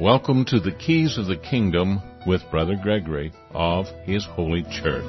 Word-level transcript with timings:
Welcome 0.00 0.46
to 0.46 0.60
the 0.60 0.72
Keys 0.72 1.18
of 1.18 1.26
the 1.26 1.36
Kingdom 1.36 2.00
with 2.26 2.40
Brother 2.50 2.74
Gregory 2.74 3.34
of 3.50 3.84
His 4.04 4.24
Holy 4.24 4.62
Church. 4.62 5.04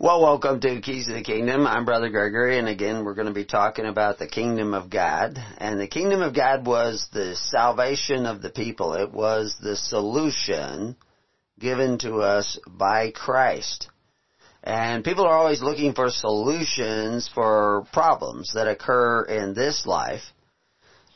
Well, 0.00 0.20
welcome 0.20 0.60
to 0.60 0.80
Keys 0.80 1.06
of 1.06 1.14
the 1.14 1.22
Kingdom. 1.22 1.68
I'm 1.68 1.84
Brother 1.84 2.10
Gregory, 2.10 2.58
and 2.58 2.66
again, 2.66 3.04
we're 3.04 3.14
going 3.14 3.28
to 3.28 3.32
be 3.32 3.44
talking 3.44 3.86
about 3.86 4.18
the 4.18 4.26
kingdom 4.26 4.74
of 4.74 4.90
God. 4.90 5.38
And 5.58 5.78
the 5.78 5.86
kingdom 5.86 6.22
of 6.22 6.34
God 6.34 6.66
was 6.66 7.06
the 7.12 7.36
salvation 7.36 8.26
of 8.26 8.42
the 8.42 8.50
people. 8.50 8.94
It 8.94 9.12
was 9.12 9.56
the 9.62 9.76
solution 9.76 10.96
given 11.58 11.98
to 11.98 12.16
us 12.16 12.58
by 12.66 13.10
Christ. 13.10 13.88
And 14.62 15.04
people 15.04 15.24
are 15.24 15.36
always 15.36 15.62
looking 15.62 15.94
for 15.94 16.10
solutions 16.10 17.30
for 17.32 17.86
problems 17.92 18.52
that 18.54 18.66
occur 18.66 19.22
in 19.22 19.54
this 19.54 19.86
life. 19.86 20.22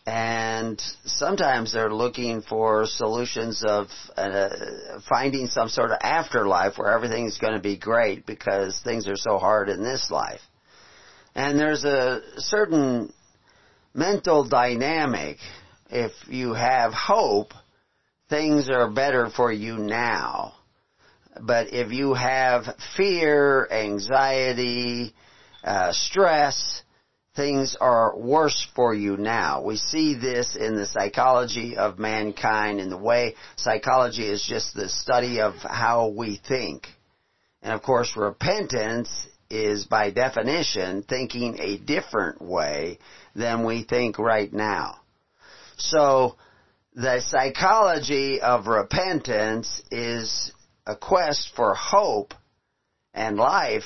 And 0.07 0.81
sometimes 1.05 1.73
they're 1.73 1.93
looking 1.93 2.43
for 2.43 2.87
solutions 2.87 3.63
of 3.67 3.89
uh, 4.17 4.49
finding 5.09 5.49
some 5.49 5.69
sort 5.69 5.91
of 5.91 5.99
afterlife 6.01 6.79
where 6.79 6.93
everything's 6.93 7.39
going 7.39 7.53
to 7.53 7.61
be 7.61 7.77
great 7.77 8.25
because 8.25 8.81
things 8.83 9.09
are 9.09 9.17
so 9.17 9.39
hard 9.39 9.69
in 9.69 9.83
this 9.83 10.11
life. 10.11 10.41
And 11.35 11.59
there's 11.59 11.85
a 11.85 12.23
certain 12.39 13.13
mental 13.95 14.49
dynamic. 14.49 15.39
If 15.91 16.13
you 16.29 16.55
have 16.55 16.93
hope, 16.93 17.53
things 18.31 18.71
are 18.71 18.89
better 18.89 19.29
for 19.29 19.53
you 19.53 19.77
now. 19.77 20.55
But 21.39 21.73
if 21.73 21.93
you 21.93 22.15
have 22.15 22.65
fear, 22.97 23.69
anxiety, 23.71 25.15
uh, 25.63 25.93
stress, 25.93 26.83
things 27.37 27.77
are 27.81 28.17
worse 28.17 28.67
for 28.75 28.95
you 28.95 29.17
now. 29.17 29.63
We 29.63 29.77
see 29.77 30.15
this 30.15 30.57
in 30.57 30.77
the 30.77 30.87
psychology 30.87 31.77
of 31.77 31.99
mankind 31.99 32.81
in 32.81 32.91
the 32.91 32.99
way 32.99 33.35
psychology 33.57 34.27
is 34.29 34.45
just 34.49 34.75
the 34.75 34.89
study 34.89 35.41
of 35.41 35.55
how 35.57 36.09
we 36.09 36.41
think. 36.49 36.87
And 37.63 37.73
of 37.73 37.83
course 37.83 38.17
repentance 38.17 39.11
is 39.51 39.87
by 39.87 40.11
definition 40.11 41.03
thinking 41.03 41.59
a 41.61 41.77
different 41.77 42.41
way 42.41 42.99
than 43.35 43.65
we 43.65 43.85
think 43.85 44.19
right 44.19 44.53
now. 44.53 44.99
So 45.77 46.37
the 46.95 47.21
psychology 47.21 48.41
of 48.41 48.67
repentance 48.67 49.83
is 49.91 50.53
a 50.87 50.97
quest 50.97 51.51
for 51.55 51.75
hope 51.75 52.35
and 53.15 53.37
life 53.37 53.85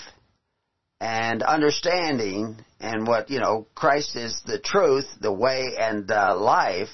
and 1.00 1.42
understanding 1.42 2.56
and 2.80 3.06
what, 3.06 3.30
you 3.30 3.40
know, 3.40 3.66
Christ 3.74 4.16
is 4.16 4.40
the 4.46 4.58
truth, 4.58 5.06
the 5.20 5.32
way 5.32 5.74
and 5.78 6.06
the 6.06 6.34
life. 6.34 6.90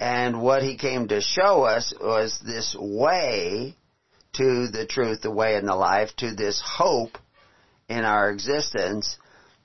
And 0.00 0.40
what 0.40 0.62
he 0.62 0.76
came 0.76 1.08
to 1.08 1.20
show 1.20 1.64
us 1.64 1.92
was 2.00 2.38
this 2.44 2.76
way 2.78 3.74
to 4.34 4.68
the 4.68 4.86
truth, 4.88 5.22
the 5.22 5.32
way 5.32 5.56
and 5.56 5.66
the 5.66 5.74
life, 5.74 6.10
to 6.18 6.34
this 6.34 6.62
hope 6.64 7.18
in 7.88 8.04
our 8.04 8.30
existence 8.30 9.18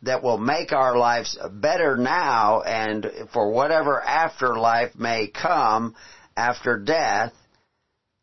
that 0.04 0.22
will 0.22 0.38
make 0.38 0.72
our 0.72 0.98
lives 0.98 1.38
better 1.52 1.98
now 1.98 2.62
and 2.62 3.10
for 3.32 3.52
whatever 3.52 4.02
afterlife 4.02 4.96
may 4.96 5.28
come 5.28 5.96
after 6.36 6.78
death, 6.78 7.34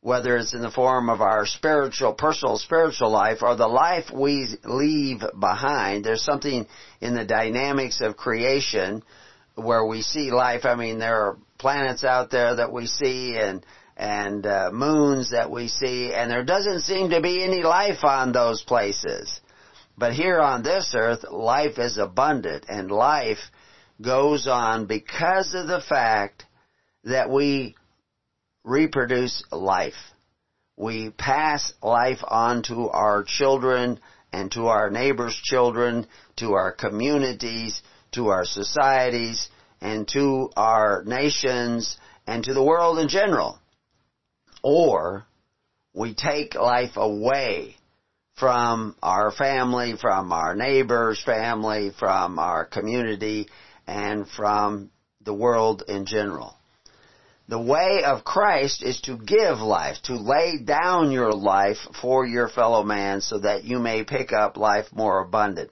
whether 0.02 0.36
it's 0.36 0.54
in 0.54 0.60
the 0.60 0.70
form 0.70 1.08
of 1.08 1.20
our 1.20 1.46
spiritual, 1.46 2.12
personal 2.12 2.58
spiritual 2.58 3.10
life 3.10 3.38
or 3.42 3.56
the 3.56 3.66
life 3.66 4.10
we 4.14 4.46
leave 4.64 5.22
behind. 5.38 6.04
There's 6.04 6.24
something 6.24 6.66
in 7.00 7.14
the 7.14 7.24
dynamics 7.24 8.00
of 8.00 8.16
creation 8.16 9.02
where 9.54 9.84
we 9.84 10.02
see 10.02 10.30
life. 10.30 10.64
I 10.64 10.74
mean, 10.74 10.98
there 10.98 11.16
are 11.16 11.38
planets 11.58 12.04
out 12.04 12.30
there 12.30 12.56
that 12.56 12.72
we 12.72 12.86
see 12.86 13.36
and 13.36 13.64
and 13.96 14.46
uh, 14.46 14.70
moons 14.72 15.32
that 15.32 15.50
we 15.50 15.68
see, 15.68 16.14
and 16.14 16.30
there 16.30 16.44
doesn't 16.44 16.82
seem 16.82 17.10
to 17.10 17.20
be 17.20 17.44
any 17.44 17.62
life 17.62 18.02
on 18.02 18.32
those 18.32 18.62
places. 18.62 19.42
But 20.00 20.14
here 20.14 20.40
on 20.40 20.62
this 20.62 20.94
earth, 20.96 21.26
life 21.30 21.78
is 21.78 21.98
abundant 21.98 22.64
and 22.70 22.90
life 22.90 23.50
goes 24.00 24.46
on 24.46 24.86
because 24.86 25.52
of 25.52 25.66
the 25.66 25.82
fact 25.82 26.46
that 27.04 27.28
we 27.28 27.74
reproduce 28.64 29.44
life. 29.52 30.00
We 30.74 31.10
pass 31.10 31.74
life 31.82 32.20
on 32.26 32.62
to 32.62 32.88
our 32.88 33.24
children 33.24 34.00
and 34.32 34.50
to 34.52 34.68
our 34.68 34.88
neighbors' 34.88 35.38
children, 35.44 36.06
to 36.36 36.54
our 36.54 36.72
communities, 36.72 37.82
to 38.12 38.28
our 38.28 38.46
societies, 38.46 39.50
and 39.82 40.08
to 40.14 40.48
our 40.56 41.04
nations, 41.04 41.98
and 42.26 42.42
to 42.44 42.54
the 42.54 42.64
world 42.64 42.98
in 43.00 43.08
general. 43.08 43.58
Or 44.62 45.26
we 45.92 46.14
take 46.14 46.54
life 46.54 46.96
away 46.96 47.76
from 48.40 48.96
our 49.02 49.30
family, 49.30 49.94
from 50.00 50.32
our 50.32 50.56
neighbor's 50.56 51.22
family, 51.22 51.92
from 51.98 52.38
our 52.38 52.64
community, 52.64 53.46
and 53.86 54.26
from 54.26 54.90
the 55.22 55.34
world 55.34 55.84
in 55.86 56.06
general. 56.06 56.56
The 57.48 57.60
way 57.60 58.02
of 58.04 58.24
Christ 58.24 58.82
is 58.82 59.00
to 59.02 59.18
give 59.18 59.58
life, 59.58 59.96
to 60.04 60.16
lay 60.16 60.56
down 60.64 61.10
your 61.10 61.32
life 61.32 61.78
for 62.00 62.24
your 62.24 62.48
fellow 62.48 62.82
man 62.82 63.20
so 63.20 63.40
that 63.40 63.64
you 63.64 63.78
may 63.78 64.04
pick 64.04 64.32
up 64.32 64.56
life 64.56 64.86
more 64.92 65.20
abundant. 65.20 65.70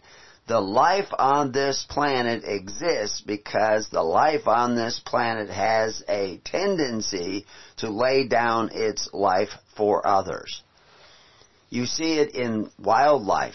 The 0.48 0.60
life 0.60 1.08
on 1.18 1.52
this 1.52 1.86
planet 1.88 2.42
exists 2.44 3.20
because 3.20 3.88
the 3.90 4.02
life 4.02 4.46
on 4.46 4.76
this 4.76 5.00
planet 5.06 5.50
has 5.50 6.02
a 6.08 6.40
tendency 6.44 7.46
to 7.78 7.90
lay 7.90 8.26
down 8.26 8.70
its 8.72 9.08
life 9.12 9.50
for 9.76 10.06
others. 10.06 10.62
You 11.70 11.86
see 11.86 12.18
it 12.18 12.34
in 12.34 12.70
wildlife. 12.78 13.54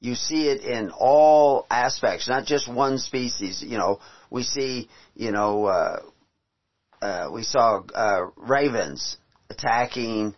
You 0.00 0.14
see 0.14 0.48
it 0.48 0.62
in 0.62 0.90
all 0.90 1.66
aspects, 1.70 2.28
not 2.28 2.44
just 2.44 2.72
one 2.72 2.98
species. 2.98 3.62
You 3.66 3.78
know, 3.78 4.00
we 4.30 4.42
see, 4.42 4.88
you 5.14 5.32
know, 5.32 5.64
uh, 5.64 6.00
uh, 7.00 7.28
we 7.32 7.42
saw 7.42 7.82
uh, 7.94 8.26
ravens 8.36 9.16
attacking 9.50 10.34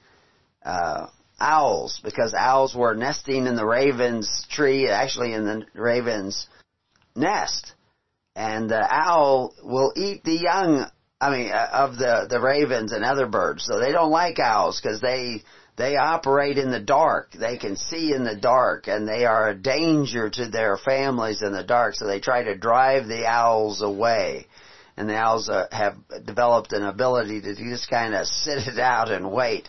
uh, 0.64 1.08
owls 1.40 2.00
because 2.02 2.34
owls 2.34 2.74
were 2.74 2.94
nesting 2.94 3.46
in 3.46 3.56
the 3.56 3.66
raven's 3.66 4.46
tree, 4.50 4.88
actually 4.88 5.32
in 5.32 5.44
the 5.44 5.66
raven's 5.74 6.46
nest, 7.14 7.72
and 8.36 8.70
the 8.70 8.86
owl 8.90 9.54
will 9.62 9.92
eat 9.96 10.24
the 10.24 10.36
young. 10.36 10.86
I 11.20 11.30
mean, 11.30 11.50
uh, 11.52 11.68
of 11.72 11.96
the 11.96 12.26
the 12.28 12.40
ravens 12.40 12.92
and 12.92 13.04
other 13.04 13.26
birds. 13.26 13.64
So 13.64 13.80
they 13.80 13.90
don't 13.90 14.10
like 14.10 14.38
owls 14.38 14.80
because 14.80 15.00
they 15.00 15.42
they 15.78 15.96
operate 15.96 16.58
in 16.58 16.72
the 16.72 16.80
dark. 16.80 17.32
They 17.32 17.56
can 17.56 17.76
see 17.76 18.12
in 18.12 18.24
the 18.24 18.34
dark 18.34 18.88
and 18.88 19.06
they 19.06 19.24
are 19.24 19.48
a 19.48 19.54
danger 19.54 20.28
to 20.28 20.48
their 20.48 20.76
families 20.76 21.40
in 21.40 21.52
the 21.52 21.62
dark. 21.62 21.94
So 21.94 22.06
they 22.06 22.18
try 22.18 22.42
to 22.42 22.58
drive 22.58 23.06
the 23.06 23.26
owls 23.26 23.80
away. 23.80 24.48
And 24.96 25.08
the 25.08 25.16
owls 25.16 25.48
uh, 25.48 25.68
have 25.70 25.94
developed 26.26 26.72
an 26.72 26.82
ability 26.82 27.40
to 27.42 27.54
just 27.54 27.88
kind 27.88 28.12
of 28.12 28.26
sit 28.44 28.66
it 28.66 28.80
out 28.80 29.08
and 29.10 29.30
wait. 29.30 29.68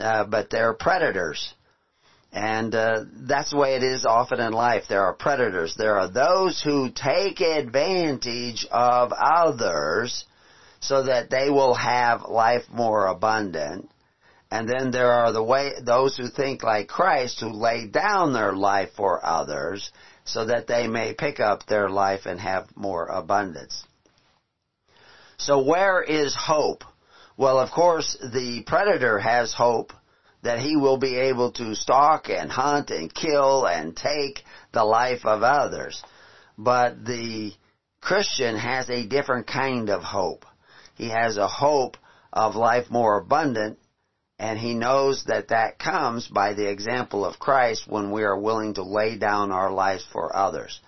Uh, 0.00 0.24
but 0.24 0.48
they're 0.48 0.72
predators. 0.72 1.54
And 2.32 2.74
uh, 2.74 3.04
that's 3.28 3.50
the 3.50 3.58
way 3.58 3.76
it 3.76 3.82
is 3.82 4.06
often 4.06 4.40
in 4.40 4.54
life. 4.54 4.84
There 4.88 5.04
are 5.04 5.14
predators. 5.14 5.74
There 5.76 5.98
are 5.98 6.10
those 6.10 6.62
who 6.62 6.90
take 6.90 7.40
advantage 7.42 8.66
of 8.70 9.12
others 9.12 10.24
so 10.80 11.02
that 11.04 11.28
they 11.28 11.50
will 11.50 11.74
have 11.74 12.22
life 12.22 12.64
more 12.72 13.06
abundant. 13.06 13.90
And 14.50 14.68
then 14.68 14.90
there 14.90 15.10
are 15.10 15.32
the 15.32 15.42
way, 15.42 15.72
those 15.80 16.16
who 16.16 16.28
think 16.28 16.62
like 16.62 16.88
Christ 16.88 17.40
who 17.40 17.50
lay 17.50 17.86
down 17.86 18.32
their 18.32 18.54
life 18.54 18.90
for 18.96 19.24
others 19.24 19.90
so 20.24 20.44
that 20.46 20.66
they 20.66 20.86
may 20.86 21.14
pick 21.14 21.40
up 21.40 21.66
their 21.66 21.88
life 21.88 22.26
and 22.26 22.40
have 22.40 22.76
more 22.76 23.06
abundance. 23.06 23.84
So 25.38 25.64
where 25.64 26.02
is 26.02 26.34
hope? 26.34 26.84
Well, 27.36 27.58
of 27.58 27.70
course, 27.70 28.16
the 28.20 28.62
predator 28.66 29.18
has 29.18 29.52
hope 29.52 29.92
that 30.42 30.60
he 30.60 30.76
will 30.76 30.96
be 30.96 31.16
able 31.16 31.50
to 31.52 31.74
stalk 31.74 32.28
and 32.30 32.50
hunt 32.50 32.90
and 32.90 33.12
kill 33.12 33.66
and 33.66 33.96
take 33.96 34.44
the 34.72 34.84
life 34.84 35.26
of 35.26 35.42
others. 35.42 36.02
But 36.56 37.04
the 37.04 37.52
Christian 38.00 38.56
has 38.56 38.88
a 38.88 39.06
different 39.06 39.48
kind 39.48 39.90
of 39.90 40.02
hope. 40.02 40.46
He 40.94 41.08
has 41.08 41.36
a 41.36 41.48
hope 41.48 41.96
of 42.32 42.54
life 42.54 42.90
more 42.90 43.18
abundant 43.18 43.78
and 44.38 44.58
he 44.58 44.74
knows 44.74 45.24
that 45.24 45.48
that 45.48 45.78
comes 45.78 46.28
by 46.28 46.52
the 46.52 46.68
example 46.68 47.24
of 47.24 47.38
Christ 47.38 47.84
when 47.88 48.10
we 48.10 48.22
are 48.22 48.38
willing 48.38 48.74
to 48.74 48.82
lay 48.82 49.16
down 49.16 49.50
our 49.50 49.72
lives 49.72 50.04
for 50.12 50.36
others. 50.36 50.80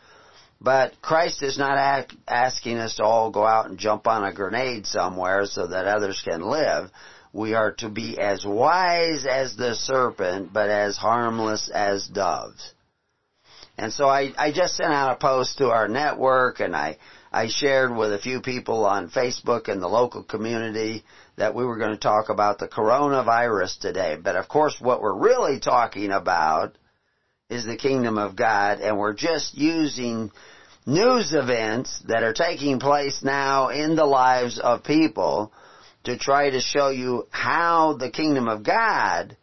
But 0.61 1.00
Christ 1.00 1.43
is 1.43 1.56
not 1.56 2.09
asking 2.27 2.79
us 2.79 2.97
to 2.97 3.05
all 3.05 3.31
go 3.31 3.47
out 3.47 3.71
and 3.71 3.79
jump 3.79 4.06
on 4.06 4.25
a 4.25 4.33
grenade 4.33 4.87
somewhere 4.87 5.47
so 5.47 5.69
that 5.69 5.87
others 5.87 6.21
can 6.23 6.43
live. 6.43 6.91
We 7.33 7.55
are 7.55 7.73
to 7.79 7.89
be 7.89 8.19
as 8.19 8.45
wise 8.45 9.25
as 9.25 9.56
the 9.56 9.75
serpent, 9.75 10.53
but 10.53 10.69
as 10.69 10.97
harmless 10.97 11.71
as 11.73 12.06
doves. 12.09 12.75
And 13.79 13.93
so 13.93 14.09
I, 14.09 14.33
I 14.37 14.51
just 14.51 14.77
sent 14.77 14.93
out 14.93 15.12
a 15.12 15.17
post 15.17 15.59
to 15.59 15.71
our 15.71 15.87
network 15.87 16.59
and 16.59 16.75
I, 16.75 16.99
I 17.31 17.47
shared 17.47 17.94
with 17.94 18.12
a 18.12 18.19
few 18.19 18.41
people 18.41 18.85
on 18.85 19.11
Facebook 19.11 19.69
and 19.69 19.81
the 19.81 19.89
local 19.89 20.25
community 20.25 21.05
that 21.38 21.55
we 21.55 21.64
were 21.64 21.79
going 21.79 21.93
to 21.93 21.96
talk 21.96 22.29
about 22.29 22.58
the 22.58 22.69
coronavirus 22.69 23.79
today. 23.81 24.17
But 24.23 24.37
of 24.37 24.49
course 24.49 24.76
what 24.81 25.00
we're 25.00 25.17
really 25.17 25.58
talking 25.58 26.11
about 26.11 26.76
is 27.49 27.64
the 27.64 27.76
kingdom 27.76 28.19
of 28.19 28.37
God 28.37 28.81
and 28.81 28.99
we're 28.99 29.14
just 29.14 29.56
using 29.56 30.31
news 30.85 31.32
events 31.32 32.02
that 32.06 32.23
are 32.23 32.32
taking 32.32 32.79
place 32.79 33.23
now 33.23 33.69
in 33.69 33.94
the 33.94 34.05
lives 34.05 34.58
of 34.58 34.85
people 34.85 35.52
to 36.05 36.17
try 36.17 36.50
to 36.50 36.61
show 36.61 36.88
you 36.88 37.26
how 37.31 37.94
the 37.94 38.11
kingdom 38.11 38.49
of 38.49 38.62
God 38.62 39.37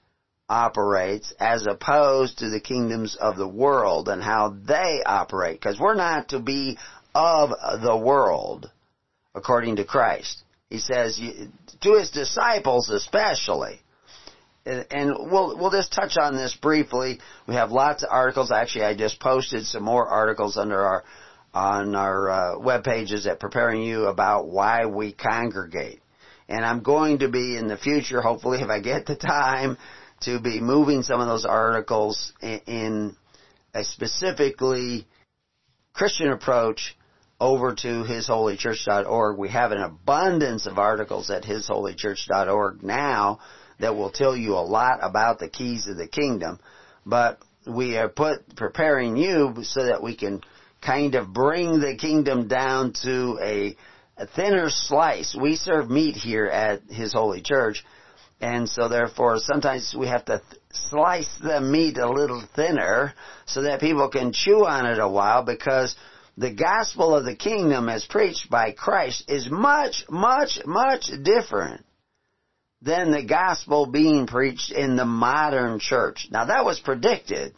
operates 0.50 1.34
as 1.40 1.66
opposed 1.66 2.40
to 2.40 2.50
the 2.50 2.60
kingdoms 2.60 3.16
of 3.16 3.36
the 3.36 3.48
world 3.48 4.10
and 4.10 4.22
how 4.22 4.50
they 4.50 5.02
operate. 5.06 5.60
Because 5.60 5.80
we're 5.80 5.96
not 5.96 6.30
to 6.30 6.40
be 6.40 6.78
of 7.14 7.50
the 7.82 7.98
world, 7.98 8.70
according 9.34 9.78
to 9.78 9.86
Christ. 9.86 10.45
He 10.76 10.82
says, 10.82 11.22
to 11.82 11.94
his 11.94 12.12
disciples 12.12 12.90
especially. 12.90 13.80
And 14.66 15.16
we'll, 15.32 15.58
we'll 15.58 15.72
just 15.72 15.94
touch 15.94 16.18
on 16.18 16.36
this 16.36 16.54
briefly. 16.54 17.20
We 17.48 17.56
have 17.56 17.72
lots 17.72 18.04
of 18.04 18.10
articles. 18.12 18.52
Actually, 18.52 18.86
I 18.86 18.94
just 18.94 19.22
posted 19.22 19.66
some 19.66 19.84
more 19.84 20.06
articles 20.06 20.58
under 20.58 20.82
our, 20.82 21.04
on 21.54 21.96
our 21.96 22.30
uh, 22.30 22.60
web 22.60 22.84
pages 22.84 23.26
at 23.26 23.40
Preparing 23.40 23.84
You 23.84 24.08
about 24.08 24.50
why 24.50 24.86
we 24.86 25.14
congregate. 25.14 26.02
And 26.50 26.66
I'm 26.66 26.84
going 26.84 27.20
to 27.20 27.30
be 27.30 27.56
in 27.56 27.68
the 27.68 27.78
future, 27.78 28.20
hopefully 28.20 28.60
if 28.62 28.70
I 28.70 28.82
get 28.82 29.06
the 29.06 29.16
time, 29.16 29.78
to 30.24 30.42
be 30.42 30.60
moving 30.60 31.04
some 31.04 31.22
of 31.22 31.28
those 31.28 31.46
articles 31.46 32.34
in 32.42 33.16
a 33.74 33.86
specifically 33.86 35.08
Christian 35.94 36.32
approach 36.32 36.98
over 37.40 37.76
to 37.76 38.04
hisholychurch.org. 38.04 39.38
We 39.38 39.50
have 39.50 39.72
an 39.72 39.82
abundance 39.82 40.66
of 40.66 40.78
articles 40.78 41.30
at 41.30 41.44
hisholychurch.org 41.44 42.84
now 42.84 43.40
that 43.80 43.96
will 43.96 44.12
tell 44.12 44.36
you 44.36 44.54
a 44.54 44.64
lot 44.64 45.00
about 45.02 45.40
the 45.40 45.50
keys 45.50 45.88
of 45.88 45.98
the 45.98 46.08
kingdom, 46.08 46.60
but 47.06 47.40
we 47.68 47.98
are 47.98 48.10
put 48.10 48.56
preparing 48.56 49.18
you 49.18 49.56
so 49.64 49.86
that 49.86 50.02
we 50.02 50.16
can 50.16 50.42
kind 50.82 51.16
of 51.16 51.34
bring 51.34 51.80
the 51.80 51.98
kingdom 51.98 52.48
down 52.48 52.94
to 53.04 53.40
a, 53.42 53.76
a 54.18 54.28
thinner 54.28 54.70
slice. 54.70 55.36
We 55.40 55.56
serve 55.56 55.90
meat 55.90 56.16
here 56.16 56.46
at 56.46 56.84
His 56.84 57.12
Holy 57.12 57.42
Church, 57.42 57.84
and 58.40 58.70
so 58.70 58.88
therefore 58.88 59.40
sometimes 59.40 59.96
we 59.98 60.08
have 60.08 60.24
to 60.26 60.42
th- 60.50 60.62
slice 60.72 61.30
the 61.42 61.60
meat 61.60 61.98
a 61.98 62.10
little 62.10 62.44
thinner 62.56 63.14
so 63.46 63.64
that 63.64 63.80
people 63.80 64.10
can 64.10 64.32
chew 64.32 64.66
on 64.66 64.86
it 64.86 65.00
a 65.00 65.08
while 65.08 65.44
because 65.44 65.96
the 66.38 66.54
gospel 66.54 67.16
of 67.16 67.26
the 67.26 67.36
kingdom 67.36 67.88
as 67.90 68.06
preached 68.06 68.50
by 68.50 68.72
Christ 68.72 69.30
is 69.30 69.50
much, 69.50 70.04
much, 70.10 70.60
much 70.66 71.10
different 71.24 71.86
than 72.82 73.12
the 73.12 73.24
gospel 73.24 73.86
being 73.86 74.28
preached 74.28 74.72
in 74.72 74.96
the 74.96 75.06
modern 75.06 75.80
church. 75.80 76.28
Now 76.30 76.46
that 76.46 76.66
was 76.66 76.80
predicted 76.80 77.54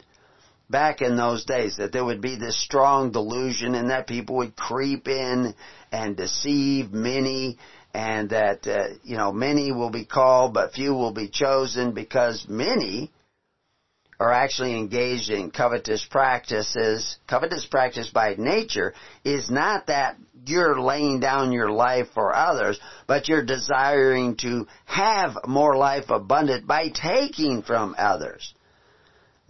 back 0.70 1.00
in 1.02 1.16
those 1.16 1.44
days 1.44 1.78
that 1.78 1.92
there 1.92 2.04
would 2.04 2.20
be 2.20 2.36
this 2.36 2.62
strong 2.62 3.10
delusion 3.10 3.74
and 3.74 3.90
that 3.90 4.06
people 4.06 4.36
would 4.36 4.54
creep 4.54 5.08
in 5.08 5.54
and 5.90 6.16
deceive 6.16 6.92
many 6.92 7.58
and 7.94 8.30
that, 8.30 8.66
uh, 8.66 8.94
you 9.02 9.16
know, 9.16 9.32
many 9.32 9.72
will 9.72 9.90
be 9.90 10.04
called, 10.04 10.54
but 10.54 10.74
few 10.74 10.92
will 10.92 11.12
be 11.12 11.28
chosen 11.28 11.92
because 11.92 12.46
many 12.48 13.10
are 14.20 14.32
actually 14.32 14.76
engaged 14.76 15.30
in 15.30 15.50
covetous 15.50 16.04
practices. 16.04 17.18
Covetous 17.28 17.66
practice 17.66 18.08
by 18.08 18.34
nature 18.36 18.94
is 19.24 19.50
not 19.50 19.86
that 19.86 20.16
you're 20.46 20.80
laying 20.80 21.20
down 21.20 21.52
your 21.52 21.70
life 21.70 22.08
for 22.14 22.34
others, 22.34 22.80
but 23.06 23.28
you're 23.28 23.44
desiring 23.44 24.36
to 24.36 24.66
have 24.86 25.36
more 25.46 25.76
life 25.76 26.10
abundant 26.10 26.66
by 26.66 26.88
taking 26.88 27.62
from 27.62 27.94
others. 27.98 28.54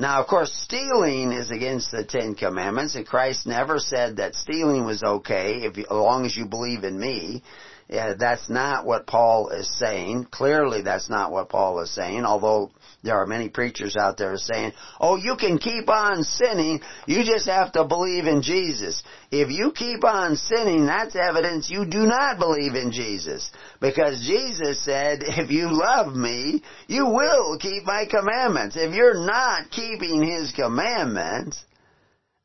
Now, 0.01 0.21
of 0.21 0.29
course, 0.29 0.53
stealing 0.53 1.33
is 1.33 1.51
against 1.51 1.91
the 1.91 2.05
Ten 2.05 2.37
Commandments, 2.37 2.95
and 2.95 3.07
Christ 3.07 3.47
never 3.47 3.81
said 3.81 4.17
that 4.17 4.37
stealing 4.37 4.85
was 4.85 5.03
okay 5.03 5.63
if, 5.63 5.77
as 5.77 5.87
long 5.91 6.25
as 6.25 6.37
you 6.37 6.47
believe 6.47 6.85
in 6.85 7.01
me. 7.01 7.43
Yeah, 7.89 8.13
that's 8.19 8.51
not 8.51 8.85
what 8.85 9.07
Paul 9.07 9.49
is 9.49 9.67
saying. 9.79 10.27
Clearly 10.31 10.83
that's 10.83 11.09
not 11.09 11.33
what 11.33 11.49
Paul 11.49 11.81
is 11.81 11.91
saying, 11.91 12.27
although 12.27 12.71
there 13.03 13.17
are 13.17 13.27
many 13.27 13.49
preachers 13.49 13.97
out 13.99 14.19
there 14.19 14.37
saying, 14.37 14.73
oh, 15.01 15.17
you 15.17 15.37
can 15.37 15.57
keep 15.57 15.89
on 15.89 16.23
sinning, 16.23 16.83
you 17.07 17.25
just 17.25 17.47
have 17.47 17.73
to 17.73 17.85
believe 17.85 18.27
in 18.27 18.43
Jesus. 18.43 19.03
If 19.31 19.51
you 19.51 19.73
keep 19.75 20.05
on 20.05 20.37
sinning, 20.37 20.85
that's 20.85 21.17
evidence 21.17 21.71
you 21.71 21.87
do 21.87 22.01
not 22.01 22.39
believe 22.39 22.75
in 22.75 22.93
Jesus. 22.93 23.51
Because 23.81 24.21
Jesus 24.21 24.85
said, 24.85 25.21
if 25.23 25.51
you 25.51 25.71
love 25.71 26.15
me, 26.15 26.63
you 26.89 27.07
will 27.07 27.57
keep 27.59 27.85
my 27.85 28.05
commandments. 28.05 28.77
If 28.77 28.95
you're 28.95 29.25
not 29.25 29.71
keeping 29.71 30.23
His 30.23 30.53
commandments, 30.53 31.65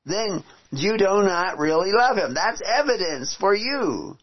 then 0.05 0.41
you 0.71 0.97
do 0.97 1.03
not 1.03 1.57
really 1.57 1.91
love 1.91 2.15
Him. 2.15 2.33
That's 2.33 2.61
evidence 2.65 3.35
for 3.37 3.53
you 3.53 4.17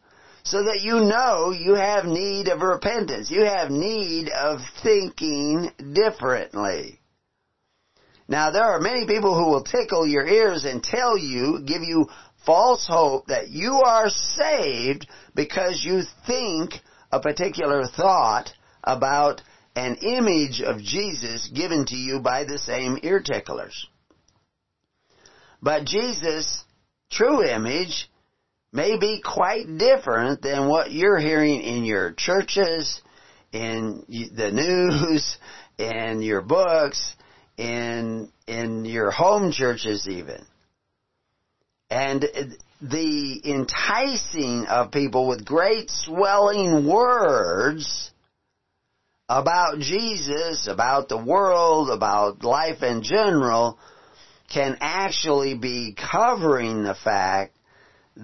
so 0.51 0.65
that 0.65 0.81
you 0.81 0.99
know 0.99 1.53
you 1.53 1.77
have 1.77 2.07
need 2.07 2.49
of 2.49 2.61
repentance. 2.61 3.31
You 3.31 3.45
have 3.45 3.71
need 3.71 4.29
of 4.31 4.59
thinking 4.83 5.71
differently. 5.93 6.99
Now 8.27 8.51
there 8.51 8.65
are 8.65 8.81
many 8.81 9.07
people 9.07 9.37
who 9.39 9.49
will 9.49 9.63
tickle 9.63 10.05
your 10.05 10.27
ears 10.27 10.65
and 10.65 10.83
tell 10.83 11.17
you, 11.17 11.61
give 11.65 11.83
you 11.83 12.09
false 12.45 12.85
hope 12.89 13.27
that 13.27 13.51
you 13.51 13.75
are 13.75 14.09
saved 14.09 15.09
because 15.37 15.85
you 15.85 16.03
think 16.27 16.75
a 17.13 17.21
particular 17.21 17.87
thought 17.87 18.53
about 18.83 19.43
an 19.77 19.99
image 20.03 20.61
of 20.63 20.83
Jesus 20.83 21.49
given 21.55 21.87
to 21.87 21.97
you 21.97 22.19
by 22.19 22.43
the 22.43 22.59
same 22.59 22.99
ear 23.05 23.21
ticklers. 23.21 23.87
But 25.63 25.85
Jesus' 25.85 26.65
true 27.09 27.45
image 27.45 28.10
may 28.73 28.99
be 28.99 29.21
quite 29.25 29.79
different 29.79 30.43
than 30.43 30.69
what 30.69 30.93
you're 30.93 31.19
hearing 31.19 31.61
in 31.61 31.85
your 31.85 32.13
churches, 32.13 33.01
in 33.53 34.05
the 34.09 34.51
news, 34.51 35.37
in 35.79 36.23
your 36.23 36.43
books, 36.43 37.17
in, 37.57 38.31
in 38.47 38.85
your 38.85 39.11
home 39.11 39.53
churches 39.53 40.09
even. 40.09 40.45
And 41.91 42.25
the 42.81 43.41
enticing 43.45 44.67
of 44.67 44.93
people 44.93 45.27
with 45.27 45.45
great 45.45 45.91
swelling 45.91 46.87
words 46.87 48.11
about 49.29 49.79
Jesus, 49.79 50.69
about 50.69 51.09
the 51.09 51.23
world, 51.23 51.91
about 51.91 52.45
life 52.45 52.83
in 52.83 53.03
general, 53.03 53.79
can 54.53 54.77
actually 54.81 55.55
be 55.55 55.95
covering 55.95 56.85
the 56.85 56.95
fact 56.95 57.55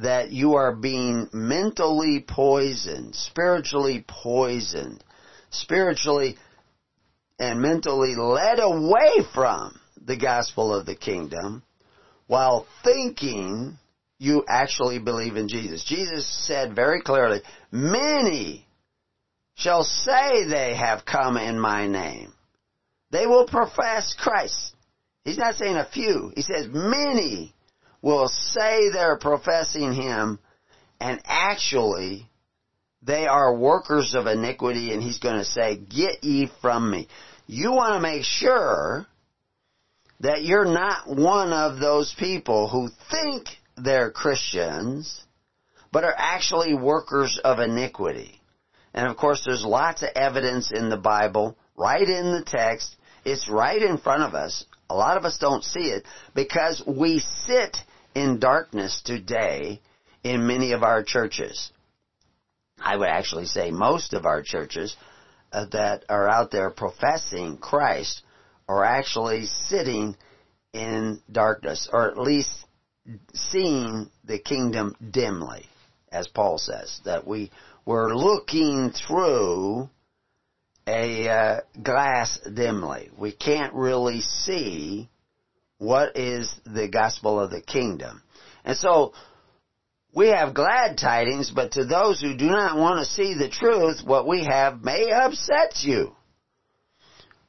that 0.02 0.30
you 0.30 0.54
are 0.54 0.74
being 0.74 1.28
mentally 1.32 2.24
poisoned, 2.26 3.14
spiritually 3.14 4.04
poisoned, 4.06 5.02
spiritually 5.50 6.36
and 7.38 7.60
mentally 7.60 8.14
led 8.14 8.58
away 8.58 9.18
from 9.34 9.78
the 10.04 10.16
gospel 10.16 10.74
of 10.74 10.86
the 10.86 10.96
kingdom 10.96 11.62
while 12.26 12.66
thinking 12.84 13.78
you 14.18 14.44
actually 14.48 14.98
believe 14.98 15.36
in 15.36 15.48
Jesus. 15.48 15.84
Jesus 15.84 16.26
said 16.46 16.74
very 16.74 17.00
clearly, 17.02 17.40
many 17.70 18.66
shall 19.54 19.84
say 19.84 20.46
they 20.48 20.74
have 20.74 21.04
come 21.04 21.36
in 21.36 21.58
my 21.58 21.86
name. 21.86 22.32
They 23.10 23.26
will 23.26 23.46
profess 23.46 24.14
Christ. 24.18 24.74
He's 25.24 25.38
not 25.38 25.56
saying 25.56 25.76
a 25.76 25.88
few. 25.88 26.32
He 26.34 26.42
says 26.42 26.66
many 26.70 27.54
will 28.06 28.28
say 28.28 28.88
they're 28.88 29.18
professing 29.18 29.92
Him 29.92 30.38
and 31.00 31.20
actually 31.24 32.30
they 33.02 33.26
are 33.26 33.58
workers 33.58 34.14
of 34.14 34.28
iniquity 34.28 34.92
and 34.92 35.02
He's 35.02 35.18
going 35.18 35.38
to 35.38 35.44
say, 35.44 35.76
get 35.76 36.22
ye 36.22 36.48
from 36.62 36.88
me. 36.88 37.08
You 37.48 37.72
want 37.72 37.94
to 37.94 38.08
make 38.08 38.22
sure 38.22 39.08
that 40.20 40.44
you're 40.44 40.72
not 40.72 41.08
one 41.08 41.52
of 41.52 41.80
those 41.80 42.14
people 42.16 42.68
who 42.68 42.90
think 43.10 43.48
they're 43.76 44.12
Christians, 44.12 45.24
but 45.90 46.04
are 46.04 46.14
actually 46.16 46.74
workers 46.74 47.40
of 47.42 47.58
iniquity. 47.58 48.40
And 48.94 49.10
of 49.10 49.16
course 49.16 49.42
there's 49.44 49.64
lots 49.64 50.04
of 50.04 50.10
evidence 50.14 50.70
in 50.70 50.90
the 50.90 50.96
Bible, 50.96 51.58
right 51.76 52.08
in 52.08 52.30
the 52.30 52.44
text, 52.46 52.94
it's 53.24 53.50
right 53.50 53.82
in 53.82 53.98
front 53.98 54.22
of 54.22 54.34
us. 54.34 54.64
A 54.88 54.94
lot 54.94 55.16
of 55.16 55.24
us 55.24 55.38
don't 55.38 55.64
see 55.64 55.90
it 55.90 56.04
because 56.36 56.80
we 56.86 57.18
sit 57.48 57.76
in 58.16 58.38
darkness 58.40 59.02
today 59.04 59.78
in 60.24 60.46
many 60.46 60.72
of 60.72 60.82
our 60.82 61.02
churches. 61.02 61.70
I 62.78 62.96
would 62.96 63.10
actually 63.10 63.44
say 63.44 63.70
most 63.70 64.14
of 64.14 64.24
our 64.24 64.42
churches 64.42 64.96
uh, 65.52 65.66
that 65.72 66.06
are 66.08 66.26
out 66.26 66.50
there 66.50 66.70
professing 66.70 67.58
Christ 67.58 68.22
are 68.66 68.84
actually 68.84 69.44
sitting 69.68 70.16
in 70.72 71.20
darkness, 71.30 71.90
or 71.92 72.10
at 72.10 72.16
least 72.16 72.48
seeing 73.34 74.10
the 74.24 74.38
kingdom 74.38 74.96
dimly, 75.10 75.66
as 76.10 76.26
Paul 76.26 76.56
says, 76.56 76.98
that 77.04 77.26
we 77.26 77.50
were 77.84 78.16
looking 78.16 78.92
through 78.92 79.90
a 80.86 81.28
uh, 81.28 81.60
glass 81.82 82.40
dimly. 82.40 83.10
We 83.18 83.32
can't 83.32 83.74
really 83.74 84.22
see 84.22 85.10
what 85.78 86.16
is 86.16 86.52
the 86.64 86.88
gospel 86.88 87.40
of 87.40 87.50
the 87.50 87.60
kingdom. 87.60 88.22
And 88.64 88.76
so 88.76 89.12
we 90.14 90.28
have 90.28 90.54
glad 90.54 90.96
tidings, 90.96 91.50
but 91.50 91.72
to 91.72 91.84
those 91.84 92.20
who 92.20 92.36
do 92.36 92.46
not 92.46 92.78
want 92.78 93.00
to 93.04 93.12
see 93.12 93.34
the 93.34 93.50
truth, 93.50 94.02
what 94.04 94.26
we 94.26 94.44
have 94.44 94.82
may 94.82 95.10
upset 95.10 95.82
you. 95.82 96.14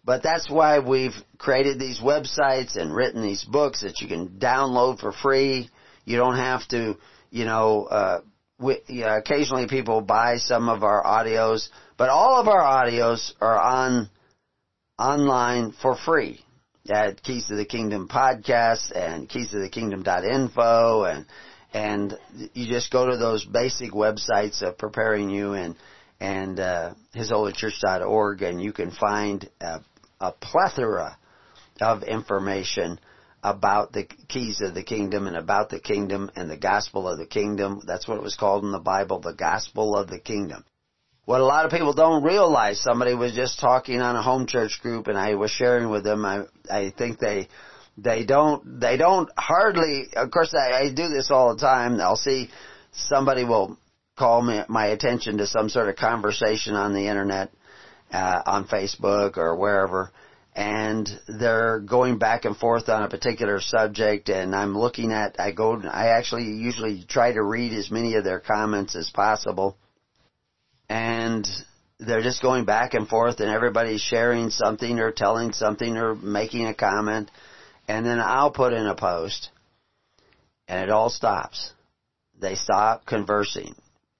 But 0.04 0.24
that's 0.24 0.50
why 0.50 0.80
we've 0.80 1.16
created 1.38 1.80
these 1.80 2.00
websites 2.00 2.76
and 2.76 2.96
written 2.96 3.22
these 3.22 3.44
books 3.44 3.82
that 3.82 4.00
you 4.00 4.08
can 4.08 4.30
download 4.30 5.00
for 5.00 5.12
free. 5.12 5.70
You 6.06 6.18
don't 6.18 6.38
have 6.38 6.68
to, 6.70 6.98
you 7.30 7.46
know, 7.46 7.86
uh, 7.86 8.22
we, 8.60 8.82
occasionally 9.04 9.68
people 9.68 10.02
buy 10.02 10.38
some 10.38 10.70
of 10.70 10.84
our 10.84 11.04
audios, 11.04 11.70
but 11.98 12.10
all 12.10 12.40
of 12.40 12.48
our 12.48 12.62
audios 12.62 13.34
are 13.42 13.60
on 13.60 14.10
online 14.98 15.74
for 15.82 15.96
free 15.96 16.42
at 16.90 17.22
Keys 17.24 17.48
to 17.48 17.56
the 17.56 17.66
Kingdom 17.66 18.08
podcast 18.08 18.92
and 18.96 19.28
keys 19.30 19.52
to 19.52 19.60
the 19.60 19.70
kingdom.info 19.70 21.04
and 21.04 21.26
and 21.74 22.18
you 22.54 22.68
just 22.68 22.92
go 22.92 23.10
to 23.10 23.18
those 23.18 23.46
basic 23.46 23.92
websites 23.92 24.62
of 24.62 24.78
preparing 24.78 25.30
you 25.30 25.54
and 25.54 25.76
and 26.20 26.60
uh, 26.60 26.94
hisholychurch.org 27.16 28.42
and 28.42 28.62
you 28.62 28.74
can 28.74 28.92
find 28.92 29.50
a, 29.62 29.80
a 30.20 30.32
plethora 30.32 31.18
of 31.82 32.04
information 32.04 33.00
about 33.44 33.94
the 33.94 34.06
keys 34.28 34.62
of 34.62 34.74
the 34.74 34.84
kingdom 34.84 35.28
and 35.28 35.38
about 35.38 35.70
the 35.70 35.80
kingdom 35.80 36.32
and 36.36 36.50
the 36.50 36.58
gospel 36.58 37.08
of 37.08 37.20
the 37.20 37.26
kingdom. 37.26 37.82
That's 37.86 38.08
what 38.08 38.18
it 38.18 38.24
was 38.24 38.36
called 38.36 38.64
in 38.64 38.72
the 38.72 38.80
Bible, 38.80 39.20
the 39.20 39.34
gospel 39.34 39.96
of 39.96 40.10
the 40.10 40.20
kingdom. 40.20 40.66
What 41.28 41.42
a 41.42 41.46
lot 41.46 41.66
of 41.66 41.72
people 41.72 41.92
don't 41.92 42.24
realize, 42.24 42.80
somebody 42.80 43.14
was 43.14 43.34
just 43.34 43.60
talking 43.60 44.00
on 44.00 44.16
a 44.16 44.22
home 44.22 44.48
church 44.48 44.80
group 44.82 45.08
and 45.08 45.18
I 45.18 45.36
was 45.36 45.52
sharing 45.52 45.90
with 45.90 46.06
them, 46.06 46.24
I, 46.24 46.44
I 46.72 46.94
think 46.98 47.20
they 47.20 47.50
they 47.98 48.24
don't, 48.24 48.80
they 48.80 48.96
don't 48.96 49.30
hardly, 49.38 50.06
of 50.16 50.32
course 50.32 50.56
I, 50.56 50.84
I 50.84 50.90
do 50.90 51.10
this 51.10 51.30
all 51.30 51.54
the 51.54 51.60
time. 51.60 52.00
I'll 52.00 52.16
see 52.16 52.50
somebody 52.94 53.44
will 53.44 53.78
call 54.16 54.42
me, 54.42 54.62
my 54.70 54.86
attention 54.86 55.40
to 55.40 55.48
some 55.48 55.68
sort 55.68 55.90
of 55.90 55.98
conversation 55.98 56.76
on 56.76 56.94
the 56.94 57.10
internet, 57.10 57.52
uh, 58.14 58.44
on 58.46 58.66
Facebook 58.66 59.36
or 59.36 59.58
wherever, 59.58 60.14
and 60.56 61.10
they're 61.28 61.82
going 61.82 62.20
back 62.20 62.46
and 62.46 62.56
forth 62.56 62.88
on 62.88 63.04
a 63.04 63.10
particular 63.10 63.60
subject 63.60 64.30
and 64.30 64.56
I'm 64.56 64.78
looking 64.78 65.12
at, 65.12 65.42
I 65.42 65.52
go, 65.52 65.78
I 65.82 66.08
actually 66.08 66.46
usually 66.46 67.04
try 67.06 67.34
to 67.34 67.44
read 67.44 67.74
as 67.74 67.92
many 67.92 68.16
of 68.16 68.24
their 68.24 68.40
comments 68.40 68.96
as 68.96 69.10
possible. 69.10 69.76
And 70.90 71.48
they're 72.00 72.22
just 72.22 72.42
going 72.42 72.66
back 72.66 72.94
and 72.94 73.08
forth 73.08 73.40
and 73.40 73.50
everybody's 73.50 74.02
sharing 74.02 74.50
something 74.50 75.00
or 75.00 75.12
telling 75.12 75.52
something 75.52 75.98
or 75.98 76.16
making 76.16 76.68
a 76.68 76.74
comment 76.74 77.30
and 77.88 78.06
then 78.06 78.20
I'll 78.20 78.52
put 78.52 78.74
in 78.74 78.86
a 78.86 78.96
post, 78.96 79.50
and 80.68 80.84
it 80.84 80.90
all 80.90 81.10
stops. 81.10 81.72
They 82.40 82.56
stop 82.56 83.06
conversing, 83.06 83.76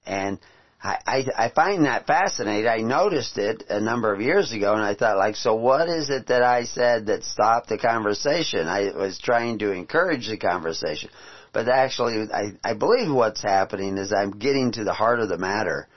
and 0.06 0.38
I, 0.82 0.98
I, 1.06 1.46
I 1.46 1.48
find 1.50 1.84
that 1.84 2.06
fascinating. 2.06 2.68
I 2.68 2.78
noticed 2.78 3.36
it 3.36 3.64
a 3.68 3.80
number 3.80 4.12
of 4.12 4.20
years 4.20 4.52
ago, 4.52 4.72
and 4.72 4.82
I 4.82 4.94
thought, 4.94 5.18
like, 5.18 5.36
so 5.36 5.54
what 5.54 5.88
is 5.88 6.08
it 6.08 6.28
that 6.28 6.42
I 6.42 6.64
said 6.64 7.06
that 7.06 7.24
stopped 7.24 7.68
the 7.68 7.78
conversation? 7.78 8.66
I 8.66 8.90
was 8.96 9.18
trying 9.18 9.58
to 9.58 9.72
encourage 9.72 10.28
the 10.28 10.38
conversation, 10.38 11.10
but 11.52 11.68
actually, 11.68 12.26
I, 12.32 12.52
I 12.64 12.74
believe 12.74 13.12
what's 13.12 13.42
happening 13.42 13.98
is 13.98 14.12
I'm 14.12 14.38
getting 14.38 14.72
to 14.72 14.84
the 14.84 14.94
heart 14.94 15.20
of 15.20 15.28
the 15.28 15.38
matter, 15.38 15.88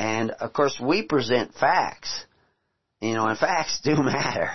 and 0.00 0.30
of 0.30 0.54
course, 0.54 0.80
we 0.80 1.02
present 1.02 1.52
facts, 1.54 2.24
you 3.02 3.12
know, 3.12 3.26
and 3.26 3.38
facts 3.38 3.80
do 3.84 3.96
matter 4.02 4.50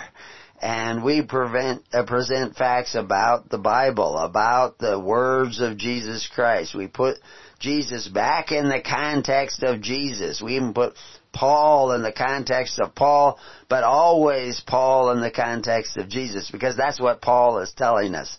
and 0.60 1.04
we 1.04 1.22
prevent, 1.22 1.82
uh, 1.92 2.04
present 2.04 2.56
facts 2.56 2.94
about 2.94 3.50
the 3.50 3.58
Bible, 3.58 4.16
about 4.16 4.78
the 4.78 4.98
words 4.98 5.60
of 5.60 5.76
Jesus 5.76 6.28
Christ. 6.34 6.74
We 6.74 6.86
put 6.86 7.18
Jesus 7.58 8.08
back 8.08 8.52
in 8.52 8.68
the 8.68 8.82
context 8.82 9.62
of 9.62 9.80
Jesus. 9.80 10.40
We 10.40 10.56
even 10.56 10.72
put 10.72 10.94
Paul 11.32 11.92
in 11.92 12.02
the 12.02 12.12
context 12.12 12.78
of 12.78 12.94
Paul, 12.94 13.38
but 13.68 13.84
always 13.84 14.62
Paul 14.66 15.10
in 15.10 15.20
the 15.20 15.30
context 15.30 15.96
of 15.96 16.08
Jesus, 16.08 16.50
because 16.50 16.76
that's 16.76 17.00
what 17.00 17.20
Paul 17.20 17.58
is 17.58 17.72
telling 17.76 18.14
us. 18.14 18.38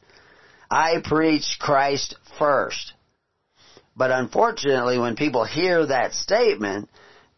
I 0.69 1.01
preach 1.03 1.57
Christ 1.59 2.15
first. 2.39 2.93
But 3.97 4.11
unfortunately, 4.11 4.99
when 4.99 5.15
people 5.15 5.43
hear 5.43 5.87
that 5.87 6.13
statement, 6.13 6.87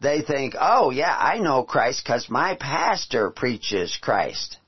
they 0.00 0.20
think, 0.20 0.54
oh 0.60 0.90
yeah, 0.90 1.16
I 1.18 1.38
know 1.38 1.64
Christ 1.64 2.02
because 2.04 2.28
my 2.28 2.54
pastor 2.54 3.30
preaches 3.30 3.98
Christ. 4.00 4.58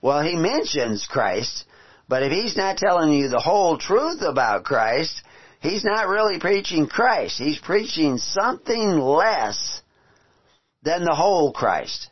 Well, 0.00 0.22
he 0.22 0.36
mentions 0.36 1.04
Christ, 1.04 1.64
but 2.08 2.22
if 2.22 2.30
he's 2.30 2.56
not 2.56 2.76
telling 2.76 3.12
you 3.12 3.28
the 3.28 3.40
whole 3.40 3.76
truth 3.76 4.22
about 4.22 4.64
Christ, 4.64 5.20
he's 5.60 5.84
not 5.84 6.08
really 6.08 6.38
preaching 6.38 6.86
Christ. 6.86 7.38
He's 7.38 7.58
preaching 7.58 8.18
something 8.18 8.98
less 8.98 9.82
than 10.84 11.04
the 11.04 11.14
whole 11.14 11.52
Christ. 11.52 12.08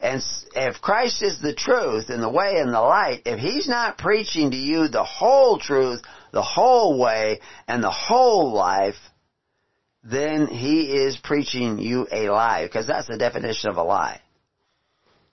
And 0.00 0.22
if 0.54 0.80
Christ 0.80 1.22
is 1.22 1.40
the 1.40 1.54
truth 1.54 2.08
and 2.08 2.22
the 2.22 2.30
way 2.30 2.56
and 2.56 2.72
the 2.72 2.80
light, 2.80 3.22
if 3.26 3.38
he's 3.38 3.68
not 3.68 3.98
preaching 3.98 4.50
to 4.50 4.56
you 4.56 4.88
the 4.88 5.04
whole 5.04 5.58
truth, 5.58 6.02
the 6.34 6.42
whole 6.42 6.98
way, 6.98 7.40
and 7.66 7.82
the 7.82 7.90
whole 7.90 8.52
life, 8.52 8.96
then 10.02 10.46
he 10.46 10.82
is 10.82 11.16
preaching 11.16 11.78
you 11.78 12.06
a 12.12 12.28
lie, 12.28 12.64
because 12.64 12.86
that's 12.86 13.08
the 13.08 13.16
definition 13.16 13.70
of 13.70 13.78
a 13.78 13.82
lie. 13.82 14.20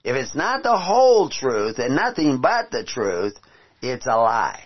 If 0.04 0.16
it's 0.16 0.34
not 0.34 0.62
the 0.62 0.78
whole 0.78 1.28
truth 1.28 1.78
and 1.78 1.94
nothing 1.94 2.40
but 2.40 2.70
the 2.70 2.84
truth, 2.84 3.38
it's 3.82 4.06
a 4.06 4.16
lie. 4.16 4.64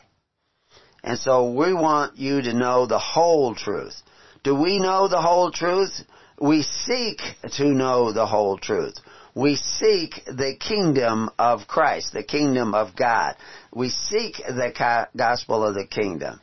And 1.02 1.18
so 1.18 1.50
we 1.50 1.72
want 1.72 2.16
you 2.16 2.42
to 2.42 2.52
know 2.52 2.86
the 2.86 2.98
whole 2.98 3.54
truth. 3.54 3.94
Do 4.42 4.54
we 4.54 4.78
know 4.78 5.08
the 5.08 5.20
whole 5.20 5.50
truth? 5.50 5.92
We 6.40 6.62
seek 6.62 7.20
to 7.56 7.64
know 7.64 8.12
the 8.12 8.26
whole 8.26 8.58
truth. 8.58 8.94
We 9.36 9.56
seek 9.56 10.24
the 10.24 10.56
kingdom 10.58 11.28
of 11.38 11.68
Christ, 11.68 12.14
the 12.14 12.24
kingdom 12.24 12.74
of 12.74 12.96
God. 12.96 13.34
We 13.70 13.90
seek 13.90 14.38
the 14.38 15.06
gospel 15.14 15.62
of 15.62 15.74
the 15.74 15.86
kingdom. 15.86 16.40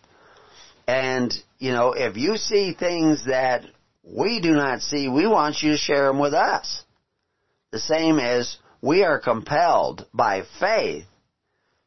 And, 0.87 1.33
you 1.57 1.71
know, 1.71 1.93
if 1.93 2.17
you 2.17 2.37
see 2.37 2.75
things 2.77 3.25
that 3.25 3.63
we 4.03 4.39
do 4.41 4.51
not 4.51 4.81
see, 4.81 5.09
we 5.09 5.25
want 5.25 5.63
you 5.63 5.71
to 5.71 5.77
share 5.77 6.05
them 6.05 6.19
with 6.19 6.35
us. 6.35 6.83
The 7.71 7.79
same 7.79 8.19
as 8.19 8.57
we 8.79 9.03
are 9.03 9.19
compelled 9.19 10.05
by 10.13 10.43
faith 10.59 11.05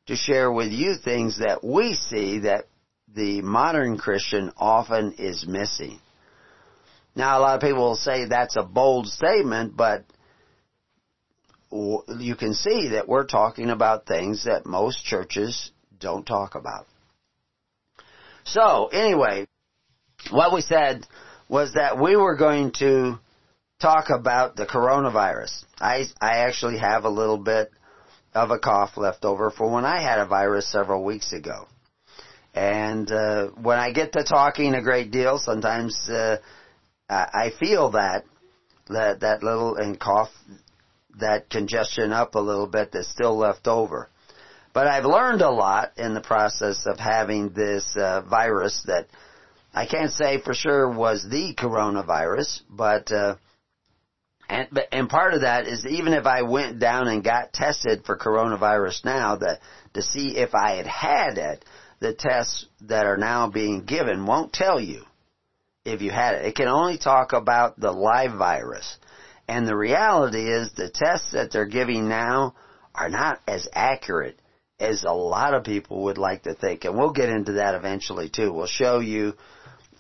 to 0.06 0.16
share 0.16 0.50
with 0.50 0.72
you 0.72 0.96
things 0.96 1.38
that 1.38 1.62
we 1.62 1.94
see 1.94 2.40
that 2.40 2.64
the 3.14 3.42
modern 3.42 3.96
Christian 3.96 4.50
often 4.56 5.12
is 5.18 5.46
missing. 5.46 6.00
Now, 7.14 7.38
a 7.38 7.40
lot 7.40 7.54
of 7.54 7.60
people 7.60 7.82
will 7.90 7.94
say 7.94 8.25
that's 8.25 8.56
a 8.56 8.64
bold 8.64 9.06
statement, 9.06 9.76
but 9.76 10.04
you 11.70 12.37
can 12.37 12.54
see 12.54 12.88
that 12.88 13.08
we're 13.08 13.26
talking 13.26 13.70
about 13.70 14.06
things 14.06 14.44
that 14.44 14.66
most 14.66 15.04
churches 15.04 15.70
don't 15.99 16.25
talk 16.25 16.54
about. 16.54 16.87
So, 18.44 18.87
anyway, 18.87 19.46
what 20.30 20.52
we 20.54 20.61
said 20.61 21.06
was 21.49 21.75
that 21.75 22.00
we 22.00 22.16
were 22.16 22.37
going 22.37 22.73
to 22.78 23.18
talk 23.80 24.11
about 24.11 24.56
the 24.56 24.66
coronavirus. 24.66 25.64
I, 25.80 26.04
I 26.20 26.38
actually 26.38 26.78
have 26.78 27.04
a 27.04 27.11
little 27.11 27.38
bit 27.38 27.70
of 28.35 28.50
a 28.50 28.58
cough 28.58 28.96
left 28.96 29.25
over 29.25 29.50
for 29.50 29.70
when 29.70 29.85
I 29.85 30.00
had 30.00 30.18
a 30.18 30.26
virus 30.26 30.70
several 30.70 31.04
weeks 31.04 31.32
ago. 31.32 31.66
And 32.54 33.11
uh, 33.11 33.49
when 33.61 33.78
I 33.78 33.92
get 33.92 34.12
to 34.12 34.25
talking 34.25 34.75
a 34.75 34.82
great 34.82 35.11
deal, 35.11 35.38
sometimes 35.38 36.08
uh, 36.08 36.38
I 37.08 37.50
feel 37.58 37.90
that 37.90 38.25
that 38.88 39.20
that 39.20 39.42
little 39.42 39.76
and 39.76 39.99
cough, 39.99 40.30
that 41.18 41.50
congestion 41.50 42.12
up 42.12 42.35
a 42.35 42.40
little 42.40 42.66
bit 42.66 42.92
that's 42.92 43.08
still 43.08 43.37
left 43.37 43.66
over. 43.66 44.11
But 44.73 44.87
I've 44.87 45.04
learned 45.04 45.40
a 45.40 45.50
lot 45.50 45.92
in 45.96 46.14
the 46.14 46.20
process 46.20 46.85
of 46.87 46.99
having 46.99 47.50
this 47.50 47.96
uh, 47.96 48.20
virus 48.23 48.82
that 48.87 49.06
I 49.73 49.87
can't 49.87 50.12
say 50.12 50.40
for 50.40 50.54
sure 50.54 50.90
was 50.90 51.26
the 51.28 51.54
coronavirus, 51.54 52.61
but 52.68 53.11
uh, 53.11 53.37
and, 54.49 54.68
but, 54.70 54.88
and 54.92 55.08
part 55.08 55.35
of 55.35 55.40
that 55.40 55.66
is 55.66 55.85
even 55.87 56.12
if 56.12 56.26
I 56.26 56.42
went 56.42 56.78
down 56.78 57.08
and 57.08 57.25
got 57.25 57.52
tested 57.52 58.04
for 58.04 58.16
coronavirus 58.16 59.04
now, 59.04 59.37
that 59.37 59.61
to 59.94 60.02
see 60.02 60.37
if 60.37 60.54
I 60.54 60.76
had 60.76 60.87
had 60.87 61.38
it, 61.38 61.64
the 62.00 62.14
tests 62.14 62.66
that 62.82 63.06
are 63.06 63.16
now 63.16 63.50
being 63.50 63.85
given 63.85 64.26
won't 64.26 64.52
tell 64.52 64.80
you 64.80 65.04
if 65.85 66.02
you 66.02 66.11
had 66.11 66.35
it. 66.35 66.46
It 66.46 66.54
can 66.54 66.68
only 66.68 66.99
talk 66.99 67.32
about 67.32 67.78
the 67.80 67.92
live 67.92 68.37
virus. 68.38 68.99
And 69.48 69.66
the 69.66 69.76
reality 69.76 70.50
is 70.50 70.72
the 70.72 70.90
tests 70.90 71.32
that 71.32 71.52
they're 71.52 71.66
giving 71.66 72.08
now 72.08 72.54
are 72.94 73.08
not 73.08 73.40
as 73.46 73.68
accurate 73.72 74.40
as 74.78 75.04
a 75.04 75.12
lot 75.12 75.54
of 75.54 75.64
people 75.64 76.04
would 76.04 76.18
like 76.18 76.42
to 76.42 76.54
think. 76.54 76.84
And 76.84 76.96
we'll 76.96 77.12
get 77.12 77.28
into 77.28 77.52
that 77.52 77.74
eventually 77.74 78.28
too. 78.28 78.52
We'll 78.52 78.66
show 78.66 78.98
you 78.98 79.34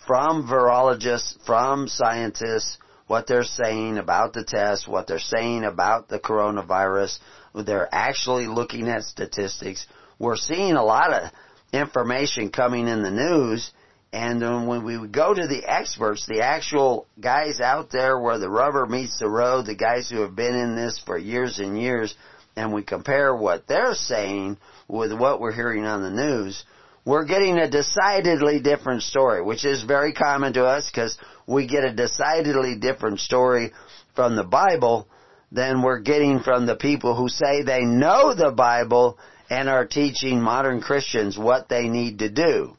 from 0.06 0.48
virologists, 0.48 1.36
from 1.44 1.88
scientists, 1.88 2.78
what 3.06 3.26
they're 3.26 3.44
saying 3.44 3.98
about 3.98 4.32
the 4.32 4.44
test, 4.44 4.88
what 4.88 5.06
they're 5.06 5.18
saying 5.18 5.64
about 5.64 6.08
the 6.08 6.18
coronavirus. 6.18 7.18
They're 7.54 7.88
actually 7.92 8.46
looking 8.46 8.88
at 8.88 9.04
statistics. 9.04 9.86
We're 10.18 10.36
seeing 10.36 10.74
a 10.74 10.84
lot 10.84 11.12
of 11.12 11.30
information 11.72 12.50
coming 12.50 12.88
in 12.88 13.02
the 13.02 13.10
news 13.10 13.70
and 14.12 14.66
when 14.66 14.84
we 14.84 15.06
go 15.08 15.34
to 15.34 15.46
the 15.46 15.64
experts, 15.66 16.26
the 16.26 16.40
actual 16.40 17.06
guys 17.20 17.60
out 17.60 17.90
there 17.90 18.18
where 18.18 18.38
the 18.38 18.48
rubber 18.48 18.86
meets 18.86 19.18
the 19.18 19.28
road, 19.28 19.66
the 19.66 19.74
guys 19.74 20.08
who 20.08 20.20
have 20.20 20.36
been 20.36 20.54
in 20.54 20.76
this 20.76 21.00
for 21.04 21.18
years 21.18 21.58
and 21.58 21.78
years, 21.78 22.14
and 22.56 22.72
we 22.72 22.82
compare 22.82 23.34
what 23.34 23.66
they're 23.66 23.94
saying 23.94 24.56
with 24.88 25.12
what 25.12 25.40
we're 25.40 25.52
hearing 25.52 25.84
on 25.84 26.02
the 26.02 26.10
news, 26.10 26.64
we're 27.04 27.26
getting 27.26 27.58
a 27.58 27.70
decidedly 27.70 28.60
different 28.60 29.02
story, 29.02 29.42
which 29.42 29.64
is 29.64 29.82
very 29.82 30.12
common 30.12 30.52
to 30.54 30.64
us 30.64 30.90
because 30.90 31.18
we 31.46 31.66
get 31.66 31.84
a 31.84 31.94
decidedly 31.94 32.76
different 32.78 33.20
story 33.20 33.72
from 34.14 34.34
the 34.34 34.44
Bible 34.44 35.06
than 35.52 35.82
we're 35.82 36.00
getting 36.00 36.40
from 36.40 36.66
the 36.66 36.74
people 36.74 37.14
who 37.14 37.28
say 37.28 37.62
they 37.62 37.82
know 37.82 38.34
the 38.34 38.50
Bible 38.50 39.18
and 39.50 39.68
are 39.68 39.86
teaching 39.86 40.40
modern 40.40 40.80
Christians 40.80 41.38
what 41.38 41.68
they 41.68 41.88
need 41.88 42.20
to 42.20 42.28
do 42.28 42.76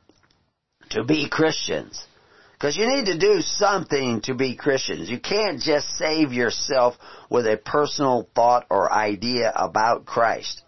to 0.92 1.04
be 1.04 1.30
Christians. 1.30 2.06
Because 2.54 2.76
you 2.76 2.88
need 2.88 3.06
to 3.06 3.20
do 3.20 3.42
something 3.42 4.22
to 4.22 4.34
be 4.34 4.56
Christians. 4.56 5.10
You 5.10 5.20
can't 5.20 5.62
just 5.62 5.88
save 5.98 6.34
yourself 6.34 6.96
with 7.30 7.46
a 7.46 7.58
personal 7.58 8.28
thought 8.34 8.66
or 8.72 8.92
idea 8.92 9.52
about 9.56 10.06
Christ. 10.08 10.64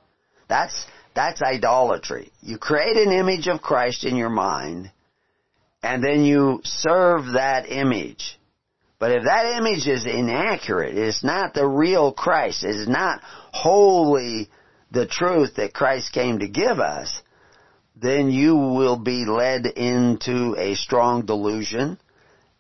That's, 0.48 0.86
that's 1.16 1.42
idolatry. 1.42 2.32
You 2.42 2.60
create 2.60 2.96
an 2.96 3.12
image 3.12 3.48
of 3.48 3.62
Christ 3.62 4.04
in 4.04 4.16
your 4.18 4.30
mind, 4.30 4.92
and 5.82 6.04
then 6.04 6.24
you 6.24 6.62
serve 6.64 7.34
that 7.34 7.72
image. 7.72 8.40
But 9.00 9.12
if 9.12 9.24
that 9.24 9.58
image 9.58 9.88
is 9.88 10.06
inaccurate, 10.06 10.96
it's 10.96 11.24
not 11.24 11.56
the 11.56 11.66
real 11.66 12.12
Christ, 12.12 12.64
it 12.64 12.76
is 12.76 12.88
not 12.88 13.22
wholly 13.24 14.50
the 14.92 15.08
truth 15.08 15.56
that 15.56 15.74
Christ 15.74 16.12
came 16.14 16.40
to 16.40 16.48
give 16.48 16.80
us, 16.80 17.22
then 18.02 18.30
you 18.30 18.56
will 18.56 18.98
be 18.98 19.26
led 19.26 19.66
into 19.66 20.56
a 20.58 20.76
strong 20.76 21.26
delusion 21.26 22.00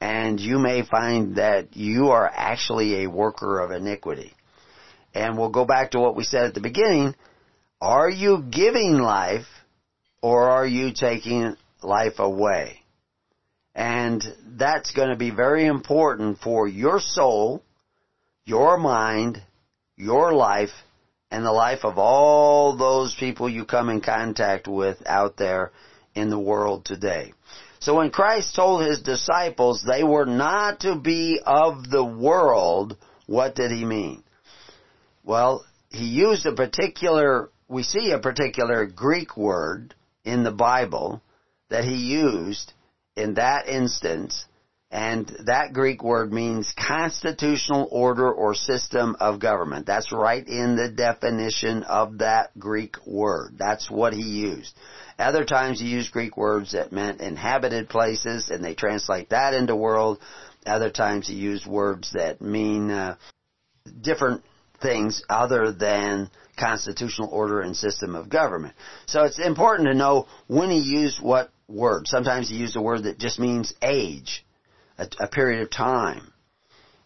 and 0.02 0.40
you 0.40 0.60
may 0.60 0.84
find 0.84 1.36
that 1.36 1.76
you 1.76 2.10
are 2.10 2.30
actually 2.34 3.04
a 3.04 3.10
worker 3.10 3.60
of 3.60 3.72
iniquity. 3.72 4.34
And 5.14 5.38
we'll 5.38 5.50
go 5.50 5.66
back 5.66 5.92
to 5.92 6.00
what 6.00 6.16
we 6.16 6.24
said 6.24 6.46
at 6.46 6.54
the 6.54 6.62
beginning. 6.62 7.16
Are 7.82 8.10
you 8.10 8.44
giving 8.50 9.00
life 9.00 9.48
or 10.22 10.50
are 10.50 10.68
you 10.68 10.94
taking 10.94 11.56
life 11.82 12.20
away? 12.20 12.82
And 13.76 14.24
that's 14.58 14.92
going 14.92 15.10
to 15.10 15.16
be 15.16 15.32
very 15.32 15.66
important 15.66 16.40
for 16.40 16.68
your 16.68 17.00
soul, 17.00 17.64
your 18.46 18.78
mind, 18.78 19.42
your 19.96 20.34
life, 20.34 20.72
and 21.32 21.46
the 21.46 21.52
life 21.52 21.84
of 21.84 21.98
all 21.98 22.76
those 22.76 23.16
people 23.16 23.50
you 23.50 23.66
come 23.66 23.90
in 23.90 24.02
contact 24.02 24.68
with 24.68 24.98
out 25.06 25.38
there 25.38 25.72
in 26.16 26.30
the 26.30 26.40
world 26.40 26.86
today. 26.86 27.34
So 27.80 27.96
when 27.96 28.10
Christ 28.10 28.56
told 28.56 28.86
his 28.86 29.02
disciples 29.02 29.84
they 29.84 30.04
were 30.04 30.26
not 30.26 30.82
to 30.82 30.96
be 30.96 31.40
of 31.46 31.90
the 31.90 32.04
world, 32.04 32.98
what 33.26 33.56
did 33.56 33.72
he 33.72 33.86
mean? 33.86 34.24
Well, 35.24 35.66
he 35.90 36.06
used 36.06 36.46
a 36.46 36.54
particular, 36.54 37.50
we 37.68 37.84
see 37.84 38.12
a 38.12 38.20
particular 38.20 38.86
Greek 38.86 39.38
word 39.38 39.96
in 40.26 40.44
the 40.44 40.52
Bible 40.52 41.22
that 41.70 41.86
he 41.86 41.96
used 41.96 42.74
in 43.16 43.36
that 43.36 43.68
instance 43.68 44.46
and 44.92 45.28
that 45.46 45.74
Greek 45.74 46.04
word 46.04 46.34
means 46.34 46.74
constitutional 46.76 47.88
order 47.92 48.32
or 48.32 48.56
system 48.56 49.16
of 49.20 49.40
government. 49.40 49.86
That's 49.86 50.12
right 50.12 50.46
in 50.48 50.76
the 50.76 50.90
definition 50.90 51.84
of 51.84 52.20
that 52.20 52.58
Greek 52.58 52.96
word. 53.06 53.56
That's 53.60 53.90
what 53.90 54.14
he 54.14 54.24
used. 54.24 54.76
Other 55.20 55.46
times 55.46 55.80
he 55.80 55.88
used 55.88 56.12
Greek 56.12 56.38
words 56.38 56.72
that 56.72 56.92
meant 56.92 57.22
inhabited 57.22 57.88
places 57.88 58.50
and 58.50 58.64
they 58.64 58.74
translate 58.74 59.30
that 59.30 59.54
into 59.54 59.76
world. 59.76 60.20
Other 60.66 60.90
times 60.90 61.28
he 61.28 61.36
used 61.36 61.68
words 61.68 62.12
that 62.14 62.42
mean 62.42 62.90
uh, 62.90 63.16
different 64.02 64.44
things 64.82 65.22
other 65.30 65.72
than 65.72 66.32
constitutional 66.58 67.30
order 67.32 67.62
and 67.62 67.78
system 67.78 68.16
of 68.16 68.28
government. 68.28 68.74
So 69.06 69.24
it's 69.26 69.40
important 69.40 69.88
to 69.88 69.94
know 69.94 70.28
when 70.48 70.72
he 70.72 70.80
used 70.80 71.22
what 71.22 71.52
word. 71.68 72.08
Sometimes 72.08 72.50
he 72.50 72.56
used 72.56 72.76
a 72.76 72.82
word 72.82 73.04
that 73.04 73.20
just 73.20 73.40
means 73.40 73.74
age 73.84 74.46
a, 75.00 75.08
a 75.24 75.28
period 75.28 75.62
of 75.62 75.72
time, 75.72 76.32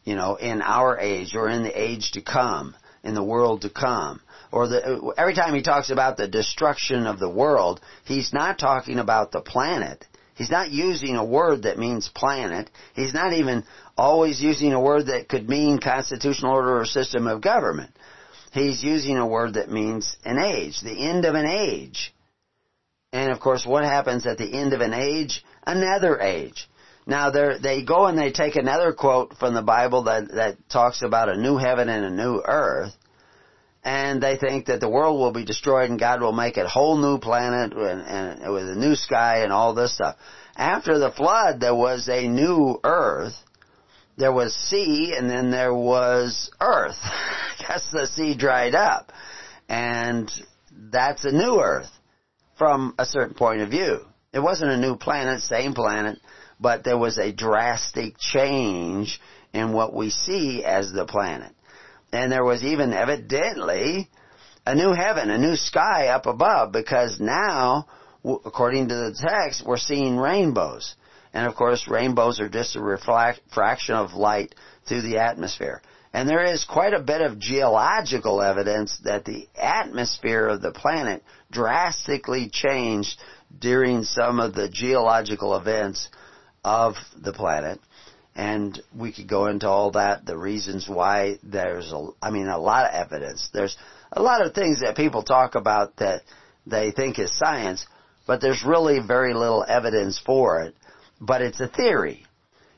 you 0.04 0.16
know, 0.16 0.36
in 0.36 0.62
our 0.62 1.00
age 1.00 1.36
or 1.36 1.50
in 1.50 1.64
the 1.64 1.82
age 1.82 2.12
to 2.14 2.22
come, 2.22 2.76
in 3.04 3.14
the 3.14 3.24
world 3.24 3.62
to 3.62 3.70
come. 3.70 4.20
Or 4.52 4.68
the, 4.68 5.14
every 5.18 5.34
time 5.34 5.56
he 5.56 5.62
talks 5.62 5.90
about 5.90 6.18
the 6.18 6.28
destruction 6.28 7.08
of 7.08 7.20
the 7.20 7.30
world, 7.30 7.82
he's 8.06 8.34
not 8.34 8.60
talking 8.60 9.00
about 9.00 9.32
the 9.32 9.42
planet. 9.42 10.06
He's 10.36 10.50
not 10.50 10.72
using 10.72 11.16
a 11.16 11.26
word 11.26 11.64
that 11.64 11.78
means 11.78 12.10
planet. 12.10 12.70
He's 12.96 13.14
not 13.14 13.34
even 13.34 13.64
always 13.98 14.42
using 14.42 14.74
a 14.74 14.82
word 14.82 15.08
that 15.08 15.30
could 15.30 15.48
mean 15.48 15.80
constitutional 15.80 16.54
order 16.54 16.80
or 16.80 16.86
system 16.86 17.28
of 17.28 17.42
government. 17.42 17.92
He's 18.52 18.84
using 18.84 19.18
a 19.18 19.28
word 19.28 19.56
that 19.56 19.72
means 19.72 20.18
an 20.26 20.38
age, 20.38 20.82
the 20.82 21.08
end 21.08 21.26
of 21.26 21.36
an 21.36 21.46
age. 21.46 22.14
And 23.12 23.32
of 23.32 23.40
course, 23.40 23.66
what 23.66 23.84
happens 23.84 24.26
at 24.26 24.38
the 24.38 24.54
end 24.54 24.74
of 24.74 24.82
an 24.82 24.94
age? 24.94 25.44
Another 25.66 26.20
age. 26.20 26.68
Now 27.06 27.32
they 27.32 27.84
go 27.84 28.06
and 28.06 28.18
they 28.18 28.32
take 28.32 28.56
another 28.56 28.94
quote 28.94 29.36
from 29.38 29.54
the 29.54 29.62
Bible 29.62 30.04
that, 30.04 30.30
that 30.34 30.70
talks 30.70 31.02
about 31.02 31.30
a 31.30 31.38
new 31.38 31.58
heaven 31.58 31.90
and 31.90 32.06
a 32.06 32.10
new 32.10 32.42
earth, 32.46 32.94
and 33.84 34.24
they 34.24 34.38
think 34.38 34.68
that 34.68 34.80
the 34.80 34.90
world 34.90 35.20
will 35.20 35.34
be 35.34 35.44
destroyed 35.44 35.90
and 35.90 36.00
God 36.00 36.22
will 36.22 36.32
make 36.32 36.56
a 36.56 36.68
whole 36.68 36.98
new 36.98 37.20
planet 37.20 37.74
and, 37.74 38.02
and 38.02 38.54
with 38.54 38.70
a 38.70 38.76
new 38.76 38.96
sky 38.96 39.44
and 39.44 39.52
all 39.52 39.74
this 39.74 39.94
stuff. 39.94 40.16
After 40.56 40.98
the 40.98 41.12
flood, 41.12 41.60
there 41.60 41.76
was 41.76 42.08
a 42.08 42.28
new 42.28 42.80
earth. 42.84 43.36
There 44.16 44.32
was 44.32 44.54
sea, 44.54 45.14
and 45.18 45.30
then 45.30 45.52
there 45.52 45.74
was 45.74 46.52
earth. 46.62 47.00
Guess 47.68 47.90
the 47.92 48.08
sea 48.08 48.36
dried 48.38 48.76
up, 48.76 49.12
and 49.68 50.32
that's 50.72 51.26
a 51.26 51.32
new 51.32 51.60
earth 51.60 51.90
from 52.58 52.94
a 53.00 53.06
certain 53.06 53.34
point 53.34 53.62
of 53.62 53.70
view. 53.70 54.02
It 54.32 54.40
wasn't 54.40 54.72
a 54.72 54.78
new 54.78 54.96
planet, 54.96 55.42
same 55.42 55.74
planet 55.74 56.20
but 56.64 56.86
there 56.86 56.98
was 56.98 57.18
a 57.18 57.34
drastic 57.34 58.18
change 58.18 59.20
in 59.54 59.74
what 59.74 59.94
we 59.94 60.10
see 60.10 60.64
as 60.64 60.92
the 60.94 61.06
planet. 61.06 61.52
And 62.14 62.32
there 62.32 62.46
was 62.46 62.64
even 62.64 62.94
evidently 62.94 64.10
a 64.66 64.74
new 64.74 64.94
heaven, 64.94 65.30
a 65.30 65.38
new 65.38 65.58
sky 65.58 66.08
up 66.08 66.26
above, 66.26 66.72
because 66.72 67.20
now, 67.20 67.86
according 68.24 68.88
to 68.88 68.96
the 68.96 69.14
text, 69.14 69.66
we're 69.66 69.78
seeing 69.78 70.18
rainbows. 70.18 70.96
And 71.34 71.46
of 71.48 71.56
course, 71.56 71.88
rainbows 71.90 72.40
are 72.40 72.48
just 72.48 72.78
a 72.78 72.82
refraction 72.82 73.96
of 73.96 74.14
light 74.14 74.56
through 74.88 75.02
the 75.02 75.18
atmosphere. 75.18 75.82
And 76.14 76.30
there 76.30 76.46
is 76.46 76.64
quite 76.64 76.94
a 76.94 77.02
bit 77.02 77.22
of 77.22 77.40
geological 77.40 78.42
evidence 78.42 78.98
that 79.04 79.26
the 79.26 79.50
atmosphere 79.60 80.48
of 80.48 80.62
the 80.62 80.72
planet 80.72 81.24
drastically 81.52 82.50
changed 82.50 83.20
during 83.60 84.04
some 84.04 84.40
of 84.40 84.54
the 84.54 84.70
geological 84.70 85.58
events 85.58 86.08
of 86.64 86.96
the 87.22 87.34
planet. 87.34 87.80
And 88.36 88.82
we 88.96 89.14
could 89.14 89.28
go 89.28 89.46
into 89.48 89.68
all 89.68 89.92
that, 89.92 90.26
the 90.26 90.38
reasons 90.38 90.90
why 90.90 91.38
there's 91.44 91.92
a, 91.92 92.08
I 92.22 92.32
mean, 92.32 92.48
a 92.48 92.58
lot 92.58 92.86
of 92.86 92.94
evidence. 92.94 93.50
There's 93.54 93.78
a 94.12 94.22
lot 94.22 94.46
of 94.46 94.54
things 94.54 94.82
that 94.82 94.96
people 94.96 95.24
talk 95.24 95.56
about 95.56 95.98
that 95.98 96.22
they 96.66 96.92
think 96.92 97.20
is 97.20 97.38
science, 97.38 97.86
but 98.26 98.42
there's 98.42 98.64
really 98.66 99.00
very 99.06 99.34
little 99.34 99.64
evidence 99.68 100.20
for 100.20 100.62
it. 100.62 100.76
But 101.22 101.42
it's 101.42 101.60
a 101.60 101.68
theory. 101.68 102.26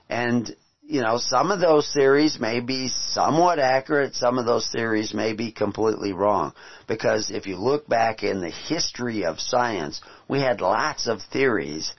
And, 0.09 0.53
you 0.83 1.01
know, 1.01 1.17
some 1.17 1.51
of 1.51 1.61
those 1.61 1.89
theories 1.93 2.37
may 2.39 2.59
be 2.59 2.89
somewhat 2.89 3.57
accurate, 3.57 4.13
some 4.15 4.37
of 4.37 4.45
those 4.45 4.67
theories 4.69 5.13
may 5.13 5.33
be 5.33 5.51
completely 5.53 6.11
wrong. 6.11 6.53
Because 6.85 7.31
if 7.31 7.47
you 7.47 7.55
look 7.55 7.87
back 7.87 8.23
in 8.23 8.41
the 8.41 8.51
history 8.51 9.23
of 9.23 9.39
science, 9.39 10.01
we 10.27 10.41
had 10.41 10.59
lots 10.59 11.07
of 11.07 11.21
theories 11.31 11.93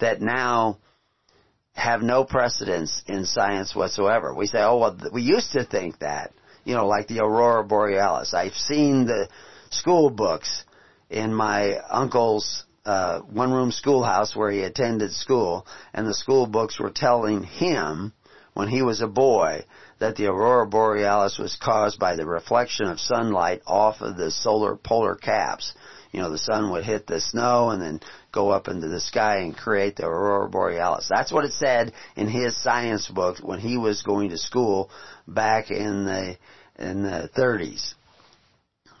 that 0.00 0.22
now 0.22 0.78
have 1.74 2.02
no 2.02 2.24
precedence 2.24 3.02
in 3.06 3.24
science 3.24 3.74
whatsoever. 3.74 4.34
We 4.34 4.46
say, 4.46 4.58
oh, 4.60 4.78
well, 4.78 4.98
we 5.12 5.22
used 5.22 5.52
to 5.52 5.64
think 5.64 5.98
that, 6.00 6.32
you 6.64 6.74
know, 6.74 6.86
like 6.86 7.08
the 7.08 7.20
aurora 7.20 7.64
borealis. 7.64 8.34
I've 8.34 8.54
seen 8.54 9.06
the 9.06 9.28
school 9.70 10.10
books 10.10 10.64
in 11.10 11.34
my 11.34 11.78
uncle's 11.90 12.64
uh, 12.84 13.20
one-room 13.20 13.70
schoolhouse 13.70 14.34
where 14.34 14.50
he 14.50 14.62
attended 14.62 15.12
school, 15.12 15.66
and 15.94 16.06
the 16.06 16.14
school 16.14 16.46
books 16.46 16.78
were 16.78 16.90
telling 16.90 17.42
him 17.42 18.12
when 18.54 18.68
he 18.68 18.82
was 18.82 19.00
a 19.00 19.06
boy 19.06 19.64
that 19.98 20.16
the 20.16 20.26
aurora 20.26 20.66
borealis 20.66 21.38
was 21.38 21.56
caused 21.56 21.98
by 21.98 22.16
the 22.16 22.26
reflection 22.26 22.86
of 22.86 23.00
sunlight 23.00 23.62
off 23.66 24.00
of 24.00 24.16
the 24.16 24.30
solar 24.30 24.76
polar 24.76 25.14
caps. 25.14 25.72
You 26.12 26.20
know, 26.20 26.30
the 26.30 26.38
sun 26.38 26.70
would 26.70 26.84
hit 26.84 27.06
the 27.06 27.20
snow 27.20 27.70
and 27.70 27.80
then 27.80 28.00
go 28.32 28.50
up 28.50 28.68
into 28.68 28.88
the 28.88 29.00
sky 29.00 29.38
and 29.38 29.56
create 29.56 29.96
the 29.96 30.06
aurora 30.06 30.48
borealis. 30.48 31.08
That's 31.08 31.32
what 31.32 31.46
it 31.46 31.52
said 31.52 31.92
in 32.16 32.28
his 32.28 32.56
science 32.62 33.08
book 33.08 33.38
when 33.42 33.58
he 33.58 33.78
was 33.78 34.02
going 34.02 34.28
to 34.30 34.38
school 34.38 34.90
back 35.26 35.70
in 35.70 36.04
the 36.04 36.36
in 36.78 37.02
the 37.02 37.30
30s. 37.36 37.94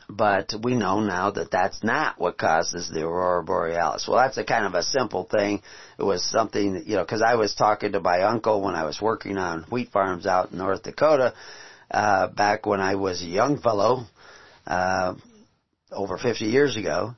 But 0.08 0.52
we 0.62 0.74
know 0.74 1.00
now 1.00 1.30
that 1.30 1.50
that's 1.50 1.82
not 1.82 2.18
what 2.18 2.36
causes 2.36 2.90
the 2.90 3.02
aurora 3.02 3.42
borealis. 3.42 4.06
Well, 4.06 4.18
that's 4.18 4.36
a 4.36 4.44
kind 4.44 4.66
of 4.66 4.74
a 4.74 4.82
simple 4.82 5.24
thing. 5.24 5.62
It 5.98 6.02
was 6.02 6.22
something, 6.22 6.82
you 6.86 6.96
know, 6.96 7.02
because 7.02 7.22
I 7.22 7.36
was 7.36 7.54
talking 7.54 7.92
to 7.92 8.00
my 8.00 8.22
uncle 8.22 8.62
when 8.62 8.74
I 8.74 8.84
was 8.84 9.00
working 9.00 9.38
on 9.38 9.64
wheat 9.70 9.90
farms 9.90 10.26
out 10.26 10.52
in 10.52 10.58
North 10.58 10.82
Dakota, 10.82 11.32
uh, 11.90 12.28
back 12.28 12.66
when 12.66 12.80
I 12.80 12.96
was 12.96 13.22
a 13.22 13.26
young 13.26 13.58
fellow, 13.58 14.04
uh, 14.66 15.14
over 15.92 16.18
50 16.18 16.46
years 16.46 16.76
ago. 16.76 17.14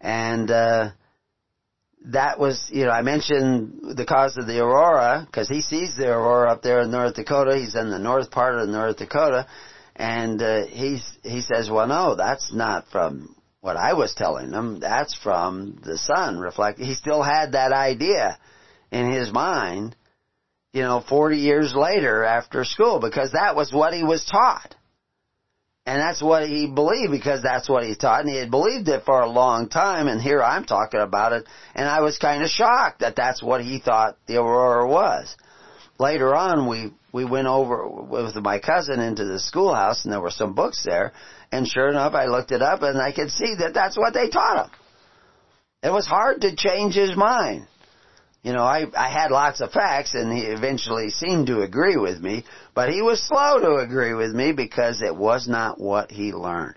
And, 0.00 0.50
uh, 0.50 0.90
that 2.06 2.38
was, 2.38 2.68
you 2.72 2.86
know, 2.86 2.90
I 2.90 3.02
mentioned 3.02 3.96
the 3.96 4.06
cause 4.06 4.36
of 4.38 4.46
the 4.46 4.60
aurora 4.60 5.26
because 5.26 5.48
he 5.48 5.60
sees 5.60 5.96
the 5.96 6.08
aurora 6.08 6.52
up 6.52 6.62
there 6.62 6.80
in 6.80 6.90
North 6.90 7.14
Dakota. 7.14 7.58
He's 7.58 7.74
in 7.74 7.90
the 7.90 7.98
north 7.98 8.30
part 8.30 8.58
of 8.58 8.68
North 8.68 8.96
Dakota, 8.96 9.46
and 9.96 10.40
uh, 10.40 10.66
he's 10.66 11.04
he 11.22 11.42
says, 11.42 11.68
"Well, 11.70 11.86
no, 11.86 12.14
that's 12.14 12.52
not 12.54 12.88
from 12.88 13.36
what 13.60 13.76
I 13.76 13.92
was 13.92 14.14
telling 14.14 14.52
him. 14.52 14.80
That's 14.80 15.14
from 15.14 15.78
the 15.84 15.98
sun 15.98 16.38
reflect." 16.38 16.78
He 16.78 16.94
still 16.94 17.22
had 17.22 17.52
that 17.52 17.72
idea 17.72 18.38
in 18.90 19.12
his 19.12 19.30
mind, 19.30 19.94
you 20.72 20.82
know, 20.82 21.04
40 21.06 21.36
years 21.36 21.74
later 21.74 22.24
after 22.24 22.64
school 22.64 22.98
because 22.98 23.32
that 23.32 23.54
was 23.54 23.72
what 23.72 23.92
he 23.92 24.02
was 24.02 24.24
taught. 24.24 24.74
And 25.86 26.00
that's 26.00 26.22
what 26.22 26.46
he 26.46 26.66
believed 26.66 27.10
because 27.10 27.42
that's 27.42 27.68
what 27.68 27.84
he 27.84 27.94
taught 27.94 28.20
and 28.20 28.28
he 28.28 28.36
had 28.36 28.50
believed 28.50 28.88
it 28.88 29.04
for 29.04 29.20
a 29.22 29.28
long 29.28 29.68
time 29.68 30.08
and 30.08 30.20
here 30.20 30.42
I'm 30.42 30.64
talking 30.64 31.00
about 31.00 31.32
it 31.32 31.46
and 31.74 31.88
I 31.88 32.00
was 32.00 32.18
kind 32.18 32.42
of 32.42 32.50
shocked 32.50 33.00
that 33.00 33.16
that's 33.16 33.42
what 33.42 33.62
he 33.62 33.78
thought 33.78 34.16
the 34.26 34.36
aurora 34.36 34.86
was. 34.86 35.34
Later 35.98 36.34
on 36.34 36.68
we, 36.68 36.92
we 37.12 37.24
went 37.24 37.46
over 37.46 37.88
with 37.88 38.36
my 38.36 38.58
cousin 38.58 39.00
into 39.00 39.24
the 39.24 39.40
schoolhouse 39.40 40.04
and 40.04 40.12
there 40.12 40.20
were 40.20 40.30
some 40.30 40.54
books 40.54 40.84
there 40.86 41.12
and 41.50 41.66
sure 41.66 41.88
enough 41.88 42.12
I 42.12 42.26
looked 42.26 42.52
it 42.52 42.62
up 42.62 42.82
and 42.82 43.00
I 43.00 43.12
could 43.12 43.30
see 43.30 43.54
that 43.60 43.72
that's 43.72 43.96
what 43.96 44.12
they 44.12 44.28
taught 44.28 44.66
him. 44.66 44.72
It 45.82 45.90
was 45.90 46.06
hard 46.06 46.42
to 46.42 46.54
change 46.54 46.94
his 46.94 47.16
mind. 47.16 47.66
You 48.42 48.54
know, 48.54 48.62
I, 48.62 48.86
I 48.96 49.10
had 49.10 49.30
lots 49.30 49.60
of 49.60 49.70
facts 49.70 50.14
and 50.14 50.32
he 50.32 50.44
eventually 50.44 51.10
seemed 51.10 51.48
to 51.48 51.60
agree 51.60 51.96
with 51.96 52.20
me, 52.20 52.44
but 52.74 52.88
he 52.88 53.02
was 53.02 53.22
slow 53.22 53.58
to 53.60 53.84
agree 53.84 54.14
with 54.14 54.32
me 54.32 54.52
because 54.52 55.02
it 55.02 55.14
was 55.14 55.46
not 55.46 55.78
what 55.78 56.10
he 56.10 56.32
learned. 56.32 56.76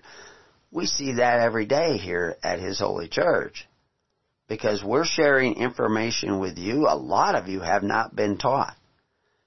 We 0.70 0.86
see 0.86 1.14
that 1.14 1.40
every 1.40 1.66
day 1.66 1.96
here 1.96 2.36
at 2.42 2.58
His 2.58 2.80
Holy 2.80 3.08
Church. 3.08 3.66
Because 4.48 4.84
we're 4.84 5.06
sharing 5.06 5.54
information 5.54 6.38
with 6.38 6.58
you, 6.58 6.86
a 6.86 6.96
lot 6.96 7.34
of 7.34 7.48
you 7.48 7.60
have 7.60 7.82
not 7.82 8.14
been 8.14 8.36
taught. 8.36 8.76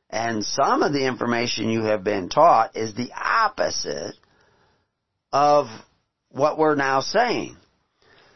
And 0.10 0.44
some 0.44 0.82
of 0.82 0.94
the 0.94 1.06
information 1.06 1.70
you 1.70 1.84
have 1.84 2.04
been 2.04 2.30
taught 2.30 2.76
is 2.76 2.96
the 2.96 3.12
opposite 3.14 4.16
of 5.32 5.68
what 6.30 6.58
we're 6.58 6.76
now 6.76 7.02
saying. 7.02 7.58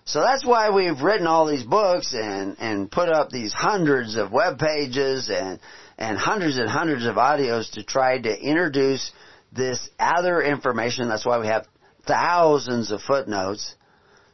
So 0.05 0.21
that's 0.21 0.45
why 0.45 0.71
we've 0.71 1.01
written 1.01 1.27
all 1.27 1.45
these 1.45 1.63
books 1.63 2.13
and, 2.13 2.57
and 2.59 2.91
put 2.91 3.09
up 3.09 3.29
these 3.29 3.53
hundreds 3.53 4.15
of 4.15 4.31
web 4.31 4.57
pages 4.57 5.29
and, 5.29 5.59
and 5.97 6.17
hundreds 6.17 6.57
and 6.57 6.69
hundreds 6.69 7.05
of 7.05 7.15
audios 7.15 7.71
to 7.73 7.83
try 7.83 8.19
to 8.19 8.39
introduce 8.39 9.11
this 9.51 9.89
other 9.99 10.41
information. 10.41 11.07
That's 11.07 11.25
why 11.25 11.39
we 11.39 11.47
have 11.47 11.67
thousands 12.07 12.91
of 12.91 13.01
footnotes 13.01 13.75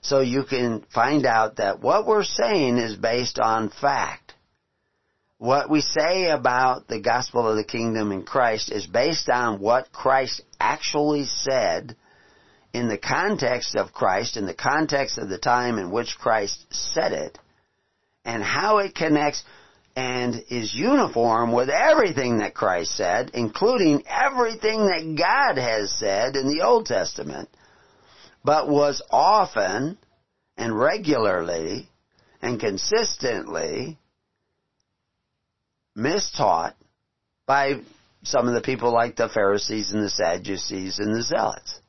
so 0.01 0.21
you 0.21 0.43
can 0.43 0.85
find 0.93 1.25
out 1.25 1.57
that 1.57 1.81
what 1.81 2.07
we're 2.07 2.23
saying 2.23 2.77
is 2.77 2.95
based 2.95 3.39
on 3.39 3.69
fact. 3.69 4.35
What 5.37 5.69
we 5.69 5.81
say 5.81 6.29
about 6.29 6.87
the 6.87 7.01
gospel 7.01 7.47
of 7.47 7.57
the 7.57 7.63
kingdom 7.63 8.11
in 8.11 8.23
Christ 8.23 8.71
is 8.71 8.87
based 8.87 9.29
on 9.29 9.59
what 9.59 9.91
Christ 9.91 10.41
actually 10.59 11.25
said 11.25 11.95
in 12.73 12.87
the 12.87 12.97
context 12.97 13.75
of 13.75 13.93
Christ, 13.93 14.37
in 14.37 14.45
the 14.45 14.53
context 14.53 15.17
of 15.17 15.29
the 15.29 15.37
time 15.37 15.77
in 15.77 15.91
which 15.91 16.17
Christ 16.17 16.65
said 16.69 17.11
it, 17.13 17.37
and 18.25 18.43
how 18.43 18.79
it 18.79 18.93
connects 18.93 19.43
and 19.95 20.43
is 20.49 20.75
uniform 20.75 21.51
with 21.51 21.69
everything 21.69 22.39
that 22.39 22.53
Christ 22.53 22.95
said, 22.95 23.31
including 23.33 24.03
everything 24.07 24.85
that 24.85 25.15
God 25.17 25.59
has 25.59 25.91
said 25.91 26.35
in 26.35 26.47
the 26.47 26.63
Old 26.63 26.85
Testament, 26.85 27.49
but 28.43 28.69
was 28.69 29.01
often 29.09 29.97
and 30.55 30.77
regularly 30.77 31.89
and 32.41 32.59
consistently 32.59 33.97
mistaught 35.97 36.73
by 37.47 37.81
some 38.23 38.47
of 38.47 38.53
the 38.53 38.61
people 38.61 38.93
like 38.93 39.15
the 39.15 39.29
Pharisees 39.29 39.91
and 39.91 40.03
the 40.03 40.09
Sadducees 40.09 40.99
and 40.99 41.15
the 41.15 41.23
Zealots 41.23 41.79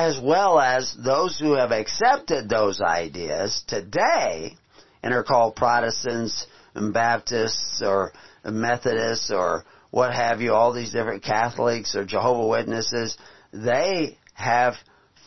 as 0.00 0.18
well 0.18 0.58
as 0.58 0.96
those 1.04 1.38
who 1.38 1.52
have 1.52 1.72
accepted 1.72 2.48
those 2.48 2.80
ideas 2.80 3.62
today 3.66 4.56
and 5.02 5.12
are 5.12 5.22
called 5.22 5.54
Protestants 5.54 6.46
and 6.74 6.94
Baptists 6.94 7.82
or 7.84 8.10
Methodists 8.42 9.30
or 9.30 9.62
what 9.90 10.14
have 10.14 10.40
you, 10.40 10.54
all 10.54 10.72
these 10.72 10.92
different 10.92 11.22
Catholics 11.22 11.94
or 11.94 12.06
Jehovah 12.06 12.46
Witnesses, 12.46 13.18
they 13.52 14.16
have 14.32 14.76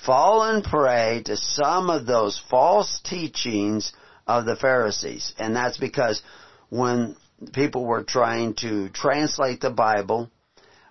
fallen 0.07 0.63
prey 0.63 1.21
to 1.25 1.37
some 1.37 1.91
of 1.91 2.07
those 2.07 2.41
false 2.49 2.99
teachings 3.03 3.93
of 4.25 4.45
the 4.45 4.55
Pharisees. 4.55 5.35
And 5.37 5.55
that's 5.55 5.77
because 5.77 6.23
when 6.69 7.15
people 7.53 7.85
were 7.85 8.03
trying 8.03 8.55
to 8.55 8.89
translate 8.89 9.61
the 9.61 9.69
Bible 9.69 10.31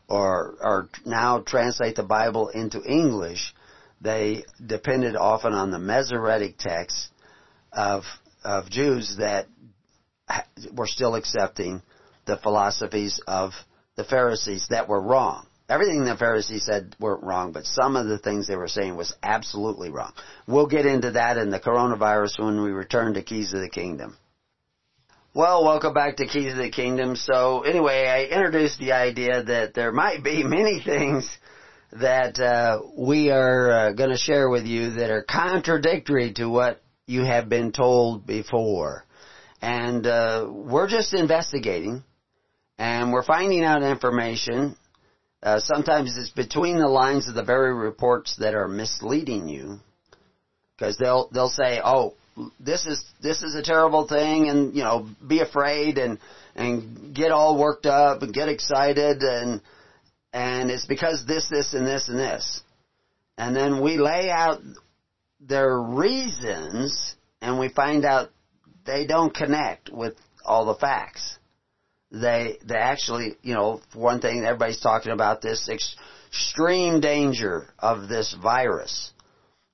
or, 0.09 0.55
or 0.61 0.88
now 1.05 1.40
translate 1.40 1.97
the 1.97 2.05
Bible 2.05 2.47
into 2.47 2.81
English, 2.85 3.53
they 4.03 4.45
depended 4.65 5.17
often 5.17 5.53
on 5.53 5.71
the 5.71 5.79
Masoretic 5.79 6.59
texts 6.59 7.09
of 7.73 8.05
of 8.45 8.69
Jews 8.69 9.17
that 9.19 9.47
were 10.73 10.87
still 10.87 11.15
accepting 11.15 11.83
the 12.27 12.37
philosophies 12.37 13.21
of 13.27 13.53
the 13.97 14.05
Pharisees 14.05 14.67
that 14.71 14.88
were 14.88 15.01
wrong. 15.01 15.47
Everything 15.69 16.05
the 16.05 16.17
Pharisees 16.17 16.65
said 16.65 16.95
weren't 16.99 17.23
wrong, 17.23 17.53
but 17.53 17.65
some 17.65 17.97
of 17.97 18.07
the 18.07 18.19
things 18.19 18.47
they 18.47 18.57
were 18.57 18.69
saying 18.69 18.97
was 18.97 19.15
absolutely 19.23 19.91
wrong. 19.91 20.12
We'll 20.47 20.67
get 20.67 20.87
into 20.87 21.12
that 21.12 21.38
in 21.38 21.51
the 21.51 21.61
coronavirus 21.61 22.38
when 22.45 22.62
we 22.62 22.71
return 22.71 23.15
to 23.15 23.23
Keys 23.23 23.53
of 23.53 23.61
the 23.61 23.71
Kingdom. 23.71 24.17
Well, 25.35 25.65
welcome 25.65 25.95
back 25.95 26.17
to 26.17 26.27
Keys 26.27 26.53
of 26.53 26.59
the 26.59 26.71
Kingdom. 26.71 27.17
So 27.17 27.62
anyway, 27.62 28.07
I 28.07 28.35
introduced 28.35 28.79
the 28.79 28.93
idea 28.93 29.43
that 29.43 29.73
there 29.73 29.93
might 29.93 30.23
be 30.23 30.43
many 30.45 30.81
things 30.81 31.27
that 31.93 32.39
uh, 32.39 32.81
we 32.97 33.31
are 33.31 33.71
uh, 33.71 33.93
going 33.93 34.11
to 34.11 34.17
share 34.17 34.49
with 34.49 34.65
you 34.65 34.93
that 34.95 35.11
are 35.11 35.23
contradictory 35.23 36.33
to 36.35 36.47
what 36.47 36.83
you 37.07 37.25
have 37.25 37.49
been 37.49 37.73
told 37.73 38.27
before. 38.27 39.05
And 39.61 40.07
uh, 40.07 40.49
we're 40.51 40.89
just 40.89 41.15
investigating, 41.15 42.03
and 42.79 43.13
we're 43.13 43.25
finding 43.25 43.63
out 43.63 43.83
information. 43.83 44.77
Uh, 45.43 45.61
sometimes 45.61 46.17
it's 46.17 46.31
between 46.31 46.79
the 46.79 46.89
lines 46.89 47.29
of 47.29 47.35
the 47.35 47.45
very 47.45 47.75
reports 47.75 48.37
that 48.39 48.55
are 48.55 48.69
misleading 48.69 49.49
you, 49.49 49.79
because 50.77 50.97
they'll 50.97 51.29
they'll 51.33 51.49
say, 51.49 51.81
"Oh, 51.85 52.15
this 52.59 52.87
is 52.87 53.05
this 53.23 53.43
is 53.43 53.55
a 53.55 53.63
terrible 53.63 54.09
thing," 54.09 54.49
and 54.49 54.75
you 54.75 54.83
know, 54.83 55.09
be 55.27 55.41
afraid 55.41 55.99
and 55.99 56.19
and 56.57 57.15
get 57.15 57.31
all 57.31 57.59
worked 57.59 57.87
up 57.87 58.23
and 58.23 58.35
get 58.35 58.49
excited 58.49 59.23
and 59.23 59.61
and 60.33 60.71
it's 60.71 60.87
because 60.87 61.25
this, 61.27 61.49
this, 61.51 61.75
and 61.75 61.87
this, 61.87 62.09
and 62.09 62.18
this. 62.18 62.62
And 63.37 63.55
then 63.55 63.83
we 63.83 63.99
lay 63.99 64.31
out 64.31 64.61
their 65.40 65.79
reasons, 65.79 67.16
and 67.40 67.59
we 67.59 67.68
find 67.68 68.05
out 68.05 68.31
they 68.87 69.07
don't 69.07 69.35
connect 69.35 69.90
with 69.90 70.14
all 70.45 70.66
the 70.66 70.75
facts. 70.75 71.38
They, 72.11 72.59
they 72.64 72.77
actually, 72.77 73.37
you 73.42 73.55
know, 73.55 73.81
for 73.92 73.99
one 73.99 74.21
thing, 74.21 74.45
everybody's 74.45 74.81
talking 74.81 75.12
about 75.12 75.40
this 75.40 75.68
extreme 75.68 77.01
danger 77.01 77.68
of 77.79 78.09
this 78.09 78.35
virus, 78.40 79.12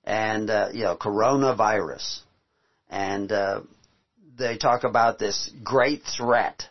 and 0.05 0.49
uh, 0.49 0.69
you 0.73 0.85
know, 0.85 0.97
coronavirus, 0.97 2.21
and 2.89 3.31
uh, 3.31 3.61
they 4.39 4.57
talk 4.57 4.85
about 4.85 5.19
this 5.19 5.51
great 5.65 6.03
threat 6.05 6.63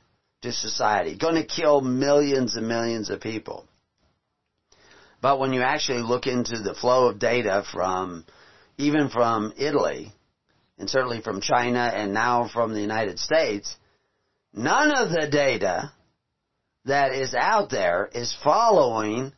to 0.41 0.52
society, 0.52 1.17
going 1.17 1.36
to 1.36 1.45
kill 1.45 1.82
millions 1.82 2.56
and 2.56 2.67
millions 2.67 3.10
of 3.10 3.19
people. 3.19 3.66
But 5.28 5.40
when 5.40 5.52
you 5.52 5.62
actually 5.62 6.04
look 6.04 6.26
into 6.26 6.58
the 6.60 6.74
flow 6.74 7.10
of 7.10 7.20
data 7.20 7.66
from, 7.74 8.24
even 8.78 9.10
from 9.10 9.52
Italy, 9.58 10.13
and 10.80 10.90
certainly 10.90 11.20
from 11.20 11.42
China 11.42 11.80
and 11.80 12.13
now 12.13 12.48
from 12.48 12.74
the 12.74 12.80
United 12.80 13.20
States, 13.20 13.76
none 14.54 14.90
of 14.96 15.10
the 15.10 15.28
data 15.30 15.92
that 16.86 17.12
is 17.12 17.36
out 17.36 17.70
there 17.70 18.10
is 18.13 18.34
following 18.42 19.34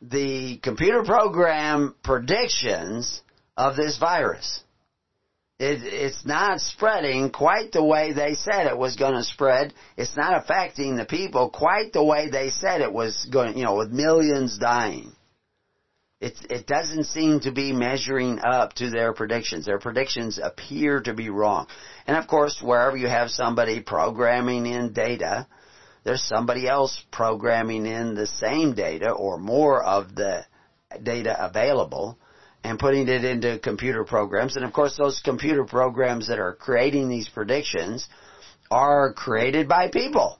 the 0.00 0.56
computer 0.62 1.02
program 1.02 1.94
predictions 2.02 3.20
of 3.54 3.76
this 3.76 3.98
virus. 3.98 4.64
It, 5.62 5.84
it's 5.84 6.26
not 6.26 6.60
spreading 6.60 7.30
quite 7.30 7.70
the 7.70 7.84
way 7.84 8.12
they 8.12 8.34
said 8.34 8.66
it 8.66 8.76
was 8.76 8.96
going 8.96 9.14
to 9.14 9.22
spread. 9.22 9.72
It's 9.96 10.16
not 10.16 10.36
affecting 10.42 10.96
the 10.96 11.04
people 11.04 11.50
quite 11.50 11.92
the 11.92 12.02
way 12.02 12.28
they 12.28 12.50
said 12.50 12.80
it 12.80 12.92
was 12.92 13.28
going, 13.30 13.56
you 13.56 13.62
know, 13.62 13.76
with 13.76 13.92
millions 13.92 14.58
dying. 14.58 15.12
It, 16.20 16.34
it 16.50 16.66
doesn't 16.66 17.04
seem 17.04 17.38
to 17.40 17.52
be 17.52 17.72
measuring 17.72 18.40
up 18.40 18.72
to 18.74 18.90
their 18.90 19.12
predictions. 19.12 19.64
Their 19.64 19.78
predictions 19.78 20.40
appear 20.42 21.00
to 21.02 21.14
be 21.14 21.30
wrong. 21.30 21.68
And 22.08 22.16
of 22.16 22.26
course, 22.26 22.60
wherever 22.60 22.96
you 22.96 23.06
have 23.06 23.30
somebody 23.30 23.80
programming 23.80 24.66
in 24.66 24.92
data, 24.92 25.46
there's 26.02 26.24
somebody 26.24 26.66
else 26.66 27.00
programming 27.12 27.86
in 27.86 28.16
the 28.16 28.26
same 28.26 28.74
data 28.74 29.12
or 29.12 29.38
more 29.38 29.80
of 29.80 30.16
the 30.16 30.44
data 31.04 31.36
available 31.38 32.18
and 32.64 32.78
putting 32.78 33.08
it 33.08 33.24
into 33.24 33.58
computer 33.58 34.04
programs. 34.04 34.56
And 34.56 34.64
of 34.64 34.72
course, 34.72 34.96
those 34.96 35.20
computer 35.24 35.64
programs 35.64 36.28
that 36.28 36.38
are 36.38 36.54
creating 36.54 37.08
these 37.08 37.28
predictions 37.28 38.06
are 38.70 39.12
created 39.12 39.68
by 39.68 39.88
people. 39.88 40.38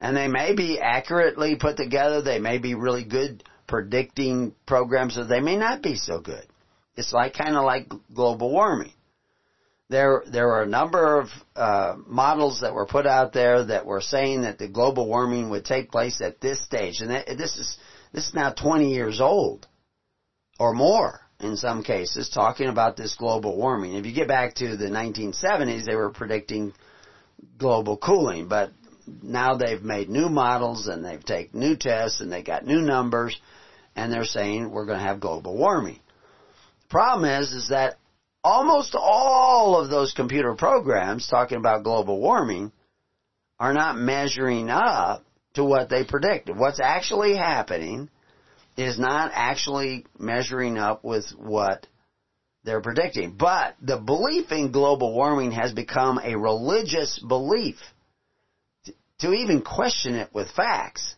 And 0.00 0.16
they 0.16 0.28
may 0.28 0.54
be 0.54 0.80
accurately 0.80 1.56
put 1.56 1.76
together. 1.76 2.20
They 2.20 2.38
may 2.38 2.58
be 2.58 2.74
really 2.74 3.04
good 3.04 3.44
predicting 3.66 4.54
programs, 4.66 5.16
or 5.16 5.24
they 5.24 5.40
may 5.40 5.56
not 5.56 5.82
be 5.82 5.94
so 5.94 6.20
good. 6.20 6.46
It's 6.96 7.12
like 7.12 7.34
kind 7.34 7.56
of 7.56 7.64
like 7.64 7.90
global 8.12 8.50
warming. 8.50 8.92
There, 9.88 10.22
there 10.30 10.46
were 10.46 10.62
a 10.62 10.68
number 10.68 11.20
of 11.20 11.28
uh, 11.54 11.94
models 12.06 12.60
that 12.60 12.74
were 12.74 12.86
put 12.86 13.06
out 13.06 13.32
there 13.32 13.64
that 13.64 13.86
were 13.86 14.00
saying 14.00 14.42
that 14.42 14.58
the 14.58 14.68
global 14.68 15.06
warming 15.06 15.50
would 15.50 15.64
take 15.64 15.90
place 15.90 16.20
at 16.20 16.40
this 16.40 16.64
stage, 16.64 17.00
and 17.00 17.10
this 17.10 17.56
is 17.56 17.76
this 18.12 18.28
is 18.28 18.34
now 18.34 18.50
20 18.50 18.94
years 18.94 19.20
old 19.20 19.66
or 20.58 20.72
more 20.72 21.23
in 21.44 21.56
some 21.56 21.82
cases, 21.82 22.28
talking 22.28 22.68
about 22.68 22.96
this 22.96 23.14
global 23.14 23.56
warming. 23.56 23.94
If 23.94 24.06
you 24.06 24.14
get 24.14 24.28
back 24.28 24.54
to 24.56 24.76
the 24.76 24.86
1970s, 24.86 25.84
they 25.84 25.94
were 25.94 26.10
predicting 26.10 26.72
global 27.58 27.96
cooling, 27.96 28.48
but 28.48 28.70
now 29.22 29.56
they've 29.56 29.82
made 29.82 30.08
new 30.08 30.28
models 30.28 30.86
and 30.88 31.04
they've 31.04 31.24
taken 31.24 31.60
new 31.60 31.76
tests 31.76 32.20
and 32.20 32.32
they 32.32 32.42
got 32.42 32.66
new 32.66 32.80
numbers 32.80 33.38
and 33.94 34.12
they're 34.12 34.24
saying 34.24 34.70
we're 34.70 34.86
going 34.86 34.98
to 34.98 35.04
have 35.04 35.20
global 35.20 35.56
warming. 35.56 36.00
The 36.82 36.88
problem 36.88 37.30
is, 37.30 37.52
is 37.52 37.68
that 37.68 37.98
almost 38.42 38.94
all 38.94 39.80
of 39.80 39.90
those 39.90 40.12
computer 40.12 40.54
programs 40.54 41.28
talking 41.28 41.58
about 41.58 41.84
global 41.84 42.20
warming 42.20 42.72
are 43.58 43.72
not 43.72 43.96
measuring 43.96 44.70
up 44.70 45.24
to 45.54 45.64
what 45.64 45.88
they 45.88 46.04
predicted. 46.04 46.58
What's 46.58 46.80
actually 46.80 47.36
happening 47.36 48.10
is 48.76 48.98
not 48.98 49.30
actually 49.34 50.06
measuring 50.18 50.78
up 50.78 51.04
with 51.04 51.24
what 51.36 51.86
they're 52.64 52.80
predicting. 52.80 53.36
But 53.38 53.76
the 53.80 53.98
belief 53.98 54.50
in 54.50 54.72
global 54.72 55.14
warming 55.14 55.52
has 55.52 55.72
become 55.72 56.18
a 56.22 56.36
religious 56.36 57.18
belief. 57.18 57.76
To 59.20 59.32
even 59.32 59.62
question 59.62 60.16
it 60.16 60.30
with 60.34 60.50
facts 60.50 61.14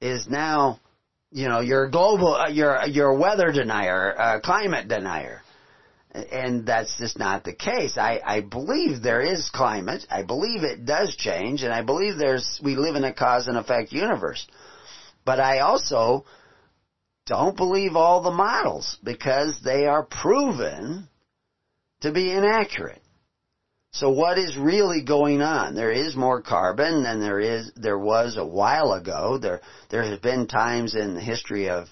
is 0.00 0.26
now, 0.28 0.80
you 1.30 1.48
know, 1.48 1.60
you're 1.60 1.90
global, 1.90 2.34
uh, 2.34 2.48
you're, 2.48 2.86
you're 2.86 3.10
a 3.10 3.18
weather 3.18 3.52
denier, 3.52 4.10
a 4.12 4.40
climate 4.40 4.88
denier. 4.88 5.42
And 6.12 6.64
that's 6.64 6.96
just 6.96 7.18
not 7.18 7.42
the 7.42 7.52
case. 7.52 7.98
I, 7.98 8.20
I 8.24 8.40
believe 8.40 9.02
there 9.02 9.20
is 9.20 9.50
climate. 9.52 10.06
I 10.08 10.22
believe 10.22 10.62
it 10.62 10.86
does 10.86 11.16
change, 11.16 11.62
and 11.62 11.72
I 11.72 11.82
believe 11.82 12.16
there's 12.16 12.60
we 12.62 12.76
live 12.76 12.94
in 12.94 13.02
a 13.02 13.12
cause 13.12 13.48
and 13.48 13.56
effect 13.56 13.90
universe. 13.90 14.46
But 15.24 15.40
I 15.40 15.58
also 15.58 16.24
don't 17.26 17.56
believe 17.56 17.96
all 17.96 18.22
the 18.22 18.30
models 18.30 18.98
because 19.02 19.58
they 19.64 19.86
are 19.86 20.04
proven 20.04 21.08
to 22.02 22.12
be 22.12 22.30
inaccurate. 22.30 23.00
So 23.92 24.10
what 24.10 24.38
is 24.38 24.56
really 24.56 25.02
going 25.02 25.40
on? 25.40 25.74
There 25.74 25.92
is 25.92 26.16
more 26.16 26.42
carbon 26.42 27.04
than 27.04 27.20
there 27.20 27.38
is 27.38 27.70
there 27.76 27.98
was 27.98 28.36
a 28.36 28.44
while 28.44 28.92
ago. 28.92 29.38
There 29.38 29.60
there 29.88 30.02
has 30.02 30.18
been 30.18 30.48
times 30.48 30.96
in 30.96 31.14
the 31.14 31.20
history 31.20 31.70
of 31.70 31.86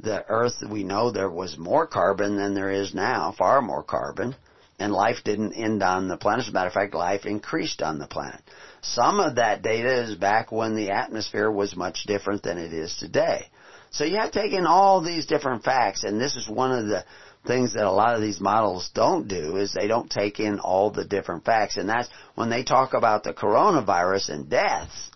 the 0.00 0.24
earth 0.28 0.54
we 0.68 0.82
know 0.82 1.10
there 1.10 1.30
was 1.30 1.56
more 1.56 1.86
carbon 1.86 2.36
than 2.36 2.54
there 2.54 2.72
is 2.72 2.92
now, 2.92 3.32
far 3.38 3.62
more 3.62 3.84
carbon, 3.84 4.34
and 4.80 4.92
life 4.92 5.18
didn't 5.24 5.52
end 5.52 5.82
on 5.82 6.08
the 6.08 6.16
planet. 6.16 6.46
As 6.46 6.48
a 6.48 6.52
matter 6.52 6.66
of 6.66 6.74
fact, 6.74 6.94
life 6.94 7.24
increased 7.24 7.80
on 7.80 7.98
the 7.98 8.08
planet. 8.08 8.40
Some 8.82 9.20
of 9.20 9.36
that 9.36 9.62
data 9.62 10.02
is 10.02 10.16
back 10.16 10.50
when 10.50 10.74
the 10.74 10.90
atmosphere 10.90 11.50
was 11.50 11.76
much 11.76 12.04
different 12.06 12.42
than 12.42 12.58
it 12.58 12.72
is 12.72 12.96
today. 12.98 13.46
So 13.94 14.02
you 14.04 14.16
have 14.16 14.32
to 14.32 14.40
take 14.42 14.52
in 14.52 14.66
all 14.66 15.00
these 15.00 15.24
different 15.24 15.62
facts, 15.62 16.02
and 16.02 16.20
this 16.20 16.34
is 16.34 16.48
one 16.48 16.72
of 16.72 16.88
the 16.88 17.04
things 17.46 17.74
that 17.74 17.84
a 17.84 17.92
lot 17.92 18.16
of 18.16 18.22
these 18.22 18.40
models 18.40 18.90
don't 18.92 19.28
do 19.28 19.56
is 19.56 19.72
they 19.72 19.86
don't 19.86 20.10
take 20.10 20.40
in 20.40 20.58
all 20.58 20.90
the 20.90 21.04
different 21.04 21.44
facts. 21.44 21.76
And 21.76 21.88
that's 21.88 22.08
when 22.34 22.50
they 22.50 22.64
talk 22.64 22.92
about 22.92 23.22
the 23.22 23.32
coronavirus 23.32 24.30
and 24.30 24.50
deaths, 24.50 25.10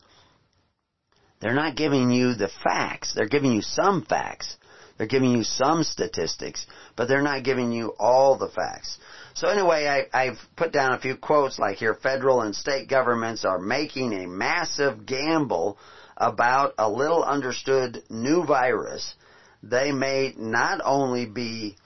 they're 1.40 1.54
not 1.54 1.76
giving 1.76 2.10
you 2.12 2.34
the 2.34 2.50
facts. 2.62 3.14
They're 3.14 3.28
giving 3.28 3.52
you 3.52 3.62
some 3.62 4.04
facts. 4.04 4.56
They're 4.96 5.08
giving 5.08 5.32
you 5.32 5.42
some 5.42 5.82
statistics, 5.82 6.66
but 6.96 7.08
they're 7.08 7.22
not 7.22 7.44
giving 7.44 7.72
you 7.72 7.94
all 7.98 8.36
the 8.36 8.48
facts. 8.48 8.98
So 9.34 9.48
anyway, 9.48 10.06
I, 10.12 10.24
have 10.24 10.38
put 10.56 10.72
down 10.72 10.92
a 10.92 11.00
few 11.00 11.16
quotes 11.16 11.58
like 11.58 11.78
here, 11.78 11.94
federal 11.94 12.42
and 12.42 12.54
state 12.54 12.88
governments 12.88 13.44
are 13.44 13.58
making 13.58 14.12
a 14.12 14.26
massive 14.28 15.06
gamble 15.06 15.78
about 16.18 16.74
a 16.76 16.88
little 16.88 17.22
understood 17.22 18.02
new 18.10 18.44
virus, 18.44 19.14
they 19.62 19.92
may 19.92 20.34
not 20.36 20.80
only 20.84 21.24
be 21.26 21.76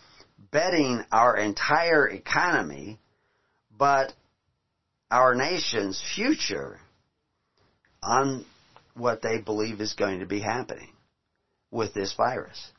betting 0.50 1.02
our 1.12 1.36
entire 1.36 2.08
economy, 2.08 2.98
but 3.76 4.12
our 5.10 5.34
nation's 5.34 6.02
future 6.14 6.78
on 8.02 8.44
what 8.94 9.22
they 9.22 9.38
believe 9.38 9.80
is 9.80 9.92
going 9.92 10.20
to 10.20 10.26
be 10.26 10.40
happening 10.40 10.90
with 11.70 11.92
this 11.94 12.14
virus. 12.14 12.72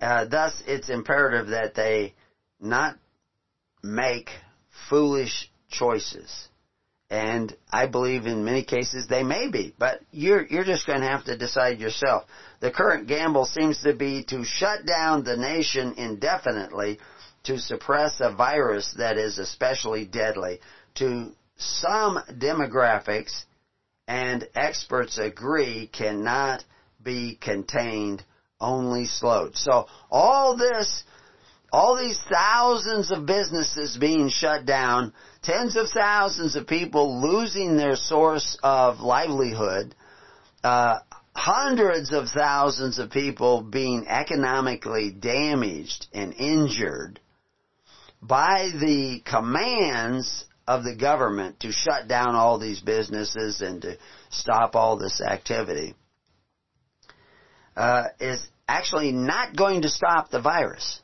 Uh, 0.00 0.24
thus, 0.24 0.62
it's 0.66 0.88
imperative 0.88 1.48
that 1.48 1.74
they 1.74 2.14
not 2.60 2.94
make 3.82 4.30
foolish 4.88 5.50
choices 5.68 6.48
and 7.10 7.54
I 7.72 7.86
believe 7.86 8.26
in 8.26 8.44
many 8.44 8.62
cases 8.62 9.06
they 9.08 9.24
may 9.24 9.50
be, 9.50 9.74
but 9.78 10.00
you're, 10.12 10.46
you're 10.46 10.64
just 10.64 10.86
going 10.86 11.00
to 11.00 11.08
have 11.08 11.24
to 11.24 11.36
decide 11.36 11.80
yourself. 11.80 12.24
The 12.60 12.70
current 12.70 13.08
gamble 13.08 13.46
seems 13.46 13.82
to 13.82 13.94
be 13.94 14.24
to 14.28 14.44
shut 14.44 14.86
down 14.86 15.24
the 15.24 15.36
nation 15.36 15.94
indefinitely 15.96 17.00
to 17.44 17.58
suppress 17.58 18.20
a 18.20 18.32
virus 18.32 18.94
that 18.98 19.18
is 19.18 19.38
especially 19.38 20.04
deadly. 20.04 20.60
To 20.96 21.32
some 21.56 22.18
demographics, 22.30 23.44
and 24.06 24.48
experts 24.56 25.18
agree, 25.18 25.88
cannot 25.92 26.64
be 27.02 27.38
contained, 27.40 28.24
only 28.60 29.06
slowed. 29.06 29.56
So 29.56 29.86
all 30.10 30.56
this 30.56 31.04
all 31.72 31.96
these 31.96 32.20
thousands 32.28 33.12
of 33.12 33.26
businesses 33.26 33.96
being 33.96 34.28
shut 34.28 34.66
down, 34.66 35.12
tens 35.42 35.76
of 35.76 35.88
thousands 35.88 36.56
of 36.56 36.66
people 36.66 37.20
losing 37.22 37.76
their 37.76 37.96
source 37.96 38.58
of 38.62 39.00
livelihood, 39.00 39.94
uh, 40.62 40.98
hundreds 41.34 42.12
of 42.12 42.28
thousands 42.28 42.98
of 42.98 43.10
people 43.10 43.62
being 43.62 44.06
economically 44.06 45.10
damaged 45.10 46.06
and 46.12 46.34
injured 46.34 47.20
by 48.20 48.70
the 48.78 49.22
commands 49.24 50.44
of 50.66 50.84
the 50.84 50.94
government 50.94 51.60
to 51.60 51.72
shut 51.72 52.06
down 52.06 52.34
all 52.34 52.58
these 52.58 52.80
businesses 52.80 53.60
and 53.60 53.82
to 53.82 53.96
stop 54.28 54.76
all 54.76 54.98
this 54.98 55.20
activity 55.20 55.94
uh, 57.76 58.04
is 58.20 58.46
actually 58.68 59.10
not 59.10 59.56
going 59.56 59.82
to 59.82 59.88
stop 59.88 60.30
the 60.30 60.40
virus. 60.40 61.00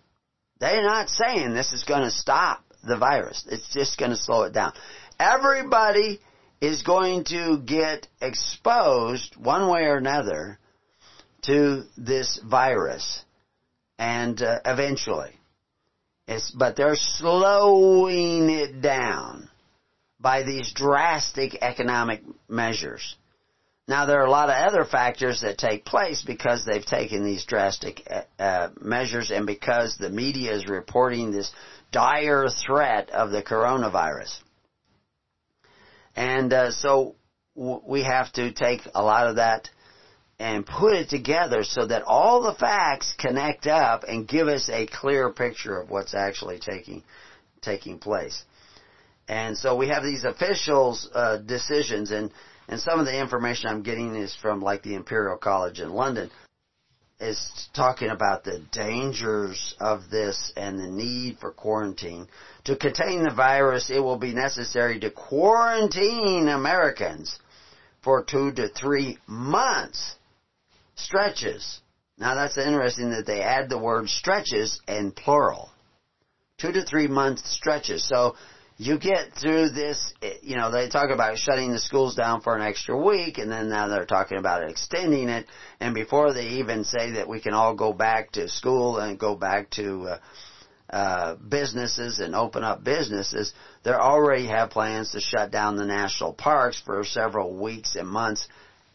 They're 0.61 0.85
not 0.85 1.09
saying 1.09 1.55
this 1.55 1.73
is 1.73 1.85
going 1.85 2.03
to 2.03 2.11
stop 2.11 2.66
the 2.87 2.99
virus. 2.99 3.45
It's 3.51 3.73
just 3.73 3.99
going 3.99 4.11
to 4.11 4.17
slow 4.17 4.43
it 4.43 4.53
down. 4.53 4.73
Everybody 5.19 6.21
is 6.61 6.83
going 6.83 7.25
to 7.25 7.59
get 7.65 8.07
exposed 8.21 9.37
one 9.37 9.71
way 9.71 9.85
or 9.85 9.97
another 9.97 10.59
to 11.43 11.85
this 11.97 12.41
virus 12.45 13.25
and 13.99 14.41
uh, 14.43 14.59
eventually 14.65 15.33
it's, 16.27 16.51
but 16.51 16.77
they're 16.77 16.97
slowing 16.97 18.51
it 18.51 18.81
down 18.81 19.49
by 20.19 20.43
these 20.43 20.73
drastic 20.73 21.57
economic 21.61 22.23
measures 22.49 23.17
now 23.89 24.07
there 24.07 24.21
are 24.21 24.27
a 24.27 24.31
lot 24.31 24.49
of 24.49 24.57
other 24.57 24.85
factors 24.85 25.43
that 25.43 25.59
take 25.59 25.85
place 25.85 26.25
because 26.27 26.65
they've 26.65 26.85
taken 26.85 27.25
these 27.25 27.45
drastic 27.45 28.03
uh, 28.11 28.43
uh, 28.43 28.71
measures 28.81 29.31
and 29.31 29.47
because 29.47 29.97
the 29.99 30.11
media 30.11 30.55
is 30.55 30.67
reporting 30.67 31.31
this 31.31 31.53
dire 31.93 32.49
threat 32.49 33.11
of 33.11 33.31
the 33.31 33.43
coronavirus. 33.43 34.39
And 36.15 36.53
uh, 36.53 36.71
so 36.71 37.17
we 37.55 38.03
have 38.03 38.33
to 38.33 38.53
take 38.53 38.83
a 38.95 39.03
lot 39.03 39.29
of 39.29 39.37
that 39.37 39.71
and 40.39 40.67
put 40.67 40.93
it 40.93 41.09
together 41.09 41.63
so 41.63 41.87
that 41.87 42.03
all 42.03 42.43
the 42.43 42.55
facts 42.55 43.15
connect 43.19 43.67
up 43.67 44.05
and 44.05 44.29
give 44.29 44.49
us 44.49 44.69
a 44.69 44.87
clear 44.87 45.33
picture 45.33 45.81
of 45.81 45.91
what's 45.91 46.15
actually 46.15 46.59
taking 46.59 47.03
taking 47.63 47.99
place. 47.99 48.45
And 49.29 49.57
so 49.57 49.77
we 49.77 49.89
have 49.89 50.03
these 50.03 50.25
officials' 50.25 51.09
uh, 51.13 51.39
decisions, 51.39 52.11
and 52.11 52.31
and 52.69 52.81
some 52.81 53.01
of 53.01 53.07
the 53.07 53.19
information 53.19 53.69
I'm 53.69 53.83
getting 53.83 54.15
is 54.15 54.37
from 54.41 54.61
like 54.61 54.83
the 54.83 54.95
Imperial 54.95 55.37
College 55.37 55.81
in 55.81 55.91
London, 55.91 56.31
is 57.21 57.69
talking 57.75 58.11
about 58.11 58.45
the 58.45 58.61
dangers 58.73 59.75
of 59.81 60.11
this 60.11 60.53
and 60.57 60.79
the 60.79 60.89
need 60.89 61.39
for 61.39 61.51
quarantine. 61.51 62.29
To 62.65 62.77
contain 62.77 63.23
the 63.23 63.35
virus, 63.35 63.91
it 63.91 64.01
will 64.01 64.19
be 64.19 64.35
necessary 64.35 65.01
to 65.01 65.11
quarantine 65.11 66.49
Americans 66.49 67.39
for 68.03 68.23
two 68.23 68.53
to 68.53 68.69
three 68.69 69.19
months 69.27 70.17
stretches. 70.95 71.81
Now 72.19 72.35
that's 72.35 72.59
interesting 72.59 73.11
that 73.11 73.27
they 73.27 73.41
add 73.41 73.69
the 73.69 73.79
word 73.79 74.09
stretches 74.09 74.81
in 74.89 75.13
plural. 75.13 75.71
Two 76.59 76.73
to 76.73 76.85
three 76.85 77.09
month 77.09 77.41
stretches. 77.41 78.07
So 78.09 78.35
you 78.79 78.99
get 78.99 79.33
through 79.33 79.71
this, 79.71 80.13
you 80.43 80.57
know, 80.57 80.71
they 80.71 80.89
talk 80.89 81.11
about 81.11 81.39
shutting 81.39 81.73
the 81.73 81.79
schools 81.79 82.15
down 82.15 82.43
for 82.43 82.55
an 82.55 82.63
extra 82.63 82.97
week 82.97 83.39
and 83.39 83.51
then 83.51 83.71
now 83.71 83.89
they're 83.89 84.05
talking 84.05 84.39
about 84.39 84.69
extending 84.69 85.29
it 85.31 85.47
and 85.81 85.95
before 85.95 86.35
they 86.35 86.47
even 86.61 86.85
say 86.85 87.13
that 87.13 87.29
we 87.29 87.41
can 87.41 87.55
all 87.55 87.75
go 87.75 87.93
back 87.93 88.33
to 88.33 88.49
school 88.49 88.99
and 88.99 89.19
go 89.19 89.35
back 89.35 89.71
to 89.71 90.03
uh, 90.03 90.19
uh, 90.91 91.37
businesses 91.37 92.21
and 92.21 92.35
open 92.35 92.63
up 92.63 92.85
businesses, 92.85 93.53
they 93.83 93.91
already 93.91 94.47
have 94.47 94.71
plans 94.71 95.13
to 95.13 95.21
shut 95.21 95.51
down 95.51 95.77
the 95.77 95.87
national 95.87 96.35
parks 96.35 96.81
for 96.85 97.03
several 97.03 97.57
weeks 97.61 97.97
and 97.97 98.07
months 98.07 98.47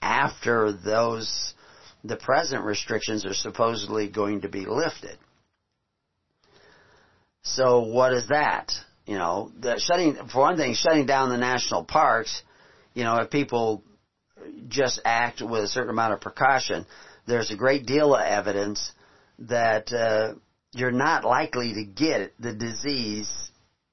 after 0.02 0.72
those 0.72 1.54
the 2.04 2.16
present 2.16 2.64
restrictions 2.64 3.26
are 3.26 3.34
supposedly 3.34 4.10
going 4.10 4.42
to 4.42 4.50
be 4.50 4.66
lifted. 4.66 5.18
So 7.44 7.82
what 7.82 8.14
is 8.14 8.28
that? 8.30 8.72
You 9.06 9.18
know, 9.18 9.52
the 9.60 9.80
shutting 9.80 10.18
for 10.32 10.40
one 10.40 10.58
thing, 10.58 10.74
shutting 10.74 11.06
down 11.06 11.30
the 11.30 11.38
national 11.38 11.84
parks. 11.84 12.42
You 12.94 13.04
know, 13.04 13.18
if 13.18 13.30
people 13.30 13.84
just 14.68 15.02
act 15.06 15.42
with 15.42 15.64
a 15.64 15.68
certain 15.68 15.90
amount 15.90 16.14
of 16.14 16.22
precaution, 16.22 16.86
there's 17.26 17.52
a 17.52 17.56
great 17.56 17.86
deal 17.86 18.16
of 18.16 18.22
evidence 18.22 18.92
that 19.40 19.92
uh, 19.92 20.34
you're 20.74 20.92
not 20.92 21.24
likely 21.24 21.74
to 21.74 21.84
get 21.84 22.34
the 22.40 22.54
disease 22.54 23.30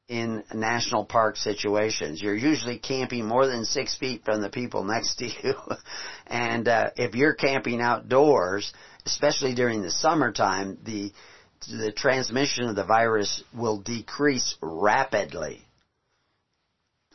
in 0.08 0.42
national 0.54 1.04
park 1.04 1.36
situations. 1.36 2.20
You're 2.22 2.36
usually 2.36 2.78
camping 2.78 3.26
more 3.26 3.46
than 3.46 3.64
six 3.64 3.96
feet 3.96 4.24
from 4.24 4.40
the 4.40 4.48
people 4.48 4.84
next 4.84 5.16
to 5.16 5.26
you. 5.26 5.54
and 6.26 6.66
uh, 6.66 6.90
if 6.96 7.14
you're 7.14 7.34
camping 7.34 7.80
outdoors, 7.80 8.72
especially 9.04 9.54
during 9.54 9.82
the 9.82 9.90
summertime, 9.90 10.78
the 10.84 11.12
the 11.66 11.92
transmission 11.92 12.68
of 12.68 12.76
the 12.76 12.84
virus 12.84 13.42
will 13.54 13.80
decrease 13.80 14.56
rapidly. 14.60 15.62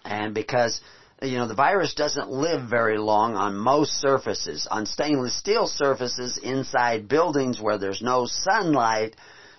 And 0.06 0.34
because 0.34 0.82
you 1.24 1.38
know, 1.38 1.48
the 1.48 1.56
virus 1.56 1.94
doesn't 1.94 2.30
live 2.30 2.70
very 2.70 2.98
long 2.98 3.36
on 3.36 3.56
most 3.56 3.94
surfaces. 4.02 4.68
On 4.70 4.86
stainless 4.86 5.38
steel 5.38 5.68
surfaces 5.68 6.38
inside 6.38 7.08
buildings 7.08 7.62
where 7.62 7.78
there's 7.78 8.02
no 8.02 8.26
sunlight, 8.26 9.16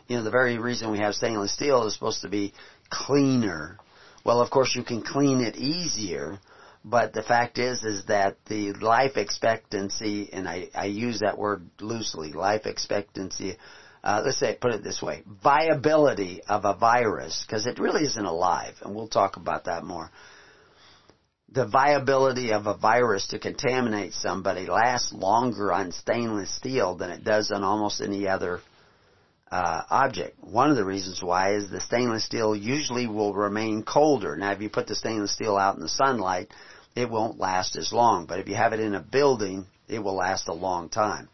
you 0.08 0.16
know, 0.16 0.22
the 0.22 0.30
very 0.30 0.58
reason 0.58 0.90
we 0.90 0.98
have 0.98 1.14
stainless 1.14 1.54
steel 1.54 1.86
is 1.86 1.94
supposed 1.94 2.22
to 2.22 2.28
be 2.28 2.52
cleaner. 2.90 3.78
Well, 4.24 4.40
of 4.40 4.50
course, 4.50 4.74
you 4.74 4.82
can 4.82 5.02
clean 5.02 5.40
it 5.40 5.56
easier, 5.56 6.38
but 6.84 7.12
the 7.12 7.22
fact 7.22 7.58
is, 7.58 7.82
is 7.82 8.04
that 8.06 8.36
the 8.46 8.74
life 8.74 9.16
expectancy, 9.16 10.30
and 10.32 10.48
I, 10.48 10.68
I 10.74 10.86
use 10.86 11.20
that 11.20 11.38
word 11.38 11.68
loosely, 11.80 12.32
life 12.32 12.66
expectancy, 12.66 13.56
uh, 14.04 14.20
let's 14.22 14.38
say, 14.38 14.56
put 14.60 14.74
it 14.74 14.84
this 14.84 15.00
way, 15.00 15.22
viability 15.42 16.42
of 16.46 16.66
a 16.66 16.74
virus, 16.74 17.42
because 17.46 17.66
it 17.66 17.78
really 17.78 18.04
isn't 18.04 18.24
alive, 18.24 18.74
and 18.82 18.94
we'll 18.94 19.08
talk 19.08 19.36
about 19.36 19.64
that 19.64 19.82
more. 19.82 20.10
The 21.50 21.66
viability 21.66 22.52
of 22.52 22.66
a 22.66 22.76
virus 22.76 23.28
to 23.28 23.38
contaminate 23.38 24.12
somebody 24.12 24.66
lasts 24.66 25.12
longer 25.14 25.72
on 25.72 25.92
stainless 25.92 26.54
steel 26.54 26.96
than 26.96 27.10
it 27.10 27.24
does 27.24 27.50
on 27.50 27.64
almost 27.64 28.02
any 28.02 28.28
other 28.28 28.60
uh, 29.50 29.82
object. 29.88 30.36
One 30.40 30.68
of 30.68 30.76
the 30.76 30.84
reasons 30.84 31.22
why 31.22 31.54
is 31.54 31.70
the 31.70 31.80
stainless 31.80 32.24
steel 32.24 32.54
usually 32.54 33.06
will 33.06 33.32
remain 33.32 33.84
colder. 33.84 34.36
Now, 34.36 34.52
if 34.52 34.60
you 34.60 34.68
put 34.68 34.86
the 34.86 34.96
stainless 34.96 35.32
steel 35.32 35.56
out 35.56 35.76
in 35.76 35.80
the 35.80 35.88
sunlight, 35.88 36.48
it 36.94 37.08
won't 37.08 37.38
last 37.38 37.76
as 37.76 37.92
long. 37.92 38.26
But 38.26 38.40
if 38.40 38.48
you 38.48 38.56
have 38.56 38.72
it 38.74 38.80
in 38.80 38.94
a 38.94 39.00
building, 39.00 39.66
it 39.88 40.00
will 40.00 40.16
last 40.16 40.48
a 40.48 40.52
long 40.52 40.90
time. 40.90 41.28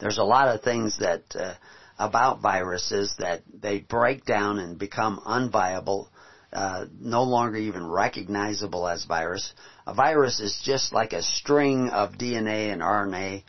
There's 0.00 0.18
a 0.18 0.24
lot 0.24 0.48
of 0.48 0.62
things 0.62 0.98
that 0.98 1.22
uh, 1.34 1.54
about 1.98 2.40
viruses 2.40 3.14
that 3.18 3.42
they 3.52 3.78
break 3.78 4.24
down 4.24 4.58
and 4.58 4.78
become 4.78 5.20
unviable, 5.26 6.08
uh, 6.52 6.86
no 6.98 7.22
longer 7.22 7.56
even 7.56 7.86
recognizable 7.86 8.88
as 8.88 9.04
virus. 9.04 9.52
A 9.86 9.94
virus 9.94 10.40
is 10.40 10.60
just 10.64 10.92
like 10.92 11.12
a 11.12 11.22
string 11.22 11.90
of 11.90 12.12
DNA 12.12 12.72
and 12.72 12.80
RNA, 12.82 13.42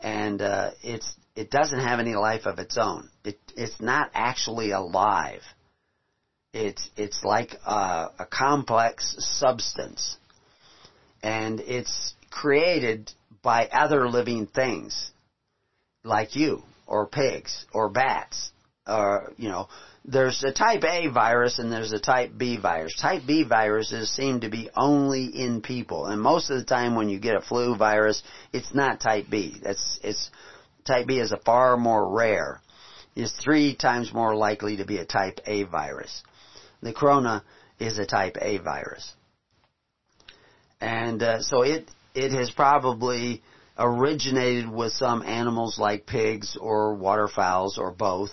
and 0.00 0.42
uh, 0.42 0.70
it's 0.82 1.14
it 1.36 1.50
doesn't 1.50 1.80
have 1.80 1.98
any 1.98 2.14
life 2.14 2.46
of 2.46 2.58
its 2.58 2.76
own. 2.78 3.08
It, 3.24 3.38
it's 3.56 3.80
not 3.80 4.10
actually 4.14 4.70
alive. 4.70 5.42
It's, 6.52 6.88
it's 6.96 7.24
like 7.24 7.56
a, 7.66 8.10
a 8.20 8.26
complex 8.30 9.16
substance. 9.18 10.16
And 11.22 11.58
it's 11.60 12.14
created 12.30 13.10
by 13.42 13.66
other 13.66 14.08
living 14.08 14.46
things, 14.46 15.10
like 16.04 16.36
you, 16.36 16.62
or 16.86 17.06
pigs, 17.06 17.64
or 17.72 17.88
bats, 17.88 18.52
or, 18.86 19.32
you 19.36 19.48
know, 19.48 19.68
there's 20.04 20.44
a 20.44 20.52
type 20.52 20.84
A 20.84 21.08
virus 21.08 21.58
and 21.58 21.72
there's 21.72 21.92
a 21.92 21.98
type 21.98 22.32
B 22.36 22.58
virus. 22.58 22.94
Type 23.00 23.22
B 23.26 23.42
viruses 23.42 24.10
seem 24.10 24.40
to 24.40 24.50
be 24.50 24.68
only 24.76 25.24
in 25.24 25.62
people. 25.62 26.06
And 26.06 26.20
most 26.20 26.50
of 26.50 26.58
the 26.58 26.64
time 26.64 26.94
when 26.94 27.08
you 27.08 27.18
get 27.18 27.36
a 27.36 27.40
flu 27.40 27.74
virus, 27.74 28.22
it's 28.52 28.74
not 28.74 29.00
type 29.00 29.26
B. 29.30 29.56
That's, 29.62 29.98
it's 30.02 30.30
type 30.86 31.06
B 31.06 31.18
is 31.18 31.32
a 31.32 31.38
far 31.38 31.78
more 31.78 32.14
rare. 32.14 32.60
Is 33.16 33.32
three 33.32 33.76
times 33.76 34.12
more 34.12 34.34
likely 34.34 34.78
to 34.78 34.84
be 34.84 34.98
a 34.98 35.06
type 35.06 35.40
A 35.46 35.62
virus. 35.62 36.22
The 36.82 36.92
corona 36.92 37.44
is 37.78 37.96
a 37.98 38.04
type 38.04 38.36
A 38.40 38.58
virus. 38.58 39.10
And 40.80 41.22
uh, 41.22 41.40
so 41.40 41.62
it 41.62 41.88
it 42.14 42.32
has 42.32 42.50
probably 42.50 43.42
originated 43.78 44.70
with 44.70 44.92
some 44.92 45.22
animals 45.22 45.78
like 45.78 46.06
pigs 46.06 46.56
or 46.60 46.94
waterfowls 46.94 47.78
or 47.78 47.90
both, 47.90 48.30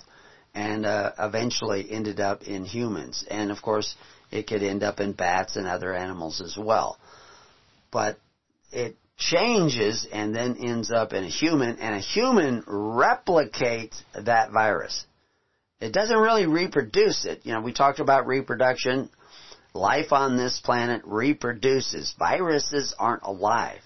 and 0.54 0.86
uh, 0.86 1.12
eventually 1.20 1.90
ended 1.90 2.20
up 2.20 2.44
in 2.44 2.66
humans. 2.66 3.26
And 3.30 3.52
of 3.52 3.62
course, 3.62 3.96
it 4.32 4.48
could 4.48 4.64
end 4.64 4.84
up 4.84 5.00
in 5.00 5.14
bats 5.14 5.56
and 5.56 5.68
other 5.68 5.94
animals 5.94 6.42
as 6.42 6.58
well. 6.58 6.98
But 7.92 8.20
it 8.72 8.96
changes 9.18 10.08
and 10.12 10.34
then 10.36 10.58
ends 10.58 10.92
up 10.92 11.14
in 11.14 11.24
a 11.24 11.30
human, 11.30 11.78
and 11.78 11.96
a 11.96 12.00
human 12.00 12.64
replicates 12.64 14.02
that 14.14 14.52
virus. 14.52 15.06
It 15.80 15.94
doesn't 15.94 16.18
really 16.18 16.46
reproduce 16.46 17.26
it. 17.26 17.42
You 17.44 17.54
know, 17.54 17.62
we 17.62 17.74
talked 17.74 18.00
about 18.00 18.28
reproduction. 18.28 19.10
Life 19.74 20.12
on 20.12 20.38
this 20.38 20.60
planet 20.64 21.02
reproduces. 21.06 22.14
Viruses 22.20 22.94
aren't 23.00 23.24
alive. 23.24 23.82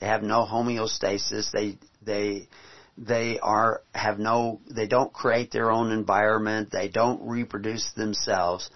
They 0.00 0.06
have 0.06 0.22
no 0.22 0.46
homeostasis. 0.46 1.50
They, 1.52 1.78
they, 2.02 2.48
they 2.96 3.38
are, 3.38 3.82
have 3.94 4.18
no, 4.18 4.60
they 4.68 4.86
don't 4.86 5.12
create 5.12 5.52
their 5.52 5.70
own 5.70 5.92
environment. 5.92 6.70
They 6.72 6.88
don't 6.88 7.28
reproduce 7.28 7.92
themselves. 7.92 8.70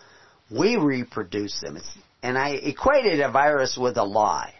We 0.50 0.76
reproduce 0.76 1.60
them. 1.60 1.76
It's, 1.76 1.98
and 2.22 2.38
I 2.38 2.50
equated 2.50 3.20
a 3.20 3.30
virus 3.30 3.76
with 3.80 3.96
a 3.96 4.04
lie 4.04 4.54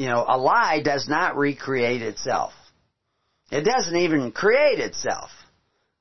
you 0.00 0.06
know, 0.06 0.24
a 0.26 0.38
lie 0.38 0.80
does 0.82 1.08
not 1.08 1.36
recreate 1.36 2.00
itself. 2.00 2.54
It 3.50 3.66
doesn't 3.66 3.96
even 3.96 4.32
create 4.32 4.78
itself. 4.78 5.30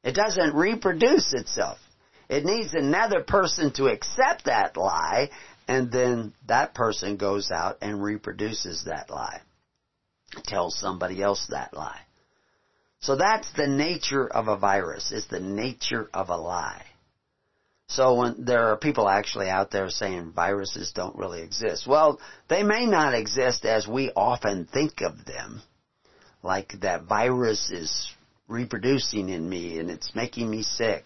It 0.06 0.14
doesn't 0.16 0.56
reproduce 0.56 1.34
itself. 1.34 1.80
It 2.30 2.46
needs 2.46 2.74
another 2.74 3.22
person 3.22 3.74
to 3.74 3.88
accept 3.88 4.46
that 4.46 4.78
lie, 4.78 5.32
and 5.70 5.92
then 5.92 6.34
that 6.48 6.74
person 6.74 7.16
goes 7.16 7.52
out 7.52 7.78
and 7.80 8.02
reproduces 8.02 8.86
that 8.86 9.12
lie. 9.12 9.40
Tells 10.46 10.76
somebody 10.76 11.22
else 11.22 11.46
that 11.52 11.76
lie. 11.76 12.02
So 13.02 13.16
that's 13.16 13.50
the 13.54 13.68
nature 13.68 14.28
of 14.28 14.48
a 14.48 14.58
virus, 14.58 15.12
is 15.12 15.28
the 15.28 15.40
nature 15.40 16.10
of 16.12 16.30
a 16.30 16.38
lie. 16.38 16.86
So 17.88 18.16
when 18.16 18.46
there 18.46 18.70
are 18.70 18.78
people 18.78 19.08
actually 19.08 19.48
out 19.48 19.70
there 19.70 19.92
saying 19.92 20.34
viruses 20.36 20.92
don't 20.92 21.16
really 21.16 21.44
exist. 21.44 21.86
Well, 21.86 22.20
they 22.48 22.64
may 22.64 22.88
not 22.88 23.14
exist 23.14 23.64
as 23.64 23.88
we 23.88 24.12
often 24.16 24.66
think 24.66 25.02
of 25.02 25.24
them. 25.26 25.62
Like 26.42 26.80
that 26.82 27.04
virus 27.04 27.70
is 27.70 28.12
reproducing 28.48 29.30
in 29.30 29.48
me 29.48 29.78
and 29.78 29.92
it's 29.92 30.16
making 30.16 30.50
me 30.50 30.64
sick. 30.64 31.06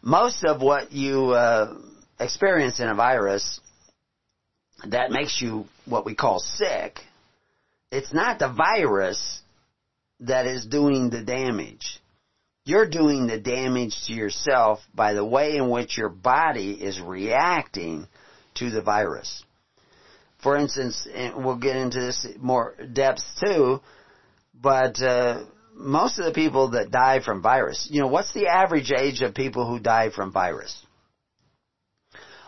Most 0.00 0.44
of 0.44 0.62
what 0.62 0.92
you 0.92 1.32
uh, 1.32 1.74
experience 2.18 2.80
in 2.80 2.88
a 2.88 2.94
virus 2.94 3.60
that 4.88 5.10
makes 5.10 5.40
you 5.40 5.66
what 5.86 6.04
we 6.04 6.14
call 6.14 6.38
sick, 6.38 7.00
it's 7.90 8.12
not 8.12 8.38
the 8.38 8.52
virus 8.52 9.40
that 10.20 10.46
is 10.46 10.64
doing 10.66 11.10
the 11.10 11.22
damage. 11.22 12.00
You're 12.64 12.88
doing 12.88 13.26
the 13.26 13.40
damage 13.40 14.06
to 14.06 14.12
yourself 14.12 14.80
by 14.94 15.14
the 15.14 15.24
way 15.24 15.56
in 15.56 15.68
which 15.68 15.98
your 15.98 16.08
body 16.08 16.72
is 16.72 17.00
reacting 17.00 18.06
to 18.54 18.70
the 18.70 18.82
virus. 18.82 19.44
For 20.42 20.56
instance, 20.56 21.06
we'll 21.36 21.58
get 21.58 21.76
into 21.76 22.00
this 22.00 22.26
more 22.38 22.74
depth 22.92 23.22
too, 23.44 23.80
but 24.54 25.00
uh, 25.00 25.44
most 25.74 26.18
of 26.18 26.24
the 26.24 26.32
people 26.32 26.70
that 26.70 26.90
die 26.90 27.20
from 27.20 27.42
virus, 27.42 27.88
you 27.90 28.00
know, 28.00 28.08
what's 28.08 28.32
the 28.32 28.46
average 28.46 28.92
age 28.92 29.22
of 29.22 29.34
people 29.34 29.66
who 29.66 29.78
die 29.78 30.10
from 30.10 30.32
virus? 30.32 30.81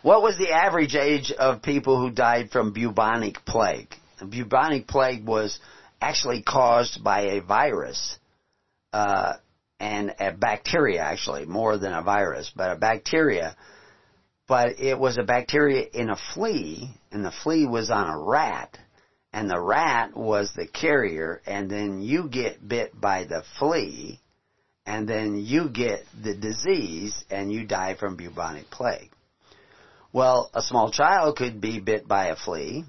What 0.05 0.21
was 0.21 0.37
the 0.37 0.51
average 0.51 0.95
age 0.97 1.33
of 1.33 1.63
people 1.63 1.99
who 1.99 2.11
died 2.11 2.51
from 2.51 2.75
bubonic 2.75 3.43
plague? 3.47 3.89
The 4.19 4.27
bubonic 4.27 4.87
plague 4.87 5.27
was 5.27 5.59
actually 5.99 6.43
caused 6.43 7.03
by 7.03 7.21
a 7.23 7.41
virus, 7.41 8.19
uh, 8.93 9.33
and 9.81 10.15
a 10.21 10.33
bacteria 10.33 11.01
actually, 11.01 11.47
more 11.47 11.79
than 11.79 11.95
a 11.95 12.03
virus, 12.03 12.53
but 12.55 12.71
a 12.71 12.77
bacteria. 12.77 13.57
But 14.47 14.79
it 14.79 14.99
was 14.99 15.17
a 15.17 15.23
bacteria 15.23 15.87
in 15.95 16.11
a 16.11 16.21
flea, 16.35 16.91
and 17.11 17.25
the 17.25 17.33
flea 17.43 17.65
was 17.65 17.91
on 17.91 18.07
a 18.07 18.19
rat, 18.19 18.77
and 19.33 19.49
the 19.49 19.59
rat 19.59 20.15
was 20.15 20.53
the 20.53 20.67
carrier, 20.67 21.41
and 21.47 21.71
then 21.71 22.03
you 22.03 22.29
get 22.29 22.69
bit 22.69 23.01
by 23.01 23.25
the 23.25 23.43
flea, 23.59 24.21
and 24.85 25.09
then 25.09 25.35
you 25.35 25.71
get 25.71 26.05
the 26.23 26.35
disease, 26.35 27.25
and 27.31 27.51
you 27.51 27.67
die 27.67 27.95
from 27.95 28.17
bubonic 28.17 28.69
plague. 28.71 29.09
Well, 30.15 30.49
a 30.55 30.63
small 30.63 30.93
child 30.93 31.35
could 31.35 31.61
be 31.61 31.81
bit 31.81 32.07
by 32.07 32.27
a 32.27 32.37
flea, 32.37 32.85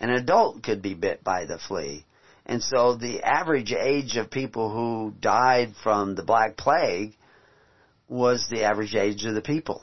an 0.00 0.08
adult 0.08 0.62
could 0.62 0.80
be 0.80 0.94
bit 0.94 1.22
by 1.22 1.44
the 1.44 1.58
flea. 1.58 2.06
And 2.46 2.62
so 2.62 2.94
the 2.94 3.22
average 3.22 3.74
age 3.74 4.16
of 4.16 4.30
people 4.30 4.70
who 4.70 5.12
died 5.20 5.74
from 5.82 6.14
the 6.14 6.22
Black 6.22 6.56
Plague 6.56 7.18
was 8.08 8.48
the 8.48 8.64
average 8.64 8.94
age 8.94 9.26
of 9.26 9.34
the 9.34 9.42
people. 9.42 9.82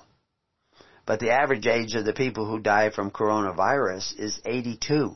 But 1.06 1.20
the 1.20 1.30
average 1.30 1.68
age 1.68 1.94
of 1.94 2.04
the 2.04 2.14
people 2.14 2.48
who 2.48 2.58
die 2.58 2.90
from 2.90 3.12
coronavirus 3.12 4.18
is 4.18 4.42
82. 4.44 5.14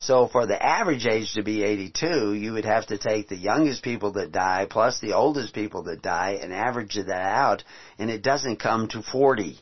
So 0.00 0.26
for 0.26 0.46
the 0.46 0.60
average 0.60 1.06
age 1.06 1.34
to 1.34 1.42
be 1.42 1.62
82, 1.62 2.32
you 2.32 2.54
would 2.54 2.64
have 2.64 2.86
to 2.86 2.96
take 2.96 3.28
the 3.28 3.36
youngest 3.36 3.82
people 3.82 4.12
that 4.12 4.32
die 4.32 4.66
plus 4.70 5.00
the 5.00 5.12
oldest 5.12 5.52
people 5.52 5.82
that 5.82 6.00
die 6.00 6.38
and 6.40 6.50
average 6.50 6.94
that 6.94 7.10
out, 7.10 7.62
and 7.98 8.08
it 8.08 8.22
doesn't 8.22 8.56
come 8.56 8.88
to 8.88 9.02
40. 9.02 9.60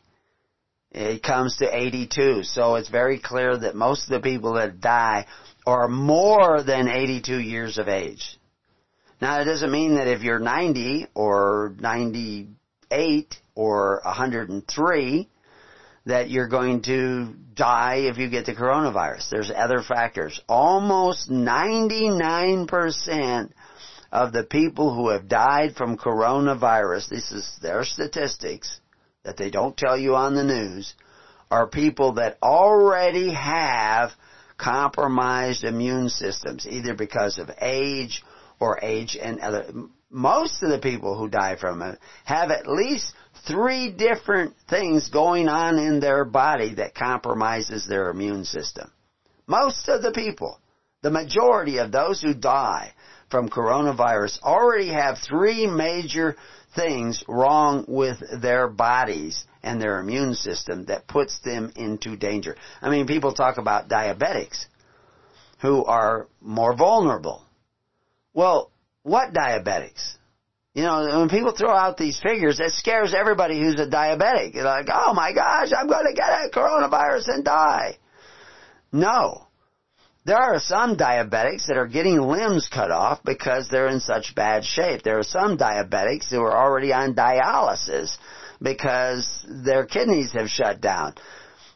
It 0.96 1.22
comes 1.22 1.58
to 1.58 1.68
82. 1.70 2.44
So 2.44 2.76
it's 2.76 2.88
very 2.88 3.18
clear 3.18 3.54
that 3.54 3.74
most 3.74 4.04
of 4.04 4.10
the 4.10 4.20
people 4.20 4.54
that 4.54 4.80
die 4.80 5.26
are 5.66 5.88
more 5.88 6.62
than 6.62 6.88
82 6.88 7.38
years 7.38 7.76
of 7.76 7.86
age. 7.86 8.38
Now, 9.20 9.40
it 9.40 9.44
doesn't 9.44 9.70
mean 9.70 9.96
that 9.96 10.08
if 10.08 10.22
you're 10.22 10.38
90 10.38 11.08
or 11.14 11.74
98 11.78 13.36
or 13.54 14.00
103, 14.04 15.28
that 16.06 16.30
you're 16.30 16.48
going 16.48 16.80
to 16.82 17.34
die 17.54 18.06
if 18.08 18.16
you 18.16 18.30
get 18.30 18.46
the 18.46 18.54
coronavirus. 18.54 19.28
There's 19.28 19.50
other 19.54 19.82
factors. 19.82 20.40
Almost 20.48 21.30
99% 21.30 23.50
of 24.12 24.32
the 24.32 24.44
people 24.44 24.94
who 24.94 25.10
have 25.10 25.28
died 25.28 25.76
from 25.76 25.98
coronavirus, 25.98 27.10
this 27.10 27.32
is 27.32 27.58
their 27.60 27.84
statistics, 27.84 28.80
that 29.26 29.36
they 29.36 29.50
don't 29.50 29.76
tell 29.76 29.98
you 29.98 30.14
on 30.14 30.34
the 30.34 30.44
news 30.44 30.94
are 31.50 31.66
people 31.66 32.14
that 32.14 32.38
already 32.42 33.34
have 33.34 34.10
compromised 34.56 35.64
immune 35.64 36.08
systems, 36.08 36.66
either 36.66 36.94
because 36.94 37.38
of 37.38 37.50
age 37.60 38.22
or 38.58 38.78
age 38.82 39.18
and 39.20 39.40
other. 39.40 39.66
Most 40.10 40.62
of 40.62 40.70
the 40.70 40.78
people 40.78 41.18
who 41.18 41.28
die 41.28 41.56
from 41.56 41.82
it 41.82 41.98
have 42.24 42.50
at 42.50 42.68
least 42.68 43.12
three 43.46 43.92
different 43.92 44.54
things 44.70 45.10
going 45.10 45.48
on 45.48 45.78
in 45.78 46.00
their 46.00 46.24
body 46.24 46.74
that 46.74 46.94
compromises 46.94 47.86
their 47.86 48.10
immune 48.10 48.44
system. 48.44 48.90
Most 49.46 49.88
of 49.88 50.02
the 50.02 50.12
people, 50.12 50.58
the 51.02 51.10
majority 51.10 51.78
of 51.78 51.92
those 51.92 52.22
who 52.22 52.32
die 52.32 52.92
from 53.30 53.48
coronavirus 53.48 54.40
already 54.42 54.88
have 54.88 55.18
three 55.18 55.66
major 55.66 56.36
things 56.76 57.24
wrong 57.26 57.84
with 57.88 58.22
their 58.40 58.68
bodies 58.68 59.44
and 59.62 59.80
their 59.80 59.98
immune 59.98 60.34
system 60.34 60.84
that 60.84 61.08
puts 61.08 61.40
them 61.40 61.72
into 61.74 62.16
danger. 62.16 62.56
I 62.80 62.90
mean, 62.90 63.06
people 63.06 63.32
talk 63.32 63.58
about 63.58 63.88
diabetics 63.88 64.66
who 65.60 65.84
are 65.84 66.28
more 66.40 66.76
vulnerable. 66.76 67.42
Well, 68.34 68.70
what 69.02 69.32
diabetics? 69.32 70.16
You 70.74 70.82
know, 70.82 71.20
when 71.20 71.30
people 71.30 71.52
throw 71.56 71.70
out 71.70 71.96
these 71.96 72.20
figures, 72.20 72.60
it 72.60 72.72
scares 72.72 73.14
everybody 73.14 73.58
who's 73.58 73.80
a 73.80 73.86
diabetic. 73.86 74.52
They're 74.52 74.62
like, 74.62 74.88
oh 74.92 75.14
my 75.14 75.32
gosh, 75.32 75.70
I'm 75.76 75.88
going 75.88 76.06
to 76.06 76.14
get 76.14 76.28
a 76.28 76.50
coronavirus 76.50 77.28
and 77.28 77.44
die. 77.44 77.96
No. 78.92 79.45
There 80.26 80.36
are 80.36 80.58
some 80.58 80.96
diabetics 80.96 81.68
that 81.68 81.76
are 81.76 81.86
getting 81.86 82.20
limbs 82.20 82.68
cut 82.68 82.90
off 82.90 83.20
because 83.24 83.68
they're 83.68 83.86
in 83.86 84.00
such 84.00 84.34
bad 84.34 84.64
shape. 84.64 85.04
There 85.04 85.20
are 85.20 85.22
some 85.22 85.56
diabetics 85.56 86.30
who 86.30 86.40
are 86.40 86.56
already 86.56 86.92
on 86.92 87.14
dialysis 87.14 88.16
because 88.60 89.46
their 89.48 89.86
kidneys 89.86 90.32
have 90.32 90.48
shut 90.48 90.80
down. 90.80 91.14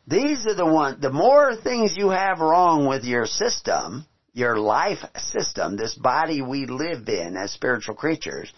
These 0.09 0.49
are 0.49 0.57
the 0.57 0.67
one, 0.67 1.01
the 1.01 1.13
more 1.13 1.55
things 1.55 1.97
you 1.97 2.09
have 2.09 2.41
wrong 2.41 2.89
with 2.89 3.05
your 3.05 3.25
system, 3.25 4.05
your 4.33 4.59
life 4.59 5.05
system, 5.17 5.77
this 5.77 5.95
body 5.95 6.43
we 6.43 6.67
live 6.67 7.09
in 7.09 7.37
as 7.37 7.53
spiritual 7.53 7.95
creatures, 7.95 8.53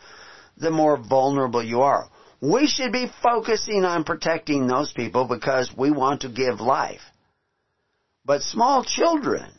the 0.56 0.70
more 0.70 0.96
vulnerable 0.96 1.62
you 1.62 1.82
are. 1.82 2.08
We 2.40 2.66
should 2.66 2.92
be 2.92 3.12
focusing 3.22 3.84
on 3.84 4.04
protecting 4.04 4.66
those 4.66 4.90
people 4.90 5.26
because 5.28 5.70
we 5.76 5.90
want 5.90 6.22
to 6.22 6.30
give 6.30 6.60
life. 6.62 7.02
But 8.24 8.40
small 8.40 8.84
children, 8.84 9.52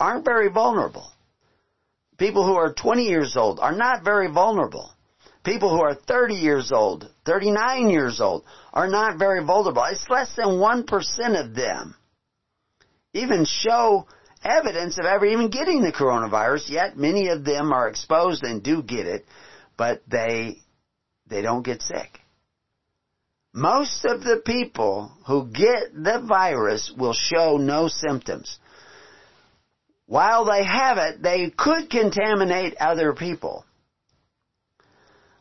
aren't 0.00 0.24
very 0.24 0.48
vulnerable. 0.48 1.10
People 2.18 2.46
who 2.46 2.54
are 2.54 2.72
20 2.72 3.04
years 3.04 3.36
old 3.36 3.58
are 3.60 3.74
not 3.74 4.04
very 4.04 4.30
vulnerable. 4.30 4.90
People 5.44 5.70
who 5.70 5.82
are 5.82 5.94
30 5.94 6.34
years 6.34 6.72
old, 6.72 7.08
39 7.26 7.90
years 7.90 8.20
old, 8.20 8.44
are 8.72 8.88
not 8.88 9.18
very 9.18 9.44
vulnerable. 9.44 9.84
It's 9.90 10.08
less 10.08 10.34
than 10.36 10.46
1% 10.46 11.44
of 11.44 11.54
them 11.54 11.96
even 13.14 13.44
show 13.44 14.06
evidence 14.42 14.98
of 14.98 15.06
ever 15.06 15.24
even 15.24 15.48
getting 15.48 15.82
the 15.82 15.92
coronavirus, 15.92 16.68
yet 16.68 16.98
many 16.98 17.28
of 17.28 17.44
them 17.44 17.72
are 17.72 17.88
exposed 17.88 18.42
and 18.42 18.62
do 18.62 18.82
get 18.82 19.06
it, 19.06 19.24
but 19.78 20.02
they, 20.08 20.58
they 21.28 21.40
don't 21.40 21.64
get 21.64 21.80
sick. 21.80 22.18
Most 23.54 24.04
of 24.04 24.22
the 24.22 24.42
people 24.44 25.12
who 25.26 25.46
get 25.46 25.94
the 25.94 26.24
virus 26.28 26.92
will 26.98 27.14
show 27.14 27.56
no 27.56 27.86
symptoms 27.86 28.58
while 30.06 30.44
they 30.44 30.64
have 30.64 30.98
it, 30.98 31.22
they 31.22 31.50
could 31.50 31.90
contaminate 31.90 32.76
other 32.78 33.12
people. 33.12 33.64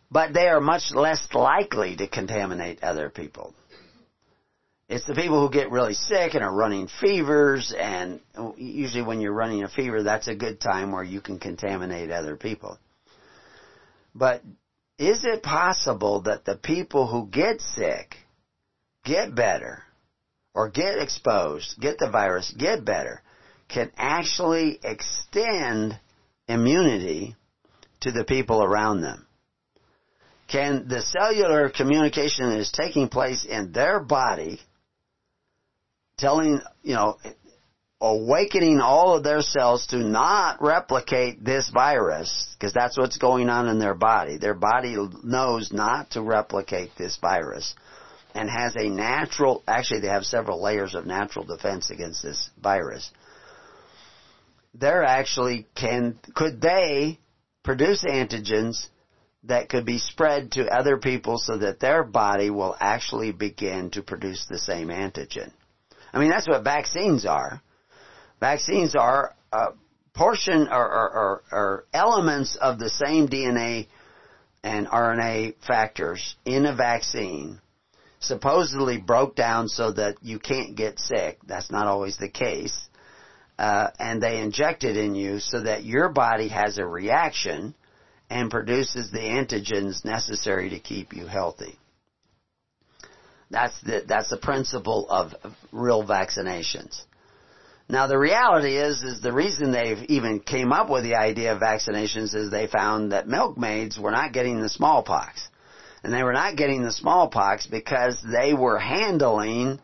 But 0.09 0.33
they 0.33 0.47
are 0.47 0.61
much 0.61 0.91
less 0.93 1.27
likely 1.33 1.95
to 1.97 2.07
contaminate 2.07 2.83
other 2.83 3.09
people. 3.09 3.53
It's 4.89 5.05
the 5.05 5.15
people 5.15 5.41
who 5.41 5.51
get 5.51 5.71
really 5.71 5.95
sick 5.95 6.35
and 6.35 6.43
are 6.43 6.53
running 6.53 6.87
fevers, 7.01 7.73
and 7.75 8.19
usually 8.57 9.03
when 9.03 9.21
you're 9.21 9.33
running 9.33 9.63
a 9.63 9.69
fever, 9.69 10.03
that's 10.03 10.27
a 10.27 10.35
good 10.35 10.59
time 10.59 10.91
where 10.91 11.03
you 11.03 11.19
can 11.19 11.39
contaminate 11.39 12.11
other 12.11 12.35
people. 12.35 12.77
But 14.13 14.43
is 14.99 15.23
it 15.23 15.41
possible 15.41 16.21
that 16.23 16.45
the 16.45 16.55
people 16.55 17.07
who 17.07 17.27
get 17.27 17.59
sick 17.61 18.17
get 19.03 19.35
better, 19.35 19.83
or 20.53 20.69
get 20.69 20.99
exposed, 20.99 21.79
get 21.79 21.97
the 21.97 22.09
virus, 22.09 22.53
get 22.57 22.85
better, 22.85 23.21
can 23.73 23.91
actually 23.97 24.79
extend 24.83 25.99
immunity 26.47 27.35
to 28.01 28.11
the 28.11 28.23
people 28.23 28.63
around 28.63 29.01
them. 29.01 29.25
Can 30.47 30.87
the 30.87 31.01
cellular 31.01 31.69
communication 31.69 32.49
that 32.49 32.59
is 32.59 32.71
taking 32.71 33.07
place 33.09 33.45
in 33.45 33.71
their 33.71 33.99
body, 33.99 34.59
telling, 36.17 36.61
you 36.83 36.93
know, 36.93 37.17
awakening 37.99 38.81
all 38.81 39.15
of 39.15 39.23
their 39.23 39.41
cells 39.41 39.87
to 39.87 39.97
not 39.97 40.61
replicate 40.61 41.43
this 41.43 41.69
virus, 41.69 42.55
because 42.59 42.73
that's 42.73 42.97
what's 42.97 43.17
going 43.17 43.49
on 43.49 43.67
in 43.67 43.79
their 43.79 43.95
body. 43.95 44.37
Their 44.37 44.53
body 44.53 44.97
knows 45.23 45.71
not 45.71 46.11
to 46.11 46.21
replicate 46.21 46.91
this 46.97 47.17
virus 47.17 47.73
and 48.35 48.49
has 48.49 48.75
a 48.75 48.89
natural, 48.89 49.63
actually 49.67 50.01
they 50.01 50.07
have 50.07 50.25
several 50.25 50.61
layers 50.61 50.93
of 50.93 51.05
natural 51.05 51.45
defense 51.45 51.89
against 51.89 52.21
this 52.21 52.49
virus 52.61 53.09
they're 54.73 55.03
actually 55.03 55.67
can 55.75 56.17
could 56.35 56.61
they 56.61 57.19
produce 57.63 58.03
antigens 58.03 58.87
that 59.45 59.69
could 59.69 59.85
be 59.85 59.97
spread 59.97 60.51
to 60.53 60.67
other 60.67 60.97
people 60.97 61.37
so 61.37 61.57
that 61.57 61.79
their 61.79 62.03
body 62.03 62.49
will 62.49 62.75
actually 62.79 63.31
begin 63.31 63.89
to 63.91 64.01
produce 64.01 64.45
the 64.49 64.57
same 64.57 64.87
antigen. 64.87 65.51
I 66.13 66.19
mean, 66.19 66.29
that's 66.29 66.47
what 66.47 66.63
vaccines 66.63 67.25
are. 67.25 67.61
Vaccines 68.39 68.95
are 68.95 69.35
a 69.51 69.73
portion 70.13 70.67
or, 70.69 70.85
or, 70.85 71.11
or, 71.11 71.43
or 71.51 71.85
elements 71.93 72.55
of 72.55 72.79
the 72.79 72.89
same 72.89 73.27
DNA 73.27 73.87
and 74.63 74.87
RNA 74.87 75.55
factors 75.65 76.35
in 76.45 76.65
a 76.65 76.75
vaccine 76.75 77.59
supposedly 78.19 78.97
broke 78.97 79.35
down 79.35 79.67
so 79.67 79.91
that 79.91 80.15
you 80.21 80.39
can't 80.39 80.75
get 80.77 80.99
sick. 80.99 81.39
That's 81.45 81.69
not 81.69 81.87
always 81.87 82.17
the 82.17 82.29
case. 82.29 82.87
Uh, 83.57 83.89
and 83.99 84.21
they 84.21 84.41
inject 84.41 84.83
it 84.83 84.97
in 84.97 85.13
you 85.15 85.39
so 85.39 85.61
that 85.61 85.85
your 85.85 86.09
body 86.09 86.47
has 86.47 86.77
a 86.77 86.85
reaction 86.85 87.75
and 88.29 88.49
produces 88.49 89.11
the 89.11 89.19
antigens 89.19 90.03
necessary 90.03 90.71
to 90.71 90.79
keep 90.79 91.13
you 91.13 91.27
healthy. 91.27 91.77
That's 93.51 93.79
the, 93.81 94.03
that's 94.07 94.29
the 94.29 94.37
principle 94.37 95.07
of 95.07 95.33
real 95.71 96.03
vaccinations. 96.03 96.99
Now 97.87 98.07
the 98.07 98.17
reality 98.17 98.75
is, 98.75 99.03
is 99.03 99.21
the 99.21 99.31
reason 99.33 99.71
they've 99.71 100.03
even 100.09 100.39
came 100.39 100.71
up 100.71 100.89
with 100.89 101.03
the 101.03 101.15
idea 101.15 101.53
of 101.53 101.61
vaccinations 101.61 102.33
is 102.33 102.49
they 102.49 102.65
found 102.65 103.11
that 103.11 103.27
milkmaids 103.27 103.99
were 103.99 104.09
not 104.09 104.33
getting 104.33 104.59
the 104.61 104.69
smallpox. 104.69 105.47
And 106.03 106.11
they 106.11 106.23
were 106.23 106.33
not 106.33 106.57
getting 106.57 106.81
the 106.81 106.91
smallpox 106.91 107.67
because 107.67 108.17
they 108.23 108.53
were 108.53 108.79
handling 108.79 109.79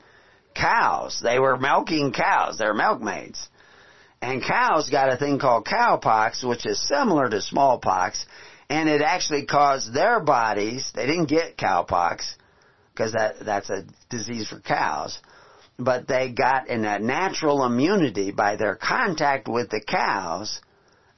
cows. 0.56 1.20
They 1.22 1.40
were 1.40 1.58
milking 1.58 2.12
cows. 2.12 2.58
They're 2.58 2.74
milkmaids. 2.74 3.48
And 4.22 4.44
cows 4.44 4.90
got 4.90 5.14
a 5.14 5.18
thing 5.18 5.40
called 5.40 5.66
cowpox, 5.66 6.48
which 6.48 6.66
is 6.66 6.86
similar 6.88 7.30
to 7.30 7.42
smallpox, 7.42 8.26
and 8.70 8.90
it 8.90 9.02
actually 9.02 9.46
caused 9.46 9.94
their 9.94 10.20
bodies, 10.20 10.92
they 10.94 11.06
didn't 11.06 11.30
get 11.30 11.58
cowpox, 11.58 12.34
because 12.94 13.14
that, 13.14 13.36
that's 13.46 13.70
a 13.70 13.86
disease 14.10 14.50
for 14.50 14.60
cows, 14.60 15.20
but 15.78 16.08
they 16.08 16.32
got 16.32 16.68
in 16.68 16.84
a 16.84 17.00
natural 17.00 17.66
immunity 17.66 18.32
by 18.32 18.58
their 18.58 18.76
contact 18.76 19.48
with 19.48 19.70
the 19.70 19.82
cows 19.82 20.60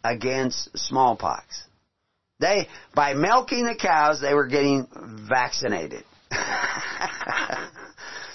against 0.04 0.78
smallpox. 0.78 1.64
They, 2.40 2.68
by 2.96 3.14
milking 3.14 3.66
the 3.66 3.76
cows, 3.76 4.22
they 4.22 4.34
were 4.34 4.48
getting 4.48 4.88
vaccinated. 5.30 6.04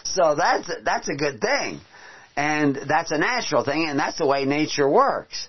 so 0.04 0.36
that's, 0.36 0.70
that's 0.84 1.08
a 1.08 1.14
good 1.14 1.40
thing. 1.40 1.80
And 2.36 2.76
that's 2.86 3.12
a 3.12 3.18
natural 3.18 3.64
thing, 3.64 3.88
and 3.88 3.98
that's 3.98 4.18
the 4.18 4.26
way 4.26 4.44
nature 4.44 4.88
works. 4.88 5.48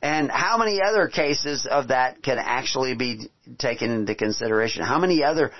And 0.00 0.30
how 0.30 0.56
many 0.56 0.80
other 0.80 1.08
cases 1.08 1.66
of 1.66 1.88
that 1.88 2.22
can 2.22 2.38
actually 2.38 2.94
be 2.94 3.28
taken 3.58 3.90
into 3.90 4.14
consideration? 4.14 4.84
How 4.84 4.98
many 4.98 5.24
other 5.24 5.50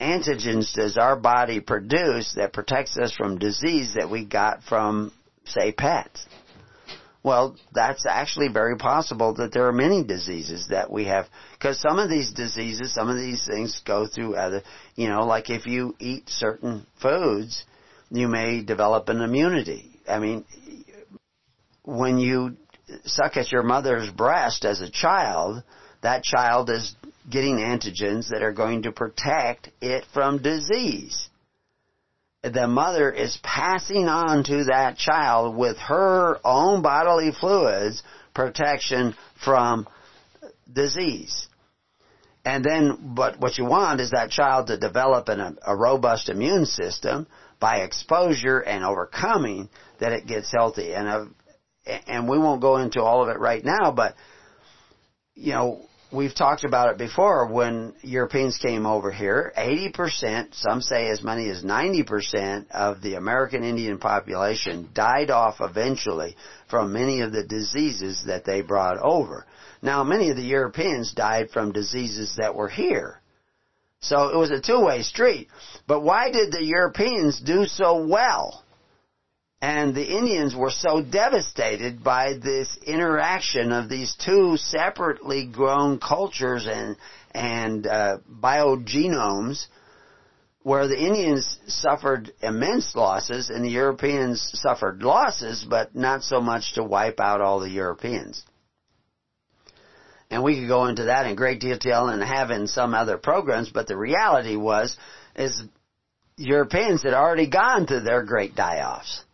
antigens 0.00 0.72
does 0.74 0.96
our 0.98 1.16
body 1.16 1.60
produce 1.60 2.34
that 2.36 2.52
protects 2.52 2.96
us 2.98 3.12
from 3.12 3.38
disease 3.38 3.94
that 3.98 4.10
we 4.10 4.24
got 4.24 4.62
from, 4.62 5.12
say, 5.44 5.72
pets? 5.72 6.26
Well, 7.22 7.56
that's 7.74 8.06
actually 8.08 8.48
very 8.48 8.76
possible 8.76 9.34
that 9.34 9.52
there 9.52 9.66
are 9.66 9.72
many 9.72 10.04
diseases 10.04 10.68
that 10.70 10.90
we 10.90 11.04
have, 11.06 11.26
because 11.52 11.80
some 11.80 11.98
of 11.98 12.08
these 12.08 12.32
diseases, 12.32 12.94
some 12.94 13.10
of 13.10 13.16
these 13.16 13.46
things 13.46 13.80
go 13.84 14.06
through 14.06 14.36
other, 14.36 14.62
you 14.94 15.08
know, 15.08 15.26
like 15.26 15.50
if 15.50 15.66
you 15.66 15.94
eat 15.98 16.28
certain 16.28 16.86
foods, 17.02 17.64
you 18.10 18.28
may 18.28 18.62
develop 18.62 19.08
an 19.08 19.20
immunity. 19.20 19.90
I 20.08 20.18
mean, 20.18 20.44
when 21.84 22.18
you 22.18 22.56
suck 23.04 23.36
at 23.36 23.52
your 23.52 23.62
mother's 23.62 24.10
breast 24.10 24.64
as 24.64 24.80
a 24.80 24.90
child, 24.90 25.62
that 26.02 26.24
child 26.24 26.70
is 26.70 26.94
getting 27.28 27.56
antigens 27.56 28.30
that 28.30 28.42
are 28.42 28.52
going 28.52 28.82
to 28.82 28.92
protect 28.92 29.70
it 29.80 30.04
from 30.12 30.42
disease. 30.42 31.28
The 32.42 32.66
mother 32.66 33.12
is 33.12 33.38
passing 33.42 34.08
on 34.08 34.44
to 34.44 34.64
that 34.64 34.96
child 34.96 35.56
with 35.56 35.76
her 35.76 36.38
own 36.42 36.82
bodily 36.82 37.32
fluids 37.38 38.02
protection 38.34 39.14
from 39.44 39.86
disease. 40.72 41.48
And 42.44 42.64
then, 42.64 43.12
but 43.14 43.38
what 43.38 43.58
you 43.58 43.66
want 43.66 44.00
is 44.00 44.12
that 44.12 44.30
child 44.30 44.68
to 44.68 44.78
develop 44.78 45.28
an, 45.28 45.58
a 45.64 45.76
robust 45.76 46.30
immune 46.30 46.64
system 46.64 47.26
by 47.60 47.82
exposure 47.82 48.60
and 48.60 48.84
overcoming 48.84 49.68
that 50.00 50.12
it 50.12 50.26
gets 50.26 50.50
healthy. 50.50 50.94
And, 50.94 51.06
uh, 51.06 51.24
and 52.06 52.28
we 52.28 52.38
won't 52.38 52.60
go 52.60 52.78
into 52.78 53.02
all 53.02 53.22
of 53.22 53.28
it 53.28 53.38
right 53.38 53.64
now, 53.64 53.92
but, 53.92 54.14
you 55.34 55.52
know, 55.52 55.84
we've 56.12 56.34
talked 56.34 56.64
about 56.64 56.90
it 56.90 56.98
before 56.98 57.46
when 57.46 57.94
Europeans 58.02 58.58
came 58.58 58.86
over 58.86 59.10
here, 59.10 59.52
80%, 59.56 60.54
some 60.54 60.80
say 60.80 61.08
as 61.08 61.22
many 61.22 61.48
as 61.48 61.62
90% 61.62 62.70
of 62.70 63.00
the 63.02 63.14
American 63.14 63.62
Indian 63.62 63.98
population 63.98 64.88
died 64.94 65.30
off 65.30 65.56
eventually 65.60 66.36
from 66.68 66.92
many 66.92 67.20
of 67.20 67.32
the 67.32 67.44
diseases 67.44 68.24
that 68.26 68.44
they 68.44 68.62
brought 68.62 68.98
over. 68.98 69.46
Now, 69.82 70.02
many 70.02 70.30
of 70.30 70.36
the 70.36 70.42
Europeans 70.42 71.12
died 71.12 71.50
from 71.50 71.72
diseases 71.72 72.36
that 72.38 72.54
were 72.54 72.68
here. 72.68 73.20
So 74.00 74.28
it 74.28 74.36
was 74.36 74.50
a 74.50 74.60
two-way 74.60 75.02
street. 75.02 75.48
But 75.86 76.00
why 76.00 76.30
did 76.30 76.52
the 76.52 76.64
Europeans 76.64 77.40
do 77.40 77.66
so 77.66 78.06
well? 78.06 78.64
And 79.62 79.94
the 79.94 80.16
Indians 80.16 80.54
were 80.54 80.70
so 80.70 81.02
devastated 81.02 82.02
by 82.02 82.32
this 82.42 82.78
interaction 82.86 83.72
of 83.72 83.90
these 83.90 84.14
two 84.16 84.56
separately 84.56 85.46
grown 85.46 85.98
cultures 85.98 86.66
and 86.66 86.96
and 87.32 87.86
uh, 87.86 88.18
biogenomes, 88.28 89.66
where 90.62 90.88
the 90.88 90.98
Indians 90.98 91.58
suffered 91.68 92.32
immense 92.40 92.96
losses 92.96 93.50
and 93.50 93.64
the 93.64 93.68
Europeans 93.70 94.50
suffered 94.54 95.02
losses, 95.02 95.64
but 95.68 95.94
not 95.94 96.24
so 96.24 96.40
much 96.40 96.74
to 96.74 96.82
wipe 96.82 97.20
out 97.20 97.40
all 97.40 97.60
the 97.60 97.70
Europeans. 97.70 98.44
And 100.30 100.44
we 100.44 100.60
could 100.60 100.68
go 100.68 100.86
into 100.86 101.04
that 101.04 101.26
in 101.26 101.34
great 101.34 101.60
detail 101.60 102.08
and 102.08 102.22
have 102.22 102.50
in 102.50 102.66
some 102.68 102.94
other 102.94 103.18
programs, 103.18 103.70
but 103.70 103.88
the 103.88 103.96
reality 103.96 104.56
was, 104.56 104.96
is 105.34 105.62
Europeans 106.36 107.02
had 107.02 107.14
already 107.14 107.48
gone 107.48 107.86
through 107.86 108.00
their 108.00 108.22
great 108.22 108.54
die-offs 108.54 109.24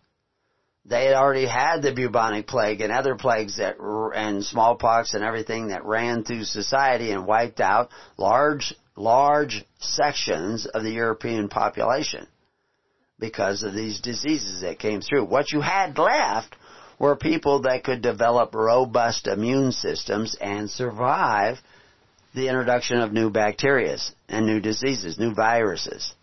they 0.88 1.06
had 1.06 1.14
already 1.14 1.46
had 1.46 1.82
the 1.82 1.92
bubonic 1.92 2.46
plague 2.46 2.80
and 2.80 2.92
other 2.92 3.16
plagues 3.16 3.56
that 3.56 3.76
and 4.14 4.44
smallpox 4.44 5.14
and 5.14 5.24
everything 5.24 5.68
that 5.68 5.84
ran 5.84 6.22
through 6.22 6.44
society 6.44 7.10
and 7.10 7.26
wiped 7.26 7.60
out 7.60 7.90
large 8.16 8.74
large 8.96 9.64
sections 9.78 10.66
of 10.66 10.82
the 10.82 10.92
European 10.92 11.48
population 11.48 12.26
because 13.18 13.62
of 13.62 13.74
these 13.74 14.00
diseases 14.00 14.60
that 14.60 14.78
came 14.78 15.00
through. 15.00 15.24
What 15.24 15.52
you 15.52 15.60
had 15.60 15.98
left 15.98 16.54
were 16.98 17.16
people 17.16 17.62
that 17.62 17.84
could 17.84 18.02
develop 18.02 18.54
robust 18.54 19.26
immune 19.26 19.72
systems 19.72 20.36
and 20.40 20.70
survive 20.70 21.58
the 22.34 22.48
introduction 22.48 23.00
of 23.00 23.12
new 23.12 23.30
bacteria 23.30 23.96
and 24.28 24.46
new 24.46 24.60
diseases, 24.60 25.18
new 25.18 25.34
viruses. 25.34 26.14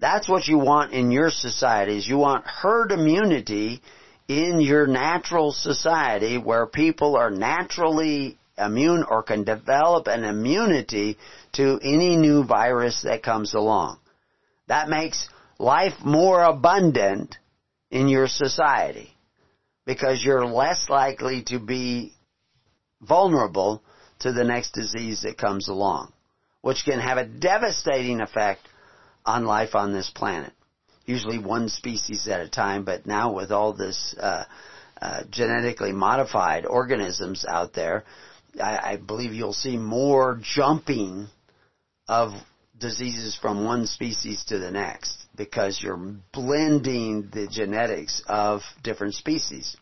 That's 0.00 0.28
what 0.28 0.46
you 0.46 0.58
want 0.58 0.92
in 0.92 1.10
your 1.10 1.30
societies. 1.30 2.06
You 2.06 2.18
want 2.18 2.46
herd 2.46 2.92
immunity 2.92 3.80
in 4.28 4.60
your 4.60 4.86
natural 4.86 5.52
society 5.52 6.38
where 6.38 6.66
people 6.66 7.16
are 7.16 7.30
naturally 7.30 8.38
immune 8.58 9.04
or 9.08 9.22
can 9.22 9.44
develop 9.44 10.06
an 10.06 10.24
immunity 10.24 11.16
to 11.52 11.78
any 11.82 12.16
new 12.16 12.44
virus 12.44 13.02
that 13.02 13.22
comes 13.22 13.54
along. 13.54 13.98
That 14.68 14.88
makes 14.88 15.28
life 15.58 15.94
more 16.04 16.42
abundant 16.42 17.36
in 17.90 18.08
your 18.08 18.28
society 18.28 19.13
because 19.86 20.24
you're 20.24 20.46
less 20.46 20.88
likely 20.88 21.42
to 21.44 21.58
be 21.58 22.12
vulnerable 23.00 23.82
to 24.20 24.32
the 24.32 24.44
next 24.44 24.72
disease 24.72 25.22
that 25.22 25.36
comes 25.36 25.68
along, 25.68 26.12
which 26.62 26.84
can 26.84 26.98
have 26.98 27.18
a 27.18 27.26
devastating 27.26 28.20
effect 28.20 28.62
on 29.24 29.44
life 29.44 29.74
on 29.74 29.92
this 29.92 30.10
planet. 30.14 30.52
Usually 31.06 31.38
one 31.38 31.68
species 31.68 32.26
at 32.28 32.40
a 32.40 32.48
time, 32.48 32.84
but 32.84 33.06
now 33.06 33.34
with 33.34 33.50
all 33.50 33.74
this 33.74 34.14
uh, 34.18 34.44
uh, 35.00 35.22
genetically 35.30 35.92
modified 35.92 36.64
organisms 36.64 37.44
out 37.46 37.74
there, 37.74 38.04
I, 38.62 38.92
I 38.92 38.96
believe 38.96 39.32
you'll 39.34 39.52
see 39.52 39.76
more 39.76 40.40
jumping 40.42 41.26
of 42.08 42.32
diseases 42.78 43.36
from 43.40 43.64
one 43.64 43.86
species 43.86 44.44
to 44.46 44.58
the 44.58 44.70
next 44.70 45.23
because 45.36 45.80
you're 45.82 46.14
blending 46.32 47.28
the 47.32 47.48
genetics 47.50 48.22
of 48.26 48.62
different 48.82 49.14
species. 49.14 49.76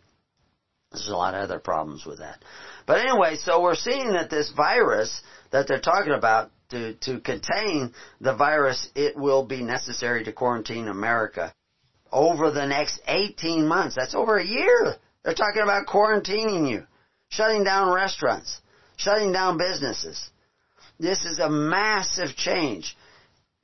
There's 0.91 1.09
a 1.09 1.17
lot 1.17 1.35
of 1.35 1.43
other 1.43 1.59
problems 1.59 2.05
with 2.05 2.19
that. 2.19 2.43
But 2.87 3.01
anyway, 3.01 3.37
so 3.37 3.63
we're 3.63 3.75
seeing 3.75 4.13
that 4.13 4.31
this 4.31 4.53
virus 4.55 5.23
that 5.51 5.67
they're 5.69 5.81
talking 5.81 6.13
about 6.13 6.51
to, 6.71 6.95
to 6.95 7.21
contain 7.21 7.95
the 8.21 8.35
virus, 8.35 8.89
it 8.95 9.17
will 9.17 9.45
be 9.47 9.63
necessary 9.63 10.25
to 10.25 10.33
quarantine 10.33 10.89
America 10.89 11.55
over 12.11 12.51
the 12.51 12.67
next 12.67 13.01
18 13.07 13.67
months. 13.67 13.97
That's 13.97 14.15
over 14.15 14.39
a 14.39 14.45
year. 14.45 14.97
They're 15.25 15.35
talking 15.35 15.63
about 15.63 15.87
quarantining 15.87 16.69
you, 16.69 16.87
shutting 17.29 17.65
down 17.65 17.93
restaurants, 17.93 18.61
shutting 18.97 19.33
down 19.33 19.57
businesses. 19.57 20.31
This 20.99 21.25
is 21.25 21.39
a 21.39 21.49
massive 21.49 22.37
change. 22.37 22.97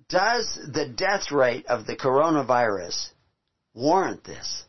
Does 0.08 0.58
the 0.72 0.88
death 0.88 1.30
rate 1.30 1.66
of 1.66 1.86
the 1.86 1.96
coronavirus 1.96 3.10
warrant 3.78 4.24
this. 4.24 4.64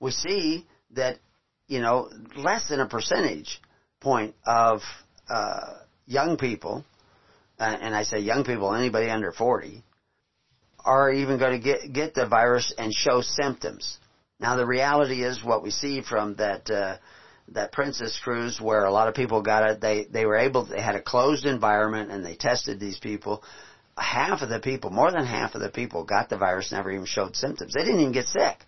We 0.00 0.10
see 0.10 0.66
that, 0.92 1.18
you 1.68 1.80
know, 1.80 2.10
less 2.36 2.68
than 2.68 2.80
a 2.80 2.88
percentage 2.88 3.60
point 4.00 4.34
of 4.44 4.80
uh, 5.28 5.78
young 6.06 6.36
people, 6.36 6.84
uh, 7.58 7.76
and 7.80 7.94
I 7.94 8.02
say 8.02 8.18
young 8.18 8.44
people, 8.44 8.74
anybody 8.74 9.08
under 9.08 9.30
40, 9.30 9.84
are 10.84 11.12
even 11.12 11.38
going 11.38 11.52
to 11.52 11.64
get, 11.64 11.92
get 11.92 12.14
the 12.14 12.26
virus 12.26 12.74
and 12.76 12.92
show 12.92 13.20
symptoms. 13.20 13.98
Now 14.40 14.56
the 14.56 14.66
reality 14.66 15.22
is 15.22 15.44
what 15.44 15.62
we 15.62 15.70
see 15.70 16.02
from 16.02 16.34
that, 16.36 16.68
uh, 16.68 16.96
that 17.52 17.70
Princess 17.70 18.18
cruise 18.22 18.60
where 18.60 18.84
a 18.84 18.90
lot 18.90 19.06
of 19.06 19.14
people 19.14 19.42
got 19.42 19.70
it, 19.70 19.80
they, 19.80 20.04
they 20.10 20.26
were 20.26 20.36
able, 20.36 20.64
they 20.64 20.80
had 20.80 20.96
a 20.96 21.02
closed 21.02 21.46
environment 21.46 22.10
and 22.10 22.24
they 22.24 22.34
tested 22.34 22.80
these 22.80 22.98
people. 22.98 23.44
Half 23.96 24.42
of 24.42 24.48
the 24.48 24.60
people, 24.60 24.90
more 24.90 25.10
than 25.10 25.26
half 25.26 25.54
of 25.54 25.60
the 25.60 25.68
people 25.68 26.04
got 26.04 26.28
the 26.28 26.38
virus 26.38 26.72
never 26.72 26.90
even 26.90 27.06
showed 27.06 27.36
symptoms. 27.36 27.74
They 27.74 27.84
didn't 27.84 28.00
even 28.00 28.12
get 28.12 28.26
sick. 28.26 28.58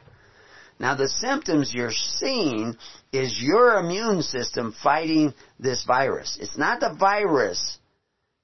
Now 0.79 0.95
the 0.95 1.09
symptoms 1.09 1.73
you're 1.73 1.93
seeing 1.93 2.77
is 3.13 3.41
your 3.41 3.79
immune 3.79 4.23
system 4.23 4.75
fighting 4.83 5.35
this 5.59 5.85
virus. 5.85 6.37
It's 6.41 6.59
not 6.59 6.81
the 6.81 6.95
virus 6.99 7.79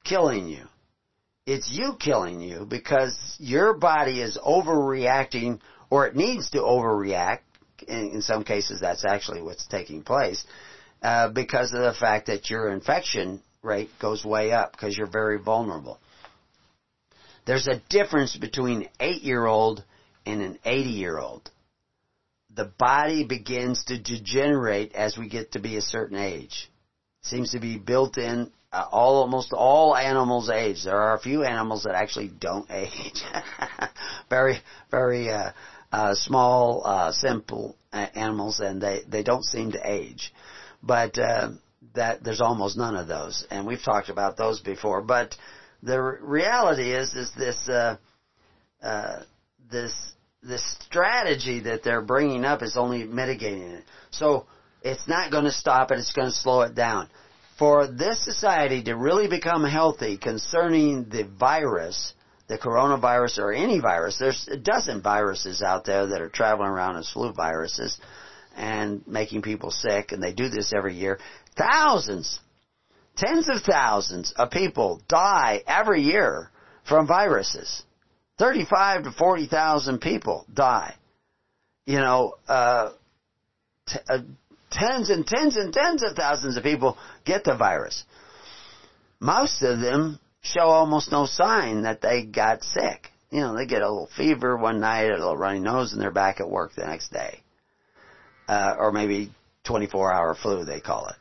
killing 0.05 0.47
you. 0.47 0.65
It's 1.47 1.69
you 1.71 1.97
killing 1.99 2.41
you 2.41 2.67
because 2.69 3.37
your 3.39 3.75
body 3.75 4.21
is 4.21 4.39
overreacting 4.39 5.61
or 5.91 6.07
it 6.07 6.15
needs 6.15 6.51
to 6.51 6.59
overreact. 6.59 7.41
In, 7.89 8.11
in 8.13 8.23
some 8.23 8.45
cases 8.45 8.79
that's 8.81 9.07
actually 9.07 9.41
what's 9.41 9.67
taking 9.67 10.03
place 10.03 10.45
uh, 11.03 11.29
because 11.31 11.73
of 11.73 11.81
the 11.81 11.95
fact 11.99 12.27
that 12.27 12.51
your 12.51 12.71
infection 12.71 13.43
rate 13.63 13.91
goes 13.99 14.23
way 14.25 14.53
up 14.53 14.73
because 14.73 14.97
you're 14.97 15.11
very 15.11 15.39
vulnerable. 15.39 15.99
There's 17.51 17.67
a 17.67 17.83
difference 17.89 18.37
between 18.37 18.83
an 18.83 18.89
8 19.01 19.23
year 19.23 19.45
old 19.45 19.83
and 20.25 20.41
an 20.41 20.59
80 20.65 20.91
year 20.91 21.19
old 21.19 21.51
the 22.55 22.71
body 22.79 23.25
begins 23.25 23.85
to 23.87 23.99
degenerate 23.99 24.93
as 24.95 25.17
we 25.17 25.29
get 25.29 25.53
to 25.53 25.59
be 25.59 25.77
a 25.77 25.83
certain 25.83 26.17
age. 26.17 26.71
seems 27.23 27.53
to 27.53 27.61
be 27.61 27.77
built 27.79 28.19
in. 28.19 28.51
Uh, 28.73 28.87
all 28.93 29.17
almost 29.17 29.53
all 29.53 29.97
animals 29.97 30.49
age. 30.49 30.85
There 30.85 30.97
are 30.97 31.17
a 31.17 31.21
few 31.21 31.43
animals 31.43 31.83
that 31.83 31.97
actually 31.97 32.29
don't 32.29 32.71
age. 32.71 33.21
very 34.31 34.59
very 34.93 35.29
uh, 35.29 35.51
uh, 35.91 36.15
small, 36.15 36.83
uh, 36.85 37.11
simple 37.11 37.77
animals, 37.93 38.61
and 38.61 38.81
they 38.81 39.01
they 39.09 39.25
don't 39.25 39.45
seem 39.45 39.73
to 39.73 39.81
age. 39.85 40.33
But 40.85 41.19
uh, 41.19 41.51
that 41.95 42.23
there's 42.23 42.41
almost 42.41 42.77
none 42.77 42.95
of 42.95 43.09
those, 43.09 43.45
and 43.51 43.67
we've 43.67 43.83
talked 43.83 44.09
about 44.09 44.37
those 44.37 44.61
before. 44.61 45.03
But 45.03 45.35
the 45.83 46.01
reality 46.01 46.93
is 46.93 47.15
is 47.15 47.31
this 47.37 47.69
uh, 47.69 47.97
uh, 48.83 49.23
this 49.71 49.93
the 50.43 50.59
strategy 50.59 51.61
that 51.61 51.83
they're 51.83 52.03
bringing 52.03 52.45
up 52.45 52.63
is 52.63 52.77
only 52.77 53.05
mitigating 53.05 53.63
it. 53.63 53.85
So 54.11 54.47
it's 54.83 55.07
not 55.07 55.31
going 55.31 55.45
to 55.45 55.53
stop 55.53 55.91
it, 55.91 55.99
it's 55.99 56.13
going 56.13 56.29
to 56.29 56.35
slow 56.35 56.63
it 56.63 56.75
down. 56.75 57.09
For 57.59 57.87
this 57.87 58.25
society 58.25 58.83
to 58.85 58.97
really 58.97 59.29
become 59.29 59.65
healthy 59.65 60.17
concerning 60.17 61.11
the 61.11 61.25
virus, 61.25 62.15
the 62.49 62.57
coronavirus 62.57 63.39
or 63.39 63.53
any 63.53 63.81
virus, 63.81 64.17
there's 64.19 64.49
a 64.51 64.57
dozen 64.57 65.03
viruses 65.03 65.61
out 65.61 65.85
there 65.85 66.07
that 66.07 66.23
are 66.23 66.31
traveling 66.31 66.71
around 66.71 66.97
as 66.97 67.11
flu 67.11 67.33
viruses 67.33 68.01
and 68.57 69.07
making 69.07 69.43
people 69.43 69.71
sick, 69.71 70.13
and 70.13 70.23
they 70.23 70.33
do 70.33 70.49
this 70.49 70.73
every 70.75 70.95
year. 70.95 71.19
Thousands, 71.57 72.41
tens 73.21 73.49
of 73.49 73.63
thousands 73.63 74.33
of 74.37 74.51
people 74.51 75.01
die 75.09 75.63
every 75.67 76.03
year 76.03 76.51
from 76.85 77.07
viruses. 77.07 77.83
35 78.39 79.05
to 79.05 79.13
40,000 79.13 80.01
people 80.01 80.47
die. 80.53 80.95
You 81.85 81.99
know, 81.99 82.35
uh, 82.49 82.91
t- 83.87 83.99
uh, 84.09 84.19
tens 84.71 85.11
and 85.11 85.27
tens 85.27 85.57
and 85.57 85.73
tens 85.73 86.03
of 86.03 86.17
thousands 86.17 86.57
of 86.57 86.63
people 86.63 86.97
get 87.25 87.45
the 87.45 87.57
virus. 87.57 88.05
Most 89.21 89.63
of 89.63 89.81
them 89.81 90.19
show 90.41 90.69
almost 90.69 91.13
no 91.13 91.27
sign 91.27 91.83
that 91.83 92.01
they 92.01 92.25
got 92.25 92.63
sick. 92.65 93.11
You 93.31 93.41
know, 93.41 93.55
they 93.55 93.67
get 93.67 93.83
a 93.83 93.91
little 93.91 94.09
fever 94.17 94.57
one 94.57 94.81
night, 94.81 95.11
a 95.11 95.17
little 95.17 95.37
runny 95.37 95.61
nose, 95.61 95.93
and 95.93 96.01
they're 96.01 96.11
back 96.11 96.41
at 96.41 96.49
work 96.49 96.73
the 96.75 96.87
next 96.87 97.13
day. 97.13 97.41
Uh, 98.49 98.75
or 98.79 98.91
maybe 98.91 99.31
24 99.65 100.13
hour 100.13 100.35
flu, 100.35 100.65
they 100.65 100.81
call 100.81 101.09
it. 101.09 101.17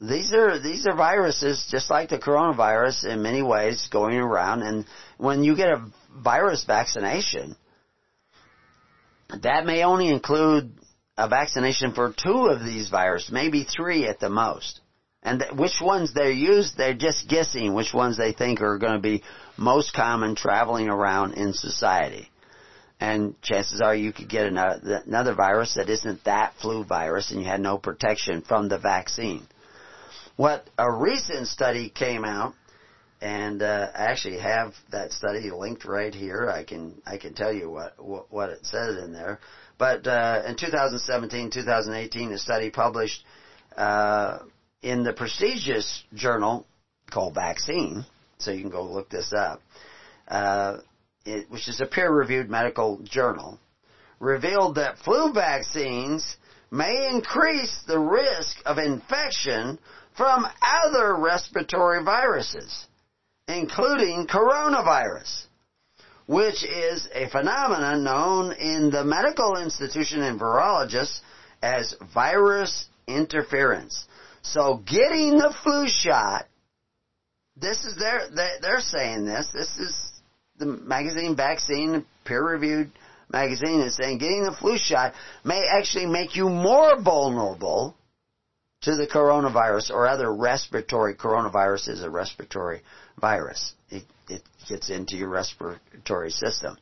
These 0.00 0.32
are, 0.34 0.58
these 0.58 0.86
are 0.86 0.94
viruses 0.94 1.66
just 1.70 1.88
like 1.88 2.10
the 2.10 2.18
coronavirus 2.18 3.04
in 3.06 3.22
many 3.22 3.42
ways 3.42 3.88
going 3.90 4.16
around 4.16 4.62
and 4.62 4.84
when 5.16 5.42
you 5.42 5.56
get 5.56 5.70
a 5.70 5.90
virus 6.22 6.64
vaccination, 6.64 7.56
that 9.42 9.64
may 9.64 9.82
only 9.84 10.08
include 10.08 10.72
a 11.16 11.28
vaccination 11.28 11.92
for 11.92 12.12
two 12.12 12.46
of 12.46 12.62
these 12.62 12.90
viruses, 12.90 13.32
maybe 13.32 13.64
three 13.64 14.06
at 14.06 14.20
the 14.20 14.28
most. 14.28 14.80
And 15.22 15.42
which 15.54 15.80
ones 15.80 16.12
they're 16.14 16.30
use, 16.30 16.72
they're 16.76 16.94
just 16.94 17.28
guessing 17.28 17.74
which 17.74 17.92
ones 17.92 18.16
they 18.16 18.32
think 18.32 18.60
are 18.60 18.78
going 18.78 18.92
to 18.92 19.00
be 19.00 19.24
most 19.56 19.92
common 19.92 20.36
traveling 20.36 20.88
around 20.88 21.34
in 21.34 21.52
society. 21.52 22.28
And 23.00 23.40
chances 23.42 23.80
are 23.80 23.94
you 23.94 24.12
could 24.12 24.28
get 24.28 24.46
another 24.46 25.34
virus 25.34 25.74
that 25.74 25.90
isn't 25.90 26.24
that 26.24 26.54
flu 26.60 26.84
virus 26.84 27.30
and 27.30 27.40
you 27.40 27.46
had 27.46 27.60
no 27.60 27.76
protection 27.76 28.42
from 28.42 28.68
the 28.68 28.78
vaccine. 28.78 29.46
What 30.36 30.68
a 30.76 30.90
recent 30.90 31.48
study 31.48 31.88
came 31.88 32.24
out 32.24 32.54
and 33.20 33.62
uh, 33.62 33.90
I 33.94 34.04
actually 34.04 34.38
have 34.38 34.74
that 34.90 35.12
study 35.12 35.50
linked 35.50 35.84
right 35.86 36.14
here. 36.14 36.50
I 36.50 36.64
can 36.64 37.00
I 37.06 37.16
can 37.16 37.34
tell 37.34 37.52
you 37.52 37.70
what 37.70 37.94
what, 38.30 38.50
it 38.50 38.66
says 38.66 39.02
in 39.02 39.12
there. 39.12 39.40
But 39.78 40.06
uh, 40.06 40.42
in 40.46 40.56
2017, 40.56 41.50
2018, 41.50 42.32
a 42.32 42.38
study 42.38 42.70
published 42.70 43.24
uh, 43.76 44.38
in 44.82 45.04
the 45.04 45.12
prestigious 45.12 46.04
journal 46.14 46.66
called 47.10 47.34
Vaccine, 47.34 48.04
so 48.38 48.50
you 48.50 48.60
can 48.60 48.70
go 48.70 48.84
look 48.84 49.08
this 49.08 49.32
up, 49.36 49.60
uh, 50.28 50.78
it, 51.24 51.50
which 51.50 51.68
is 51.68 51.80
a 51.80 51.86
peer-reviewed 51.86 52.50
medical 52.50 53.00
journal, 53.04 53.58
revealed 54.18 54.76
that 54.76 54.98
flu 54.98 55.32
vaccines 55.32 56.36
may 56.70 57.08
increase 57.12 57.82
the 57.86 57.98
risk 57.98 58.56
of 58.66 58.78
infection 58.78 59.78
from 60.16 60.46
other 60.62 61.16
respiratory 61.16 62.02
viruses 62.02 62.86
including 63.48 64.26
coronavirus, 64.26 65.44
which 66.26 66.64
is 66.64 67.08
a 67.14 67.28
phenomenon 67.28 68.02
known 68.02 68.52
in 68.52 68.90
the 68.90 69.04
medical 69.04 69.56
institution 69.56 70.22
and 70.22 70.40
virologists 70.40 71.20
as 71.62 71.94
virus 72.12 72.86
interference. 73.06 74.06
So 74.42 74.82
getting 74.86 75.38
the 75.38 75.54
flu 75.62 75.86
shot, 75.88 76.46
this 77.56 77.84
is 77.84 77.96
their, 77.96 78.28
they're 78.60 78.80
saying 78.80 79.24
this, 79.24 79.48
this 79.52 79.78
is 79.78 80.12
the 80.58 80.66
magazine 80.66 81.36
vaccine, 81.36 82.04
peer-reviewed 82.24 82.90
magazine 83.30 83.80
is 83.80 83.96
saying 83.96 84.18
getting 84.18 84.44
the 84.44 84.52
flu 84.52 84.78
shot 84.78 85.12
may 85.44 85.64
actually 85.68 86.06
make 86.06 86.36
you 86.36 86.48
more 86.48 87.00
vulnerable 87.00 87.96
to 88.86 88.94
the 88.94 89.06
coronavirus 89.08 89.90
or 89.90 90.06
other 90.06 90.32
respiratory 90.32 91.16
coronavirus 91.16 91.88
is 91.88 92.02
a 92.04 92.08
respiratory 92.08 92.82
virus. 93.20 93.74
It, 93.90 94.04
it 94.28 94.42
gets 94.68 94.90
into 94.90 95.16
your 95.16 95.28
respiratory 95.28 96.30
system. 96.30 96.78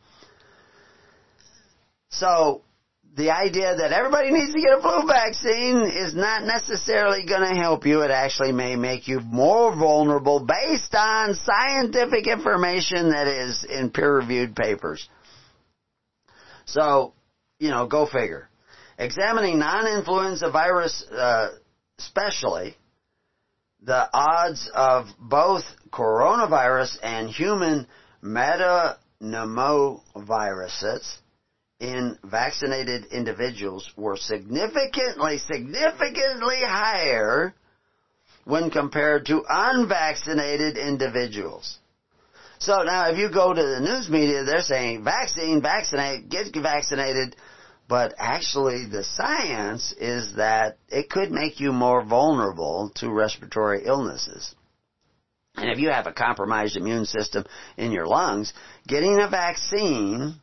So, 2.10 2.60
the 3.16 3.30
idea 3.30 3.74
that 3.76 3.92
everybody 3.92 4.32
needs 4.32 4.52
to 4.52 4.60
get 4.60 4.78
a 4.78 4.82
flu 4.82 5.06
vaccine 5.06 5.82
is 5.96 6.14
not 6.14 6.42
necessarily 6.42 7.24
going 7.24 7.48
to 7.48 7.54
help 7.54 7.86
you. 7.86 8.02
It 8.02 8.10
actually 8.10 8.52
may 8.52 8.76
make 8.76 9.08
you 9.08 9.20
more 9.20 9.74
vulnerable 9.74 10.40
based 10.44 10.94
on 10.94 11.34
scientific 11.34 12.26
information 12.26 13.10
that 13.12 13.28
is 13.28 13.64
in 13.64 13.88
peer-reviewed 13.90 14.54
papers. 14.54 15.08
So, 16.66 17.14
you 17.58 17.70
know, 17.70 17.86
go 17.86 18.04
figure. 18.04 18.50
Examining 18.98 19.58
non-influenza 19.58 20.50
virus, 20.50 21.06
uh, 21.10 21.48
especially, 21.98 22.76
the 23.82 24.08
odds 24.12 24.70
of 24.74 25.06
both 25.20 25.64
coronavirus 25.90 26.96
and 27.02 27.28
human 27.28 27.86
metapneumoviruses 28.22 31.18
in 31.80 32.16
vaccinated 32.24 33.06
individuals 33.06 33.90
were 33.96 34.16
significantly, 34.16 35.38
significantly 35.38 36.60
higher 36.60 37.52
when 38.44 38.70
compared 38.70 39.26
to 39.26 39.42
unvaccinated 39.48 40.78
individuals. 40.78 41.78
So 42.58 42.82
now 42.82 43.10
if 43.10 43.18
you 43.18 43.30
go 43.30 43.52
to 43.52 43.62
the 43.62 43.80
news 43.80 44.08
media, 44.08 44.44
they're 44.44 44.60
saying 44.60 45.02
vaccine, 45.04 45.60
vaccinate, 45.60 46.30
get 46.30 46.54
vaccinated, 46.54 47.36
but 47.88 48.14
actually 48.18 48.86
the 48.86 49.04
science 49.04 49.92
is 49.98 50.36
that 50.36 50.78
it 50.88 51.10
could 51.10 51.30
make 51.30 51.60
you 51.60 51.72
more 51.72 52.04
vulnerable 52.04 52.90
to 52.96 53.10
respiratory 53.10 53.84
illnesses. 53.84 54.54
And 55.56 55.70
if 55.70 55.78
you 55.78 55.90
have 55.90 56.06
a 56.06 56.12
compromised 56.12 56.76
immune 56.76 57.04
system 57.04 57.44
in 57.76 57.92
your 57.92 58.06
lungs, 58.06 58.52
getting 58.88 59.20
a 59.20 59.28
vaccine 59.28 60.34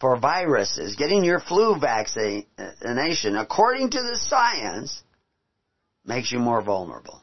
for 0.00 0.18
viruses, 0.18 0.96
getting 0.96 1.24
your 1.24 1.40
flu 1.40 1.74
uh, 1.74 1.78
vaccination, 1.78 3.36
according 3.36 3.90
to 3.90 3.98
the 4.00 4.16
science, 4.16 5.02
makes 6.04 6.32
you 6.32 6.38
more 6.38 6.62
vulnerable. 6.62 7.20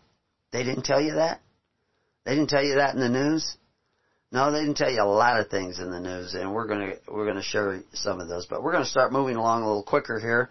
They 0.52 0.64
didn't 0.64 0.84
tell 0.84 1.02
you 1.02 1.16
that? 1.16 1.42
They 2.26 2.36
didn't 2.36 2.50
tell 2.50 2.64
you 2.64 2.76
that 2.76 2.94
in 2.94 3.00
the 3.00 3.10
news? 3.10 3.58
No, 4.36 4.52
they 4.52 4.60
didn't 4.60 4.76
tell 4.76 4.92
you 4.92 5.02
a 5.02 5.04
lot 5.04 5.40
of 5.40 5.48
things 5.48 5.80
in 5.80 5.92
the 5.92 6.00
news, 6.02 6.34
and 6.34 6.54
we're 6.54 6.68
gonna 6.68 6.96
we're 7.08 7.26
gonna 7.26 7.42
share 7.42 7.82
some 7.94 8.20
of 8.20 8.28
those. 8.28 8.46
But 8.46 8.62
we're 8.62 8.74
gonna 8.74 8.84
start 8.84 9.14
moving 9.14 9.38
along 9.38 9.62
a 9.62 9.66
little 9.66 9.82
quicker 9.82 10.20
here, 10.20 10.50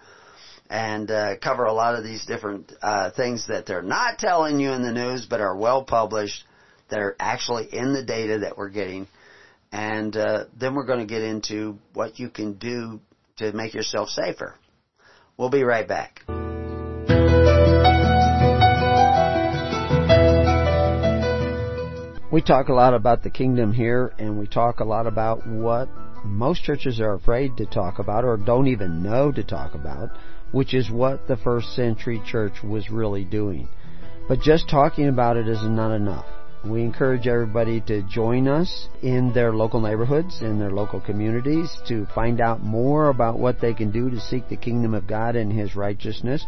and 0.71 1.11
uh, 1.11 1.37
cover 1.37 1.67
a 1.67 1.73
lot 1.75 1.95
of 1.95 2.03
these 2.03 2.25
different 2.25 2.73
uh, 2.81 3.11
things 3.11 3.49
that 3.49 3.67
they're 3.67 3.83
not 3.83 4.19
telling 4.19 4.59
you 4.59 4.73
in 4.73 4.83
the 4.83 4.91
news, 4.91 5.27
but 5.29 5.43
are 5.43 5.55
well 5.55 5.85
published, 5.85 6.45
that 6.89 6.99
are 6.99 7.15
actually 7.21 7.67
in 7.75 7.93
the 7.93 8.03
data 8.03 8.39
that 8.39 8.57
we're 8.57 8.71
getting, 8.71 9.07
and 9.71 10.17
uh, 10.17 10.45
then 10.59 10.75
we're 10.75 10.87
to 10.87 11.05
get 11.05 11.21
into 11.21 11.77
what 11.93 12.19
you 12.19 12.31
can 12.31 12.55
do 12.55 13.01
to 13.37 13.53
make 13.53 13.75
yourself 13.75 14.09
safer. 14.09 14.55
We'll 15.37 15.51
be 15.51 15.63
right 15.63 15.87
back. 15.87 16.23
We 22.35 22.43
talk 22.43 22.69
a 22.69 22.75
lot 22.75 22.95
about 22.95 23.23
the 23.23 23.31
kingdom 23.31 23.73
here, 23.73 24.13
and 24.19 24.37
we 24.37 24.49
talk 24.49 24.81
a 24.81 24.85
lot 24.85 25.07
about 25.07 25.47
what 25.47 25.89
most 26.25 26.65
churches 26.65 26.99
are 26.99 27.15
afraid 27.15 27.57
to 27.59 27.65
talk 27.65 28.01
about 28.01 28.25
or 28.25 28.37
don't 28.37 28.67
even 28.67 29.05
know 29.05 29.31
to 29.31 29.45
talk 29.45 29.77
about, 29.77 30.11
which 30.51 30.75
is 30.75 30.91
what 30.91 31.29
the 31.29 31.37
first 31.37 31.77
century 31.77 32.21
church 32.27 32.55
was 32.65 32.91
really 32.91 33.23
doing. 33.23 33.69
But 34.27 34.41
just 34.41 34.69
talking 34.69 35.07
about 35.07 35.37
it 35.37 35.47
is 35.47 35.63
not 35.63 35.95
enough. 35.95 36.27
We 36.65 36.83
encourage 36.83 37.29
everybody 37.29 37.81
to 37.83 38.03
join 38.03 38.49
us 38.49 38.89
in 39.01 39.33
their 39.33 39.53
local 39.53 39.81
neighborhoods, 39.81 40.43
in 40.43 40.59
their 40.59 40.73
local 40.73 41.01
communities, 41.01 41.71
to 41.87 42.05
find 42.17 42.41
out 42.41 42.65
more 42.65 43.11
about 43.11 43.39
what 43.39 43.61
they 43.61 43.75
can 43.75 43.93
do 43.93 44.11
to 44.11 44.19
seek 44.19 44.49
the 44.49 44.57
kingdom 44.57 44.93
of 44.93 45.07
God 45.07 45.37
and 45.37 45.53
His 45.53 45.77
righteousness 45.77 46.45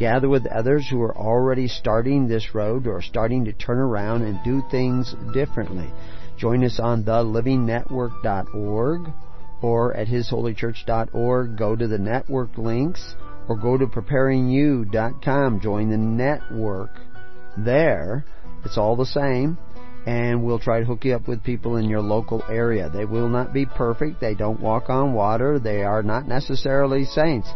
gather 0.00 0.28
with 0.30 0.46
others 0.46 0.88
who 0.88 1.02
are 1.02 1.16
already 1.16 1.68
starting 1.68 2.26
this 2.26 2.54
road 2.54 2.86
or 2.86 3.02
starting 3.02 3.44
to 3.44 3.52
turn 3.52 3.76
around 3.76 4.22
and 4.22 4.42
do 4.42 4.62
things 4.70 5.14
differently. 5.34 5.90
Join 6.38 6.64
us 6.64 6.80
on 6.80 7.04
thelivingnetwork.org 7.04 9.12
or 9.60 9.94
at 9.94 10.08
hisholychurch.org. 10.08 11.58
Go 11.58 11.76
to 11.76 11.86
the 11.86 11.98
network 11.98 12.56
links 12.56 13.14
or 13.46 13.56
go 13.56 13.76
to 13.76 13.86
preparingyou.com. 13.86 15.60
Join 15.60 15.90
the 15.90 15.98
network 15.98 16.92
there. 17.58 18.24
It's 18.64 18.78
all 18.78 18.96
the 18.96 19.04
same 19.04 19.58
and 20.06 20.42
we'll 20.42 20.58
try 20.58 20.80
to 20.80 20.86
hook 20.86 21.04
you 21.04 21.14
up 21.14 21.28
with 21.28 21.44
people 21.44 21.76
in 21.76 21.90
your 21.90 22.00
local 22.00 22.42
area. 22.48 22.88
They 22.88 23.04
will 23.04 23.28
not 23.28 23.52
be 23.52 23.66
perfect. 23.66 24.18
They 24.18 24.34
don't 24.34 24.60
walk 24.60 24.88
on 24.88 25.12
water. 25.12 25.58
They 25.58 25.82
are 25.82 26.02
not 26.02 26.26
necessarily 26.26 27.04
saints 27.04 27.50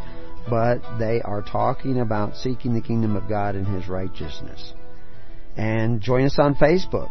but 0.49 0.80
they 0.99 1.20
are 1.22 1.42
talking 1.42 2.01
about 2.01 2.36
seeking 2.36 2.74
the 2.74 2.80
kingdom 2.80 3.16
of 3.16 3.28
God 3.28 3.55
and 3.55 3.66
His 3.66 3.88
righteousness. 3.88 4.72
And 5.57 6.01
join 6.01 6.24
us 6.24 6.38
on 6.38 6.55
Facebook. 6.55 7.11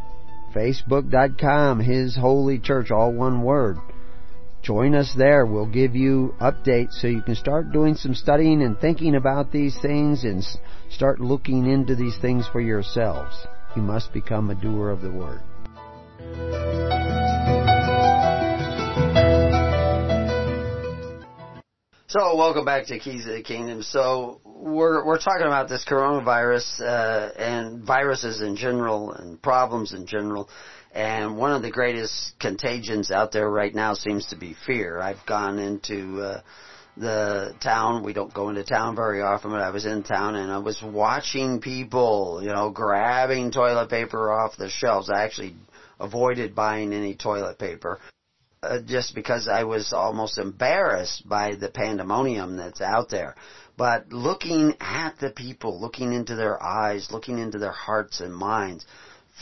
Facebook.com, 0.53 1.79
His 1.79 2.15
Holy 2.15 2.59
Church, 2.59 2.91
all 2.91 3.11
one 3.11 3.41
word. 3.41 3.77
Join 4.61 4.95
us 4.95 5.13
there. 5.17 5.45
We'll 5.45 5.65
give 5.65 5.95
you 5.95 6.35
updates 6.39 6.93
so 6.93 7.07
you 7.07 7.21
can 7.21 7.35
start 7.35 7.73
doing 7.73 7.95
some 7.95 8.15
studying 8.15 8.61
and 8.61 8.79
thinking 8.79 9.15
about 9.15 9.51
these 9.51 9.77
things 9.81 10.23
and 10.23 10.41
start 10.89 11.19
looking 11.19 11.69
into 11.69 11.95
these 11.95 12.17
things 12.21 12.47
for 12.47 12.61
yourselves. 12.61 13.35
You 13.75 13.81
must 13.81 14.13
become 14.13 14.49
a 14.49 14.55
doer 14.55 14.89
of 14.89 15.01
the 15.01 15.11
Word. 15.11 15.41
So, 22.15 22.35
welcome 22.35 22.63
back 22.63 22.85
to 22.85 22.99
Keys 22.99 23.25
of 23.25 23.33
the 23.33 23.41
Kingdom. 23.41 23.81
So, 23.81 24.39
we're 24.45 25.03
we're 25.03 25.17
talking 25.17 25.47
about 25.47 25.67
this 25.67 25.83
coronavirus 25.83 26.79
uh, 26.79 27.31
and 27.41 27.83
viruses 27.83 28.39
in 28.39 28.55
general 28.55 29.13
and 29.13 29.41
problems 29.41 29.93
in 29.93 30.05
general. 30.05 30.47
And 30.93 31.37
one 31.37 31.53
of 31.53 31.63
the 31.63 31.71
greatest 31.71 32.33
contagions 32.39 33.09
out 33.09 33.31
there 33.31 33.49
right 33.49 33.73
now 33.73 33.95
seems 33.95 34.27
to 34.27 34.35
be 34.35 34.55
fear. 34.67 34.99
I've 34.99 35.25
gone 35.25 35.57
into 35.57 36.21
uh, 36.21 36.41
the 36.97 37.55
town. 37.59 38.03
We 38.03 38.13
don't 38.13 38.31
go 38.31 38.49
into 38.49 38.63
town 38.63 38.95
very 38.95 39.23
often, 39.23 39.49
but 39.49 39.61
I 39.61 39.71
was 39.71 39.87
in 39.87 40.03
town 40.03 40.35
and 40.35 40.51
I 40.51 40.59
was 40.59 40.83
watching 40.83 41.61
people, 41.61 42.41
you 42.43 42.49
know, 42.49 42.69
grabbing 42.69 43.51
toilet 43.51 43.89
paper 43.89 44.31
off 44.31 44.55
the 44.55 44.69
shelves. 44.69 45.09
I 45.09 45.23
actually 45.23 45.55
avoided 45.99 46.53
buying 46.53 46.93
any 46.93 47.15
toilet 47.15 47.57
paper 47.57 47.99
uh, 48.63 48.79
just 48.85 49.13
because 49.13 49.47
I 49.47 49.63
was 49.63 49.93
almost 49.93 50.37
embarrassed 50.37 51.27
by 51.27 51.55
the 51.55 51.69
pandemonium 51.69 52.57
that's 52.57 52.81
out 52.81 53.09
there. 53.09 53.35
But 53.77 54.11
looking 54.11 54.75
at 54.79 55.19
the 55.19 55.31
people, 55.31 55.79
looking 55.79 56.13
into 56.13 56.35
their 56.35 56.61
eyes, 56.61 57.09
looking 57.11 57.39
into 57.39 57.57
their 57.57 57.71
hearts 57.71 58.21
and 58.21 58.33
minds, 58.33 58.85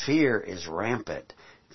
fear 0.06 0.40
is 0.40 0.68
rampant. 0.68 1.34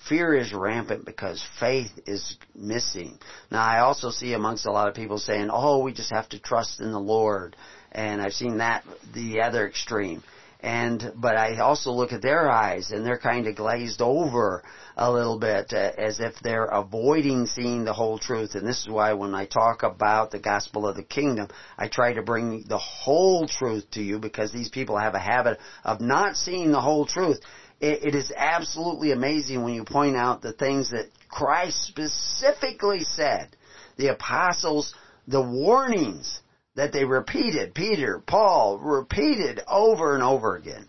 Fear 0.09 0.35
is 0.35 0.53
rampant 0.53 1.05
because 1.05 1.43
faith 1.59 1.91
is 2.05 2.37
missing. 2.55 3.19
Now 3.51 3.63
I 3.63 3.79
also 3.79 4.09
see 4.09 4.33
amongst 4.33 4.65
a 4.65 4.71
lot 4.71 4.87
of 4.87 4.95
people 4.95 5.17
saying, 5.17 5.49
oh, 5.51 5.79
we 5.79 5.93
just 5.93 6.11
have 6.11 6.29
to 6.29 6.39
trust 6.39 6.79
in 6.79 6.91
the 6.91 6.99
Lord. 6.99 7.55
And 7.91 8.21
I've 8.21 8.33
seen 8.33 8.57
that, 8.57 8.83
the 9.13 9.41
other 9.41 9.67
extreme. 9.67 10.23
And, 10.67 11.13
but 11.15 11.37
I 11.37 11.59
also 11.59 11.91
look 11.91 12.11
at 12.11 12.21
their 12.21 12.49
eyes 12.49 12.91
and 12.91 13.05
they're 13.05 13.17
kind 13.17 13.47
of 13.47 13.55
glazed 13.55 14.01
over 14.01 14.65
a 14.97 15.09
little 15.09 15.39
bit 15.39 15.71
uh, 15.71 15.91
as 15.97 16.19
if 16.19 16.33
they're 16.43 16.65
avoiding 16.65 17.45
seeing 17.45 17.85
the 17.85 17.93
whole 17.93 18.19
truth. 18.19 18.53
And 18.53 18.67
this 18.67 18.81
is 18.81 18.89
why 18.89 19.13
when 19.13 19.33
I 19.33 19.45
talk 19.45 19.83
about 19.83 20.31
the 20.31 20.39
gospel 20.39 20.85
of 20.85 20.97
the 20.97 21.03
kingdom, 21.03 21.47
I 21.77 21.87
try 21.87 22.11
to 22.11 22.21
bring 22.21 22.65
the 22.67 22.79
whole 22.79 23.47
truth 23.47 23.89
to 23.91 24.01
you 24.01 24.19
because 24.19 24.51
these 24.51 24.67
people 24.67 24.97
have 24.97 25.13
a 25.13 25.19
habit 25.19 25.57
of 25.85 26.01
not 26.01 26.35
seeing 26.35 26.73
the 26.73 26.81
whole 26.81 27.05
truth. 27.05 27.39
it, 27.79 28.07
it 28.07 28.15
is 28.15 28.33
absolutely 28.35 29.13
amazing 29.13 29.63
when 29.63 29.73
you 29.73 29.85
point 29.85 30.17
out 30.17 30.41
the 30.41 30.51
things 30.51 30.89
that 30.89 31.05
Christ 31.29 31.81
specifically 31.85 33.05
said. 33.05 33.55
The 33.95 34.07
apostles, 34.07 34.93
the 35.29 35.41
warnings 35.41 36.41
that 36.77 36.93
they 36.93 37.03
repeated, 37.03 37.73
Peter, 37.73 38.21
Paul, 38.25 38.77
repeated 38.77 39.59
over 39.67 40.13
and 40.13 40.23
over 40.23 40.55
again. 40.55 40.87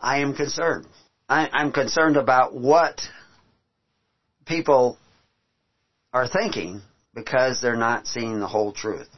I 0.00 0.18
am 0.18 0.34
concerned. 0.34 0.86
I, 1.28 1.48
I'm 1.52 1.70
concerned 1.70 2.16
about 2.16 2.52
what 2.52 3.00
people 4.44 4.98
are 6.12 6.26
thinking 6.26 6.82
because 7.14 7.60
they're 7.62 7.76
not 7.76 8.08
seeing 8.08 8.40
the 8.40 8.48
whole 8.48 8.72
truth. 8.72 9.08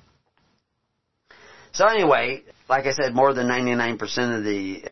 So 1.73 1.87
anyway, 1.87 2.43
like 2.69 2.85
I 2.85 2.93
said, 2.93 3.15
more 3.15 3.33
than 3.33 3.47
99% 3.47 4.37
of 4.37 4.45
the 4.45 4.85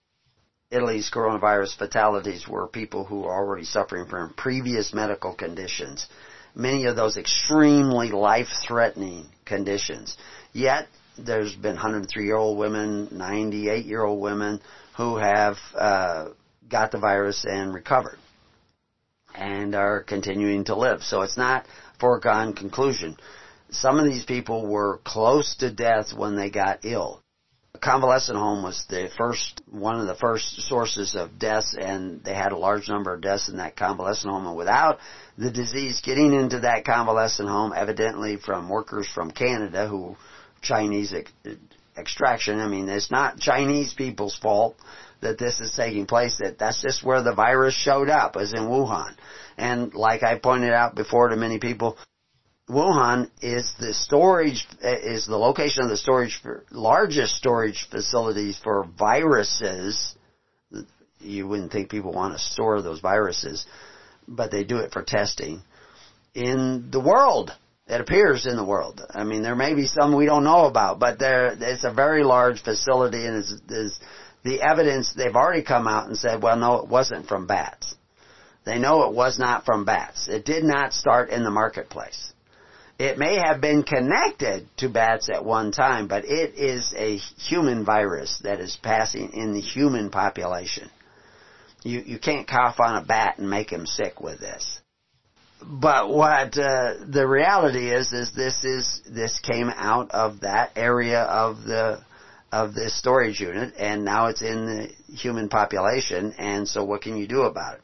Italy's 0.70 1.10
coronavirus 1.12 1.76
fatalities 1.76 2.48
were 2.48 2.66
people 2.66 3.04
who 3.04 3.20
were 3.20 3.32
already 3.32 3.64
suffering 3.64 4.06
from 4.06 4.32
previous 4.34 4.94
medical 4.94 5.34
conditions. 5.34 6.06
Many 6.58 6.86
of 6.86 6.96
those 6.96 7.16
extremely 7.16 8.10
life-threatening 8.10 9.26
conditions. 9.46 10.16
Yet, 10.52 10.88
there's 11.16 11.54
been 11.54 11.74
103 11.74 12.24
year 12.24 12.36
old 12.36 12.58
women, 12.58 13.08
98 13.12 13.86
year 13.86 14.02
old 14.02 14.20
women 14.20 14.60
who 14.96 15.16
have 15.16 15.56
uh, 15.78 16.30
got 16.68 16.90
the 16.90 16.98
virus 16.98 17.44
and 17.48 17.72
recovered 17.72 18.18
and 19.34 19.76
are 19.76 20.02
continuing 20.02 20.64
to 20.64 20.74
live. 20.74 21.02
So 21.02 21.22
it's 21.22 21.36
not 21.36 21.64
foregone 22.00 22.54
conclusion. 22.54 23.16
Some 23.70 23.98
of 23.98 24.04
these 24.04 24.24
people 24.24 24.66
were 24.66 25.00
close 25.04 25.54
to 25.60 25.70
death 25.70 26.12
when 26.12 26.36
they 26.36 26.50
got 26.50 26.84
ill. 26.84 27.22
Convalescent 27.80 28.36
home 28.36 28.62
was 28.62 28.84
the 28.88 29.10
first, 29.16 29.60
one 29.70 30.00
of 30.00 30.06
the 30.06 30.14
first 30.14 30.60
sources 30.62 31.14
of 31.14 31.38
deaths 31.38 31.76
and 31.78 32.22
they 32.24 32.34
had 32.34 32.52
a 32.52 32.56
large 32.56 32.88
number 32.88 33.14
of 33.14 33.20
deaths 33.20 33.48
in 33.48 33.58
that 33.58 33.76
convalescent 33.76 34.32
home 34.32 34.46
and 34.46 34.56
without 34.56 34.98
the 35.36 35.50
disease 35.50 36.00
getting 36.02 36.32
into 36.32 36.60
that 36.60 36.84
convalescent 36.84 37.48
home 37.48 37.72
evidently 37.74 38.36
from 38.36 38.68
workers 38.68 39.08
from 39.08 39.30
Canada 39.30 39.86
who 39.86 40.16
Chinese 40.60 41.12
ex- 41.12 41.32
extraction. 41.96 42.60
I 42.60 42.68
mean, 42.68 42.88
it's 42.88 43.10
not 43.10 43.38
Chinese 43.38 43.92
people's 43.94 44.36
fault 44.36 44.76
that 45.20 45.38
this 45.38 45.60
is 45.60 45.74
taking 45.74 46.06
place. 46.06 46.38
That 46.38 46.58
that's 46.58 46.82
just 46.82 47.02
where 47.02 47.22
the 47.22 47.34
virus 47.34 47.74
showed 47.74 48.08
up, 48.08 48.36
was 48.36 48.54
in 48.54 48.68
Wuhan. 48.68 49.14
And 49.56 49.92
like 49.94 50.22
I 50.22 50.38
pointed 50.38 50.72
out 50.72 50.94
before 50.94 51.28
to 51.28 51.36
many 51.36 51.58
people, 51.58 51.98
Wuhan 52.68 53.30
is 53.40 53.72
the 53.78 53.94
storage 53.94 54.66
is 54.82 55.26
the 55.26 55.38
location 55.38 55.84
of 55.84 55.88
the 55.88 55.96
storage 55.96 56.38
for, 56.42 56.64
largest 56.70 57.34
storage 57.36 57.88
facilities 57.90 58.58
for 58.62 58.86
viruses. 58.98 60.14
You 61.20 61.48
wouldn't 61.48 61.72
think 61.72 61.90
people 61.90 62.12
want 62.12 62.34
to 62.34 62.38
store 62.38 62.82
those 62.82 63.00
viruses, 63.00 63.66
but 64.26 64.50
they 64.50 64.64
do 64.64 64.78
it 64.78 64.92
for 64.92 65.02
testing 65.02 65.62
in 66.34 66.88
the 66.90 67.00
world. 67.00 67.52
It 67.86 68.02
appears 68.02 68.46
in 68.46 68.56
the 68.56 68.64
world. 68.64 69.00
I 69.14 69.24
mean, 69.24 69.42
there 69.42 69.56
may 69.56 69.74
be 69.74 69.86
some 69.86 70.14
we 70.14 70.26
don't 70.26 70.44
know 70.44 70.66
about, 70.66 70.98
but 70.98 71.18
there 71.18 71.56
it's 71.58 71.84
a 71.84 71.92
very 71.92 72.22
large 72.22 72.62
facility 72.62 73.24
and 73.24 73.36
is, 73.36 73.62
is 73.70 73.98
the 74.44 74.60
evidence, 74.62 75.12
they've 75.14 75.34
already 75.34 75.62
come 75.62 75.88
out 75.88 76.06
and 76.06 76.16
said, 76.16 76.42
well, 76.42 76.56
no, 76.56 76.74
it 76.76 76.88
wasn't 76.88 77.26
from 77.26 77.46
bats. 77.46 77.94
They 78.64 78.78
know 78.78 79.08
it 79.08 79.14
was 79.14 79.38
not 79.38 79.64
from 79.64 79.84
bats. 79.84 80.28
It 80.28 80.44
did 80.44 80.64
not 80.64 80.92
start 80.92 81.30
in 81.30 81.44
the 81.44 81.50
marketplace. 81.50 82.32
It 82.98 83.16
may 83.16 83.36
have 83.36 83.60
been 83.60 83.84
connected 83.84 84.66
to 84.78 84.88
bats 84.88 85.28
at 85.28 85.44
one 85.44 85.70
time, 85.70 86.08
but 86.08 86.24
it 86.24 86.56
is 86.56 86.92
a 86.96 87.16
human 87.16 87.84
virus 87.84 88.40
that 88.42 88.58
is 88.58 88.76
passing 88.82 89.32
in 89.34 89.52
the 89.52 89.60
human 89.60 90.10
population. 90.10 90.90
You, 91.84 92.00
you 92.00 92.18
can't 92.18 92.48
cough 92.48 92.80
on 92.80 92.96
a 92.96 93.04
bat 93.04 93.38
and 93.38 93.48
make 93.48 93.70
him 93.70 93.86
sick 93.86 94.20
with 94.20 94.40
this. 94.40 94.80
But 95.62 96.08
what 96.08 96.58
uh, 96.58 96.94
the 97.06 97.26
reality 97.26 97.90
is 97.90 98.12
is 98.12 98.32
this 98.32 98.64
is 98.64 99.00
this 99.08 99.38
came 99.40 99.70
out 99.70 100.10
of 100.10 100.40
that 100.40 100.72
area 100.76 101.22
of 101.22 101.64
the 101.64 102.02
of 102.50 102.74
this 102.74 102.96
storage 102.96 103.40
unit 103.40 103.74
and 103.78 104.04
now 104.04 104.26
it's 104.26 104.40
in 104.40 104.66
the 104.66 105.14
human 105.14 105.48
population 105.48 106.32
and 106.38 106.66
so 106.66 106.84
what 106.84 107.02
can 107.02 107.16
you 107.16 107.26
do 107.26 107.42
about 107.42 107.74
it? 107.74 107.80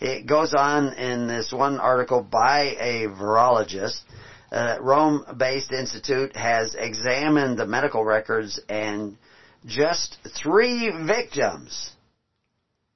It 0.00 0.26
goes 0.26 0.52
on 0.54 0.94
in 0.94 1.28
this 1.28 1.52
one 1.52 1.78
article 1.78 2.22
by 2.22 2.74
a 2.80 3.06
virologist. 3.06 4.00
Uh, 4.52 4.76
Rome-based 4.80 5.72
institute 5.72 6.36
has 6.36 6.74
examined 6.78 7.58
the 7.58 7.64
medical 7.64 8.04
records 8.04 8.60
and 8.68 9.16
just 9.64 10.18
three 10.42 10.90
victims 11.06 11.92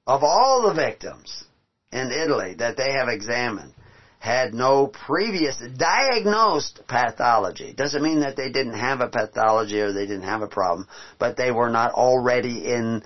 of 0.05 0.23
all 0.23 0.61
the 0.61 0.73
victims 0.73 1.45
in 1.91 2.11
Italy 2.11 2.53
that 2.59 2.77
they 2.77 2.91
have 2.91 3.07
examined 3.07 3.73
had 4.19 4.53
no 4.53 4.87
previous 4.87 5.55
diagnosed 5.77 6.81
pathology. 6.87 7.73
Doesn't 7.73 8.03
mean 8.03 8.19
that 8.19 8.35
they 8.35 8.51
didn't 8.51 8.77
have 8.77 9.01
a 9.01 9.07
pathology 9.07 9.79
or 9.79 9.93
they 9.93 10.05
didn't 10.05 10.23
have 10.23 10.41
a 10.41 10.47
problem, 10.47 10.87
but 11.17 11.37
they 11.37 11.51
were 11.51 11.69
not 11.69 11.91
already 11.91 12.65
in 12.65 13.01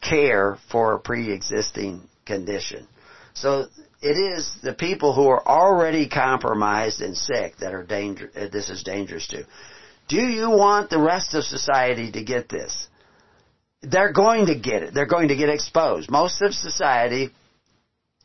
care 0.00 0.58
for 0.72 0.94
a 0.94 1.00
pre-existing 1.00 2.08
condition. 2.26 2.88
So 3.34 3.66
it 4.02 4.16
is 4.16 4.50
the 4.62 4.72
people 4.74 5.14
who 5.14 5.28
are 5.28 5.46
already 5.46 6.08
compromised 6.08 7.00
and 7.00 7.16
sick 7.16 7.56
that 7.58 7.72
are 7.72 7.84
danger, 7.84 8.30
uh, 8.36 8.48
this 8.48 8.68
is 8.68 8.82
dangerous 8.82 9.28
to. 9.28 9.46
Do 10.08 10.16
you 10.16 10.50
want 10.50 10.90
the 10.90 10.98
rest 10.98 11.34
of 11.34 11.44
society 11.44 12.10
to 12.12 12.24
get 12.24 12.48
this? 12.48 12.88
They're 13.80 14.12
going 14.12 14.46
to 14.46 14.56
get 14.56 14.82
it. 14.82 14.94
They're 14.94 15.06
going 15.06 15.28
to 15.28 15.36
get 15.36 15.48
exposed. 15.48 16.10
Most 16.10 16.42
of 16.42 16.52
society 16.52 17.30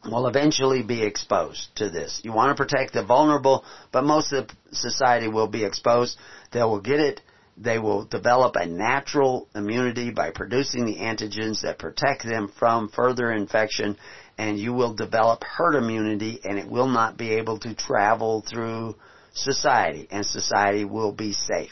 will 0.03 0.27
eventually 0.27 0.81
be 0.81 1.03
exposed 1.03 1.67
to 1.75 1.89
this. 1.89 2.21
You 2.23 2.33
want 2.33 2.55
to 2.55 2.63
protect 2.63 2.93
the 2.93 3.03
vulnerable, 3.03 3.63
but 3.91 4.03
most 4.03 4.33
of 4.33 4.49
society 4.71 5.27
will 5.27 5.47
be 5.47 5.63
exposed. 5.63 6.17
They 6.51 6.61
will 6.61 6.81
get 6.81 6.99
it. 6.99 7.21
They 7.55 7.79
will 7.79 8.05
develop 8.05 8.55
a 8.55 8.65
natural 8.65 9.47
immunity 9.55 10.11
by 10.11 10.31
producing 10.31 10.85
the 10.85 10.97
antigens 10.97 11.61
that 11.61 11.79
protect 11.79 12.23
them 12.23 12.51
from 12.59 12.89
further 12.89 13.31
infection 13.31 13.97
and 14.37 14.59
you 14.59 14.73
will 14.73 14.93
develop 14.93 15.43
herd 15.43 15.75
immunity 15.75 16.39
and 16.43 16.59
it 16.59 16.69
will 16.69 16.87
not 16.87 17.17
be 17.17 17.31
able 17.35 17.59
to 17.59 17.73
travel 17.73 18.43
through 18.47 18.95
society 19.33 20.07
and 20.11 20.25
society 20.25 20.85
will 20.85 21.11
be 21.11 21.33
safe. 21.33 21.71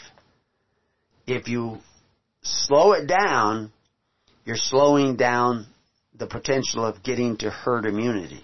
If 1.28 1.48
you 1.48 1.78
slow 2.42 2.94
it 2.94 3.08
down, 3.08 3.72
you're 4.46 4.58
slowing 4.58 5.16
down 5.16 5.66
the 6.18 6.28
potential 6.28 6.86
of 6.86 7.04
getting 7.04 7.38
to 7.38 7.50
herd 7.50 7.86
immunity. 7.86 8.44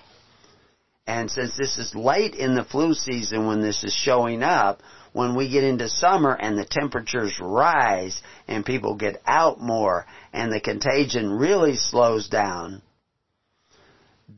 And 1.08 1.30
since 1.30 1.58
this 1.58 1.78
is 1.78 1.96
late 1.96 2.36
in 2.36 2.56
the 2.56 2.64
flu 2.64 2.94
season 2.94 3.48
when 3.48 3.62
this 3.62 3.84
is 3.84 3.94
showing 3.94 4.44
up, 4.44 4.82
when 5.14 5.36
we 5.36 5.50
get 5.50 5.64
into 5.64 5.90
summer 5.90 6.34
and 6.34 6.58
the 6.58 6.66
temperatures 6.66 7.38
rise 7.42 8.22
and 8.48 8.66
people 8.66 8.96
get 8.96 9.22
out 9.26 9.60
more 9.60 10.06
and 10.32 10.52
the 10.52 10.62
contagion 10.62 11.32
really 11.32 11.76
slows 11.76 12.30
down, 12.30 12.82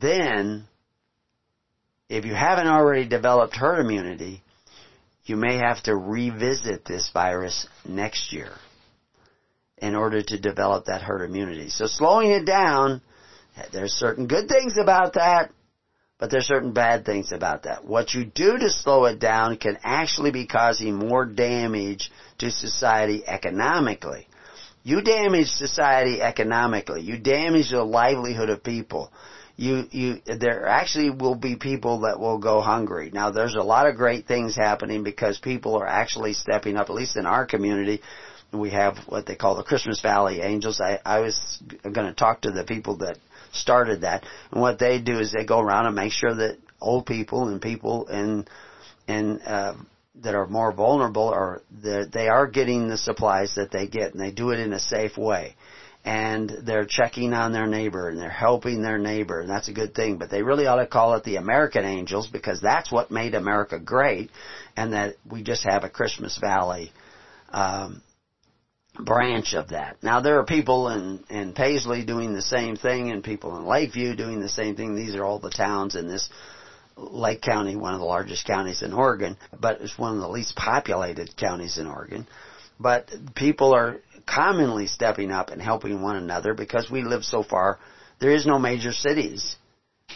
then 0.00 0.66
if 2.08 2.24
you 2.24 2.34
haven't 2.34 2.68
already 2.68 3.08
developed 3.08 3.56
herd 3.56 3.80
immunity, 3.80 4.42
you 5.24 5.36
may 5.36 5.56
have 5.56 5.82
to 5.84 5.96
revisit 5.96 6.84
this 6.84 7.10
virus 7.12 7.66
next 7.86 8.32
year 8.32 8.52
in 9.78 9.94
order 9.94 10.22
to 10.22 10.38
develop 10.38 10.86
that 10.86 11.02
herd 11.02 11.28
immunity. 11.28 11.68
So 11.70 11.86
slowing 11.86 12.30
it 12.30 12.44
down 12.44 13.00
there's 13.72 13.92
certain 13.92 14.26
good 14.26 14.48
things 14.48 14.76
about 14.80 15.14
that, 15.14 15.50
but 16.18 16.30
there's 16.30 16.46
certain 16.46 16.72
bad 16.72 17.04
things 17.04 17.32
about 17.32 17.64
that. 17.64 17.84
What 17.84 18.14
you 18.14 18.24
do 18.24 18.58
to 18.58 18.70
slow 18.70 19.04
it 19.06 19.18
down 19.18 19.56
can 19.56 19.78
actually 19.84 20.30
be 20.30 20.46
causing 20.46 20.94
more 20.94 21.24
damage 21.24 22.10
to 22.38 22.50
society 22.50 23.22
economically. 23.26 24.26
You 24.82 25.00
damage 25.02 25.48
society 25.48 26.20
economically. 26.20 27.02
You 27.02 27.16
damage 27.18 27.70
the 27.70 27.82
livelihood 27.82 28.50
of 28.50 28.62
people. 28.62 29.10
You, 29.56 29.84
you, 29.90 30.16
there 30.26 30.66
actually 30.66 31.10
will 31.10 31.36
be 31.36 31.56
people 31.56 32.00
that 32.00 32.18
will 32.18 32.38
go 32.38 32.60
hungry. 32.60 33.10
Now 33.12 33.30
there's 33.30 33.54
a 33.54 33.62
lot 33.62 33.86
of 33.86 33.96
great 33.96 34.26
things 34.26 34.56
happening 34.56 35.04
because 35.04 35.38
people 35.38 35.76
are 35.76 35.86
actually 35.86 36.32
stepping 36.32 36.76
up, 36.76 36.90
at 36.90 36.94
least 36.94 37.16
in 37.16 37.24
our 37.24 37.46
community. 37.46 38.00
We 38.52 38.70
have 38.70 38.96
what 39.06 39.26
they 39.26 39.36
call 39.36 39.56
the 39.56 39.62
Christmas 39.62 40.00
Valley 40.00 40.40
Angels. 40.40 40.80
I, 40.80 41.00
I 41.04 41.20
was 41.20 41.62
going 41.82 42.06
to 42.06 42.14
talk 42.14 42.42
to 42.42 42.50
the 42.50 42.64
people 42.64 42.98
that 42.98 43.16
started 43.52 44.00
that. 44.00 44.24
And 44.50 44.60
what 44.60 44.78
they 44.78 45.00
do 45.00 45.18
is 45.18 45.32
they 45.32 45.44
go 45.44 45.60
around 45.60 45.86
and 45.86 45.94
make 45.94 46.12
sure 46.12 46.34
that 46.34 46.58
old 46.80 47.06
people 47.06 47.48
and 47.48 47.60
people 47.60 48.08
and 48.08 48.48
and 49.06 49.40
uh, 49.42 49.74
that 50.22 50.34
are 50.34 50.46
more 50.46 50.72
vulnerable 50.72 51.28
are 51.28 51.62
that 51.82 52.10
they 52.12 52.28
are 52.28 52.46
getting 52.46 52.88
the 52.88 52.96
supplies 52.96 53.54
that 53.56 53.70
they 53.70 53.86
get, 53.86 54.12
and 54.12 54.20
they 54.20 54.30
do 54.30 54.50
it 54.50 54.60
in 54.60 54.72
a 54.72 54.78
safe 54.78 55.16
way. 55.16 55.56
And 56.04 56.50
they're 56.64 56.84
checking 56.84 57.32
on 57.32 57.52
their 57.52 57.66
neighbor 57.66 58.10
and 58.10 58.20
they're 58.20 58.28
helping 58.28 58.82
their 58.82 58.98
neighbor, 58.98 59.40
and 59.40 59.48
that's 59.48 59.68
a 59.68 59.72
good 59.72 59.94
thing. 59.94 60.18
But 60.18 60.30
they 60.30 60.42
really 60.42 60.66
ought 60.66 60.76
to 60.76 60.86
call 60.86 61.14
it 61.14 61.24
the 61.24 61.36
American 61.36 61.84
Angels 61.84 62.28
because 62.28 62.60
that's 62.60 62.92
what 62.92 63.10
made 63.10 63.34
America 63.34 63.78
great, 63.78 64.30
and 64.76 64.92
that 64.92 65.14
we 65.28 65.42
just 65.42 65.64
have 65.64 65.82
a 65.82 65.88
Christmas 65.88 66.36
Valley 66.36 66.92
um, 67.50 68.02
branch 68.98 69.54
of 69.54 69.70
that. 69.70 69.96
Now 70.02 70.20
there 70.20 70.38
are 70.38 70.44
people 70.44 70.88
in, 70.88 71.24
in 71.30 71.52
Paisley 71.52 72.04
doing 72.04 72.34
the 72.34 72.42
same 72.42 72.76
thing 72.76 73.10
and 73.10 73.24
people 73.24 73.56
in 73.56 73.64
Lakeview 73.64 74.14
doing 74.14 74.40
the 74.40 74.48
same 74.48 74.76
thing. 74.76 74.94
These 74.94 75.14
are 75.14 75.24
all 75.24 75.38
the 75.38 75.50
towns 75.50 75.96
in 75.96 76.06
this 76.06 76.28
Lake 76.96 77.40
County, 77.42 77.74
one 77.76 77.94
of 77.94 78.00
the 78.00 78.06
largest 78.06 78.46
counties 78.46 78.82
in 78.82 78.92
Oregon, 78.92 79.36
but 79.58 79.80
it's 79.80 79.98
one 79.98 80.14
of 80.14 80.20
the 80.20 80.28
least 80.28 80.54
populated 80.54 81.36
counties 81.36 81.78
in 81.78 81.86
Oregon. 81.86 82.26
But 82.78 83.10
people 83.34 83.74
are 83.74 84.00
commonly 84.26 84.86
stepping 84.86 85.30
up 85.30 85.50
and 85.50 85.60
helping 85.60 86.02
one 86.02 86.16
another 86.16 86.54
because 86.54 86.90
we 86.90 87.02
live 87.02 87.24
so 87.24 87.42
far. 87.42 87.78
There 88.20 88.34
is 88.34 88.46
no 88.46 88.58
major 88.58 88.92
cities 88.92 89.56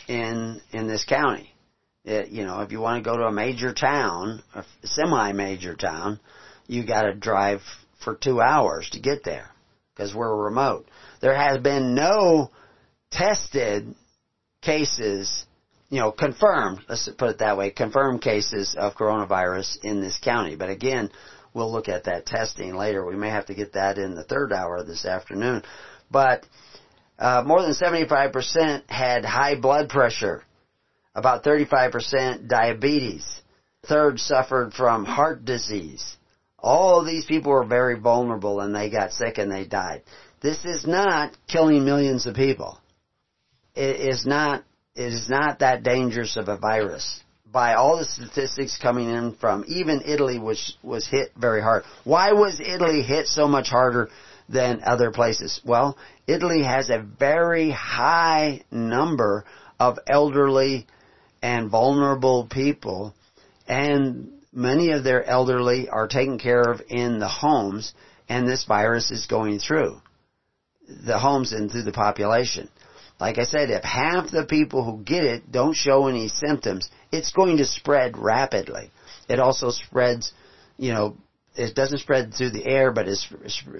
in 0.06 0.60
in 0.72 0.86
this 0.86 1.04
county. 1.04 1.52
It, 2.04 2.28
you 2.28 2.44
know, 2.44 2.60
if 2.60 2.72
you 2.72 2.80
want 2.80 3.02
to 3.02 3.10
go 3.10 3.16
to 3.16 3.24
a 3.24 3.32
major 3.32 3.74
town, 3.74 4.42
a 4.54 4.64
semi-major 4.84 5.74
town, 5.74 6.20
you 6.66 6.86
got 6.86 7.02
to 7.02 7.14
drive 7.14 7.60
for 8.02 8.14
two 8.14 8.40
hours 8.40 8.88
to 8.90 9.00
get 9.00 9.24
there 9.24 9.50
because 9.94 10.14
we're 10.14 10.44
remote. 10.44 10.86
There 11.20 11.36
has 11.36 11.58
been 11.60 11.94
no 11.94 12.50
tested 13.10 13.94
cases, 14.62 15.44
you 15.90 16.00
know, 16.00 16.12
confirmed, 16.12 16.80
let's 16.88 17.08
put 17.18 17.30
it 17.30 17.38
that 17.38 17.56
way, 17.56 17.70
confirmed 17.70 18.22
cases 18.22 18.76
of 18.78 18.94
coronavirus 18.94 19.78
in 19.82 20.00
this 20.00 20.18
county. 20.22 20.56
But 20.56 20.70
again, 20.70 21.10
we'll 21.54 21.72
look 21.72 21.88
at 21.88 22.04
that 22.04 22.26
testing 22.26 22.74
later. 22.74 23.04
We 23.04 23.16
may 23.16 23.30
have 23.30 23.46
to 23.46 23.54
get 23.54 23.74
that 23.74 23.98
in 23.98 24.14
the 24.14 24.24
third 24.24 24.52
hour 24.52 24.82
this 24.82 25.04
afternoon. 25.04 25.62
But 26.10 26.46
uh, 27.18 27.42
more 27.44 27.62
than 27.62 27.74
75% 27.74 28.88
had 28.88 29.24
high 29.24 29.56
blood 29.56 29.88
pressure, 29.88 30.44
about 31.14 31.42
35% 31.42 32.48
diabetes. 32.48 33.24
Third 33.86 34.20
suffered 34.20 34.74
from 34.74 35.04
heart 35.04 35.44
disease. 35.44 36.16
All 36.58 37.04
these 37.04 37.24
people 37.24 37.52
were 37.52 37.64
very 37.64 37.98
vulnerable 37.98 38.60
and 38.60 38.74
they 38.74 38.90
got 38.90 39.12
sick 39.12 39.38
and 39.38 39.50
they 39.50 39.64
died. 39.64 40.02
This 40.40 40.64
is 40.64 40.86
not 40.86 41.36
killing 41.48 41.84
millions 41.84 42.26
of 42.26 42.34
people. 42.34 42.78
It 43.74 44.00
is 44.00 44.26
not, 44.26 44.64
it 44.94 45.12
is 45.12 45.28
not 45.28 45.60
that 45.60 45.82
dangerous 45.82 46.36
of 46.36 46.48
a 46.48 46.56
virus. 46.56 47.22
By 47.50 47.74
all 47.74 47.96
the 47.96 48.04
statistics 48.04 48.78
coming 48.78 49.08
in 49.08 49.34
from 49.34 49.64
even 49.68 50.02
Italy, 50.04 50.38
which 50.38 50.74
was 50.82 51.06
hit 51.06 51.32
very 51.36 51.62
hard. 51.62 51.84
Why 52.04 52.32
was 52.32 52.60
Italy 52.60 53.02
hit 53.02 53.26
so 53.26 53.48
much 53.48 53.68
harder 53.68 54.10
than 54.48 54.82
other 54.84 55.10
places? 55.10 55.60
Well, 55.64 55.96
Italy 56.26 56.62
has 56.62 56.90
a 56.90 56.98
very 56.98 57.70
high 57.70 58.64
number 58.70 59.44
of 59.80 59.98
elderly 60.06 60.86
and 61.42 61.70
vulnerable 61.70 62.46
people 62.50 63.14
and 63.66 64.30
many 64.52 64.90
of 64.90 65.04
their 65.04 65.24
elderly 65.24 65.88
are 65.88 66.08
taken 66.08 66.38
care 66.38 66.62
of 66.62 66.80
in 66.88 67.18
the 67.18 67.28
homes 67.28 67.94
and 68.28 68.46
this 68.46 68.64
virus 68.64 69.10
is 69.10 69.26
going 69.26 69.58
through 69.58 70.00
the 71.06 71.18
homes 71.18 71.52
and 71.52 71.70
through 71.70 71.82
the 71.82 71.92
population. 71.92 72.68
Like 73.20 73.38
I 73.38 73.44
said, 73.44 73.70
if 73.70 73.82
half 73.82 74.30
the 74.30 74.44
people 74.44 74.84
who 74.84 75.02
get 75.02 75.24
it 75.24 75.50
don't 75.50 75.74
show 75.74 76.06
any 76.06 76.28
symptoms, 76.28 76.88
it's 77.10 77.32
going 77.32 77.56
to 77.56 77.64
spread 77.64 78.16
rapidly. 78.16 78.90
It 79.28 79.40
also 79.40 79.70
spreads, 79.70 80.32
you 80.76 80.92
know, 80.92 81.16
it 81.56 81.74
doesn't 81.74 81.98
spread 81.98 82.32
through 82.32 82.50
the 82.50 82.66
air, 82.66 82.92
but 82.92 83.08
it 83.08 83.18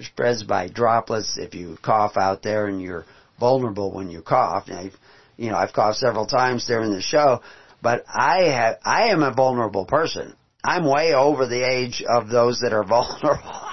spreads 0.01 0.43
by 0.43 0.67
droplets. 0.67 1.37
If 1.37 1.55
you 1.55 1.77
cough 1.81 2.17
out 2.17 2.43
there 2.43 2.67
and 2.67 2.81
you're 2.81 3.05
vulnerable 3.39 3.93
when 3.93 4.09
you 4.09 4.21
cough, 4.21 4.67
now, 4.67 4.89
you 5.37 5.49
know, 5.49 5.55
I've 5.55 5.71
coughed 5.71 5.99
several 5.99 6.25
times 6.25 6.67
during 6.67 6.91
the 6.91 7.01
show, 7.01 7.41
but 7.81 8.03
I 8.13 8.43
have, 8.43 8.79
I 8.83 9.09
am 9.11 9.23
a 9.23 9.33
vulnerable 9.33 9.85
person. 9.85 10.35
I'm 10.61 10.83
way 10.83 11.13
over 11.13 11.47
the 11.47 11.63
age 11.63 12.03
of 12.05 12.27
those 12.27 12.59
that 12.59 12.73
are 12.73 12.83
vulnerable. 12.87 13.68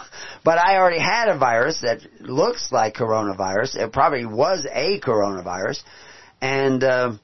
But 0.46 0.58
I 0.58 0.76
already 0.76 1.00
had 1.00 1.28
a 1.28 1.36
virus 1.36 1.80
that 1.82 1.98
looks 2.20 2.70
like 2.70 2.94
coronavirus. 2.94 3.74
It 3.74 3.92
probably 3.92 4.26
was 4.26 4.64
a 4.72 5.00
coronavirus. 5.00 5.82
And, 6.40 6.84
uh, 6.84 7.14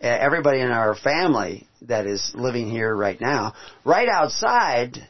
everybody 0.00 0.60
in 0.60 0.72
our 0.72 0.96
family 0.96 1.68
that 1.82 2.06
is 2.06 2.32
living 2.34 2.68
here 2.68 2.92
right 2.92 3.20
now, 3.20 3.54
right 3.84 4.08
outside, 4.08 5.06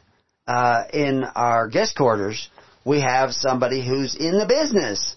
uh, 0.47 0.83
in 0.93 1.23
our 1.23 1.67
guest 1.67 1.97
quarters, 1.97 2.49
we 2.85 3.01
have 3.01 3.31
somebody 3.33 3.83
who's 3.83 4.13
in 4.13 4.37
the 4.37 4.45
business 4.45 5.15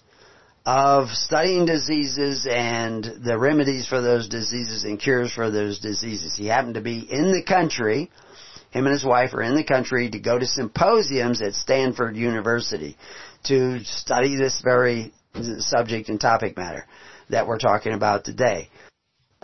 of 0.65 1.09
studying 1.09 1.67
diseases 1.67 2.47
and 2.49 3.03
the 3.23 3.37
remedies 3.37 3.85
for 3.87 4.01
those 4.01 4.27
diseases 4.27 4.85
and 4.85 4.99
cures 4.99 5.31
for 5.31 5.51
those 5.51 5.79
diseases. 5.79 6.35
He 6.35 6.47
happened 6.47 6.73
to 6.73 6.81
be 6.81 6.97
in 6.97 7.31
the 7.31 7.43
country, 7.43 8.09
him 8.71 8.85
and 8.85 8.93
his 8.93 9.05
wife 9.05 9.33
are 9.33 9.41
in 9.41 9.55
the 9.55 9.63
country 9.63 10.09
to 10.09 10.19
go 10.19 10.37
to 10.37 10.45
symposiums 10.45 11.41
at 11.41 11.53
Stanford 11.53 12.15
University 12.15 12.95
to 13.45 13.83
study 13.83 14.35
this 14.35 14.61
very 14.63 15.11
subject 15.59 16.09
and 16.09 16.19
topic 16.19 16.57
matter 16.57 16.85
that 17.29 17.47
we're 17.47 17.57
talking 17.59 17.93
about 17.93 18.23
today. 18.23 18.69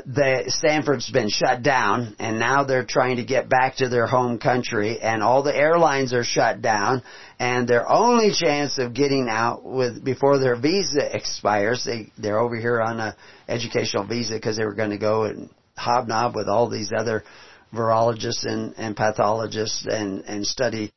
The 0.05 0.43
Stanford's 0.47 1.09
been 1.09 1.30
shut 1.30 1.63
down 1.63 2.17
and 2.19 2.38
now 2.38 2.65
they're 2.65 2.86
trying 2.86 3.15
to 3.15 3.23
get 3.23 3.47
back 3.47 3.78
to 3.78 3.88
their 3.88 4.07
home 4.07 4.39
country 4.39 4.99
and 4.99 5.23
all 5.23 5.41
the 5.41 5.55
airlines 5.55 6.13
are 6.13 6.26
shut 6.26 6.61
down 6.61 7.01
and 7.39 7.65
their 7.67 7.89
only 7.89 8.32
chance 8.34 8.78
of 8.78 8.93
getting 8.93 9.28
out 9.30 9.63
with 9.63 10.03
before 10.03 10.38
their 10.38 10.57
visa 10.57 11.15
expires 11.15 11.86
they 11.86 12.11
they're 12.17 12.39
over 12.39 12.57
here 12.57 12.82
on 12.82 12.99
a 12.99 13.15
educational 13.47 14.05
visa 14.05 14.36
because 14.36 14.57
they 14.57 14.65
were 14.65 14.73
going 14.73 14.89
to 14.89 14.97
go 14.97 15.23
and 15.23 15.49
hobnob 15.78 16.36
with 16.36 16.49
all 16.49 16.69
these 16.69 16.91
other 16.95 17.23
virologists 17.74 18.45
and, 18.45 18.74
and 18.78 18.95
pathologists 18.95 19.86
and 19.86 20.24
and 20.26 20.45
study 20.45 20.91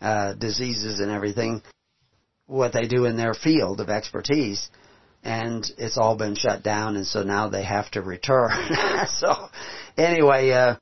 uh, 0.00 0.34
diseases 0.34 1.00
and 1.00 1.10
everything 1.10 1.62
what 2.46 2.72
they 2.72 2.86
do 2.86 3.04
in 3.04 3.16
their 3.16 3.34
field 3.34 3.80
of 3.80 3.88
expertise 3.88 4.70
and 5.24 5.70
it's 5.78 5.98
all 5.98 6.16
been 6.16 6.34
shut 6.34 6.62
down, 6.62 6.96
and 6.96 7.06
so 7.06 7.22
now 7.22 7.48
they 7.48 7.64
have 7.64 7.90
to 7.90 8.02
return. 8.02 8.50
so, 9.08 9.48
anyway, 9.96 10.50
uh, 10.50 10.76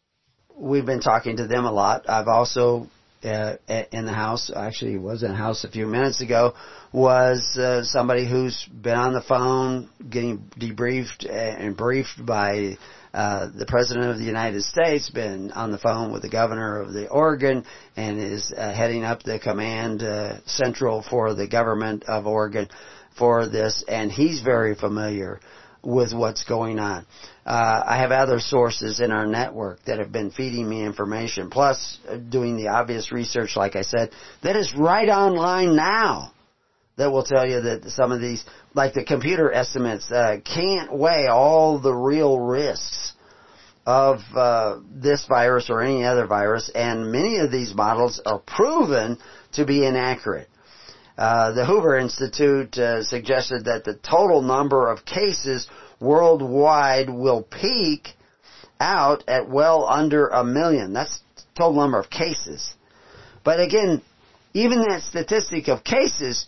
we've 0.54 0.86
been 0.86 1.00
talking 1.00 1.38
to 1.38 1.46
them 1.46 1.64
a 1.64 1.72
lot. 1.72 2.08
I've 2.08 2.28
also 2.28 2.88
uh, 3.24 3.56
in 3.90 4.06
the 4.06 4.12
house, 4.12 4.50
actually 4.54 4.98
was 4.98 5.22
in 5.22 5.30
the 5.30 5.36
house 5.36 5.64
a 5.64 5.70
few 5.70 5.86
minutes 5.86 6.20
ago, 6.20 6.54
was 6.92 7.56
uh, 7.58 7.82
somebody 7.82 8.28
who's 8.28 8.64
been 8.66 8.94
on 8.94 9.14
the 9.14 9.22
phone 9.22 9.88
getting 10.08 10.38
debriefed 10.58 11.28
and 11.28 11.76
briefed 11.76 12.24
by 12.24 12.76
uh, 13.16 13.48
the 13.56 13.64
President 13.64 14.10
of 14.10 14.18
the 14.18 14.24
United 14.24 14.62
States, 14.62 15.08
been 15.08 15.50
on 15.52 15.72
the 15.72 15.78
phone 15.78 16.12
with 16.12 16.20
the 16.20 16.28
Governor 16.28 16.82
of 16.82 16.92
the 16.92 17.08
Oregon, 17.08 17.64
and 17.96 18.20
is 18.20 18.52
uh, 18.54 18.74
heading 18.74 19.04
up 19.04 19.22
the 19.22 19.38
command 19.38 20.02
uh, 20.02 20.38
central 20.44 21.02
for 21.02 21.32
the 21.32 21.48
government 21.48 22.04
of 22.08 22.26
Oregon 22.26 22.68
for 23.16 23.48
this, 23.48 23.82
and 23.88 24.12
he's 24.12 24.42
very 24.42 24.74
familiar 24.74 25.40
with 25.82 26.12
what's 26.12 26.44
going 26.44 26.78
on. 26.78 27.06
Uh, 27.46 27.82
I 27.86 27.96
have 27.98 28.10
other 28.10 28.38
sources 28.38 29.00
in 29.00 29.10
our 29.10 29.26
network 29.26 29.82
that 29.86 29.98
have 29.98 30.12
been 30.12 30.30
feeding 30.30 30.68
me 30.68 30.84
information, 30.84 31.48
plus 31.48 31.98
uh, 32.06 32.18
doing 32.18 32.58
the 32.58 32.68
obvious 32.68 33.12
research, 33.12 33.56
like 33.56 33.76
I 33.76 33.82
said, 33.82 34.10
that 34.42 34.56
is 34.56 34.74
right 34.76 35.08
online 35.08 35.74
now 35.74 36.32
that 36.96 37.10
will 37.10 37.24
tell 37.24 37.46
you 37.46 37.60
that 37.60 37.90
some 37.90 38.10
of 38.10 38.20
these, 38.20 38.44
like 38.74 38.94
the 38.94 39.04
computer 39.04 39.52
estimates, 39.52 40.10
uh, 40.10 40.36
can't 40.44 40.92
weigh 40.92 41.28
all 41.28 41.78
the 41.78 41.92
real 41.92 42.38
risks 42.40 43.05
of 43.86 44.18
uh, 44.34 44.80
this 44.90 45.24
virus 45.26 45.70
or 45.70 45.80
any 45.80 46.04
other 46.04 46.26
virus, 46.26 46.70
and 46.74 47.12
many 47.12 47.38
of 47.38 47.52
these 47.52 47.72
models 47.74 48.20
are 48.26 48.40
proven 48.40 49.16
to 49.52 49.64
be 49.64 49.86
inaccurate. 49.86 50.48
Uh, 51.16 51.52
the 51.52 51.64
Hoover 51.64 51.96
Institute 51.96 52.76
uh, 52.76 53.02
suggested 53.04 53.66
that 53.66 53.84
the 53.84 53.94
total 53.94 54.42
number 54.42 54.90
of 54.90 55.04
cases 55.04 55.66
worldwide 56.00 57.08
will 57.08 57.42
peak 57.42 58.08
out 58.80 59.24
at 59.28 59.48
well 59.48 59.86
under 59.86 60.26
a 60.26 60.44
million. 60.44 60.92
That's 60.92 61.20
total 61.56 61.80
number 61.80 61.98
of 61.98 62.10
cases. 62.10 62.74
But 63.44 63.60
again, 63.60 64.02
even 64.52 64.80
that 64.80 65.02
statistic 65.02 65.68
of 65.68 65.84
cases, 65.84 66.46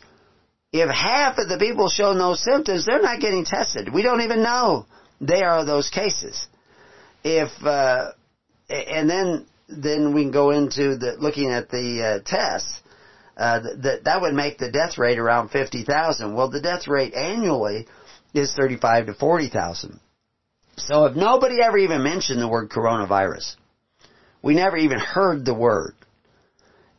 if 0.72 0.90
half 0.90 1.38
of 1.38 1.48
the 1.48 1.58
people 1.58 1.88
show 1.88 2.12
no 2.12 2.34
symptoms, 2.34 2.84
they're 2.84 3.00
not 3.00 3.20
getting 3.20 3.44
tested. 3.44 3.92
We 3.92 4.02
don't 4.02 4.22
even 4.22 4.42
know 4.42 4.86
they 5.20 5.42
are 5.42 5.64
those 5.64 5.88
cases. 5.88 6.46
If 7.24 7.50
uh, 7.64 8.12
and 8.68 9.08
then 9.08 9.46
then 9.68 10.14
we 10.14 10.22
can 10.22 10.30
go 10.30 10.50
into 10.50 10.96
the 10.96 11.16
looking 11.18 11.50
at 11.50 11.68
the 11.68 12.02
uh, 12.02 12.28
tests 12.28 12.80
uh, 13.36 13.60
that 13.82 14.04
that 14.04 14.20
would 14.20 14.34
make 14.34 14.58
the 14.58 14.70
death 14.70 14.98
rate 14.98 15.18
around 15.18 15.50
50,000. 15.50 16.34
Well, 16.34 16.50
the 16.50 16.60
death 16.60 16.88
rate 16.88 17.14
annually 17.14 17.86
is 18.34 18.54
35 18.54 19.06
to 19.06 19.14
40,000. 19.14 20.00
So 20.76 21.06
if 21.06 21.16
nobody 21.16 21.60
ever 21.62 21.78
even 21.78 22.02
mentioned 22.02 22.40
the 22.40 22.48
word 22.48 22.70
coronavirus, 22.70 23.56
we 24.42 24.54
never 24.54 24.76
even 24.76 24.98
heard 24.98 25.44
the 25.44 25.54
word, 25.54 25.94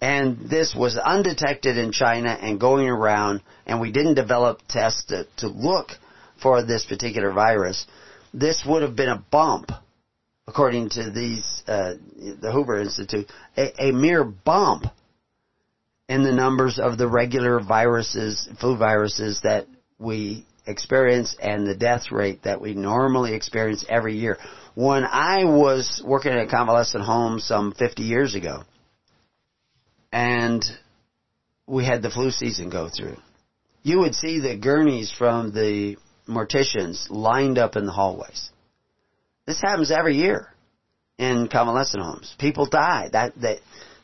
and 0.02 0.50
this 0.50 0.76
was 0.76 0.98
undetected 0.98 1.78
in 1.78 1.92
China 1.92 2.30
and 2.30 2.60
going 2.60 2.88
around, 2.88 3.42
and 3.66 3.80
we 3.80 3.92
didn't 3.92 4.16
develop 4.16 4.60
tests 4.68 5.06
to, 5.06 5.26
to 5.38 5.48
look 5.48 5.92
for 6.42 6.64
this 6.64 6.86
particular 6.86 7.32
virus, 7.32 7.86
this 8.34 8.64
would 8.66 8.82
have 8.82 8.96
been 8.96 9.10
a 9.10 9.24
bump, 9.32 9.72
according 10.50 10.90
to 10.90 11.12
these 11.12 11.64
uh, 11.68 11.94
the 12.42 12.52
Hoover 12.52 12.82
Institute, 12.82 13.32
a, 13.56 13.90
a 13.90 13.92
mere 13.92 14.24
bump 14.24 14.86
in 16.08 16.24
the 16.24 16.32
numbers 16.32 16.80
of 16.80 16.98
the 16.98 17.08
regular 17.08 17.60
viruses, 17.60 18.50
flu 18.60 18.76
viruses 18.76 19.42
that 19.44 19.68
we 20.00 20.46
experience 20.66 21.36
and 21.40 21.68
the 21.68 21.76
death 21.76 22.12
rate 22.12 22.44
that 22.44 22.60
we 22.60 22.74
normally 22.74 23.36
experience 23.36 23.86
every 23.88 24.16
year. 24.18 24.38
When 24.74 25.04
I 25.04 25.46
was 25.46 26.02
working 26.04 26.32
at 26.32 26.40
a 26.40 26.50
convalescent 26.50 27.04
home 27.04 27.40
some 27.40 27.72
50 27.72 28.02
years 28.02 28.34
ago, 28.34 28.64
and 30.12 30.64
we 31.68 31.86
had 31.86 32.02
the 32.02 32.10
flu 32.10 32.32
season 32.32 32.72
go 32.72 32.90
through, 32.90 33.18
you 33.84 34.00
would 34.00 34.16
see 34.16 34.40
the 34.40 34.58
gurneys 34.58 35.12
from 35.12 35.52
the 35.52 35.98
morticians 36.28 37.08
lined 37.12 37.60
up 37.60 37.76
in 37.76 37.86
the 37.86 37.92
hallways. 37.92 38.50
This 39.50 39.62
happens 39.62 39.90
every 39.90 40.16
year 40.16 40.54
in 41.18 41.48
convalescent 41.48 42.04
homes. 42.04 42.36
People 42.38 42.68
die. 42.68 43.10
That, 43.12 43.34
that 43.42 43.58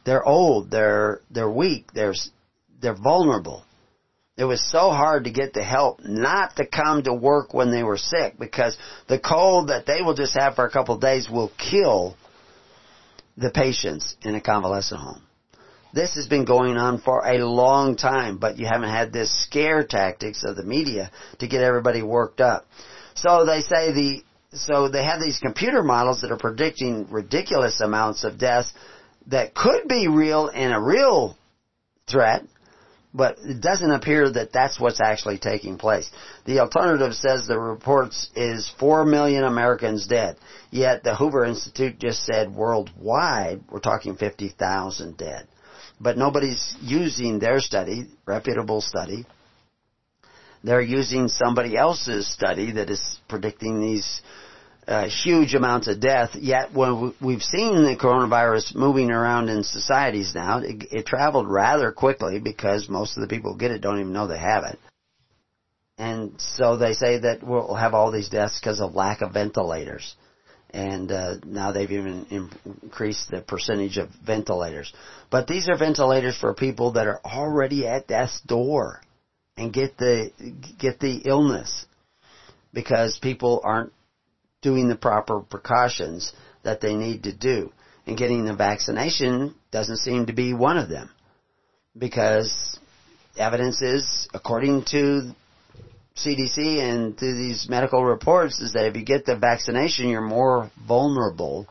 they're 0.03 0.25
old, 0.25 0.71
they're 0.71 1.21
they're 1.29 1.51
weak, 1.51 1.93
they're 1.93 2.15
they're 2.81 2.95
vulnerable. 2.95 3.63
It 4.37 4.45
was 4.45 4.67
so 4.71 4.89
hard 4.89 5.25
to 5.25 5.31
get 5.31 5.53
the 5.53 5.63
help 5.63 5.99
not 6.03 6.55
to 6.55 6.65
come 6.65 7.03
to 7.03 7.13
work 7.13 7.53
when 7.53 7.69
they 7.69 7.83
were 7.83 7.99
sick 7.99 8.39
because 8.39 8.75
the 9.07 9.19
cold 9.19 9.69
that 9.69 9.85
they 9.85 10.01
will 10.01 10.15
just 10.15 10.35
have 10.35 10.55
for 10.55 10.65
a 10.65 10.71
couple 10.71 10.95
of 10.95 11.01
days 11.01 11.29
will 11.29 11.51
kill 11.59 12.17
the 13.37 13.51
patients 13.51 14.15
in 14.23 14.33
a 14.33 14.41
convalescent 14.41 14.99
home. 14.99 15.21
This 15.93 16.15
has 16.15 16.25
been 16.25 16.45
going 16.45 16.75
on 16.75 16.99
for 17.01 17.23
a 17.23 17.45
long 17.45 17.97
time, 17.97 18.39
but 18.39 18.57
you 18.57 18.65
haven't 18.65 18.89
had 18.89 19.13
this 19.13 19.29
scare 19.43 19.85
tactics 19.85 20.43
of 20.43 20.55
the 20.55 20.63
media 20.63 21.11
to 21.37 21.47
get 21.47 21.61
everybody 21.61 22.01
worked 22.01 22.41
up. 22.41 22.65
So 23.13 23.45
they 23.45 23.61
say 23.61 23.93
the 23.93 24.23
so 24.56 24.88
they 24.88 25.03
have 25.03 25.20
these 25.20 25.39
computer 25.39 25.84
models 25.84 26.22
that 26.22 26.32
are 26.32 26.38
predicting 26.38 27.08
ridiculous 27.10 27.82
amounts 27.82 28.24
of 28.24 28.38
deaths 28.38 28.74
that 29.28 29.53
could 29.53 29.88
be 29.88 30.08
real 30.08 30.47
and 30.47 30.74
a 30.74 30.80
real 30.80 31.38
threat, 32.10 32.43
but 33.14 33.38
it 33.39 33.62
doesn't 33.62 33.91
appear 33.91 34.30
that 34.30 34.51
that's 34.51 34.80
what's 34.80 34.99
actually 35.01 35.38
taking 35.38 35.78
place. 35.78 36.10
The 36.45 36.60
alternative 36.60 37.14
says 37.14 37.47
the 37.47 37.58
reports 37.58 38.30
is 38.36 38.72
4 38.80 39.06
million 39.06 39.43
Americans 39.45 40.06
dead. 40.06 40.38
Yet 40.70 41.03
the 41.03 41.16
Hoover 41.16 41.45
Institute 41.45 41.97
just 41.97 42.26
said 42.26 42.53
worldwide, 42.53 43.62
we're 43.72 43.80
talking 43.80 44.16
50,000 44.16 45.18
dead. 45.18 45.47
But 45.99 46.18
nobody's 46.18 46.76
using 46.82 47.39
their 47.39 47.62
study, 47.62 48.08
reputable 48.26 48.82
study. 48.82 49.26
They're 50.62 50.82
using 50.82 51.30
somebody 51.30 51.78
else's 51.78 52.32
study 52.32 52.74
that 52.74 52.89
is 52.89 53.20
predicting 53.30 53.80
these 53.80 54.22
uh, 54.88 55.07
huge 55.07 55.55
amounts 55.55 55.88
of 55.88 55.99
death. 55.99 56.31
Yet 56.36 56.73
when 56.73 57.13
we've 57.21 57.41
seen 57.41 57.83
the 57.83 57.97
coronavirus 57.99 58.75
moving 58.75 59.11
around 59.11 59.49
in 59.49 59.63
societies 59.63 60.33
now, 60.36 60.59
it, 60.59 60.88
it 60.91 61.05
traveled 61.05 61.49
rather 61.49 61.91
quickly 61.91 62.39
because 62.39 62.89
most 62.89 63.17
of 63.17 63.21
the 63.21 63.27
people 63.27 63.53
who 63.53 63.59
get 63.59 63.71
it 63.71 63.81
don't 63.81 63.99
even 63.99 64.13
know 64.13 64.27
they 64.27 64.39
have 64.39 64.63
it. 64.65 64.79
And 65.97 66.33
so 66.39 66.77
they 66.77 66.93
say 66.93 67.19
that 67.19 67.41
we'll 67.41 67.73
have 67.73 67.93
all 67.93 68.11
these 68.11 68.29
deaths 68.29 68.59
because 68.59 68.81
of 68.81 68.95
lack 68.95 69.21
of 69.21 69.33
ventilators. 69.33 70.15
And 70.71 71.09
uh, 71.09 71.36
now 71.45 71.71
they've 71.71 71.89
even 71.89 72.59
increased 72.83 73.31
the 73.31 73.41
percentage 73.41 73.97
of 73.97 74.09
ventilators. 74.25 74.91
But 75.31 75.47
these 75.47 75.69
are 75.69 75.77
ventilators 75.77 76.38
for 76.38 76.53
people 76.53 76.93
that 76.93 77.07
are 77.07 77.21
already 77.23 77.88
at 77.88 78.07
death's 78.07 78.41
door 78.41 79.01
and 79.55 79.71
get 79.71 79.97
the 79.97 80.31
get 80.77 80.99
the 80.99 81.21
illness 81.25 81.86
because 82.73 83.17
people 83.21 83.61
aren't 83.63 83.93
doing 84.62 84.88
the 84.88 84.95
proper 84.95 85.41
precautions 85.41 86.34
that 86.64 86.82
they 86.82 86.95
need 86.95 87.24
to 87.24 87.34
do. 87.34 87.72
And 88.08 88.18
getting 88.18 88.45
the 88.45 88.56
vaccination 88.56 89.56
doesn't 89.72 89.97
seem 89.97 90.28
to 90.28 90.34
be 90.34 90.53
one 90.53 90.78
of 90.78 90.89
them. 90.89 91.10
Because 91.97 92.80
evidence 93.38 93.82
is, 93.82 94.28
according 94.34 94.86
to 94.86 95.32
CDC 96.16 96.80
and 96.80 97.18
to 97.18 97.26
these 97.26 97.68
medical 97.70 98.03
reports, 98.03 98.60
is 98.60 98.74
that 98.74 98.86
if 98.86 98.95
you 98.95 99.03
get 99.03 99.26
the 99.26 99.36
vaccination, 99.36 100.10
you're 100.10 100.22
more 100.22 100.72
vulnerable 100.88 101.68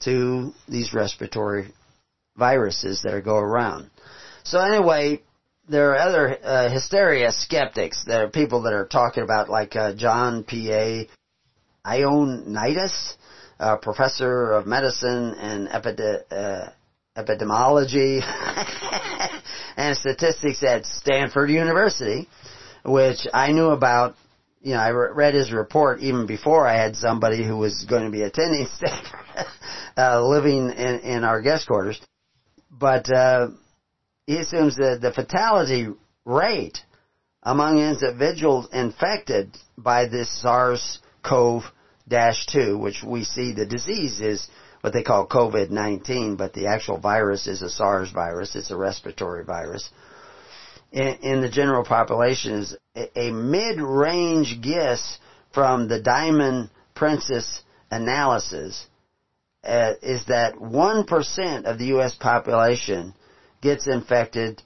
to 0.00 0.52
these 0.68 0.92
respiratory 0.92 1.72
viruses 2.36 3.02
that 3.02 3.22
go 3.24 3.36
around. 3.36 3.90
So 4.44 4.58
anyway, 4.58 5.22
there 5.68 5.92
are 5.92 5.98
other 5.98 6.38
uh, 6.42 6.70
hysteria 6.70 7.32
skeptics. 7.32 8.04
There 8.04 8.24
are 8.24 8.30
people 8.30 8.62
that 8.62 8.72
are 8.72 8.86
talking 8.86 9.22
about 9.22 9.48
like 9.48 9.76
uh, 9.76 9.94
John 9.94 10.44
P.A. 10.44 11.08
Ioannidis, 11.86 13.14
uh, 13.58 13.76
professor 13.76 14.52
of 14.52 14.66
medicine 14.66 15.34
and 15.34 15.68
epide- 15.68 16.24
uh, 16.30 16.70
epidemiology 17.16 18.20
and 19.76 19.96
statistics 19.96 20.62
at 20.62 20.84
Stanford 20.86 21.50
University, 21.50 22.28
which 22.84 23.26
I 23.32 23.52
knew 23.52 23.70
about. 23.70 24.16
You 24.64 24.74
know, 24.74 24.78
I 24.78 24.90
read 24.90 25.34
his 25.34 25.50
report 25.52 25.98
even 26.00 26.26
before 26.26 26.68
I 26.68 26.80
had 26.80 26.94
somebody 26.94 27.44
who 27.44 27.56
was 27.56 27.84
going 27.90 28.04
to 28.04 28.12
be 28.12 28.22
attending 28.22 28.68
Stanford, 28.76 29.46
uh, 29.96 30.24
living 30.24 30.70
in, 30.70 31.00
in 31.00 31.24
our 31.24 31.42
guest 31.42 31.66
quarters. 31.66 32.00
But 32.70 33.12
uh, 33.12 33.48
he 34.26 34.38
assumes 34.38 34.76
that 34.76 35.00
the 35.02 35.12
fatality 35.12 35.88
rate 36.24 36.78
among 37.42 37.78
individuals 37.78 38.68
infected 38.72 39.56
by 39.76 40.06
this 40.06 40.30
SARS-CoV-2, 41.24 42.78
which 42.78 43.02
we 43.02 43.24
see 43.24 43.52
the 43.52 43.66
disease 43.66 44.20
is 44.20 44.48
what 44.80 44.92
they 44.92 45.02
call 45.02 45.26
COVID-19, 45.26 46.36
but 46.36 46.52
the 46.52 46.66
actual 46.66 46.98
virus 46.98 47.46
is 47.46 47.62
a 47.62 47.70
SARS 47.70 48.10
virus. 48.10 48.56
It's 48.56 48.70
a 48.70 48.76
respiratory 48.76 49.44
virus. 49.44 49.88
In, 50.90 51.18
in 51.22 51.40
the 51.40 51.48
general 51.48 51.84
population 51.84 52.54
is 52.54 52.76
a, 52.96 53.28
a 53.28 53.32
mid-range 53.32 54.60
guess 54.60 55.18
from 55.52 55.88
the 55.88 56.00
Diamond 56.00 56.70
Princess 56.94 57.62
analysis 57.90 58.86
uh, 59.64 59.92
is 60.02 60.24
that 60.26 60.54
1% 60.56 61.64
of 61.64 61.78
the 61.78 61.86
U.S. 61.86 62.14
population 62.18 63.14
gets 63.60 63.86
infected 63.86 64.60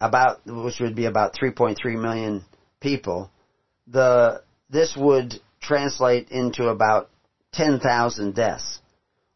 about, 0.00 0.40
which 0.46 0.80
would 0.80 0.96
be 0.96 1.04
about 1.04 1.34
3.3 1.34 1.76
million 2.00 2.44
people, 2.80 3.30
the, 3.86 4.42
this 4.70 4.96
would 4.96 5.34
translate 5.68 6.30
into 6.30 6.68
about 6.68 7.10
10,000 7.52 8.34
deaths, 8.34 8.80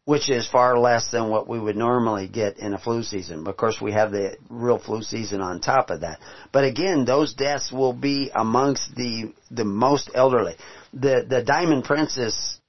which 0.05 0.29
is 0.29 0.47
far 0.47 0.77
less 0.77 1.11
than 1.11 1.29
what 1.29 1.47
we 1.47 1.59
would 1.59 1.77
normally 1.77 2.27
get 2.27 2.57
in 2.57 2.73
a 2.73 2.79
flu 2.79 3.03
season. 3.03 3.47
Of 3.47 3.55
course, 3.55 3.79
we 3.79 3.93
have 3.93 4.11
the 4.11 4.35
real 4.49 4.79
flu 4.79 5.03
season 5.03 5.39
on 5.39 5.61
top 5.61 5.91
of 5.91 6.01
that. 6.01 6.19
But 6.51 6.65
again, 6.65 7.05
those 7.05 7.33
deaths 7.33 7.71
will 7.71 7.93
be 7.93 8.31
amongst 8.33 8.95
the, 8.95 9.33
the 9.51 9.63
most 9.63 10.09
elderly. 10.13 10.55
The, 10.93 11.25
the 11.29 11.43
Diamond 11.43 11.85
Princess 11.85 12.59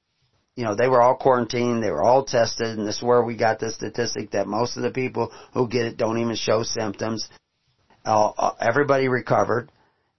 you 0.57 0.63
know, 0.63 0.77
they 0.77 0.87
were 0.87 1.03
all 1.03 1.17
quarantined, 1.17 1.83
they 1.83 1.91
were 1.91 2.05
all 2.05 2.25
tested, 2.25 2.79
and 2.79 2.87
this 2.87 2.99
is 2.99 3.03
where 3.03 3.25
we 3.25 3.37
got 3.37 3.59
the 3.59 3.73
statistic 3.73 4.31
that 4.31 4.47
most 4.47 4.77
of 4.77 4.85
the 4.85 4.91
people 4.93 5.33
who 5.53 5.69
get 5.69 5.87
it 5.87 5.97
don't 5.97 6.19
even 6.19 6.37
show 6.37 6.63
symptoms. 6.63 7.29
Uh, 8.05 8.53
everybody 8.61 9.09
recovered, 9.09 9.73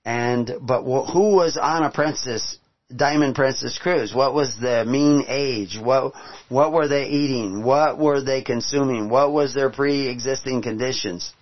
and 0.04 0.52
but 0.62 0.84
who 0.84 1.36
was 1.36 1.58
on 1.58 1.84
a 1.84 1.92
princess 1.92 2.58
Diamond 2.94 3.36
Princess 3.36 3.78
cruise? 3.80 4.14
What 4.14 4.34
was 4.34 4.58
the 4.58 4.86
mean 4.86 5.26
age? 5.28 5.78
What 5.82 6.14
what 6.50 6.72
were 6.72 6.88
they 6.88 7.08
eating? 7.08 7.64
What 7.64 7.98
were 7.98 8.22
they 8.22 8.42
consuming? 8.42 9.10
What 9.10 9.32
was 9.32 9.54
their 9.54 9.70
pre-existing 9.70 10.62
conditions? 10.62 11.34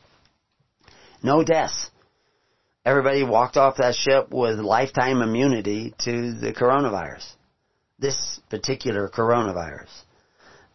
No 1.21 1.43
deaths. 1.43 1.89
Everybody 2.85 3.23
walked 3.23 3.57
off 3.57 3.77
that 3.77 3.95
ship 3.95 4.29
with 4.31 4.59
lifetime 4.59 5.21
immunity 5.21 5.93
to 5.99 6.33
the 6.33 6.53
coronavirus 6.53 7.25
this 8.03 8.39
particular 8.49 9.09
coronavirus. 9.09 9.89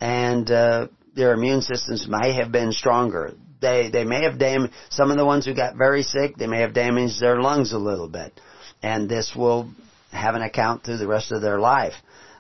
And 0.01 0.51
uh, 0.51 0.89
their 1.15 1.35
immune 1.35 1.63
systems 1.63 2.09
may 2.09 2.35
have 2.35 2.51
been 2.51 2.73
stronger. 2.73 3.35
They 3.61 3.91
they 3.91 4.05
may 4.05 4.23
have 4.23 4.39
damaged 4.39 4.73
some 4.89 5.11
of 5.11 5.17
the 5.17 5.27
ones 5.27 5.45
who 5.45 5.55
got 5.55 5.77
very 5.77 6.03
sick. 6.03 6.37
They 6.37 6.47
may 6.47 6.61
have 6.61 6.75
damaged 6.75 7.21
their 7.21 7.41
lungs 7.41 7.73
a 7.73 7.79
little 7.79 8.09
bit, 8.09 8.41
and 8.83 9.09
this 9.09 9.33
will 9.37 9.71
have 10.11 10.35
an 10.35 10.43
account 10.43 10.85
through 10.85 10.99
the 10.99 11.07
rest 11.07 11.33
of 11.33 11.43
their 11.43 11.59
life. 11.59 11.95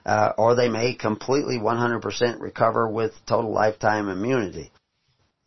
Uh, 0.07 0.33
or 0.39 0.55
they 0.55 0.69
may 0.69 0.95
completely 0.95 1.59
100% 1.59 2.41
recover 2.41 2.89
with 2.89 3.13
total 3.27 3.53
lifetime 3.53 4.09
immunity. 4.09 4.73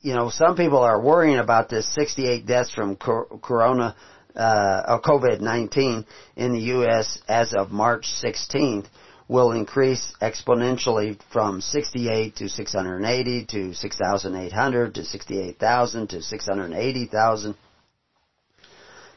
You 0.01 0.13
know, 0.13 0.29
some 0.29 0.55
people 0.55 0.79
are 0.79 1.01
worrying 1.01 1.39
about 1.39 1.69
this 1.69 1.91
68 1.95 2.45
deaths 2.45 2.71
from 2.71 2.95
corona 2.95 3.95
uh, 4.35 4.83
or 4.87 5.01
COVID-19 5.01 6.05
in 6.35 6.53
the 6.53 6.59
U.S. 6.59 7.19
as 7.27 7.53
of 7.53 7.71
March 7.71 8.05
16th 8.23 8.85
will 9.27 9.51
increase 9.53 10.13
exponentially 10.21 11.17
from 11.31 11.61
68 11.61 12.35
to 12.35 12.49
680 12.49 13.45
to 13.45 13.73
6,800 13.73 14.95
to 14.95 15.05
68,000 15.05 16.07
to 16.09 16.21
680,000. 16.21 17.55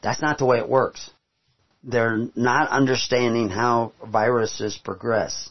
That's 0.03 0.23
not 0.23 0.39
the 0.39 0.47
way 0.47 0.59
it 0.59 0.69
works. 0.69 1.11
They're 1.87 2.29
not 2.35 2.71
understanding 2.71 3.49
how 3.49 3.93
viruses 4.11 4.79
progress 4.83 5.51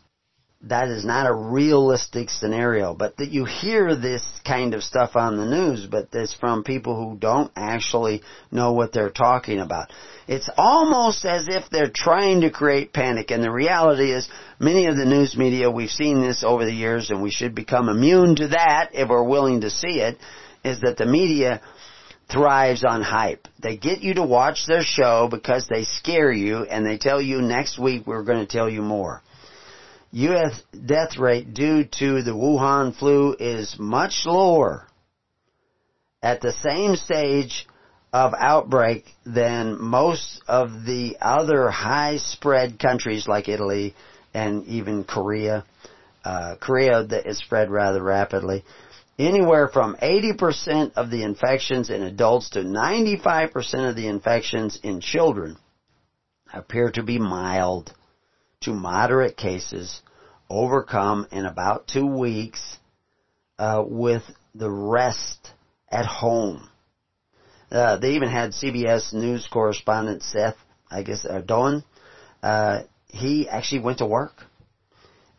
that 0.66 0.88
is 0.88 1.04
not 1.04 1.28
a 1.28 1.34
realistic 1.34 2.30
scenario. 2.30 2.94
But 2.94 3.18
that 3.18 3.30
you 3.30 3.46
hear 3.46 3.96
this 3.96 4.24
kind 4.46 4.74
of 4.74 4.84
stuff 4.84 5.16
on 5.16 5.38
the 5.38 5.46
news, 5.46 5.86
but 5.86 6.08
it's 6.14 6.34
from 6.34 6.64
people 6.64 6.96
who 6.96 7.18
don't 7.18 7.52
actually 7.56 8.22
know 8.50 8.72
what 8.72 8.94
they're 8.94 9.10
talking 9.10 9.60
about. 9.60 9.92
It's 10.28 10.50
almost 10.56 11.26
as 11.26 11.48
if 11.50 11.70
they're 11.70 11.92
trying 11.94 12.42
to 12.42 12.50
create 12.50 12.94
panic, 12.94 13.32
and 13.32 13.44
the 13.44 13.52
reality 13.52 14.12
is 14.12 14.30
many 14.58 14.88
of 14.88 14.96
the 14.96 15.06
news 15.06 15.36
media, 15.38 15.70
we've 15.70 15.90
seen 15.90 16.22
this 16.22 16.44
over 16.46 16.64
the 16.64 16.72
years, 16.72 17.10
and 17.10 17.22
we 17.22 17.32
should 17.32 17.54
become 17.54 17.90
immune 17.90 18.38
to 18.38 18.48
that 18.50 18.92
if 18.94 19.10
we're 19.10 19.24
willing 19.24 19.62
to 19.62 19.70
see 19.70 20.00
it, 20.00 20.18
is 20.64 20.80
that 20.80 20.96
the 20.96 21.06
media 21.06 21.62
thrives 22.34 22.84
on 22.84 23.02
hype. 23.02 23.48
They 23.62 23.78
get 23.78 24.02
you 24.02 24.16
to 24.16 24.24
watch 24.24 24.66
their 24.68 24.84
show 24.84 25.28
because 25.30 25.68
they 25.68 25.84
scare 25.84 26.32
you 26.32 26.64
and 26.64 26.86
they 26.86 26.98
tell 26.98 27.22
you 27.22 27.42
next 27.42 27.78
week 27.78 28.08
we're 28.08 28.24
going 28.24 28.46
to 28.46 28.52
tell 28.52 28.70
you 28.70 28.82
more. 28.82 29.22
U.S. 30.12 30.62
death 30.86 31.18
rate 31.18 31.54
due 31.54 31.86
to 32.00 32.22
the 32.22 32.32
Wuhan 32.32 32.96
flu 32.96 33.36
is 33.40 33.78
much 33.80 34.24
lower 34.26 34.88
at 36.22 36.42
the 36.42 36.54
same 36.54 36.96
stage 36.96 37.68
of 38.12 38.34
outbreak 38.38 39.06
than 39.26 39.82
most 39.82 40.42
of 40.48 40.86
the 40.86 41.18
other 41.20 41.70
high 41.70 42.18
spread 42.18 42.78
countries 42.78 43.28
like 43.28 43.50
Italy 43.50 43.96
and 44.34 44.66
even 44.66 45.04
Korea. 45.04 45.66
Uh, 46.24 46.56
Korea 46.60 47.00
is 47.26 47.40
spread 47.40 47.70
rather 47.70 48.02
rapidly. 48.02 48.64
Anywhere 49.20 49.68
from 49.68 49.96
80% 49.98 50.94
of 50.96 51.12
the 51.12 51.22
infections 51.22 51.92
in 51.92 52.02
adults 52.02 52.50
to 52.52 52.60
95% 52.62 53.90
of 53.90 53.96
the 53.96 54.08
infections 54.08 54.80
in 54.82 55.02
children 55.02 55.58
appear 56.52 56.90
to 56.92 57.04
be 57.04 57.20
mild 57.20 57.94
to 58.62 58.74
moderate 58.74 59.38
cases 59.38 60.02
overcome 60.50 61.28
in 61.32 61.46
about 61.46 61.88
two 61.88 62.08
weeks 62.08 62.78
uh, 63.60 63.84
with 63.86 64.24
the 64.56 64.70
rest 64.70 65.52
at 65.92 66.06
home. 66.06 66.68
Uh, 67.72 67.98
they 67.98 68.14
even 68.14 68.30
had 68.30 68.52
CBS 68.52 69.14
News 69.14 69.48
correspondent 69.52 70.24
Seth, 70.24 70.58
I 70.90 71.04
guess, 71.04 71.26
uh, 71.26 71.42
Doane. 71.42 71.84
Uh, 72.42 72.84
he 73.08 73.48
actually 73.48 73.82
went 73.82 74.00
to 74.00 74.06
work, 74.06 74.34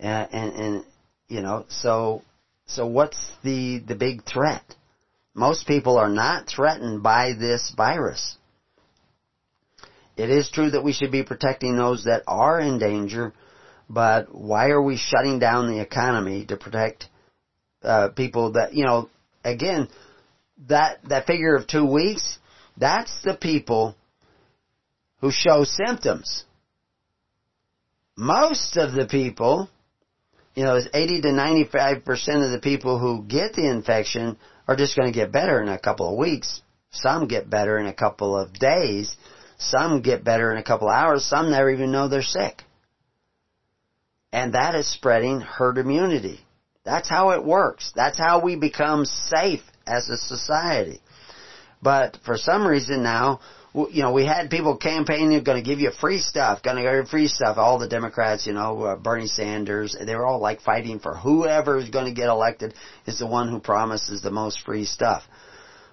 uh, 0.01 0.07
and, 0.07 0.55
and 0.55 0.85
you 1.29 1.43
know, 1.43 1.65
so 1.69 2.23
so 2.67 2.87
what's 2.87 3.19
the 3.43 3.79
the 3.79 3.95
big 3.95 4.25
threat? 4.25 4.63
Most 5.35 5.67
people 5.67 5.99
are 5.99 6.09
not 6.09 6.47
threatened 6.49 7.03
by 7.03 7.33
this 7.39 7.73
virus. 7.77 8.37
It 10.17 10.31
is 10.31 10.49
true 10.51 10.71
that 10.71 10.85
we 10.85 10.93
should 10.93 11.11
be 11.11 11.25
protecting 11.25 11.77
those 11.77 12.05
that 12.05 12.23
are 12.27 12.61
in 12.61 12.79
danger, 12.79 13.35
but 13.91 14.33
why 14.33 14.69
are 14.69 14.83
we 14.83 14.97
shutting 14.97 15.41
down 15.41 15.67
the 15.67 15.81
economy 15.81 16.47
to 16.47 16.57
protect 16.57 17.09
uh, 17.83 18.09
people 18.11 18.53
that 18.53 18.75
you 18.75 18.85
know? 18.85 19.11
Again, 19.45 19.89
that 20.69 21.01
that 21.09 21.27
figure 21.27 21.55
of 21.55 21.67
two 21.67 21.85
weeks, 21.85 22.39
that's 22.79 23.23
the 23.23 23.35
people 23.35 23.95
who 25.21 25.31
show 25.31 25.65
symptoms. 25.65 26.45
Most 28.17 28.77
of 28.77 28.93
the 28.93 29.07
people, 29.07 29.69
you 30.55 30.65
know, 30.65 30.81
80 30.93 31.23
to 31.23 31.33
95 31.33 32.05
percent 32.05 32.43
of 32.43 32.51
the 32.51 32.61
people 32.61 32.99
who 32.99 33.25
get 33.25 33.55
the 33.55 33.69
infection 33.69 34.37
are 34.69 34.77
just 34.77 34.97
going 34.97 35.13
to 35.13 35.19
get 35.19 35.33
better 35.33 35.61
in 35.63 35.69
a 35.69 35.79
couple 35.79 36.11
of 36.11 36.19
weeks. 36.19 36.63
Some 36.91 37.27
get 37.27 37.51
better 37.51 37.79
in 37.79 37.87
a 37.87 37.95
couple 37.95 38.39
of 38.39 38.53
days 38.53 39.17
some 39.59 40.03
get 40.03 40.25
better 40.25 40.53
in 40.53 40.59
a 40.59 40.63
couple 40.63 40.89
of 40.89 40.95
hours. 40.95 41.25
Some 41.25 41.51
never 41.51 41.71
even 41.71 41.93
know 41.93 42.09
they're 42.09 42.23
sick. 42.23 42.63
And 44.33 44.55
that 44.55 44.75
is 44.75 44.91
spreading 44.91 45.41
herd 45.41 45.79
immunity. 45.79 46.41
That's 46.85 47.09
how 47.09 47.31
it 47.31 47.45
works. 47.45 47.93
That's 47.95 48.19
how 48.19 48.41
we 48.41 48.57
become 48.57 49.05
safe 49.05 49.63
as 49.87 50.09
a 50.09 50.17
society. 50.17 51.01
But 51.81 52.19
for 52.25 52.37
some 52.37 52.67
reason 52.67 53.03
now, 53.03 53.41
you 53.75 54.03
know, 54.03 54.13
we 54.13 54.25
had 54.25 54.51
people 54.51 54.77
campaigning, 54.77 55.43
going 55.43 55.63
to 55.63 55.69
give 55.69 55.81
you 55.81 55.91
free 56.01 56.21
stuff, 56.21 56.63
going 56.63 56.77
to 56.77 56.83
give 56.83 56.95
you 56.95 57.05
free 57.05 57.27
stuff. 57.27 57.59
All 57.59 57.79
the 57.79 57.89
Democrats, 57.89 58.47
you 58.47 58.53
know, 58.53 58.83
uh, 58.83 58.97
Bernie 58.97 59.27
Sanders, 59.27 59.97
they 60.01 60.15
were 60.15 60.25
all 60.25 60.39
like 60.39 60.61
fighting 60.61 61.01
for 61.01 61.17
whoever 61.17 61.79
is 61.79 61.91
going 61.91 62.07
to 62.07 62.13
get 62.13 62.29
elected 62.29 62.75
is 63.07 63.19
the 63.19 63.27
one 63.27 63.49
who 63.49 63.59
promises 63.59 64.23
the 64.23 64.31
most 64.31 64.61
free 64.65 64.85
stuff. 64.85 65.25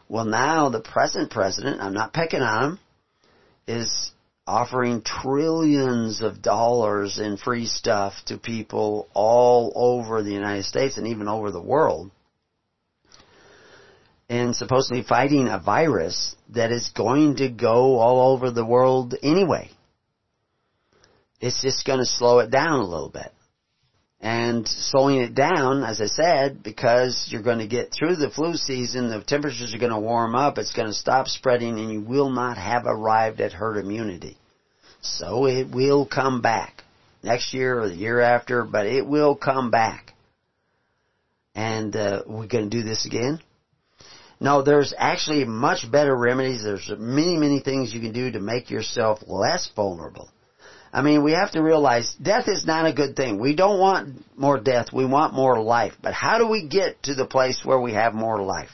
Well, 0.08 0.26
now 0.26 0.70
the 0.70 0.82
present 0.82 1.32
president, 1.32 1.82
I'm 1.82 1.94
not 1.94 2.14
picking 2.14 2.42
on 2.42 2.64
him, 2.74 2.80
is 3.68 4.12
offering 4.46 5.02
trillions 5.02 6.22
of 6.22 6.42
dollars 6.42 7.18
in 7.18 7.38
free 7.38 7.66
stuff 7.66 8.14
to 8.28 8.38
people 8.38 9.08
all 9.14 9.72
over 9.76 10.22
the 10.22 10.32
United 10.32 10.66
States 10.66 10.98
and 10.98 11.08
even 11.08 11.28
over 11.28 11.52
the 11.52 11.62
world 11.62 12.12
and 14.32 14.56
supposedly 14.56 15.04
fighting 15.04 15.50
a 15.50 15.60
virus 15.60 16.38
that 16.52 16.72
is 16.72 16.92
going 16.96 17.38
to 17.38 17.50
go 17.50 18.00
all 18.00 18.34
over 18.34 18.52
the 18.52 18.66
world 18.66 19.16
anyway. 19.24 19.70
It's 21.40 21.62
just 21.62 21.86
going 21.86 22.00
to 22.00 22.06
slow 22.06 22.40
it 22.40 22.52
down 22.52 22.80
a 22.80 22.88
little 22.88 23.10
bit. 23.10 23.32
And 24.24 24.68
slowing 24.68 25.22
it 25.22 25.34
down, 25.34 25.84
as 25.84 26.00
I 26.00 26.06
said, 26.06 26.62
because 26.62 27.28
you're 27.32 27.42
going 27.42 27.58
to 27.58 27.68
get 27.68 27.92
through 27.92 28.18
the 28.18 28.30
flu 28.30 28.54
season, 28.54 29.10
the 29.10 29.24
temperatures 29.24 29.74
are 29.74 29.80
going 29.80 29.92
to 29.92 30.00
warm 30.00 30.36
up, 30.36 30.60
it's 30.60 30.76
going 30.76 30.90
to 30.90 30.94
stop 30.94 31.28
spreading, 31.28 31.80
and 31.80 31.92
you 31.92 32.02
will 32.02 32.30
not 32.30 32.58
have 32.58 32.84
arrived 32.86 33.42
at 33.42 33.52
herd 33.52 33.78
immunity. 33.78 34.38
So 35.02 35.48
it 35.48 35.72
will 35.72 36.06
come 36.06 36.42
back 36.42 36.84
next 37.24 37.52
year 37.52 37.82
or 37.82 37.90
the 37.90 37.96
year 37.96 38.20
after, 38.20 38.64
but 38.64 38.86
it 38.86 39.08
will 39.08 39.36
come 39.36 39.72
back. 39.72 40.14
And 41.56 41.96
uh, 41.96 42.22
we're 42.28 42.46
going 42.46 42.70
to 42.70 42.78
do 42.78 42.84
this 42.84 43.08
again. 43.08 43.40
No, 44.42 44.64
there's 44.64 44.92
actually 44.98 45.46
much 45.46 45.90
better 45.92 46.18
remedies. 46.18 46.64
There's 46.64 46.92
many, 46.98 47.38
many 47.38 47.60
things 47.60 47.94
you 47.94 48.02
can 48.02 48.12
do 48.12 48.32
to 48.32 48.40
make 48.40 48.72
yourself 48.72 49.20
less 49.28 49.70
vulnerable. 49.76 50.32
I 50.92 51.04
mean, 51.04 51.24
we 51.24 51.34
have 51.34 51.52
to 51.52 51.62
realize 51.62 52.16
death 52.20 52.48
is 52.48 52.66
not 52.66 52.88
a 52.88 52.92
good 52.92 53.16
thing. 53.16 53.40
We 53.40 53.56
don't 53.56 53.80
want 53.80 54.26
more 54.36 54.60
death. 54.60 54.88
We 54.92 55.06
want 55.06 55.36
more 55.36 55.62
life. 55.62 55.94
But 56.02 56.16
how 56.16 56.40
do 56.40 56.48
we 56.48 56.68
get 56.68 57.04
to 57.04 57.14
the 57.14 57.28
place 57.28 57.62
where 57.64 57.80
we 57.80 57.94
have 57.94 58.16
more 58.16 58.42
life? 58.42 58.72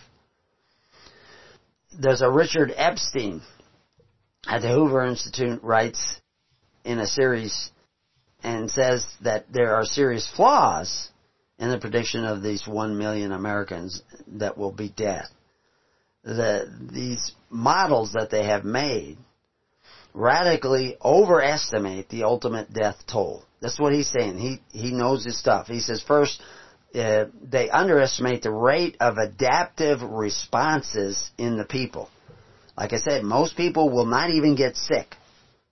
There's 1.99 2.21
a 2.21 2.31
Richard 2.31 2.71
Epstein 2.73 3.41
at 4.47 4.61
the 4.61 4.69
Hoover 4.69 5.05
Institute 5.05 5.61
writes 5.63 6.21
in 6.85 6.99
a 6.99 7.07
series 7.07 7.71
and 8.41 8.71
says 8.71 9.05
that 9.21 9.51
there 9.51 9.75
are 9.75 9.83
serious 9.83 10.29
flaws 10.33 11.09
in 11.59 11.69
the 11.69 11.77
prediction 11.77 12.23
of 12.23 12.41
these 12.41 12.65
one 12.65 12.97
million 12.97 13.33
Americans 13.33 14.01
that 14.27 14.57
will 14.57 14.71
be 14.71 14.87
dead 14.87 15.25
the, 16.27 16.89
these 16.91 17.31
models 17.49 18.13
that 18.13 18.29
they 18.29 18.45
have 18.45 18.65
made 18.65 19.17
radically 20.13 20.97
overestimate 21.03 22.09
the 22.09 22.23
ultimate 22.23 22.71
death 22.73 22.97
toll. 23.07 23.43
That's 23.61 23.79
what 23.79 23.93
he's 23.93 24.09
saying. 24.09 24.37
He, 24.37 24.59
he 24.71 24.91
knows 24.91 25.23
his 25.23 25.39
stuff. 25.39 25.67
He 25.67 25.79
says 25.79 26.03
first, 26.05 26.41
uh, 26.93 27.25
they 27.41 27.69
underestimate 27.69 28.43
the 28.43 28.51
rate 28.51 28.97
of 28.99 29.17
adaptive 29.17 30.01
responses 30.01 31.31
in 31.37 31.57
the 31.57 31.65
people. 31.65 32.09
Like 32.77 32.93
I 32.93 32.97
said, 32.97 33.23
most 33.23 33.55
people 33.55 33.89
will 33.89 34.05
not 34.05 34.29
even 34.29 34.55
get 34.55 34.75
sick. 34.75 35.15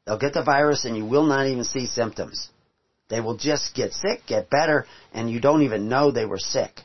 They'll 0.06 0.20
get 0.20 0.34
the 0.34 0.44
virus 0.44 0.86
and 0.86 0.96
you 0.96 1.06
will 1.06 1.26
not 1.26 1.48
even 1.48 1.64
see 1.64 1.86
symptoms. 1.86 2.50
They 3.10 3.22
will 3.22 3.38
just 3.38 3.76
get 3.76 3.94
sick, 3.94 4.22
get 4.26 4.50
better, 4.50 4.86
and 5.14 5.30
you 5.30 5.40
don't 5.40 5.64
even 5.64 5.90
know 5.90 6.12
they 6.12 6.26
were 6.26 6.40
sick. 6.40 6.82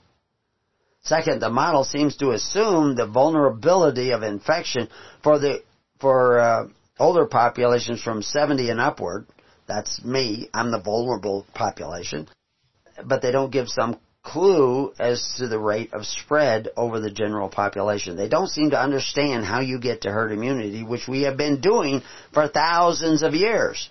Second, 1.03 1.41
the 1.41 1.51
model 1.51 1.85
seems 1.85 2.17
to 2.19 2.31
assume 2.33 2.95
the 2.95 3.07
vulnerability 3.07 4.11
of 4.13 4.23
infection 4.23 4.89
for 5.23 5.39
the 5.39 5.63
for 5.99 6.39
uh, 6.39 6.69
older 6.99 7.27
populations 7.27 8.03
from 8.03 8.23
70 8.23 8.71
and 8.71 8.81
upward. 8.81 9.27
That's 9.67 10.03
me. 10.05 10.49
I'm 10.53 10.71
the 10.71 10.81
vulnerable 10.81 11.47
population. 11.55 12.29
But 13.05 13.23
they 13.23 13.33
don't 13.33 13.53
give 13.53 13.69
some 13.69 13.99
clue 14.23 14.93
as 14.99 15.35
to 15.39 15.49
the 15.49 15.59
rate 15.59 15.95
of 15.95 16.05
spread 16.05 16.69
over 16.77 17.01
the 17.01 17.11
general 17.11 17.49
population. 17.49 18.17
They 18.17 18.29
don't 18.29 18.49
seem 18.49 18.71
to 18.71 18.81
understand 18.81 19.45
how 19.45 19.61
you 19.61 19.81
get 19.81 20.03
to 20.03 20.11
herd 20.11 20.33
immunity, 20.33 20.83
which 20.83 21.09
we 21.09 21.23
have 21.23 21.37
been 21.37 21.61
doing 21.61 22.03
for 22.33 22.49
thousands 22.49 23.23
of 23.23 23.35
years. 23.35 23.89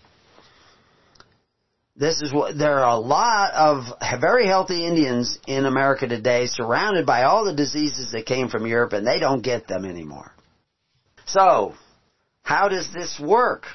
This 1.99 2.21
is 2.21 2.31
what, 2.31 2.57
there 2.57 2.79
are 2.79 2.95
a 2.95 2.99
lot 2.99 3.51
of 3.53 4.21
very 4.21 4.47
healthy 4.47 4.85
Indians 4.85 5.37
in 5.47 5.65
America 5.65 6.07
today 6.07 6.45
surrounded 6.47 7.05
by 7.05 7.23
all 7.23 7.43
the 7.43 7.53
diseases 7.53 8.13
that 8.13 8.25
came 8.25 8.47
from 8.47 8.65
Europe 8.65 8.93
and 8.93 9.05
they 9.05 9.19
don't 9.19 9.41
get 9.41 9.67
them 9.67 9.83
anymore. 9.83 10.31
So, 11.25 11.73
how 12.41 12.69
does 12.69 12.89
this 12.93 13.19
work? 13.19 13.65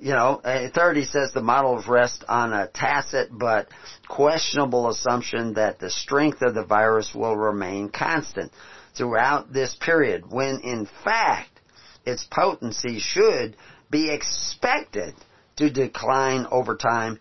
You 0.00 0.10
know, 0.10 0.40
third 0.74 0.96
he 0.96 1.04
says 1.04 1.32
the 1.32 1.40
models 1.40 1.86
rest 1.86 2.24
on 2.28 2.52
a 2.52 2.66
tacit 2.66 3.28
but 3.30 3.68
questionable 4.08 4.88
assumption 4.88 5.54
that 5.54 5.78
the 5.78 5.90
strength 5.90 6.42
of 6.42 6.54
the 6.54 6.64
virus 6.64 7.14
will 7.14 7.36
remain 7.36 7.90
constant 7.90 8.50
throughout 8.96 9.52
this 9.52 9.76
period 9.80 10.24
when 10.28 10.60
in 10.64 10.88
fact 11.04 11.60
its 12.04 12.26
potency 12.28 12.98
should 12.98 13.56
be 13.88 14.10
expected 14.10 15.14
to 15.56 15.70
decline 15.70 16.46
over 16.50 16.76
time 16.76 17.18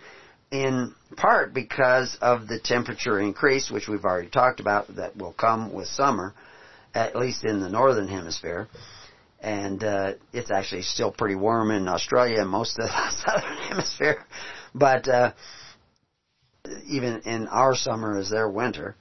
in 0.51 0.93
part 1.15 1.53
because 1.53 2.17
of 2.21 2.47
the 2.47 2.59
temperature 2.59 3.19
increase, 3.19 3.69
which 3.69 3.87
we've 3.87 4.05
already 4.05 4.29
talked 4.29 4.59
about, 4.59 4.95
that 4.95 5.17
will 5.17 5.33
come 5.33 5.73
with 5.73 5.87
summer, 5.87 6.33
at 6.93 7.15
least 7.15 7.43
in 7.43 7.59
the 7.59 7.69
northern 7.69 8.07
hemisphere. 8.07 8.67
And 9.39 9.83
uh, 9.83 10.13
it's 10.33 10.51
actually 10.51 10.81
still 10.81 11.11
pretty 11.11 11.35
warm 11.35 11.71
in 11.71 11.87
Australia 11.87 12.41
and 12.41 12.49
most 12.49 12.79
of 12.79 12.87
the 12.87 13.09
southern 13.25 13.57
hemisphere. 13.69 14.25
But 14.73 15.07
uh, 15.07 15.33
even 16.87 17.21
in 17.25 17.47
our 17.47 17.75
summer 17.75 18.19
is 18.19 18.29
their 18.29 18.49
winter. 18.49 18.95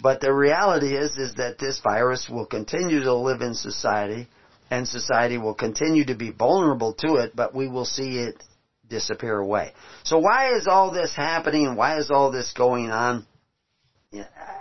But 0.00 0.20
the 0.20 0.32
reality 0.32 0.94
is, 0.94 1.16
is 1.16 1.34
that 1.36 1.58
this 1.58 1.80
virus 1.80 2.28
will 2.28 2.46
continue 2.46 3.02
to 3.02 3.14
live 3.14 3.40
in 3.40 3.54
society, 3.54 4.28
and 4.70 4.86
society 4.86 5.38
will 5.38 5.54
continue 5.54 6.04
to 6.06 6.14
be 6.14 6.30
vulnerable 6.30 6.92
to 6.94 7.14
it, 7.14 7.34
but 7.34 7.54
we 7.54 7.68
will 7.68 7.86
see 7.86 8.18
it 8.18 8.42
disappear 8.88 9.38
away. 9.38 9.72
So 10.04 10.18
why 10.18 10.54
is 10.54 10.66
all 10.66 10.90
this 10.90 11.14
happening? 11.14 11.76
Why 11.76 11.98
is 11.98 12.10
all 12.10 12.30
this 12.30 12.52
going 12.52 12.90
on? 12.90 13.26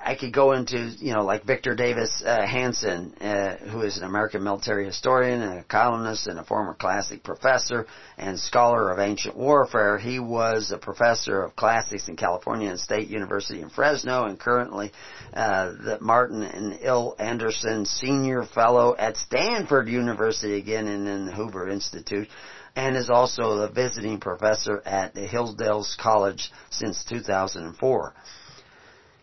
I 0.03 0.15
could 0.15 0.33
go 0.33 0.53
into, 0.53 0.77
you 0.99 1.13
know, 1.13 1.23
like 1.23 1.45
Victor 1.45 1.75
Davis 1.75 2.23
uh, 2.25 2.45
Hanson, 2.45 3.13
uh, 3.15 3.57
who 3.57 3.81
is 3.81 3.97
an 3.97 4.03
American 4.03 4.43
military 4.43 4.85
historian 4.85 5.41
and 5.41 5.59
a 5.59 5.63
columnist 5.63 6.27
and 6.27 6.39
a 6.39 6.43
former 6.43 6.73
classic 6.73 7.23
professor 7.23 7.87
and 8.17 8.39
scholar 8.39 8.91
of 8.91 8.99
ancient 8.99 9.35
warfare. 9.35 9.97
He 9.97 10.19
was 10.19 10.71
a 10.71 10.77
professor 10.77 11.41
of 11.41 11.55
classics 11.55 12.07
in 12.07 12.17
California 12.17 12.69
and 12.69 12.79
State 12.79 13.07
University 13.07 13.61
in 13.61 13.69
Fresno 13.69 14.25
and 14.25 14.39
currently 14.39 14.91
uh, 15.33 15.71
the 15.71 15.97
Martin 16.01 16.43
and 16.43 16.79
Illie 16.81 17.15
Anderson 17.19 17.85
Senior 17.85 18.43
Fellow 18.43 18.95
at 18.97 19.17
Stanford 19.17 19.87
University 19.87 20.57
again 20.57 20.87
and 20.87 21.07
in 21.07 21.25
the 21.25 21.31
Hoover 21.31 21.67
Institute 21.69 22.27
and 22.75 22.95
is 22.97 23.09
also 23.09 23.51
a 23.59 23.69
visiting 23.69 24.19
professor 24.19 24.81
at 24.85 25.13
the 25.13 25.25
Hillsdale 25.25 25.85
College 25.97 26.51
since 26.69 27.03
2004. 27.05 28.13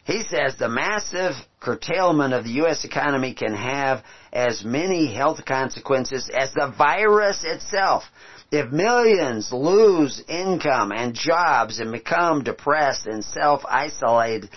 He 0.05 0.25
says 0.25 0.57
the 0.57 0.69
massive 0.69 1.35
curtailment 1.61 2.35
of 2.35 2.43
the 2.45 2.51
U.S. 2.63 2.85
economy 2.85 3.35
can 3.35 3.55
have 3.55 4.03
as 4.33 4.65
many 4.65 5.15
health 5.15 5.45
consequences 5.45 6.29
as 6.29 6.53
the 6.55 6.75
virus 6.77 7.45
itself. 7.45 8.03
If 8.51 8.73
millions 8.73 9.53
lose 9.53 10.23
income 10.29 10.91
and 10.93 11.15
jobs 11.15 11.79
and 11.79 11.93
become 11.93 12.43
depressed 12.43 13.07
and 13.07 13.25
self-isolation, 13.25 14.51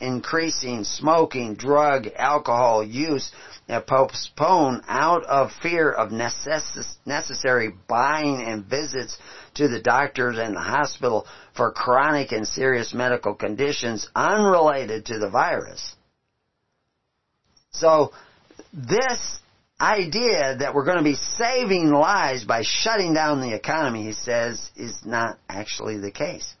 increasing 0.00 0.84
smoking, 0.84 1.54
drug, 1.54 2.08
alcohol 2.16 2.84
use, 2.84 3.32
postpone 3.68 4.82
out 4.86 5.24
of 5.24 5.50
fear 5.60 5.90
of 5.90 6.10
necess- 6.10 6.96
necessary 7.04 7.72
buying 7.88 8.42
and 8.42 8.64
visits 8.64 9.18
to 9.54 9.68
the 9.68 9.80
doctors 9.80 10.38
and 10.38 10.54
the 10.54 10.60
hospital 10.60 11.26
for 11.54 11.72
chronic 11.72 12.32
and 12.32 12.46
serious 12.46 12.94
medical 12.94 13.34
conditions 13.34 14.08
unrelated 14.14 15.06
to 15.06 15.18
the 15.18 15.30
virus. 15.30 15.94
So, 17.70 18.12
this 18.72 19.40
idea 19.80 20.56
that 20.58 20.74
we're 20.74 20.84
going 20.84 20.98
to 20.98 21.04
be 21.04 21.16
saving 21.16 21.90
lives 21.90 22.44
by 22.44 22.62
shutting 22.62 23.12
down 23.12 23.40
the 23.40 23.54
economy, 23.54 24.04
he 24.04 24.12
says, 24.12 24.70
is 24.76 25.04
not 25.04 25.38
actually 25.48 25.98
the 25.98 26.10
case. 26.10 26.54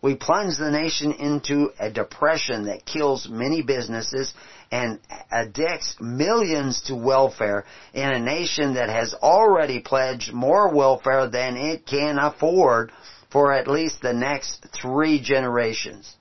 We 0.00 0.14
plunge 0.14 0.58
the 0.58 0.70
nation 0.70 1.12
into 1.12 1.70
a 1.80 1.90
depression 1.90 2.66
that 2.66 2.84
kills 2.84 3.26
many 3.28 3.62
businesses 3.62 4.34
and 4.70 4.98
addicts 5.30 5.96
millions 6.00 6.82
to 6.82 6.94
welfare 6.94 7.64
in 7.92 8.10
a 8.10 8.18
nation 8.18 8.74
that 8.74 8.88
has 8.88 9.14
already 9.14 9.80
pledged 9.80 10.32
more 10.32 10.74
welfare 10.74 11.28
than 11.28 11.56
it 11.56 11.86
can 11.86 12.18
afford 12.18 12.90
for 13.30 13.52
at 13.52 13.68
least 13.68 14.00
the 14.00 14.12
next 14.12 14.66
three 14.80 15.20
generations. 15.20 16.14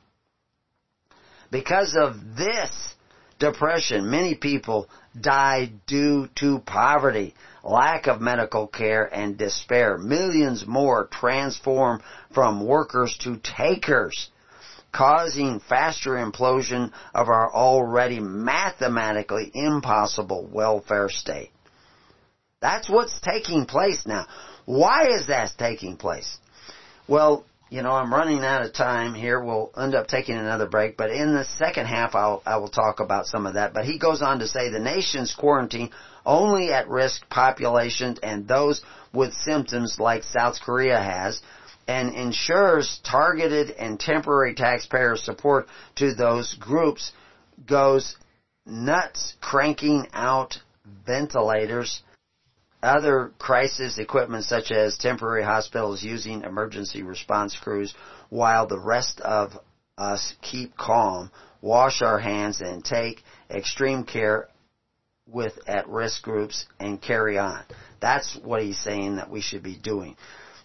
Because 1.52 1.96
of 1.96 2.16
this 2.36 2.96
depression, 3.38 4.10
many 4.10 4.34
people 4.34 4.90
died 5.20 5.86
due 5.86 6.28
to 6.36 6.60
poverty, 6.60 7.36
lack 7.64 8.08
of 8.08 8.20
medical 8.20 8.68
care, 8.68 9.06
and 9.14 9.38
despair. 9.38 9.98
Millions 9.98 10.66
more 10.66 11.08
transform 11.12 12.02
from 12.34 12.66
workers 12.66 13.16
to 13.20 13.38
takers, 13.38 14.30
causing 14.94 15.60
faster 15.60 16.12
implosion 16.12 16.92
of 17.14 17.28
our 17.28 17.54
already 17.54 18.20
mathematically 18.20 19.52
impossible 19.54 20.48
welfare 20.52 21.10
state. 21.10 21.52
That's 22.62 22.90
what's 22.90 23.20
taking 23.20 23.66
place 23.66 24.06
now. 24.06 24.26
Why 24.66 25.10
is 25.10 25.28
that 25.28 25.52
taking 25.58 25.98
place? 25.98 26.38
Well, 27.08 27.46
you 27.70 27.82
know, 27.82 27.92
I'm 27.92 28.14
running 28.14 28.46
out 28.46 28.64
of 28.64 28.72
time 28.72 29.16
here. 29.16 29.44
We'll 29.44 29.72
end 29.76 29.96
up 29.96 30.08
taking 30.08 30.38
another 30.38 30.68
break, 30.68 30.96
but 30.96 31.10
in 31.10 31.34
the 31.34 31.44
second 31.44 31.88
half, 31.88 32.14
I'll, 32.14 32.44
I 32.46 32.58
will 32.58 32.70
talk 32.70 33.00
about 33.00 33.26
some 33.26 33.48
of 33.48 33.56
that. 33.56 33.74
But 33.74 33.86
he 33.86 33.98
goes 33.98 34.22
on 34.22 34.40
to 34.40 34.48
say 34.48 34.70
the 34.70 34.80
nation's 34.80 35.34
quarantine 35.34 35.90
only 36.26 36.72
at 36.72 36.88
risk 36.88 37.28
populations 37.30 38.20
and 38.22 38.48
those 38.48 38.84
with 39.12 39.34
symptoms 39.34 39.98
like 40.00 40.24
South 40.24 40.62
Korea 40.64 41.02
has 41.02 41.42
and 41.88 42.14
ensures 42.16 43.00
targeted 43.04 43.72
and 43.72 44.00
temporary 44.00 44.56
taxpayer 44.56 45.16
support 45.18 45.68
to 45.96 46.14
those 46.14 46.56
groups 46.60 47.12
goes 47.68 48.16
nuts 48.66 49.36
cranking 49.42 50.08
out 50.14 50.58
ventilators 51.06 52.02
other 52.84 53.32
crisis 53.40 53.98
equipment 53.98 54.44
such 54.44 54.72
as 54.72 54.98
temporary 54.98 55.44
hospitals 55.44 56.04
using 56.04 56.44
emergency 56.44 57.02
response 57.02 57.58
crews 57.62 57.94
while 58.30 58.68
the 58.68 58.80
rest 58.80 59.22
of 59.22 59.52
us 59.98 60.34
keep 60.42 60.76
calm, 60.76 61.32
wash 61.62 62.02
our 62.02 62.20
hands 62.20 62.62
and 62.62 62.84
take 62.84 63.24
extreme 63.50 64.04
care 64.04 64.50
with 65.28 65.54
at-risk 65.68 66.22
groups 66.22 66.66
and 66.80 67.02
carry 67.02 67.38
on. 67.38 67.64
That's 68.02 68.38
what 68.44 68.62
he's 68.62 68.80
saying 68.80 69.16
that 69.16 69.30
we 69.30 69.40
should 69.40 69.64
be 69.64 69.78
doing. 69.78 70.18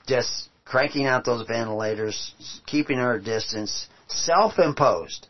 Just 0.07 0.49
cranking 0.69 1.07
out 1.07 1.25
those 1.25 1.47
ventilators, 1.47 2.35
keeping 2.67 2.99
our 2.99 3.19
distance, 3.19 3.89
self-imposed. 4.09 5.27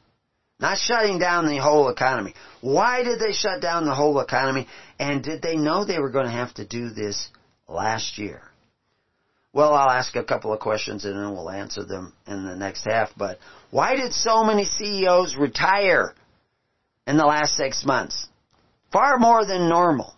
Not 0.61 0.79
shutting 0.79 1.21
down 1.21 1.47
the 1.47 1.59
whole 1.59 1.89
economy. 1.89 2.35
Why 2.61 3.05
did 3.05 3.21
they 3.21 3.33
shut 3.33 3.63
down 3.63 3.85
the 3.85 3.95
whole 3.95 4.19
economy? 4.19 4.67
And 4.99 5.23
did 5.23 5.41
they 5.41 5.57
know 5.57 5.85
they 5.85 6.01
were 6.01 6.11
going 6.11 6.27
to 6.27 6.33
have 6.33 6.53
to 6.55 6.67
do 6.67 6.91
this 6.91 7.29
last 7.69 8.19
year? 8.19 8.43
Well, 9.53 9.73
I'll 9.75 9.91
ask 9.91 10.17
a 10.17 10.25
couple 10.25 10.53
of 10.53 10.59
questions 10.59 11.05
and 11.05 11.15
then 11.15 11.33
we'll 11.33 11.51
answer 11.51 11.85
them 11.85 12.13
in 12.27 12.45
the 12.45 12.57
next 12.57 12.85
half. 12.85 13.11
But 13.17 13.39
why 13.71 13.95
did 13.95 14.13
so 14.13 14.43
many 14.43 14.65
CEOs 14.65 15.37
retire 15.37 16.15
in 17.07 17.17
the 17.17 17.25
last 17.25 17.57
six 17.57 17.85
months? 17.85 18.27
Far 18.93 19.19
more 19.19 19.47
than 19.47 19.69
normal 19.69 20.15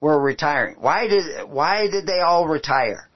were 0.00 0.18
retiring. 0.18 0.76
Why 0.78 1.06
did, 1.08 1.48
why 1.48 1.88
did 1.90 2.06
they 2.06 2.20
all 2.20 2.48
retire? 2.48 3.07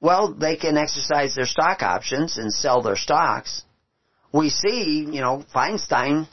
Well, 0.00 0.34
they 0.34 0.56
can 0.56 0.76
exercise 0.76 1.34
their 1.34 1.46
stock 1.46 1.82
options 1.82 2.38
and 2.38 2.52
sell 2.52 2.82
their 2.82 2.96
stocks 2.96 3.64
we 4.32 4.50
see, 4.50 5.06
you 5.10 5.20
know, 5.20 5.44
Feinstein, 5.54 6.28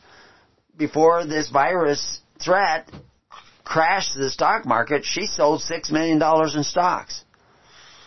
before 0.77 1.25
this 1.25 1.49
virus 1.49 2.21
threat 2.39 2.89
crashed 3.63 4.15
the 4.15 4.29
stock 4.29 4.65
market, 4.65 5.03
she 5.03 5.25
sold 5.25 5.61
$6 5.61 5.91
million 5.91 6.21
in 6.55 6.63
stocks. 6.63 7.23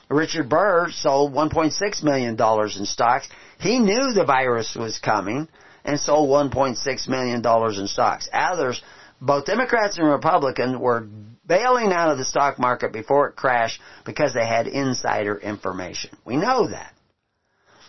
Richard 0.09 0.49
Burr 0.49 0.91
sold 0.91 1.32
$1.6 1.35 2.03
million 2.03 2.32
in 2.32 2.87
stocks. 2.87 3.28
He 3.61 3.78
knew 3.78 4.12
the 4.12 4.24
virus 4.24 4.74
was 4.74 4.99
coming 4.99 5.49
and 5.85 5.99
sold 6.01 6.28
$1.6 6.31 7.09
million 7.09 7.43
in 7.81 7.87
stocks. 7.87 8.28
Others, 8.32 8.82
both 9.20 9.47
Democrats 9.47 9.99
and 9.99 10.09
Republicans 10.09 10.77
were 10.78 11.07
bailing 11.51 11.93
out 11.93 12.12
of 12.12 12.16
the 12.16 12.24
stock 12.24 12.60
market 12.60 12.93
before 12.93 13.27
it 13.27 13.35
crashed 13.35 13.81
because 14.06 14.32
they 14.32 14.47
had 14.47 14.68
insider 14.68 15.36
information. 15.36 16.16
We 16.24 16.36
know 16.36 16.68
that. 16.68 16.94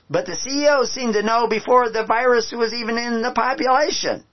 But 0.09 0.25
the 0.25 0.35
CEOs 0.35 0.91
seemed 0.91 1.13
to 1.13 1.21
know 1.21 1.47
before 1.47 1.91
the 1.91 2.03
virus 2.03 2.51
was 2.51 2.73
even 2.73 2.97
in 2.97 3.21
the 3.21 3.31
population 3.31 4.23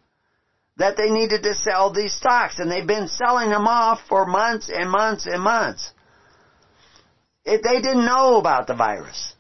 that 0.79 0.97
they 0.97 1.11
needed 1.11 1.43
to 1.43 1.55
sell 1.55 1.93
these 1.93 2.15
stocks 2.15 2.59
and 2.59 2.71
they've 2.71 2.87
been 2.87 3.07
selling 3.07 3.51
them 3.51 3.67
off 3.67 4.01
for 4.09 4.25
months 4.25 4.71
and 4.75 4.91
months 4.91 5.27
and 5.27 5.43
months. 5.43 5.93
If 7.45 7.63
they 7.63 7.83
didn't 7.83 8.07
know 8.07 8.39
about 8.39 8.67
the 8.67 8.75
virus. 8.75 9.35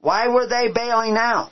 Why 0.00 0.28
were 0.28 0.46
they 0.46 0.72
bailing 0.72 1.18
out? 1.18 1.50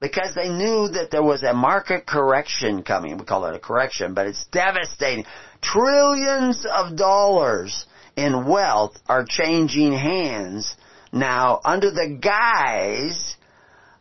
Because 0.00 0.34
they 0.34 0.48
knew 0.48 0.88
that 0.88 1.10
there 1.10 1.22
was 1.22 1.42
a 1.42 1.52
market 1.52 2.06
correction 2.06 2.82
coming. 2.84 3.18
We 3.18 3.24
call 3.26 3.44
it 3.44 3.54
a 3.54 3.58
correction, 3.58 4.14
but 4.14 4.26
it's 4.26 4.46
devastating. 4.46 5.26
Trillions 5.62 6.64
of 6.66 6.96
dollars 6.96 7.86
in 8.16 8.46
wealth 8.46 8.96
are 9.08 9.24
changing 9.28 9.92
hands 9.92 10.74
now 11.12 11.60
under 11.64 11.90
the 11.90 12.18
guise 12.20 13.36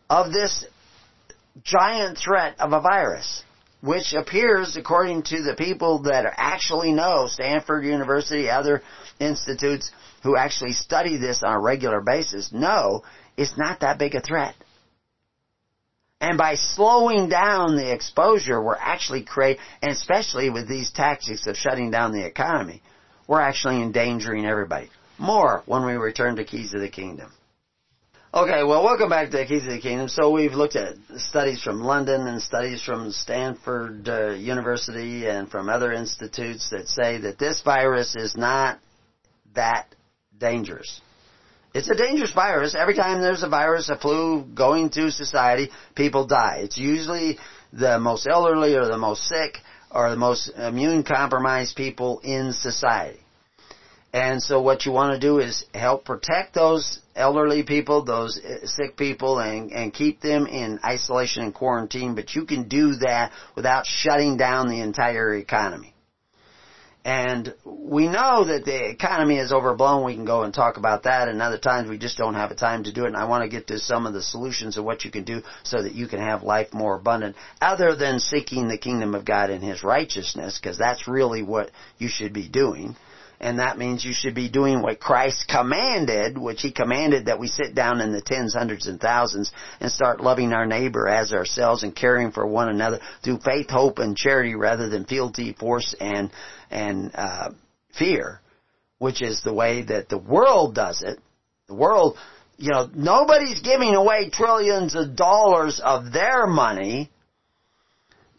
of 0.10 0.32
this 0.32 0.66
giant 1.64 2.18
threat 2.18 2.56
of 2.60 2.74
a 2.74 2.82
virus, 2.82 3.44
which 3.82 4.14
appears, 4.14 4.78
according 4.78 5.24
to 5.24 5.44
the 5.44 5.56
people 5.56 6.04
that 6.04 6.26
actually 6.38 6.92
know, 6.92 7.28
Stanford 7.28 7.86
University, 7.86 8.50
other 8.50 8.82
institutes 9.20 9.92
who 10.24 10.36
actually 10.36 10.74
study 10.74 11.18
this 11.18 11.44
on 11.44 11.54
a 11.54 11.60
regular 11.60 12.02
basis, 12.02 12.52
know 12.52 13.04
it's 13.38 13.58
not 13.58 13.82
that 13.82 14.00
big 14.00 14.16
a 14.16 14.22
threat. 14.22 14.56
And 16.22 16.38
by 16.38 16.56
slowing 16.56 17.30
down 17.30 17.76
the 17.76 17.94
exposure, 17.94 18.62
we're 18.62 18.76
actually 18.76 19.24
creating, 19.24 19.64
and 19.82 19.92
especially 19.92 20.50
with 20.50 20.68
these 20.68 20.92
tactics 20.92 21.48
of 21.48 21.56
shutting 21.56 21.92
down 21.92 22.12
the 22.12 22.26
economy, 22.26 22.82
we're 23.28 23.40
actually 23.40 23.82
endangering 23.82 24.46
everybody. 24.46 24.90
More 25.18 25.64
when 25.66 25.86
we 25.86 25.94
return 25.94 26.36
to 26.36 26.44
Keys 26.44 26.74
of 26.74 26.82
the 26.82 26.90
Kingdom. 26.90 27.32
Okay, 28.34 28.64
well, 28.64 28.84
welcome 28.84 29.10
back 29.10 29.32
to 29.32 29.46
Keys 29.46 29.64
of 29.64 29.72
the 29.72 29.80
Kingdom. 29.80 30.08
So 30.08 30.32
we've 30.32 30.54
looked 30.54 30.76
at 30.76 30.96
studies 31.18 31.64
from 31.64 31.82
London 31.82 32.28
and 32.28 32.42
studies 32.42 32.82
from 32.82 33.12
Stanford 33.12 34.08
uh, 34.08 34.32
University 34.32 35.26
and 35.26 35.50
from 35.50 35.70
other 35.70 35.94
institutes 35.94 36.70
that 36.70 36.88
say 36.90 37.18
that 37.20 37.40
this 37.40 37.62
virus 37.62 38.16
is 38.16 38.38
not 38.38 38.80
that 39.56 39.88
dangerous. 40.38 41.02
It's 41.80 41.90
a 41.90 41.96
dangerous 41.96 42.34
virus. 42.34 42.76
Every 42.76 42.94
time 42.94 43.22
there's 43.22 43.42
a 43.42 43.48
virus, 43.48 43.88
a 43.88 43.98
flu 43.98 44.44
going 44.54 44.90
through 44.90 45.12
society, 45.12 45.70
people 45.96 46.28
die. 46.28 46.58
It's 46.64 46.78
usually 46.78 47.40
the 47.72 47.98
most 47.98 48.28
elderly 48.30 48.76
or 48.76 48.86
the 48.86 48.98
most 48.98 49.24
sick 49.30 49.60
or 49.90 50.10
the 50.10 50.18
most 50.18 50.50
immune 50.58 51.04
compromised 51.04 51.78
people 51.78 52.20
in 52.20 52.52
society. 52.52 53.22
And 54.12 54.44
so 54.44 54.62
what 54.62 54.86
you 54.86 54.92
want 54.92 55.14
to 55.14 55.26
do 55.26 55.40
is 55.40 55.64
help 55.74 56.04
protect 56.04 56.54
those 56.54 57.00
elderly 57.16 57.64
people, 57.64 58.04
those 58.04 58.38
uh, 58.38 58.68
sick 58.68 58.98
people, 58.98 59.40
and, 59.40 59.72
and 59.72 59.94
keep 59.94 60.20
them 60.20 60.48
in 60.48 60.82
isolation 60.84 61.44
and 61.44 61.54
quarantine, 61.54 62.14
but 62.14 62.36
you 62.36 62.44
can 62.44 62.68
do 62.68 62.96
that 62.96 63.32
without 63.56 63.86
shutting 63.86 64.36
down 64.36 64.68
the 64.68 64.82
entire 64.82 65.34
economy. 65.34 65.94
And 67.06 67.54
we 67.64 68.08
know 68.08 68.44
that 68.44 68.66
the 68.66 68.90
economy 68.90 69.38
is 69.38 69.54
overblown. 69.54 70.04
We 70.04 70.16
can 70.16 70.26
go 70.26 70.44
and 70.44 70.54
talk 70.54 70.78
about 70.78 71.04
that. 71.04 71.30
And 71.30 71.42
other 71.42 71.58
times 71.58 71.90
we 71.90 71.98
just 71.98 72.18
don't 72.18 72.34
have 72.34 72.52
a 72.52 72.56
time 72.56 72.84
to 72.84 72.94
do 72.94 73.06
it. 73.06 73.08
And 73.08 73.18
I 73.18 73.26
want 73.26 73.44
to 73.44 73.50
get 73.50 73.68
to 73.68 73.80
some 73.80 74.06
of 74.06 74.14
the 74.14 74.22
solutions 74.22 74.78
of 74.78 74.84
what 74.84 75.06
you 75.06 75.12
can 75.12 75.24
do 75.24 75.42
so 75.64 75.82
that 75.82 75.94
you 75.94 76.08
can 76.08 76.20
have 76.20 76.44
life 76.44 76.74
more 76.74 76.96
abundant 76.96 77.38
other 77.62 77.96
than 77.96 78.20
seeking 78.20 78.68
the 78.68 78.78
kingdom 78.78 79.16
of 79.16 79.24
God 79.24 79.50
and 79.50 79.64
His 79.64 79.82
righteousness 79.84 80.60
because 80.62 80.78
that's 80.78 81.08
really 81.08 81.42
what 81.42 81.72
you 81.98 82.10
should 82.10 82.34
be 82.34 82.50
doing 82.50 82.96
and 83.40 83.60
that 83.60 83.78
means 83.78 84.04
you 84.04 84.14
should 84.14 84.36
be 84.36 84.50
doing 84.50 84.82
what 84.82 85.00
Christ 85.00 85.48
commanded, 85.48 86.38
which 86.38 86.62
He 86.62 86.72
commanded 86.72 87.26
that 87.26 87.40
we 87.40 87.48
sit 87.48 87.74
down 87.74 88.02
in 88.02 88.12
the 88.12 88.22
tens, 88.22 88.54
hundreds, 88.54 88.88
and 88.88 89.00
thousands 89.00 89.52
and 89.80 89.92
start 89.92 90.20
loving 90.20 90.52
our 90.52 90.66
neighbor 90.66 91.08
as 91.08 91.32
ourselves 91.32 91.84
and 91.84 91.96
caring 91.96 92.32
for 92.32 92.46
one 92.46 92.68
another 92.68 93.00
through 93.24 93.40
faith, 93.40 93.70
hope, 93.70 94.00
and 94.00 94.18
charity 94.18 94.56
rather 94.56 94.90
than 94.90 95.06
fealty, 95.06 95.54
force, 95.54 95.96
and, 96.02 96.32
and, 96.70 97.12
uh, 97.16 97.52
fear, 97.98 98.42
which 98.98 99.22
is 99.22 99.42
the 99.42 99.54
way 99.54 99.84
that 99.84 100.10
the 100.10 100.18
world 100.18 100.76
does 100.76 101.02
it. 101.02 101.20
The 101.68 101.76
world, 101.76 102.18
you 102.58 102.72
know, 102.72 102.90
nobody's 102.94 103.62
giving 103.62 103.96
away 103.96 104.30
trillions 104.30 104.96
of 104.96 105.16
dollars 105.16 105.80
of 105.84 106.12
their 106.12 106.46
money 106.46 107.10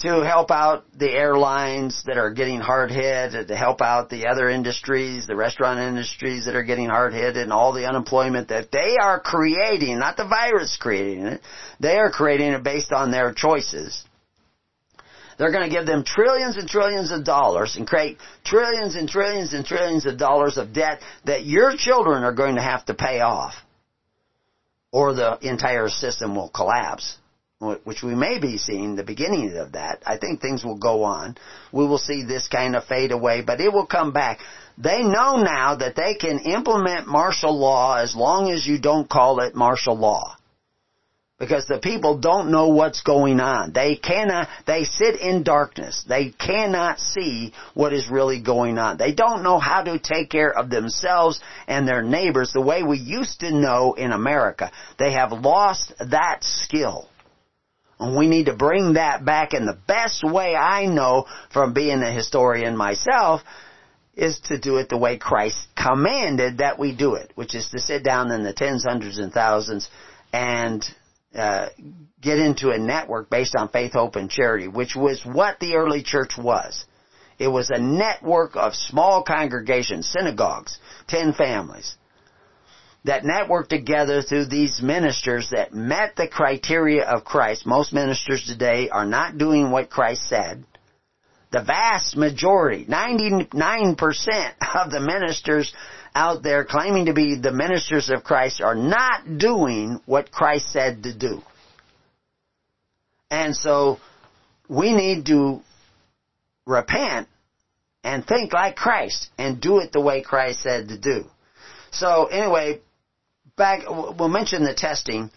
to 0.00 0.20
help 0.20 0.50
out 0.50 0.84
the 0.98 1.10
airlines 1.10 2.02
that 2.06 2.16
are 2.16 2.32
getting 2.32 2.58
hard 2.58 2.90
hit, 2.90 3.48
to 3.48 3.56
help 3.56 3.82
out 3.82 4.08
the 4.08 4.26
other 4.28 4.48
industries, 4.48 5.26
the 5.26 5.36
restaurant 5.36 5.78
industries 5.78 6.46
that 6.46 6.54
are 6.54 6.62
getting 6.62 6.88
hard 6.88 7.12
hit, 7.12 7.36
and 7.36 7.52
all 7.52 7.74
the 7.74 7.86
unemployment 7.86 8.48
that 8.48 8.72
they 8.72 8.96
are 9.00 9.20
creating, 9.20 9.98
not 9.98 10.16
the 10.16 10.26
virus 10.26 10.78
creating 10.80 11.26
it, 11.26 11.42
they 11.80 11.98
are 11.98 12.10
creating 12.10 12.52
it 12.52 12.62
based 12.62 12.92
on 12.92 13.10
their 13.10 13.34
choices. 13.34 14.02
They're 15.36 15.52
going 15.52 15.68
to 15.68 15.74
give 15.74 15.86
them 15.86 16.04
trillions 16.04 16.56
and 16.56 16.68
trillions 16.68 17.12
of 17.12 17.24
dollars 17.24 17.76
and 17.76 17.86
create 17.86 18.18
trillions 18.44 18.94
and 18.94 19.08
trillions 19.08 19.52
and 19.52 19.64
trillions 19.64 20.06
of 20.06 20.18
dollars 20.18 20.56
of 20.56 20.72
debt 20.72 21.00
that 21.24 21.44
your 21.44 21.74
children 21.76 22.24
are 22.24 22.34
going 22.34 22.56
to 22.56 22.62
have 22.62 22.84
to 22.86 22.94
pay 22.94 23.20
off. 23.20 23.54
Or 24.92 25.14
the 25.14 25.38
entire 25.42 25.88
system 25.88 26.34
will 26.34 26.48
collapse 26.48 27.16
which 27.60 28.02
we 28.02 28.14
may 28.14 28.38
be 28.38 28.56
seeing 28.56 28.96
the 28.96 29.04
beginning 29.04 29.54
of 29.58 29.72
that. 29.72 30.02
I 30.06 30.16
think 30.16 30.40
things 30.40 30.64
will 30.64 30.78
go 30.78 31.02
on. 31.02 31.36
We 31.72 31.86
will 31.86 31.98
see 31.98 32.24
this 32.24 32.48
kind 32.48 32.74
of 32.74 32.84
fade 32.84 33.12
away, 33.12 33.42
but 33.42 33.60
it 33.60 33.70
will 33.70 33.86
come 33.86 34.12
back. 34.12 34.38
They 34.78 35.02
know 35.02 35.36
now 35.36 35.76
that 35.76 35.94
they 35.94 36.14
can 36.14 36.38
implement 36.38 37.06
martial 37.06 37.58
law 37.58 37.96
as 37.96 38.16
long 38.16 38.50
as 38.50 38.66
you 38.66 38.80
don't 38.80 39.08
call 39.08 39.40
it 39.40 39.54
martial 39.54 39.94
law. 39.94 40.36
Because 41.38 41.66
the 41.66 41.78
people 41.78 42.18
don't 42.18 42.50
know 42.50 42.68
what's 42.68 43.02
going 43.02 43.40
on. 43.40 43.72
They 43.72 43.96
cannot, 43.96 44.48
they 44.66 44.84
sit 44.84 45.20
in 45.20 45.42
darkness. 45.42 46.04
They 46.06 46.30
cannot 46.30 46.98
see 46.98 47.52
what 47.72 47.94
is 47.94 48.10
really 48.10 48.42
going 48.42 48.78
on. 48.78 48.98
They 48.98 49.12
don't 49.12 49.42
know 49.42 49.58
how 49.58 49.82
to 49.82 49.98
take 49.98 50.30
care 50.30 50.52
of 50.52 50.68
themselves 50.70 51.40
and 51.66 51.86
their 51.88 52.02
neighbors 52.02 52.52
the 52.52 52.60
way 52.60 52.82
we 52.82 52.98
used 52.98 53.40
to 53.40 53.52
know 53.52 53.94
in 53.94 54.12
America. 54.12 54.70
They 54.98 55.12
have 55.12 55.32
lost 55.32 55.92
that 55.98 56.42
skill. 56.42 57.08
And 58.00 58.16
we 58.16 58.28
need 58.28 58.46
to 58.46 58.54
bring 58.54 58.94
that 58.94 59.24
back 59.24 59.52
and 59.52 59.68
the 59.68 59.78
best 59.86 60.24
way 60.24 60.56
I 60.56 60.86
know 60.86 61.26
from 61.52 61.74
being 61.74 62.02
a 62.02 62.10
historian 62.10 62.76
myself 62.76 63.42
is 64.14 64.40
to 64.46 64.58
do 64.58 64.78
it 64.78 64.88
the 64.88 64.96
way 64.96 65.18
Christ 65.18 65.68
commanded 65.76 66.58
that 66.58 66.78
we 66.78 66.96
do 66.96 67.14
it, 67.14 67.30
which 67.34 67.54
is 67.54 67.68
to 67.70 67.78
sit 67.78 68.02
down 68.02 68.32
in 68.32 68.42
the 68.42 68.54
tens, 68.54 68.84
hundreds, 68.84 69.18
and 69.18 69.32
thousands 69.32 69.88
and 70.32 70.82
uh, 71.34 71.68
get 72.20 72.38
into 72.38 72.70
a 72.70 72.78
network 72.78 73.30
based 73.30 73.54
on 73.54 73.68
faith, 73.68 73.92
hope, 73.92 74.16
and 74.16 74.30
charity, 74.30 74.66
which 74.66 74.96
was 74.96 75.22
what 75.24 75.60
the 75.60 75.74
early 75.74 76.02
church 76.02 76.32
was. 76.38 76.84
It 77.38 77.48
was 77.48 77.70
a 77.70 77.78
network 77.78 78.56
of 78.56 78.74
small 78.74 79.22
congregations, 79.22 80.08
synagogues, 80.08 80.78
ten 81.06 81.32
families, 81.32 81.96
that 83.04 83.22
networked 83.22 83.68
together 83.68 84.22
through 84.22 84.46
these 84.46 84.82
ministers 84.82 85.50
that 85.50 85.72
met 85.72 86.16
the 86.16 86.28
criteria 86.28 87.04
of 87.04 87.24
Christ. 87.24 87.66
Most 87.66 87.92
ministers 87.92 88.44
today 88.46 88.90
are 88.90 89.06
not 89.06 89.38
doing 89.38 89.70
what 89.70 89.90
Christ 89.90 90.28
said. 90.28 90.64
The 91.50 91.62
vast 91.62 92.16
majority, 92.16 92.84
99% 92.84 93.48
of 94.74 94.90
the 94.90 95.00
ministers 95.00 95.72
out 96.14 96.42
there 96.42 96.64
claiming 96.64 97.06
to 97.06 97.14
be 97.14 97.36
the 97.36 97.52
ministers 97.52 98.10
of 98.10 98.22
Christ 98.22 98.60
are 98.60 98.74
not 98.74 99.38
doing 99.38 100.00
what 100.06 100.30
Christ 100.30 100.70
said 100.72 101.04
to 101.04 101.14
do. 101.14 101.42
And 103.30 103.56
so 103.56 103.98
we 104.68 104.92
need 104.92 105.26
to 105.26 105.60
repent 106.66 107.28
and 108.04 108.26
think 108.26 108.52
like 108.52 108.76
Christ 108.76 109.28
and 109.38 109.60
do 109.60 109.78
it 109.78 109.92
the 109.92 110.00
way 110.00 110.22
Christ 110.22 110.62
said 110.62 110.88
to 110.88 110.98
do. 110.98 111.24
So 111.90 112.26
anyway, 112.26 112.80
back, 113.60 113.82
we'll 113.88 114.28
mention 114.28 114.64
the 114.64 114.74
testing. 114.74 115.30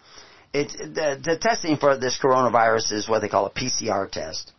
It, 0.52 0.72
the, 0.72 1.20
the 1.22 1.38
testing 1.38 1.76
for 1.76 1.96
this 1.96 2.18
coronavirus 2.18 2.92
is 2.92 3.08
what 3.08 3.20
they 3.20 3.28
call 3.28 3.46
a 3.46 3.50
PCR 3.50 4.10
test. 4.10 4.52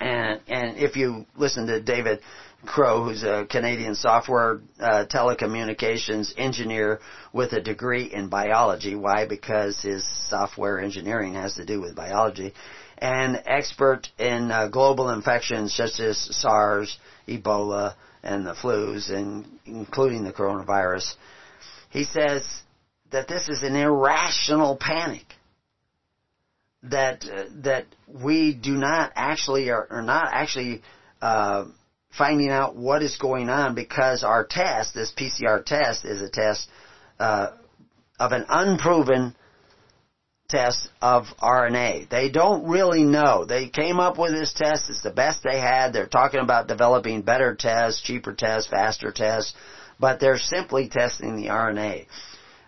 And, 0.00 0.40
and 0.48 0.78
if 0.78 0.96
you 0.96 1.26
listen 1.36 1.66
to 1.66 1.80
David 1.80 2.20
Crowe, 2.64 3.04
who's 3.04 3.24
a 3.24 3.46
Canadian 3.50 3.94
software 3.94 4.60
uh, 4.80 5.04
telecommunications 5.12 6.32
engineer 6.36 7.00
with 7.32 7.52
a 7.52 7.60
degree 7.60 8.04
in 8.04 8.28
biology. 8.28 8.94
Why? 8.94 9.26
Because 9.26 9.82
his 9.82 10.06
software 10.28 10.80
engineering 10.80 11.34
has 11.34 11.54
to 11.54 11.64
do 11.64 11.80
with 11.80 11.94
biology. 11.94 12.54
And 12.98 13.42
expert 13.46 14.08
in 14.18 14.50
uh, 14.50 14.68
global 14.68 15.10
infections 15.10 15.74
such 15.74 15.98
as 15.98 16.16
SARS, 16.16 16.96
Ebola, 17.26 17.94
and 18.22 18.46
the 18.46 18.54
flus, 18.54 19.10
and 19.10 19.44
including 19.66 20.22
the 20.22 20.32
coronavirus. 20.32 21.14
He 21.92 22.04
says 22.04 22.42
that 23.10 23.28
this 23.28 23.50
is 23.50 23.62
an 23.62 23.76
irrational 23.76 24.76
panic. 24.76 25.26
That 26.84 27.24
uh, 27.24 27.44
that 27.62 27.86
we 28.08 28.54
do 28.54 28.72
not 28.72 29.12
actually 29.14 29.70
are, 29.70 29.86
are 29.88 30.02
not 30.02 30.30
actually 30.32 30.82
uh, 31.20 31.66
finding 32.16 32.48
out 32.48 32.74
what 32.74 33.02
is 33.02 33.16
going 33.18 33.48
on 33.48 33.74
because 33.74 34.24
our 34.24 34.44
test, 34.44 34.94
this 34.94 35.12
PCR 35.16 35.64
test, 35.64 36.04
is 36.04 36.22
a 36.22 36.28
test 36.28 36.68
uh, 37.20 37.50
of 38.18 38.32
an 38.32 38.46
unproven 38.48 39.36
test 40.48 40.88
of 41.00 41.26
RNA. 41.40 42.08
They 42.08 42.30
don't 42.30 42.66
really 42.68 43.04
know. 43.04 43.44
They 43.44 43.68
came 43.68 44.00
up 44.00 44.18
with 44.18 44.32
this 44.32 44.52
test. 44.52 44.90
It's 44.90 45.02
the 45.02 45.10
best 45.10 45.42
they 45.44 45.60
had. 45.60 45.92
They're 45.92 46.06
talking 46.06 46.40
about 46.40 46.68
developing 46.68 47.22
better 47.22 47.54
tests, 47.54 48.02
cheaper 48.02 48.34
tests, 48.34 48.68
faster 48.68 49.12
tests, 49.12 49.54
but 50.02 50.18
they're 50.18 50.36
simply 50.36 50.88
testing 50.88 51.36
the 51.36 51.46
RNA, 51.46 52.06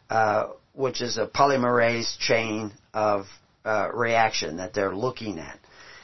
uh, 0.08 0.46
which 0.72 1.02
is 1.02 1.18
a 1.18 1.26
polymerase 1.26 2.16
chain 2.16 2.70
of 2.94 3.26
uh, 3.64 3.88
reaction 3.92 4.58
that 4.58 4.72
they're 4.72 4.94
looking 4.94 5.40
at. 5.40 5.58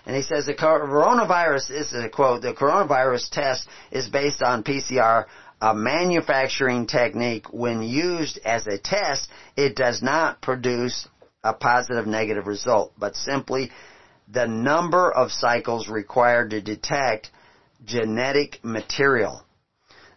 And 0.07 0.17
he 0.17 0.23
says 0.23 0.47
the 0.47 0.55
coronavirus, 0.55 1.71
is 1.71 1.93
a 1.95 2.09
quote, 2.09 2.43
the 2.43 2.53
coronavirus 2.53 3.31
test 3.31 3.69
is 3.93 4.09
based 4.09 4.43
on 4.43 4.65
PCR, 4.65 5.27
a 5.61 5.73
manufacturing 5.73 6.89
technique. 6.89 7.53
When 7.53 7.81
used 7.81 8.41
as 8.45 8.67
a 8.67 8.79
test, 8.79 9.31
it 9.57 9.77
does 9.77 10.03
not 10.03 10.43
produce 10.43 11.07
a 11.45 11.53
positive 11.53 12.09
negative 12.09 12.49
result, 12.49 12.93
but 12.99 13.15
simply 13.15 13.71
the 14.33 14.49
number 14.49 15.13
of 15.13 15.31
cycles 15.31 15.89
required 15.89 16.51
to 16.51 16.61
detect 16.61 17.31
genetic 17.85 18.59
material. 18.65 19.45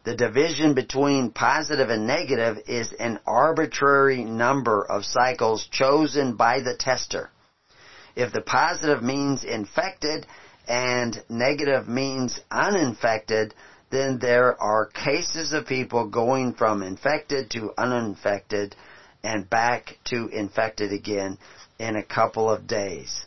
The 0.03 0.15
division 0.15 0.73
between 0.73 1.31
positive 1.31 1.89
and 1.89 2.05
negative 2.05 2.57
is 2.67 2.91
an 2.99 3.19
arbitrary 3.25 4.25
number 4.25 4.85
of 4.85 5.05
cycles 5.05 5.65
chosen 5.71 6.35
by 6.35 6.59
the 6.59 6.75
tester. 6.75 7.30
If 8.15 8.34
the 8.34 8.41
positive 8.41 9.01
means 9.01 9.45
infected 9.45 10.25
and 10.67 11.23
negative 11.30 11.88
means 11.88 12.38
uninfected, 12.51 13.53
then 13.91 14.19
there 14.19 14.61
are 14.61 14.88
cases 14.88 15.53
of 15.53 15.67
people 15.67 16.09
going 16.09 16.53
from 16.53 16.84
infected 16.84 17.49
to 17.51 17.73
uninfected 17.77 18.75
and 19.23 19.49
back 19.49 19.97
to 20.05 20.27
infected 20.27 20.91
again 20.91 21.38
in 21.80 21.95
a 21.95 22.03
couple 22.03 22.49
of 22.49 22.67
days. 22.67 23.25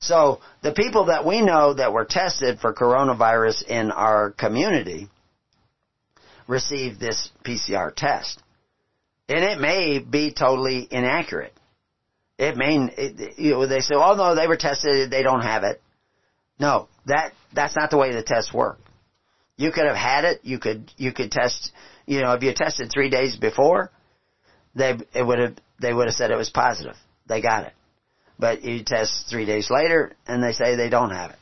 So 0.00 0.40
the 0.62 0.72
people 0.72 1.06
that 1.06 1.26
we 1.26 1.40
know 1.40 1.74
that 1.74 1.92
were 1.92 2.04
tested 2.04 2.60
for 2.60 2.72
coronavirus 2.72 3.64
in 3.64 3.90
our 3.90 4.30
community 4.30 5.08
received 6.48 6.98
this 6.98 7.30
PCR 7.44 7.94
test. 7.94 8.42
And 9.28 9.44
it 9.44 9.60
may 9.60 10.00
be 10.00 10.32
totally 10.32 10.88
inaccurate. 10.90 11.52
It 12.38 12.56
may, 12.56 12.76
it, 12.96 13.38
you 13.38 13.52
know, 13.52 13.66
they 13.66 13.80
say, 13.80 13.94
oh 13.94 14.14
no, 14.14 14.34
they 14.34 14.48
were 14.48 14.56
tested, 14.56 15.10
they 15.10 15.22
don't 15.22 15.42
have 15.42 15.62
it. 15.64 15.80
No, 16.58 16.88
that, 17.06 17.32
that's 17.52 17.76
not 17.76 17.90
the 17.90 17.98
way 17.98 18.12
the 18.12 18.22
tests 18.22 18.52
work. 18.52 18.78
You 19.56 19.70
could 19.70 19.86
have 19.86 19.96
had 19.96 20.24
it, 20.24 20.40
you 20.44 20.58
could, 20.58 20.90
you 20.96 21.12
could 21.12 21.30
test, 21.30 21.72
you 22.06 22.20
know, 22.22 22.32
if 22.32 22.42
you 22.42 22.54
tested 22.54 22.90
three 22.92 23.10
days 23.10 23.36
before, 23.36 23.90
they, 24.74 24.96
it 25.14 25.26
would 25.26 25.38
have, 25.38 25.56
they 25.80 25.92
would 25.92 26.06
have 26.06 26.14
said 26.14 26.30
it 26.30 26.36
was 26.36 26.50
positive. 26.50 26.96
They 27.26 27.42
got 27.42 27.66
it. 27.66 27.72
But 28.38 28.62
you 28.62 28.84
test 28.84 29.26
three 29.28 29.44
days 29.44 29.68
later 29.68 30.12
and 30.26 30.42
they 30.42 30.52
say 30.52 30.76
they 30.76 30.88
don't 30.88 31.10
have 31.10 31.32
it. 31.32 31.38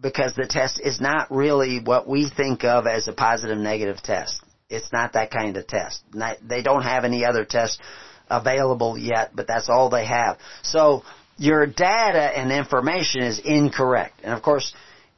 Because 0.00 0.34
the 0.34 0.46
test 0.46 0.80
is 0.80 1.00
not 1.00 1.30
really 1.30 1.80
what 1.80 2.08
we 2.08 2.28
think 2.28 2.64
of 2.64 2.86
as 2.86 3.06
a 3.06 3.12
positive 3.12 3.58
negative 3.58 4.02
test. 4.02 4.42
It's 4.68 4.92
not 4.92 5.12
that 5.12 5.30
kind 5.30 5.56
of 5.56 5.66
test. 5.66 6.02
They 6.42 6.62
don't 6.62 6.82
have 6.82 7.04
any 7.04 7.24
other 7.24 7.44
test 7.44 7.80
available 8.28 8.98
yet, 8.98 9.30
but 9.34 9.46
that's 9.46 9.68
all 9.68 9.90
they 9.90 10.06
have. 10.06 10.38
So 10.62 11.04
your 11.36 11.66
data 11.66 12.36
and 12.36 12.50
information 12.50 13.22
is 13.22 13.40
incorrect. 13.44 14.20
And 14.24 14.32
of 14.32 14.42
course, 14.42 14.74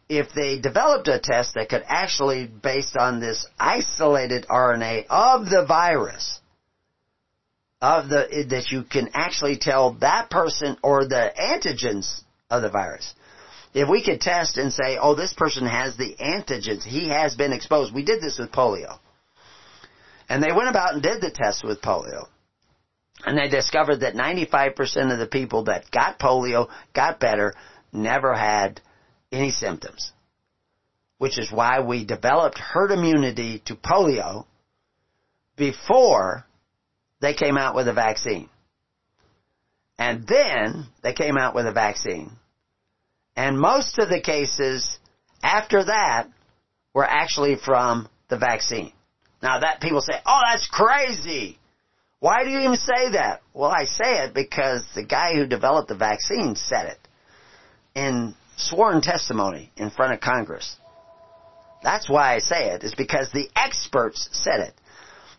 if 0.08 0.32
they 0.34 0.58
developed 0.58 1.08
a 1.08 1.18
test 1.18 1.54
that 1.54 1.68
could 1.68 1.84
actually, 1.86 2.46
based 2.46 2.96
on 2.96 3.20
this 3.20 3.46
isolated 3.58 4.46
RNA 4.48 5.06
of 5.08 5.46
the 5.46 5.64
virus, 5.66 6.40
of 7.80 8.08
the, 8.08 8.46
that 8.48 8.70
you 8.70 8.82
can 8.82 9.10
actually 9.14 9.58
tell 9.58 9.92
that 10.00 10.30
person 10.30 10.76
or 10.82 11.06
the 11.06 11.32
antigens 11.38 12.22
of 12.50 12.62
the 12.62 12.70
virus. 12.70 13.14
If 13.76 13.90
we 13.90 14.02
could 14.02 14.22
test 14.22 14.56
and 14.56 14.72
say, 14.72 14.96
oh, 14.98 15.14
this 15.14 15.34
person 15.34 15.66
has 15.66 15.98
the 15.98 16.16
antigens, 16.18 16.82
he 16.82 17.10
has 17.10 17.34
been 17.34 17.52
exposed. 17.52 17.94
We 17.94 18.06
did 18.06 18.22
this 18.22 18.38
with 18.38 18.50
polio. 18.50 18.98
And 20.30 20.42
they 20.42 20.50
went 20.50 20.70
about 20.70 20.94
and 20.94 21.02
did 21.02 21.20
the 21.20 21.30
test 21.30 21.62
with 21.62 21.82
polio. 21.82 22.24
And 23.26 23.36
they 23.36 23.50
discovered 23.50 23.96
that 23.96 24.14
95% 24.14 25.12
of 25.12 25.18
the 25.18 25.26
people 25.26 25.64
that 25.64 25.90
got 25.90 26.18
polio, 26.18 26.70
got 26.94 27.20
better, 27.20 27.52
never 27.92 28.32
had 28.32 28.80
any 29.30 29.50
symptoms. 29.50 30.10
Which 31.18 31.38
is 31.38 31.52
why 31.52 31.80
we 31.80 32.06
developed 32.06 32.58
herd 32.58 32.92
immunity 32.92 33.62
to 33.66 33.74
polio 33.74 34.46
before 35.54 36.46
they 37.20 37.34
came 37.34 37.58
out 37.58 37.74
with 37.74 37.88
a 37.88 37.92
vaccine. 37.92 38.48
And 39.98 40.26
then 40.26 40.86
they 41.02 41.12
came 41.12 41.36
out 41.36 41.54
with 41.54 41.66
a 41.66 41.72
vaccine. 41.72 42.38
And 43.36 43.60
most 43.60 43.98
of 43.98 44.08
the 44.08 44.20
cases 44.20 44.98
after 45.42 45.84
that 45.84 46.28
were 46.94 47.04
actually 47.04 47.56
from 47.56 48.08
the 48.28 48.38
vaccine. 48.38 48.92
Now 49.42 49.60
that 49.60 49.80
people 49.80 50.00
say, 50.00 50.14
oh, 50.24 50.40
that's 50.50 50.66
crazy. 50.66 51.58
Why 52.20 52.44
do 52.44 52.50
you 52.50 52.60
even 52.60 52.76
say 52.76 53.10
that? 53.12 53.42
Well, 53.52 53.70
I 53.70 53.84
say 53.84 54.24
it 54.24 54.34
because 54.34 54.82
the 54.94 55.04
guy 55.04 55.34
who 55.34 55.46
developed 55.46 55.88
the 55.88 55.96
vaccine 55.96 56.56
said 56.56 56.86
it 56.86 56.98
in 57.94 58.34
sworn 58.56 59.02
testimony 59.02 59.70
in 59.76 59.90
front 59.90 60.14
of 60.14 60.20
Congress. 60.20 60.76
That's 61.82 62.08
why 62.08 62.34
I 62.34 62.38
say 62.38 62.70
it, 62.70 62.82
is 62.82 62.94
because 62.94 63.30
the 63.32 63.48
experts 63.54 64.28
said 64.32 64.60
it. 64.60 64.74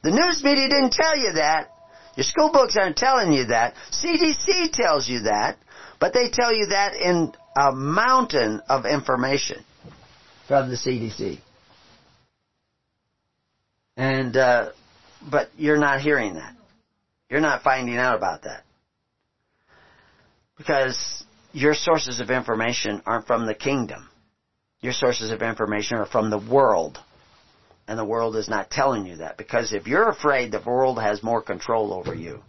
The 0.04 0.12
news 0.12 0.44
media 0.44 0.70
didn't 0.70 0.94
tell 0.94 1.18
you 1.18 1.34
that. 1.34 1.72
Your 2.16 2.24
school 2.24 2.52
books 2.52 2.78
aren't 2.80 2.96
telling 2.96 3.34
you 3.34 3.46
that. 3.46 3.74
CDC 3.92 4.72
tells 4.72 5.10
you 5.10 5.22
that, 5.22 5.58
but 6.00 6.14
they 6.14 6.30
tell 6.30 6.54
you 6.54 6.68
that 6.68 6.96
in 6.96 7.34
a 7.58 7.72
mountain 7.72 8.62
of 8.70 8.86
information 8.86 9.64
from 10.48 10.70
the 10.70 10.76
CDC. 10.76 11.40
And, 13.96 14.38
uh, 14.38 14.70
but 15.30 15.50
you're 15.58 15.80
not 15.80 16.02
hearing 16.02 16.36
that. 16.36 16.54
You're 17.32 17.42
not 17.42 17.64
finding 17.64 17.98
out 17.98 18.16
about 18.16 18.44
that. 18.44 18.64
Because 20.56 21.26
your 21.52 21.74
sources 21.74 22.20
of 22.20 22.30
information 22.30 23.02
aren't 23.08 23.26
from 23.26 23.48
the 23.48 23.56
kingdom. 23.56 24.08
Your 24.82 24.94
sources 24.94 25.32
of 25.32 25.42
information 25.42 25.98
are 25.98 26.06
from 26.06 26.30
the 26.30 26.38
world. 26.38 27.00
And 27.88 27.98
the 27.98 28.06
world 28.06 28.36
is 28.36 28.48
not 28.48 28.70
telling 28.70 29.08
you 29.08 29.18
that. 29.18 29.38
Because 29.38 29.74
if 29.74 29.88
you're 29.88 30.10
afraid 30.10 30.52
the 30.52 30.62
world 30.64 31.02
has 31.02 31.24
more 31.24 31.42
control 31.42 31.92
over 31.92 32.14
you, 32.14 32.44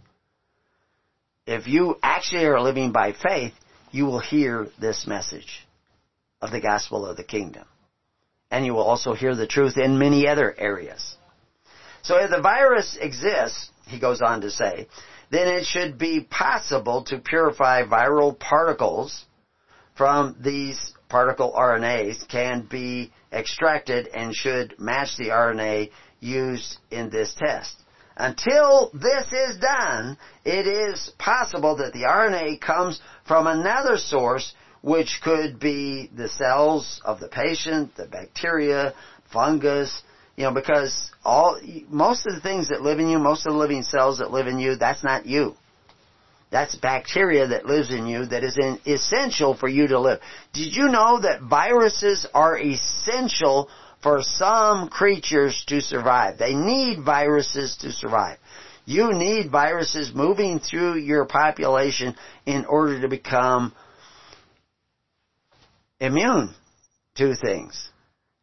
if 1.47 1.67
you 1.67 1.97
actually 2.03 2.45
are 2.45 2.61
living 2.61 2.91
by 2.91 3.13
faith, 3.13 3.53
you 3.91 4.05
will 4.05 4.19
hear 4.19 4.67
this 4.79 5.05
message 5.07 5.67
of 6.41 6.51
the 6.51 6.61
gospel 6.61 7.05
of 7.05 7.17
the 7.17 7.23
kingdom. 7.23 7.65
And 8.51 8.65
you 8.65 8.73
will 8.73 8.83
also 8.83 9.13
hear 9.13 9.35
the 9.35 9.47
truth 9.47 9.77
in 9.77 9.99
many 9.99 10.27
other 10.27 10.55
areas. 10.57 11.15
So 12.01 12.17
if 12.17 12.29
the 12.31 12.41
virus 12.41 12.97
exists, 12.99 13.69
he 13.87 13.99
goes 13.99 14.21
on 14.21 14.41
to 14.41 14.49
say, 14.49 14.87
then 15.31 15.47
it 15.47 15.65
should 15.65 15.97
be 15.97 16.21
possible 16.21 17.03
to 17.05 17.19
purify 17.19 17.83
viral 17.83 18.37
particles 18.37 19.25
from 19.95 20.35
these 20.39 20.93
particle 21.09 21.53
RNAs 21.53 22.27
can 22.27 22.61
be 22.61 23.11
extracted 23.31 24.07
and 24.07 24.33
should 24.33 24.79
match 24.79 25.17
the 25.17 25.29
RNA 25.29 25.91
used 26.19 26.77
in 26.89 27.09
this 27.09 27.35
test. 27.37 27.75
Until 28.19 28.91
this 28.93 29.31
is 29.31 29.59
done, 29.59 30.17
it 30.43 30.67
is 30.67 31.09
possible 31.17 31.77
that 31.77 31.93
the 31.93 32.03
RNA 32.03 32.59
comes 32.59 32.99
from 33.25 33.47
another 33.47 33.95
source 33.95 34.53
which 34.81 35.21
could 35.23 35.57
be 35.57 36.09
the 36.13 36.27
cells 36.27 37.01
of 37.05 37.21
the 37.21 37.29
patient, 37.29 37.95
the 37.95 38.07
bacteria, 38.07 38.93
fungus, 39.31 40.03
you 40.35 40.43
know, 40.43 40.53
because 40.53 41.11
all, 41.23 41.59
most 41.89 42.27
of 42.27 42.35
the 42.35 42.41
things 42.41 42.69
that 42.69 42.81
live 42.81 42.99
in 42.99 43.07
you, 43.09 43.19
most 43.19 43.47
of 43.47 43.53
the 43.53 43.59
living 43.59 43.83
cells 43.83 44.19
that 44.19 44.31
live 44.31 44.47
in 44.47 44.59
you, 44.59 44.75
that's 44.75 45.03
not 45.03 45.25
you. 45.25 45.55
That's 46.51 46.75
bacteria 46.75 47.47
that 47.47 47.65
lives 47.65 47.91
in 47.91 48.05
you 48.05 48.25
that 48.25 48.43
is 48.43 48.57
in, 48.57 48.79
essential 48.85 49.55
for 49.55 49.69
you 49.69 49.87
to 49.87 49.99
live. 49.99 50.19
Did 50.51 50.75
you 50.75 50.87
know 50.87 51.21
that 51.21 51.41
viruses 51.41 52.25
are 52.33 52.57
essential 52.57 53.69
for 54.01 54.21
some 54.21 54.89
creatures 54.89 55.63
to 55.67 55.81
survive? 55.81 56.37
They 56.37 56.53
need 56.53 57.03
viruses 57.03 57.77
to 57.81 57.91
survive. 57.91 58.37
You 58.85 59.13
need 59.13 59.51
viruses 59.51 60.11
moving 60.13 60.59
through 60.59 60.97
your 60.97 61.25
population 61.25 62.15
in 62.45 62.65
order 62.65 63.01
to 63.01 63.07
become 63.07 63.73
immune 65.99 66.55
to 67.15 67.35
things 67.35 67.89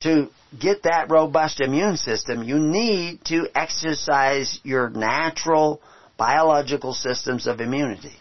to 0.07 0.29
get 0.59 0.83
that 0.85 1.11
robust 1.11 1.61
immune 1.61 1.97
system, 1.97 2.43
you 2.43 2.59
need 2.59 3.25
to 3.25 3.49
exercise 3.55 4.61
your 4.63 4.91
natural 4.91 5.81
biological 6.17 6.93
systems 6.93 7.47
of 7.47 7.61
immunity. 7.61 8.15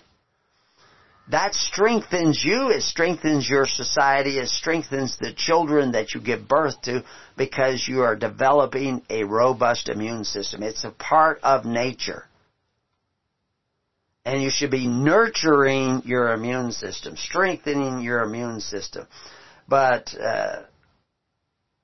That 1.29 1.55
strengthens 1.55 2.43
you, 2.43 2.69
it 2.69 2.83
strengthens 2.83 3.49
your 3.49 3.65
society, 3.65 4.37
it 4.37 4.47
strengthens 4.47 5.17
the 5.17 5.33
children 5.33 5.93
that 5.93 6.13
you 6.13 6.21
give 6.21 6.47
birth 6.47 6.79
to 6.83 7.03
because 7.35 7.87
you 7.87 8.01
are 8.01 8.15
developing 8.15 9.01
a 9.09 9.23
robust 9.23 9.89
immune 9.89 10.23
system. 10.23 10.61
It's 10.61 10.83
a 10.83 10.91
part 10.91 11.39
of 11.41 11.65
nature. 11.65 12.25
And 14.23 14.41
you 14.41 14.51
should 14.51 14.71
be 14.71 14.87
nurturing 14.87 16.03
your 16.05 16.31
immune 16.33 16.71
system, 16.71 17.15
strengthening 17.15 18.01
your 18.01 18.21
immune 18.21 18.59
system. 18.59 19.07
But, 19.67 20.13
uh, 20.19 20.63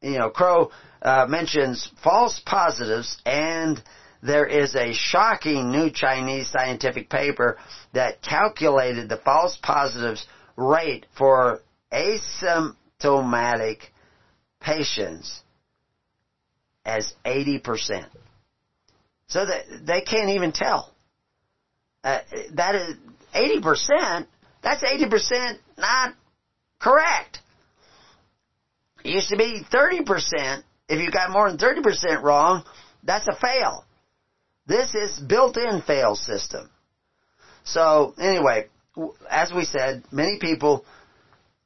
you 0.02 0.20
know, 0.20 0.30
Crowe 0.30 0.70
uh, 1.02 1.26
mentions 1.28 1.90
false 2.04 2.40
positives, 2.46 3.20
and 3.26 3.82
there 4.22 4.46
is 4.46 4.76
a 4.76 4.94
shocking 4.94 5.72
new 5.72 5.90
Chinese 5.90 6.48
scientific 6.48 7.10
paper 7.10 7.58
that 7.94 8.22
calculated 8.22 9.10
the 9.10 9.18
false 9.18 9.58
positives 9.62 10.26
rate 10.56 11.06
for 11.18 11.62
asymptomatic 11.92 13.78
patients 14.60 15.42
as 16.86 17.14
80%. 17.26 18.06
So 19.28 19.46
that 19.46 19.86
they 19.86 20.02
can't 20.02 20.30
even 20.30 20.52
tell. 20.52 20.94
Uh, 22.04 22.20
that 22.54 22.76
is 22.76 22.96
80%, 23.34 24.26
that's 24.62 24.84
80% 24.84 25.58
not 25.78 26.14
correct. 26.80 27.40
It 29.04 29.12
used 29.12 29.30
to 29.30 29.38
be 29.38 29.64
30%. 29.72 30.64
If 30.90 31.00
you 31.00 31.12
got 31.12 31.32
more 31.32 31.50
than 31.50 31.58
30% 31.58 32.22
wrong, 32.22 32.64
that's 33.04 33.28
a 33.28 33.36
fail. 33.36 33.86
This 34.68 34.94
is 34.94 35.20
built-in 35.20 35.82
fail 35.82 36.16
system. 36.16 36.70
So 37.64 38.14
anyway, 38.20 38.68
as 39.30 39.52
we 39.54 39.66
said, 39.66 40.04
many 40.12 40.38
people 40.40 40.86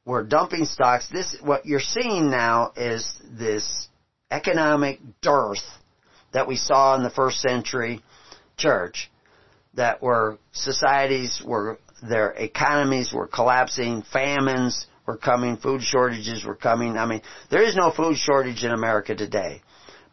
were 0.05 0.23
dumping 0.23 0.65
stocks. 0.65 1.07
This, 1.11 1.37
what 1.41 1.65
you're 1.65 1.79
seeing 1.79 2.29
now 2.29 2.71
is 2.75 3.17
this 3.23 3.87
economic 4.31 4.99
dearth 5.21 5.63
that 6.33 6.47
we 6.47 6.57
saw 6.57 6.95
in 6.95 7.03
the 7.03 7.09
first 7.09 7.39
century 7.41 8.01
church 8.57 9.09
that 9.73 10.01
were 10.01 10.37
societies 10.51 11.41
were 11.45 11.79
their 12.07 12.31
economies 12.31 13.13
were 13.13 13.27
collapsing, 13.27 14.03
famines 14.13 14.85
were 15.05 15.17
coming, 15.17 15.57
food 15.57 15.81
shortages 15.81 16.43
were 16.43 16.55
coming. 16.55 16.97
I 16.97 17.05
mean, 17.05 17.21
there 17.49 17.63
is 17.63 17.75
no 17.75 17.91
food 17.91 18.17
shortage 18.17 18.63
in 18.63 18.71
America 18.71 19.15
today, 19.15 19.61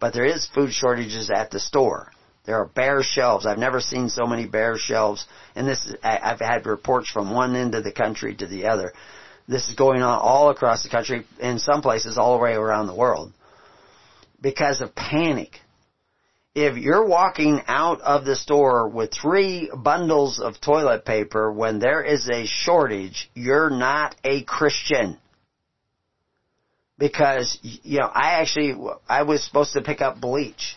but 0.00 0.14
there 0.14 0.24
is 0.24 0.48
food 0.54 0.72
shortages 0.72 1.30
at 1.34 1.50
the 1.50 1.60
store. 1.60 2.11
There 2.44 2.56
are 2.56 2.66
bare 2.66 3.02
shelves. 3.02 3.46
I've 3.46 3.58
never 3.58 3.80
seen 3.80 4.08
so 4.08 4.26
many 4.26 4.46
bare 4.46 4.76
shelves, 4.76 5.26
and 5.54 5.66
this 5.66 5.94
I've 6.02 6.40
had 6.40 6.66
reports 6.66 7.10
from 7.10 7.32
one 7.32 7.54
end 7.54 7.74
of 7.74 7.84
the 7.84 7.92
country 7.92 8.34
to 8.34 8.46
the 8.46 8.66
other. 8.66 8.92
This 9.48 9.68
is 9.68 9.74
going 9.74 10.02
on 10.02 10.18
all 10.18 10.50
across 10.50 10.82
the 10.82 10.88
country, 10.88 11.26
in 11.40 11.58
some 11.58 11.82
places 11.82 12.18
all 12.18 12.36
the 12.36 12.42
way 12.42 12.54
around 12.54 12.86
the 12.86 12.94
world, 12.94 13.32
because 14.40 14.80
of 14.80 14.94
panic 14.94 15.60
if 16.54 16.76
you're 16.76 17.06
walking 17.06 17.62
out 17.66 18.00
of 18.02 18.24
the 18.24 18.36
store 18.36 18.88
with 18.88 19.12
three 19.12 19.70
bundles 19.74 20.38
of 20.38 20.60
toilet 20.60 21.04
paper 21.04 21.50
when 21.50 21.78
there 21.78 22.02
is 22.02 22.28
a 22.28 22.44
shortage, 22.46 23.30
you're 23.34 23.70
not 23.70 24.14
a 24.22 24.42
Christian. 24.42 25.18
Because, 26.98 27.58
you 27.62 28.00
know, 28.00 28.10
I 28.12 28.40
actually, 28.40 28.76
I 29.08 29.22
was 29.22 29.42
supposed 29.42 29.72
to 29.72 29.80
pick 29.80 30.02
up 30.02 30.20
bleach. 30.20 30.76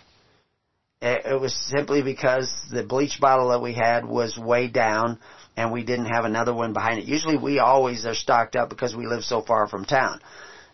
It 1.08 1.40
was 1.40 1.54
simply 1.54 2.02
because 2.02 2.52
the 2.72 2.82
bleach 2.82 3.22
bottle 3.22 3.50
that 3.50 3.62
we 3.62 3.74
had 3.74 4.06
was 4.06 4.40
way 4.40 4.68
down 4.68 5.20
and 5.56 5.72
we 5.72 5.84
didn't 5.84 6.08
have 6.08 6.26
another 6.26 6.52
one 6.52 6.74
behind 6.74 6.98
it. 6.98 7.06
Usually 7.06 7.38
we 7.38 7.60
always 7.60 8.08
are 8.08 8.16
stocked 8.16 8.56
up 8.56 8.70
because 8.70 8.96
we 8.96 9.06
live 9.06 9.24
so 9.24 9.44
far 9.44 9.68
from 9.68 9.86
town. 9.86 10.20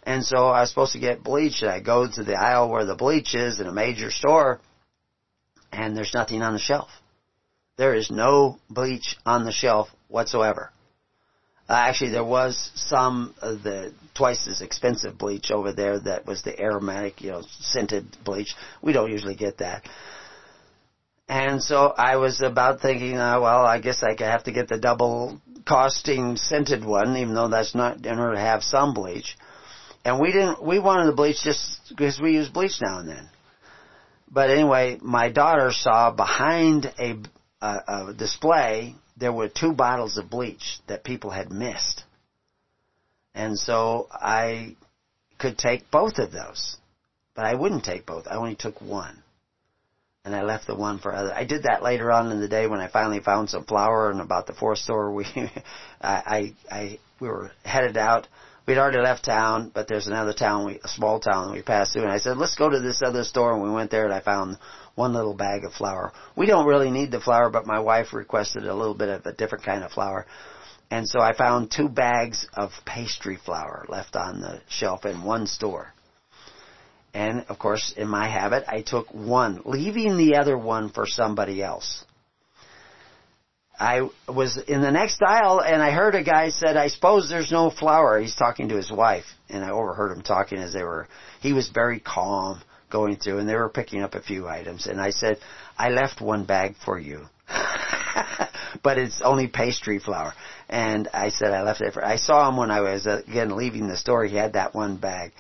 And 0.04 0.24
so 0.24 0.48
I 0.48 0.62
was 0.62 0.70
supposed 0.70 0.94
to 0.94 1.00
get 1.00 1.22
bleach 1.22 1.62
and 1.62 1.70
I 1.70 1.82
go 1.82 2.08
to 2.10 2.24
the 2.24 2.36
aisle 2.36 2.70
where 2.70 2.86
the 2.86 2.96
bleach 2.96 3.36
is 3.36 3.60
in 3.60 3.68
a 3.68 3.74
major 3.74 4.10
store 4.10 4.62
and 5.70 5.98
there's 5.98 6.14
nothing 6.14 6.42
on 6.42 6.54
the 6.54 6.60
shelf. 6.60 6.90
There 7.76 7.94
is 7.94 8.10
no 8.10 8.58
bleach 8.70 9.18
on 9.26 9.44
the 9.44 9.52
shelf 9.52 9.90
whatsoever. 10.08 10.72
Uh, 11.68 11.74
actually, 11.74 12.12
there 12.12 12.24
was 12.24 12.72
some 12.76 13.34
of 13.42 13.64
the 13.64 13.94
twice 14.14 14.48
as 14.48 14.62
expensive 14.62 15.18
bleach 15.18 15.52
over 15.52 15.74
there 15.74 16.00
that 16.00 16.26
was 16.26 16.42
the 16.44 16.58
aromatic, 16.58 17.22
you 17.22 17.32
know, 17.32 17.44
scented 17.60 18.06
bleach. 18.24 18.56
We 18.82 18.94
don't 18.94 19.12
usually 19.12 19.36
get 19.36 19.58
that. 19.58 19.84
And 21.32 21.64
so 21.64 21.94
I 21.98 22.18
was 22.18 22.42
about 22.42 22.82
thinking, 22.82 23.16
uh, 23.18 23.40
well, 23.40 23.66
I 23.66 23.80
guess 23.80 24.04
I 24.04 24.16
could 24.16 24.28
have 24.28 24.44
to 24.44 24.52
get 24.52 24.68
the 24.68 24.78
double 24.78 25.40
costing 25.66 26.36
scented 26.36 26.84
one, 26.84 27.16
even 27.16 27.34
though 27.34 27.48
that's 27.48 27.74
not 27.74 28.06
in 28.06 28.20
order 28.20 28.34
to 28.34 28.42
have 28.42 28.64
some 28.64 28.94
bleach. 28.94 29.38
And 30.04 30.20
we 30.20 30.34
didn't, 30.34 30.62
we 30.62 30.78
wanted 30.80 31.08
the 31.08 31.16
bleach 31.16 31.42
just 31.42 31.84
because 31.88 32.20
we 32.20 32.34
use 32.34 32.50
bleach 32.50 32.82
now 32.82 33.00
and 33.00 33.08
then. 33.08 33.30
But 34.30 34.50
anyway, 34.50 34.98
my 35.02 35.30
daughter 35.30 35.72
saw 35.72 36.12
behind 36.12 36.92
a, 37.00 37.16
a, 37.62 38.10
a 38.10 38.14
display 38.14 38.96
there 39.16 39.32
were 39.32 39.48
two 39.48 39.72
bottles 39.72 40.18
of 40.18 40.30
bleach 40.30 40.82
that 40.88 41.06
people 41.06 41.30
had 41.30 41.50
missed. 41.50 42.04
And 43.34 43.58
so 43.58 44.10
I 44.12 44.76
could 45.40 45.58
take 45.58 45.90
both 45.90 46.18
of 46.18 46.34
those. 46.34 46.76
But 47.36 47.46
I 47.46 47.56
wouldn't 47.56 47.86
take 47.86 48.06
both. 48.06 48.28
I 48.28 48.36
only 48.36 48.56
took 48.56 48.82
one. 48.82 49.24
And 50.24 50.36
I 50.36 50.44
left 50.44 50.68
the 50.68 50.76
one 50.76 51.00
for 51.00 51.16
other. 51.16 51.34
I 51.34 51.46
did 51.46 51.64
that 51.64 51.82
later 51.82 52.12
on 52.12 52.32
in 52.32 52.40
the 52.40 52.48
day 52.48 52.68
when 52.68 52.80
I 52.80 52.88
finally 52.88 53.20
found 53.20 53.50
some 53.50 53.64
flour 53.64 54.12
and 54.12 54.22
about 54.22 54.46
the 54.46 54.54
fourth 54.54 54.80
store 54.80 55.12
we, 55.12 55.26
I, 56.02 56.54
I, 56.70 56.76
I, 56.76 57.00
we 57.20 57.28
were 57.28 57.52
headed 57.64 57.98
out. 57.98 58.28
We'd 58.68 58.78
already 58.78 59.00
left 59.00 59.26
town, 59.26 59.72
but 59.74 59.88
there's 59.88 60.06
another 60.06 60.34
town, 60.34 60.66
we, 60.66 60.80
a 60.84 60.88
small 60.88 61.20
town 61.20 61.52
we 61.52 61.64
passed 61.64 61.94
through 61.94 62.04
and 62.04 62.12
I 62.12 62.20
said, 62.20 62.38
let's 62.38 62.56
go 62.56 62.70
to 62.70 62.80
this 62.80 63.02
other 63.04 63.24
store 63.24 63.54
and 63.54 63.64
we 63.64 63.72
went 63.72 63.90
there 63.90 64.06
and 64.06 64.14
I 64.14 64.22
found 64.22 64.58
one 64.94 65.14
little 65.14 65.34
bag 65.34 65.64
of 65.64 65.74
flour. 65.74 66.14
We 66.36 66.46
don't 66.46 66.68
really 66.68 66.92
need 66.92 67.10
the 67.10 67.20
flour, 67.20 67.50
but 67.50 67.66
my 67.66 67.80
wife 67.80 68.14
requested 68.14 68.66
a 68.66 68.76
little 68.76 68.94
bit 68.94 69.10
of 69.10 69.26
a 69.26 69.34
different 69.34 69.64
kind 69.64 69.84
of 69.84 69.92
flour. 69.92 70.28
And 70.92 71.08
so 71.08 71.20
I 71.20 71.34
found 71.36 71.72
two 71.72 71.90
bags 71.90 72.46
of 72.54 72.72
pastry 72.86 73.38
flour 73.44 73.86
left 73.90 74.16
on 74.16 74.42
the 74.42 74.62
shelf 74.70 75.06
in 75.06 75.24
one 75.24 75.48
store. 75.48 75.94
And 77.14 77.46
of 77.50 77.60
course, 77.60 77.94
in 77.98 78.08
my 78.08 78.28
habit, 78.28 78.64
I 78.68 78.82
took 78.82 79.14
one, 79.14 79.62
leaving 79.66 80.18
the 80.18 80.36
other 80.36 80.58
one 80.58 80.90
for 80.90 81.06
somebody 81.06 81.62
else. 81.62 82.06
I 83.82 84.08
was 84.30 84.58
in 84.58 84.82
the 84.82 84.92
next 84.92 85.22
aisle 85.24 85.60
and 85.60 85.82
I 85.82 85.90
heard 85.90 86.14
a 86.14 86.24
guy 86.24 86.50
said, 86.52 86.78
I 86.78 86.88
suppose 86.88 87.30
there's 87.30 87.52
no 87.52 87.72
flour. 87.72 88.20
He's 88.20 88.36
talking 88.36 88.70
to 88.70 88.76
his 88.76 88.92
wife 88.92 89.26
and 89.50 89.66
I 89.66 89.72
overheard 89.72 90.16
him 90.16 90.22
talking 90.22 90.60
as 90.60 90.72
they 90.72 90.84
were, 90.84 91.08
he 91.42 91.52
was 91.52 91.70
very 91.70 92.00
calm 92.00 92.62
going 92.92 93.16
through 93.16 93.40
and 93.40 93.50
they 93.50 93.56
were 93.56 93.70
picking 93.70 94.04
up 94.04 94.14
a 94.14 94.22
few 94.22 94.48
items 94.48 94.86
and 94.86 95.02
I 95.02 95.10
said, 95.10 95.40
I 95.78 95.90
left 95.90 96.22
one 96.22 96.46
bag 96.46 96.76
for 96.86 97.00
you. 97.00 97.26
but 98.84 99.00
it's 99.00 99.20
only 99.24 99.48
pastry 99.48 99.98
flour. 99.98 100.34
And 100.70 101.08
I 101.12 101.30
said 101.30 101.52
I 101.52 101.64
left 101.64 101.82
it 101.82 101.94
for, 101.94 102.06
I 102.06 102.18
saw 102.18 102.48
him 102.48 102.58
when 102.58 102.70
I 102.70 102.82
was 102.82 103.08
uh, 103.08 103.22
again 103.28 103.58
leaving 103.58 103.88
the 103.88 103.98
store, 103.98 104.26
he 104.26 104.36
had 104.36 104.54
that 104.54 104.76
one 104.76 104.98
bag. 104.98 105.32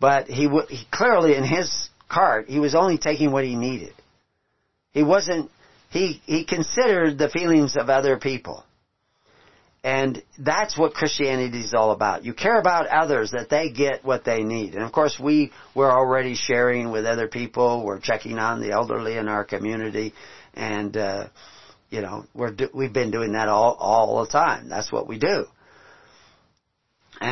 But 0.00 0.28
he, 0.28 0.44
w- 0.44 0.66
he 0.68 0.86
clearly 0.90 1.34
in 1.34 1.44
his 1.44 1.88
cart, 2.08 2.48
he 2.48 2.58
was 2.58 2.74
only 2.74 2.98
taking 2.98 3.32
what 3.32 3.44
he 3.44 3.56
needed. 3.56 3.94
He 4.92 5.02
wasn't, 5.02 5.50
he, 5.90 6.20
he 6.26 6.44
considered 6.44 7.18
the 7.18 7.28
feelings 7.28 7.76
of 7.76 7.88
other 7.88 8.18
people. 8.18 8.64
And 9.84 10.22
that's 10.38 10.76
what 10.76 10.92
Christianity 10.92 11.60
is 11.60 11.72
all 11.72 11.92
about. 11.92 12.24
You 12.24 12.34
care 12.34 12.58
about 12.58 12.88
others 12.88 13.30
that 13.30 13.48
they 13.48 13.70
get 13.70 14.04
what 14.04 14.24
they 14.24 14.42
need. 14.42 14.74
And 14.74 14.82
of 14.82 14.92
course 14.92 15.18
we, 15.18 15.52
we're 15.74 15.90
already 15.90 16.34
sharing 16.34 16.90
with 16.90 17.06
other 17.06 17.28
people. 17.28 17.84
We're 17.84 18.00
checking 18.00 18.38
on 18.38 18.60
the 18.60 18.72
elderly 18.72 19.16
in 19.16 19.28
our 19.28 19.44
community. 19.44 20.14
And, 20.54 20.96
uh, 20.96 21.28
you 21.90 22.02
know, 22.02 22.24
we're, 22.34 22.50
do, 22.50 22.68
we've 22.74 22.92
been 22.92 23.10
doing 23.10 23.32
that 23.32 23.48
all, 23.48 23.74
all 23.78 24.24
the 24.24 24.30
time. 24.30 24.68
That's 24.68 24.90
what 24.90 25.06
we 25.06 25.18
do. 25.18 25.46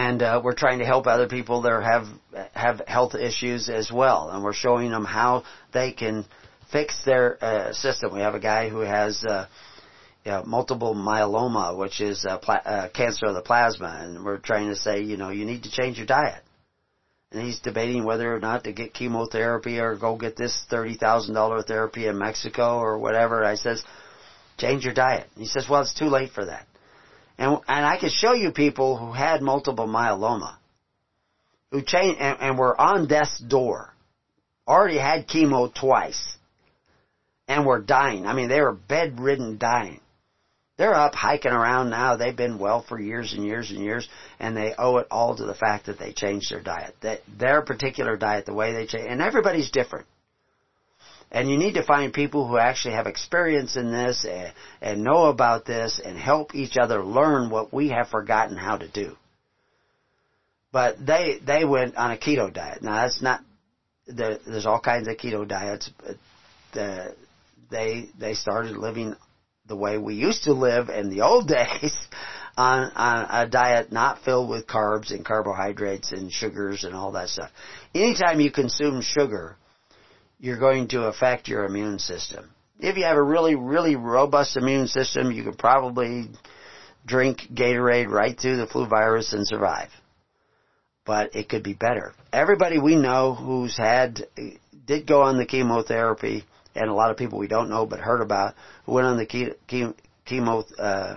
And, 0.06 0.18
uh, 0.22 0.40
we're 0.44 0.54
trying 0.64 0.80
to 0.80 0.84
help 0.92 1.06
other 1.06 1.28
people 1.36 1.62
that 1.62 1.82
have, 1.92 2.06
have 2.54 2.76
health 2.86 3.14
issues 3.28 3.68
as 3.68 3.90
well. 4.00 4.30
And 4.30 4.44
we're 4.44 4.52
showing 4.64 4.90
them 4.90 5.04
how 5.04 5.44
they 5.72 5.92
can 5.92 6.24
fix 6.70 7.04
their, 7.04 7.26
uh, 7.42 7.72
system. 7.72 8.12
We 8.12 8.20
have 8.20 8.34
a 8.34 8.40
guy 8.52 8.68
who 8.68 8.80
has, 8.80 9.24
uh, 9.24 9.46
you 10.24 10.32
know, 10.32 10.42
multiple 10.44 10.94
myeloma, 10.94 11.76
which 11.82 12.00
is 12.00 12.24
uh, 12.24 12.38
pla- 12.38 12.66
uh, 12.74 12.88
cancer 12.88 13.26
of 13.26 13.34
the 13.34 13.42
plasma, 13.50 13.90
and 14.02 14.24
we're 14.24 14.38
trying 14.50 14.68
to 14.68 14.76
say, 14.76 15.02
you 15.10 15.16
know, 15.16 15.30
you 15.30 15.44
need 15.44 15.62
to 15.62 15.70
change 15.70 15.96
your 15.98 16.06
diet. 16.06 16.42
And 17.32 17.42
he's 17.46 17.60
debating 17.60 18.04
whether 18.04 18.34
or 18.34 18.40
not 18.40 18.64
to 18.64 18.72
get 18.72 18.94
chemotherapy 18.94 19.78
or 19.80 19.96
go 19.96 20.16
get 20.16 20.36
this 20.36 20.64
thirty 20.70 20.96
thousand 20.96 21.34
dollar 21.34 21.62
therapy 21.62 22.06
in 22.06 22.18
Mexico 22.18 22.78
or 22.78 22.98
whatever. 22.98 23.44
I 23.44 23.56
says, 23.56 23.82
change 24.58 24.84
your 24.84 24.94
diet. 24.94 25.26
He 25.36 25.46
says, 25.46 25.66
well, 25.68 25.82
it's 25.82 25.98
too 26.02 26.10
late 26.18 26.30
for 26.30 26.44
that. 26.46 26.66
And 27.38 27.58
and 27.68 27.84
I 27.84 27.96
can 27.98 28.10
show 28.10 28.32
you 28.32 28.50
people 28.50 28.96
who 28.96 29.12
had 29.12 29.42
multiple 29.42 29.86
myeloma, 29.86 30.56
who 31.70 31.82
changed 31.82 32.20
and, 32.20 32.40
and 32.40 32.58
were 32.58 32.78
on 32.80 33.06
death's 33.06 33.38
door, 33.38 33.92
already 34.66 34.98
had 34.98 35.28
chemo 35.28 35.72
twice, 35.72 36.36
and 37.46 37.66
were 37.66 37.78
dying. 37.78 38.26
I 38.26 38.32
mean, 38.32 38.48
they 38.48 38.60
were 38.60 38.72
bedridden, 38.72 39.58
dying 39.58 40.00
they're 40.76 40.94
up 40.94 41.14
hiking 41.14 41.52
around 41.52 41.90
now. 41.90 42.16
They've 42.16 42.36
been 42.36 42.58
well 42.58 42.82
for 42.82 42.98
years 42.98 43.32
and 43.32 43.44
years 43.44 43.70
and 43.70 43.80
years, 43.80 44.06
and 44.38 44.56
they 44.56 44.74
owe 44.76 44.98
it 44.98 45.06
all 45.10 45.34
to 45.34 45.44
the 45.44 45.54
fact 45.54 45.86
that 45.86 45.98
they 45.98 46.12
changed 46.12 46.50
their 46.50 46.60
diet. 46.60 46.94
That 47.00 47.20
their 47.38 47.62
particular 47.62 48.16
diet, 48.16 48.44
the 48.44 48.54
way 48.54 48.72
they 48.72 48.84
change, 48.84 49.06
and 49.08 49.22
everybody's 49.22 49.70
different. 49.70 50.06
And 51.30 51.50
you 51.50 51.58
need 51.58 51.74
to 51.74 51.82
find 51.82 52.12
people 52.12 52.46
who 52.46 52.56
actually 52.56 52.94
have 52.94 53.06
experience 53.06 53.76
in 53.76 53.90
this 53.90 54.24
and, 54.24 54.52
and 54.80 55.02
know 55.02 55.26
about 55.26 55.64
this 55.64 56.00
and 56.02 56.16
help 56.16 56.54
each 56.54 56.76
other 56.76 57.04
learn 57.04 57.50
what 57.50 57.72
we 57.72 57.88
have 57.88 58.08
forgotten 58.08 58.56
how 58.56 58.76
to 58.76 58.88
do. 58.88 59.16
But 60.72 61.04
they 61.04 61.38
they 61.44 61.64
went 61.64 61.96
on 61.96 62.12
a 62.12 62.16
keto 62.16 62.52
diet. 62.52 62.82
Now 62.82 63.02
that's 63.02 63.22
not 63.22 63.40
there, 64.06 64.38
there's 64.46 64.66
all 64.66 64.80
kinds 64.80 65.08
of 65.08 65.16
keto 65.16 65.46
diets. 65.46 65.90
But 65.98 66.16
the, 66.72 67.14
they 67.70 68.08
they 68.18 68.34
started 68.34 68.76
living 68.76 69.16
the 69.66 69.76
way 69.76 69.98
we 69.98 70.14
used 70.14 70.44
to 70.44 70.52
live 70.52 70.88
in 70.88 71.10
the 71.10 71.22
old 71.22 71.48
days 71.58 71.96
on, 72.56 72.90
on 72.94 73.26
a 73.30 73.48
diet 73.48 73.92
not 73.92 74.22
filled 74.22 74.48
with 74.48 74.66
carbs 74.66 75.10
and 75.10 75.24
carbohydrates 75.24 76.12
and 76.12 76.32
sugars 76.32 76.84
and 76.84 76.94
all 76.94 77.12
that 77.12 77.28
stuff. 77.28 77.50
Anytime 77.94 78.40
you 78.40 78.50
consume 78.50 79.02
sugar, 79.02 79.56
you're 80.38 80.58
going 80.58 80.88
to 80.88 81.04
affect 81.04 81.48
your 81.48 81.64
immune 81.64 81.98
system. 81.98 82.50
If 82.78 82.96
you 82.96 83.04
have 83.04 83.16
a 83.16 83.22
really, 83.22 83.54
really 83.54 83.96
robust 83.96 84.56
immune 84.56 84.86
system, 84.86 85.32
you 85.32 85.44
could 85.44 85.58
probably 85.58 86.28
drink 87.06 87.42
Gatorade 87.54 88.08
right 88.08 88.38
through 88.38 88.58
the 88.58 88.66
flu 88.66 88.86
virus 88.86 89.32
and 89.32 89.46
survive. 89.46 89.88
But 91.06 91.34
it 91.34 91.48
could 91.48 91.62
be 91.62 91.72
better. 91.72 92.12
Everybody 92.32 92.78
we 92.78 92.96
know 92.96 93.34
who's 93.34 93.76
had, 93.76 94.26
did 94.86 95.06
go 95.06 95.22
on 95.22 95.38
the 95.38 95.46
chemotherapy, 95.46 96.44
and 96.74 96.90
a 96.90 96.94
lot 96.94 97.10
of 97.10 97.16
people 97.16 97.38
we 97.38 97.48
don't 97.48 97.70
know 97.70 97.86
but 97.86 98.00
heard 98.00 98.20
about 98.20 98.54
who 98.84 98.92
went 98.92 99.06
on 99.06 99.16
the 99.16 99.94
chemo 100.26 100.64
uh, 100.78 101.16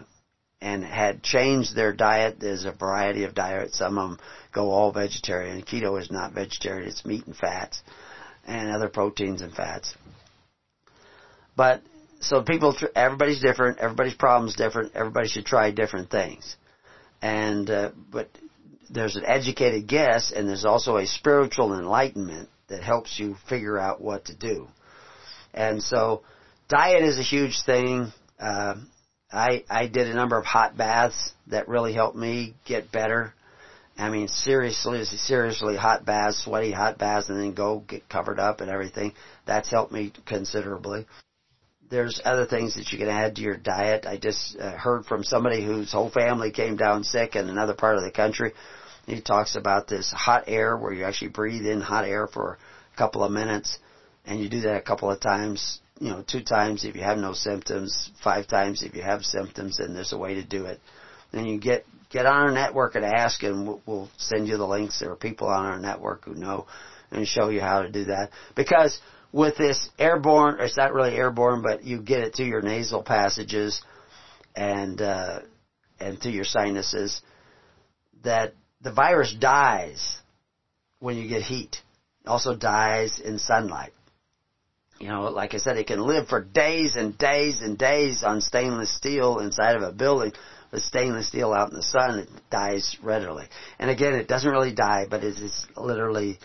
and 0.62 0.86
had 0.86 1.24
changed 1.24 1.76
their 1.76 1.92
diet. 1.92 2.38
There's 2.40 2.66
a 2.66 2.72
variety 2.72 3.24
of 3.24 3.34
diets. 3.34 3.78
Some 3.80 3.98
of 3.98 4.10
them 4.12 4.20
go 4.54 4.70
all 4.70 4.92
vegetarian. 4.92 5.62
Keto 5.64 6.00
is 6.00 6.12
not 6.12 6.34
vegetarian. 6.34 6.88
It's 6.88 7.06
meat 7.06 7.26
and 7.26 7.36
fats 7.36 7.82
and 8.50 8.72
other 8.72 8.90
proteins 8.90 9.42
and 9.42 9.54
fats. 9.54 9.96
But 11.56 11.82
so 12.20 12.42
people, 12.42 12.76
everybody's 12.96 13.42
different. 13.42 13.80
Everybody's 13.80 14.16
problem's 14.16 14.56
different. 14.56 14.96
Everybody 14.96 15.28
should 15.28 15.46
try 15.46 15.72
different 15.72 16.10
things. 16.10 16.56
And 17.22 17.70
uh, 17.70 17.92
but 18.12 18.30
there's 18.90 19.16
an 19.16 19.26
educated 19.26 19.88
guess, 19.88 20.32
and 20.32 20.48
there's 20.48 20.66
also 20.66 20.98
a 20.98 21.06
spiritual 21.06 21.78
enlightenment 21.78 22.50
that 22.68 22.84
helps 22.84 23.20
you 23.20 23.36
figure 23.48 23.78
out 23.78 24.02
what 24.02 24.26
to 24.26 24.36
do. 24.36 24.68
And 25.54 25.84
so, 25.84 26.24
diet 26.70 27.04
is 27.04 27.20
a 27.20 27.24
huge 27.24 27.62
thing. 27.66 28.12
Uh, 28.40 28.76
I 29.32 29.64
I 29.70 29.88
did 29.88 30.08
a 30.08 30.14
number 30.14 30.38
of 30.38 30.46
hot 30.46 30.78
baths 30.78 31.34
that 31.48 31.68
really 31.68 31.94
helped 31.94 32.18
me 32.18 32.56
get 32.66 32.92
better. 32.92 33.34
I 34.00 34.10
mean, 34.10 34.30
seriously, 34.30 35.04
seriously, 35.04 35.76
hot 35.76 36.06
baths, 36.06 36.44
sweaty 36.44 36.72
hot 36.72 36.98
baths, 36.98 37.30
and 37.30 37.40
then 37.40 37.54
go 37.54 37.80
get 37.80 38.08
covered 38.08 38.40
up 38.40 38.62
and 38.62 38.70
everything. 38.70 39.14
That's 39.46 39.70
helped 39.70 39.92
me 39.92 40.14
considerably. 40.26 41.06
There's 41.90 42.22
other 42.24 42.46
things 42.46 42.76
that 42.76 42.92
you 42.92 42.98
can 42.98 43.10
add 43.10 43.36
to 43.36 43.42
your 43.42 43.58
diet. 43.58 44.06
I 44.06 44.18
just 44.18 44.58
uh, 44.58 44.72
heard 44.72 45.06
from 45.06 45.24
somebody 45.24 45.66
whose 45.66 45.92
whole 45.92 46.10
family 46.10 46.52
came 46.52 46.78
down 46.78 47.04
sick 47.04 47.36
in 47.36 47.50
another 47.50 47.74
part 47.74 47.98
of 47.98 48.04
the 48.04 48.12
country. 48.12 48.54
He 49.06 49.22
talks 49.22 49.56
about 49.56 49.88
this 49.88 50.12
hot 50.16 50.44
air 50.48 50.78
where 50.78 50.94
you 50.94 51.04
actually 51.04 51.30
breathe 51.30 51.66
in 51.66 51.82
hot 51.82 52.06
air 52.06 52.28
for 52.28 52.58
a 52.94 52.98
couple 52.98 53.24
of 53.24 53.32
minutes 53.32 53.80
and 54.26 54.40
you 54.40 54.48
do 54.48 54.62
that 54.62 54.78
a 54.78 54.82
couple 54.82 55.12
of 55.12 55.20
times, 55.20 55.80
you 56.00 56.10
know, 56.10 56.24
two 56.26 56.44
times 56.44 56.86
if 56.86 56.96
you 56.96 57.02
have 57.02 57.18
no 57.18 57.34
symptoms, 57.34 58.12
five 58.24 58.48
times 58.48 58.84
if 58.84 58.96
you 58.96 59.02
have 59.02 59.24
symptoms, 59.24 59.80
and 59.80 59.96
there's 59.96 60.14
a 60.14 60.18
way 60.18 60.36
to 60.36 60.44
do 60.44 60.66
it. 60.66 60.80
Then 61.32 61.46
you 61.46 61.60
get 61.60 61.86
get 62.10 62.26
on 62.26 62.34
our 62.34 62.52
network 62.52 62.96
and 62.96 63.06
ask, 63.06 63.44
and 63.44 63.80
we'll, 63.86 64.10
send 64.18 64.48
you 64.48 64.58
the 64.58 64.68
links. 64.68 65.00
There 65.00 65.12
are 65.12 65.16
people 65.16 65.48
on 65.48 65.66
our 65.66 65.80
network 65.80 66.26
who 66.26 66.34
know 66.34 66.66
and 67.12 67.28
show 67.28 67.50
you 67.50 67.62
how 67.62 67.82
to 67.82 67.92
do 67.92 68.06
that. 68.06 68.32
Because 68.56 69.00
with 69.32 69.58
this 69.58 69.90
airborne, 69.98 70.58
it's 70.60 70.78
not 70.78 70.94
really 70.94 71.16
airborne, 71.16 71.62
but 71.62 71.84
you 71.84 72.02
get 72.02 72.22
it 72.22 72.36
through 72.36 72.48
your 72.48 72.62
nasal 72.62 73.04
passages 73.04 73.82
and 74.56 75.02
uh, 75.02 75.40
and 76.00 76.20
through 76.20 76.32
your 76.32 76.46
sinuses. 76.46 77.22
That 78.24 78.54
the 78.82 78.92
virus 78.92 79.34
dies 79.34 80.20
when 81.00 81.16
you 81.16 81.28
get 81.28 81.42
heat. 81.42 81.78
It 82.26 82.28
also 82.28 82.56
dies 82.56 83.20
in 83.20 83.40
sunlight. 83.40 83.94
You 85.00 85.08
know, 85.08 85.30
like 85.30 85.54
I 85.54 85.58
said, 85.58 85.78
it 85.78 85.88
can 85.88 86.02
live 86.02 86.28
for 86.28 86.44
days 86.44 86.98
and 86.98 87.18
days 87.18 87.62
and 87.62 87.78
days 87.78 88.22
on 88.24 88.42
stainless 88.42 88.94
steel 88.94 89.40
inside 89.40 89.78
of 89.78 89.82
a 89.82 89.94
building. 89.94 90.34
But 90.72 90.82
stainless 90.82 91.28
steel 91.28 91.52
out 91.54 91.72
in 91.72 91.76
the 91.76 91.84
sun, 91.84 92.20
it 92.20 92.30
dies 92.52 92.98
readily. 93.02 93.46
And 93.80 93.90
again, 93.90 94.14
it 94.14 94.28
doesn't 94.28 94.52
really 94.52 94.74
die, 94.74 95.06
but 95.10 95.24
it 95.24 95.38
is 95.40 95.66
literally 95.76 96.40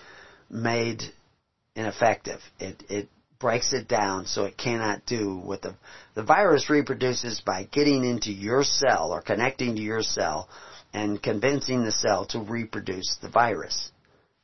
made 0.48 1.02
ineffective. 1.76 2.40
It, 2.58 2.82
it 2.88 3.08
breaks 3.38 3.72
it 3.74 3.88
down 3.88 4.24
so 4.24 4.44
it 4.44 4.56
cannot 4.56 5.04
do 5.04 5.36
what 5.36 5.60
the, 5.60 5.74
the 6.14 6.22
virus 6.22 6.70
reproduces 6.70 7.42
by 7.42 7.64
getting 7.64 8.04
into 8.04 8.32
your 8.32 8.64
cell 8.64 9.10
or 9.12 9.20
connecting 9.20 9.76
to 9.76 9.82
your 9.82 10.02
cell 10.02 10.48
and 10.94 11.22
convincing 11.22 11.84
the 11.84 11.92
cell 11.92 12.24
to 12.26 12.40
reproduce 12.40 13.16
the 13.20 13.28
virus. 13.28 13.90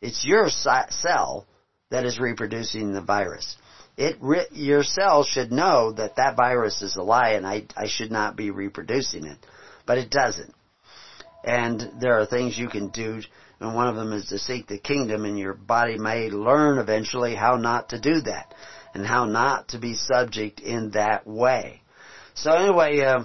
It's 0.02 0.26
your 0.26 0.50
cell 0.50 1.46
that 1.90 2.04
is 2.04 2.18
reproducing 2.18 2.92
the 2.92 3.00
virus. 3.00 3.56
it 3.96 4.18
your 4.52 4.82
cell 4.82 5.24
should 5.24 5.52
know 5.52 5.92
that 5.92 6.16
that 6.16 6.36
virus 6.36 6.82
is 6.82 6.96
a 6.96 7.02
lie 7.02 7.30
and 7.30 7.46
I, 7.46 7.64
I 7.76 7.86
should 7.86 8.10
not 8.10 8.36
be 8.36 8.50
reproducing 8.50 9.24
it. 9.24 9.38
But 9.90 9.98
it 9.98 10.08
doesn't. 10.08 10.54
And 11.42 11.94
there 12.00 12.20
are 12.20 12.24
things 12.24 12.56
you 12.56 12.68
can 12.68 12.90
do, 12.90 13.22
and 13.58 13.74
one 13.74 13.88
of 13.88 13.96
them 13.96 14.12
is 14.12 14.26
to 14.28 14.38
seek 14.38 14.68
the 14.68 14.78
kingdom, 14.78 15.24
and 15.24 15.36
your 15.36 15.52
body 15.52 15.98
may 15.98 16.30
learn 16.30 16.78
eventually 16.78 17.34
how 17.34 17.56
not 17.56 17.88
to 17.88 18.00
do 18.00 18.20
that, 18.20 18.54
and 18.94 19.04
how 19.04 19.24
not 19.24 19.70
to 19.70 19.80
be 19.80 19.96
subject 19.96 20.60
in 20.60 20.92
that 20.92 21.26
way. 21.26 21.82
So 22.34 22.52
anyway, 22.52 23.00
uh, 23.00 23.24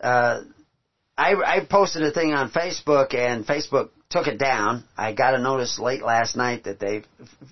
uh, 0.00 0.44
I, 1.18 1.34
I 1.34 1.66
posted 1.68 2.04
a 2.04 2.10
thing 2.10 2.32
on 2.32 2.50
Facebook, 2.50 3.14
and 3.14 3.46
Facebook 3.46 3.90
took 4.08 4.28
it 4.28 4.38
down. 4.38 4.84
I 4.96 5.12
got 5.12 5.34
a 5.34 5.38
notice 5.38 5.78
late 5.78 6.02
last 6.02 6.36
night 6.36 6.64
that 6.64 6.80
they, 6.80 7.02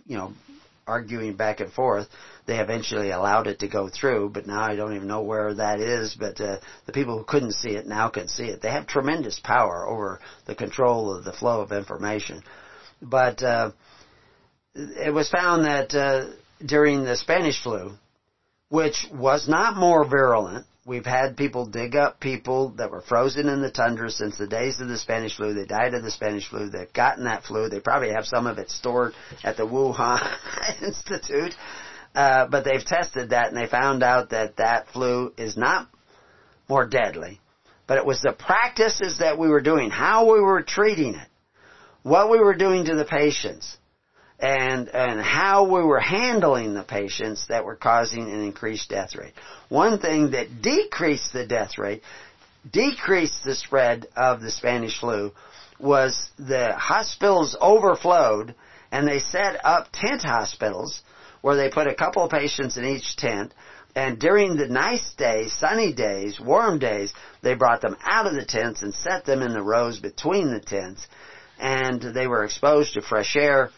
you 0.07 0.17
know, 0.17 0.33
arguing 0.87 1.37
back 1.37 1.61
and 1.61 1.71
forth. 1.71 2.09
They 2.47 2.59
eventually 2.59 3.11
allowed 3.11 3.47
it 3.47 3.61
to 3.61 3.69
go 3.69 3.89
through, 3.89 4.31
but 4.31 4.47
now 4.47 4.63
I 4.63 4.75
don't 4.75 4.95
even 4.95 5.07
know 5.07 5.23
where 5.23 5.55
that 5.55 5.81
is. 5.81 6.17
But 6.19 6.41
uh, 6.41 6.59
the 6.87 6.93
people 6.93 7.17
who 7.17 7.25
couldn't 7.25 7.53
see 7.53 7.71
it 7.71 7.87
now 7.87 8.09
can 8.09 8.29
see 8.29 8.45
it. 8.45 8.61
They 8.61 8.71
have 8.71 8.87
tremendous 8.87 9.39
power 9.39 9.87
over 9.87 10.21
the 10.47 10.55
control 10.55 11.15
of 11.15 11.25
the 11.25 11.33
flow 11.33 11.61
of 11.61 11.71
information. 11.71 12.43
But 13.01 13.43
uh, 13.43 13.71
it 14.75 15.13
was 15.13 15.29
found 15.29 15.65
that 15.65 15.95
uh, 15.95 16.33
during 16.65 17.05
the 17.05 17.17
Spanish 17.17 17.63
flu, 17.63 17.93
which 18.69 19.07
was 19.13 19.49
not 19.49 19.77
more 19.77 20.05
virulent, 20.05 20.67
We've 20.85 21.07
had 21.07 21.37
people 21.37 21.67
dig 21.67 21.95
up 21.95 22.19
people 22.19 22.71
that 22.71 22.91
were 22.91 23.03
frozen 23.03 23.49
in 23.49 23.63
the 23.63 23.71
tundra 23.71 24.11
since 24.11 24.37
the 24.37 24.49
days 24.49 24.81
of 24.81 24.89
the 24.89 24.99
Spanish 24.99 25.37
flu. 25.37 25.55
They 25.55 25.65
died 25.65 25.95
of 25.95 26.03
the 26.03 26.11
Spanish 26.11 26.49
flu. 26.49 26.71
They've 26.71 26.93
gotten 26.93 27.25
that 27.25 27.45
flu. 27.45 27.69
They 27.69 27.79
probably 27.79 28.11
have 28.11 28.27
some 28.27 28.49
of 28.49 28.59
it 28.59 28.69
stored 28.69 29.13
at 29.45 29.57
the 29.57 29.63
Wuhan 29.63 30.21
Institute. 30.83 31.55
Uh, 32.15 32.47
but 32.47 32.65
they've 32.65 32.85
tested 32.85 33.31
that 33.31 33.49
and 33.49 33.57
they 33.57 33.67
found 33.67 34.03
out 34.03 34.31
that 34.31 34.57
that 34.59 34.89
flu 34.89 35.33
is 35.39 35.57
not 35.57 35.89
more 36.69 36.87
deadly. 36.87 37.41
But 37.87 37.99
it 37.99 38.07
was 38.07 38.21
the 38.21 38.33
practices 38.33 39.19
that 39.19 39.39
we 39.39 39.49
were 39.49 39.61
doing, 39.61 39.91
how 39.91 40.33
we 40.33 40.41
were 40.41 40.63
treating 40.63 41.15
it, 41.15 41.29
what 42.03 42.31
we 42.31 42.39
were 42.39 42.55
doing 42.55 42.85
to 42.85 42.95
the 42.95 43.05
patients, 43.05 43.77
and, 44.39 44.89
and 44.89 45.21
how 45.21 45.65
we 45.65 45.83
were 45.83 46.01
handling 46.01 46.75
the 46.75 46.83
patients 46.83 47.47
that 47.49 47.65
were 47.65 47.77
causing 47.77 48.23
an 48.23 48.43
increased 48.43 48.89
death 48.91 49.15
rate. 49.15 49.35
One 49.69 49.99
thing 49.99 50.33
that 50.33 50.63
decreased 50.63 51.33
the 51.33 51.47
death 51.47 51.79
rate, 51.79 52.03
decreased 52.71 53.45
the 53.45 53.55
spread 53.55 54.07
of 54.17 54.41
the 54.41 54.51
Spanish 54.51 54.99
flu, 54.99 55.33
was 55.79 56.31
the 56.39 56.73
hospitals 56.75 57.57
overflowed 57.61 58.55
and 58.91 59.09
they 59.09 59.19
set 59.19 59.65
up 59.65 59.89
tent 59.93 60.23
hospitals 60.23 61.03
where 61.43 61.57
they 61.57 61.69
put 61.69 61.87
a 61.87 61.95
couple 61.95 62.25
of 62.25 62.31
patients 62.31 62.77
in 62.79 62.85
each 62.85 63.17
tent 63.17 63.53
and 63.95 64.19
during 64.19 64.57
the 64.57 64.69
nice 64.69 65.13
days, 65.15 65.53
sunny 65.53 65.93
days, 65.93 66.41
warm 66.41 66.79
days, 66.79 67.13
they 67.43 67.55
brought 67.55 67.83
them 67.83 67.97
out 68.03 68.27
of 68.27 68.33
the 68.33 68.45
tents 68.45 68.81
and 68.81 68.95
set 68.95 69.27
them 69.27 69.43
in 69.43 69.53
the 69.53 69.63
rows 69.63 69.99
between 69.99 70.51
the 70.51 70.61
tents 70.61 71.07
and 71.63 72.03
they 72.03 72.27
were 72.27 72.45
exposed 72.45 72.95
to 72.95 73.03
fresh 73.03 73.37
air 73.37 73.71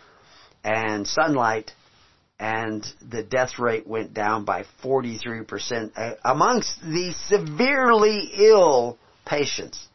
and 0.64 1.06
sunlight, 1.06 1.72
and 2.40 2.84
the 3.10 3.22
death 3.22 3.58
rate 3.58 3.86
went 3.86 4.14
down 4.14 4.44
by 4.44 4.64
43% 4.82 5.92
uh, 5.94 6.14
amongst 6.24 6.80
the 6.80 7.14
severely 7.26 8.30
ill 8.38 8.98
patients. 9.26 9.86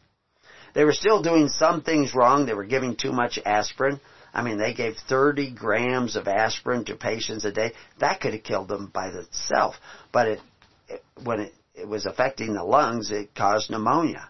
They 0.72 0.84
were 0.84 0.92
still 0.92 1.20
doing 1.20 1.48
some 1.48 1.82
things 1.82 2.14
wrong. 2.14 2.46
They 2.46 2.54
were 2.54 2.64
giving 2.64 2.94
too 2.94 3.10
much 3.10 3.40
aspirin. 3.44 4.00
I 4.32 4.42
mean, 4.42 4.58
they 4.58 4.74
gave 4.74 4.96
30 5.08 5.52
grams 5.52 6.16
of 6.16 6.28
aspirin 6.28 6.84
to 6.86 6.94
patients 6.94 7.44
a 7.44 7.52
day. 7.52 7.72
That 7.98 8.20
could 8.20 8.32
have 8.32 8.44
killed 8.44 8.68
them 8.68 8.90
by 8.92 9.08
itself. 9.08 9.76
But 10.12 10.28
it, 10.28 10.40
it 10.88 11.02
when 11.22 11.40
it, 11.40 11.54
it 11.74 11.88
was 11.88 12.06
affecting 12.06 12.54
the 12.54 12.64
lungs, 12.64 13.10
it 13.10 13.34
caused 13.34 13.70
pneumonia 13.70 14.28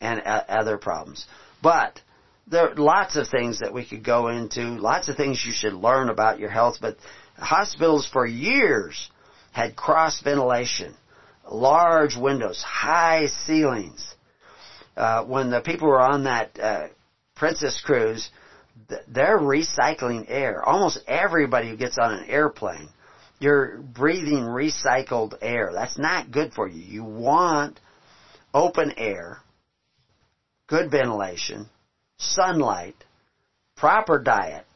and 0.00 0.20
other 0.20 0.78
problems. 0.78 1.26
But 1.62 2.00
there 2.46 2.70
are 2.70 2.74
lots 2.74 3.16
of 3.16 3.28
things 3.28 3.60
that 3.60 3.72
we 3.72 3.84
could 3.84 4.04
go 4.04 4.28
into, 4.28 4.62
lots 4.62 5.08
of 5.08 5.16
things 5.16 5.44
you 5.44 5.52
should 5.52 5.74
learn 5.74 6.08
about 6.08 6.38
your 6.40 6.50
health, 6.50 6.78
but 6.80 6.96
hospitals 7.36 8.06
for 8.06 8.26
years 8.26 9.10
had 9.52 9.76
cross 9.76 10.20
ventilation, 10.20 10.94
large 11.50 12.16
windows, 12.16 12.62
high 12.62 13.26
ceilings. 13.46 14.14
Uh, 14.96 15.24
when 15.24 15.50
the 15.50 15.60
people 15.60 15.88
were 15.88 16.00
on 16.00 16.24
that 16.24 16.58
uh, 16.58 16.86
Princess 17.34 17.80
cruise, 17.84 18.28
they're 19.08 19.38
recycling 19.38 20.26
air. 20.28 20.62
Almost 20.66 21.00
everybody 21.06 21.70
who 21.70 21.76
gets 21.76 21.98
on 21.98 22.12
an 22.12 22.24
airplane, 22.28 22.88
you're 23.38 23.78
breathing 23.78 24.44
recycled 24.44 25.34
air. 25.42 25.70
That's 25.72 25.98
not 25.98 26.30
good 26.30 26.52
for 26.52 26.68
you. 26.68 26.82
You 26.82 27.04
want 27.04 27.80
open 28.54 28.94
air, 28.96 29.38
good 30.68 30.90
ventilation, 30.90 31.68
sunlight, 32.18 32.96
proper 33.76 34.18
diet, 34.18 34.66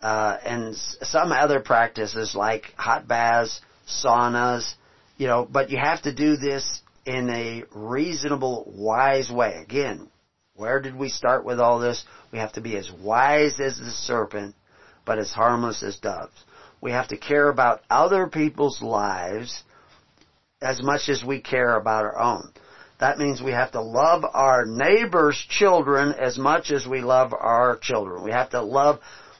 uh, 0.00 0.36
and 0.44 0.76
some 0.76 1.32
other 1.32 1.60
practices 1.60 2.34
like 2.34 2.72
hot 2.76 3.08
baths, 3.08 3.60
saunas, 3.88 4.74
you 5.16 5.26
know, 5.26 5.48
but 5.50 5.70
you 5.70 5.78
have 5.78 6.02
to 6.02 6.14
do 6.14 6.36
this 6.36 6.82
in 7.04 7.30
a 7.30 7.64
reasonable, 7.74 8.70
wise 8.76 9.30
way. 9.30 9.54
Again, 9.62 10.08
where 10.58 10.80
did 10.80 10.96
we 10.96 11.08
start 11.08 11.44
with 11.44 11.60
all 11.60 11.78
this? 11.78 12.04
We 12.32 12.38
have 12.38 12.52
to 12.54 12.60
be 12.60 12.76
as 12.76 12.90
wise 12.90 13.60
as 13.60 13.78
the 13.78 13.92
serpent, 13.92 14.56
but 15.06 15.20
as 15.20 15.30
harmless 15.30 15.84
as 15.84 15.98
doves. 15.98 16.34
We 16.80 16.90
have 16.90 17.08
to 17.08 17.16
care 17.16 17.48
about 17.48 17.82
other 17.88 18.26
people's 18.26 18.82
lives 18.82 19.62
as 20.60 20.82
much 20.82 21.08
as 21.08 21.22
we 21.22 21.40
care 21.40 21.76
about 21.76 22.04
our 22.04 22.18
own. 22.18 22.50
That 22.98 23.18
means 23.18 23.40
we 23.40 23.52
have 23.52 23.70
to 23.72 23.80
love 23.80 24.24
our 24.34 24.66
neighbor's 24.66 25.38
children 25.48 26.12
as 26.12 26.36
much 26.36 26.72
as 26.72 26.88
we 26.88 27.02
love 27.02 27.32
our 27.32 27.78
children. 27.80 28.24
We 28.24 28.32
have 28.32 28.50
to 28.50 28.60
love 28.60 28.98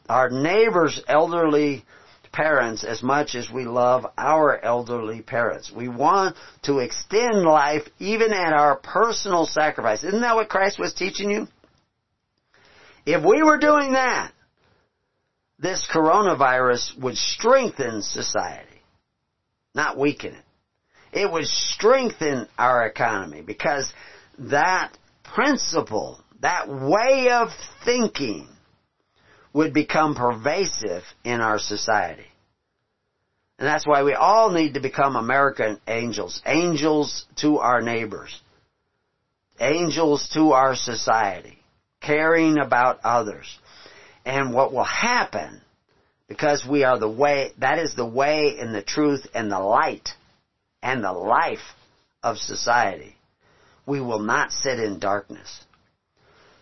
our 0.09 0.31
neighbor's 0.31 1.03
elderly 1.09 1.85
parents 2.32 2.84
as 2.84 3.02
much 3.02 3.34
as 3.34 3.50
we 3.50 3.64
love 3.64 4.06
our 4.16 4.62
elderly 4.64 5.22
parents. 5.22 5.72
We 5.74 5.88
want 5.88 6.36
to 6.62 6.78
extend 6.78 7.42
life 7.42 7.82
even 7.98 8.32
at 8.32 8.52
our 8.52 8.76
personal 8.76 9.46
sacrifice. 9.46 10.05
Isn't 10.05 10.20
that 10.20 10.36
what 10.36 10.48
Christ 10.48 10.78
was 10.78 10.94
teaching 10.94 11.30
you? 11.30 11.48
If 13.06 13.24
we 13.24 13.42
were 13.42 13.59
doing 13.59 13.92
that, 13.92 14.32
this 15.59 15.88
coronavirus 15.92 16.98
would 17.00 17.16
strengthen 17.16 18.02
society, 18.02 18.82
not 19.74 19.98
weaken 19.98 20.34
it 20.34 20.44
it 21.12 21.30
would 21.30 21.46
strengthen 21.46 22.48
our 22.59 22.86
economy 22.86 23.42
because 23.42 23.92
that 24.38 24.92
principle, 25.24 26.22
that 26.40 26.68
way 26.68 27.28
of 27.30 27.48
thinking 27.84 28.48
would 29.52 29.72
become 29.72 30.14
pervasive 30.14 31.02
in 31.24 31.40
our 31.40 31.58
society. 31.58 32.26
And 33.58 33.66
that's 33.66 33.86
why 33.86 34.04
we 34.04 34.14
all 34.14 34.50
need 34.50 34.74
to 34.74 34.80
become 34.80 35.16
American 35.16 35.80
angels. 35.88 36.40
Angels 36.46 37.26
to 37.36 37.58
our 37.58 37.80
neighbors. 37.80 38.40
Angels 39.58 40.28
to 40.34 40.52
our 40.52 40.76
society. 40.76 41.58
Caring 42.00 42.58
about 42.58 43.00
others. 43.02 43.58
And 44.24 44.54
what 44.54 44.72
will 44.72 44.84
happen, 44.84 45.60
because 46.28 46.64
we 46.68 46.84
are 46.84 46.98
the 46.98 47.10
way, 47.10 47.52
that 47.58 47.78
is 47.78 47.94
the 47.96 48.06
way 48.06 48.58
and 48.60 48.74
the 48.74 48.82
truth 48.82 49.26
and 49.34 49.50
the 49.50 49.58
light 49.58 50.10
and 50.82 51.02
the 51.02 51.12
life 51.12 51.74
of 52.22 52.36
society. 52.38 53.16
We 53.86 54.00
will 54.00 54.20
not 54.20 54.52
sit 54.52 54.78
in 54.78 55.00
darkness. 55.00 55.64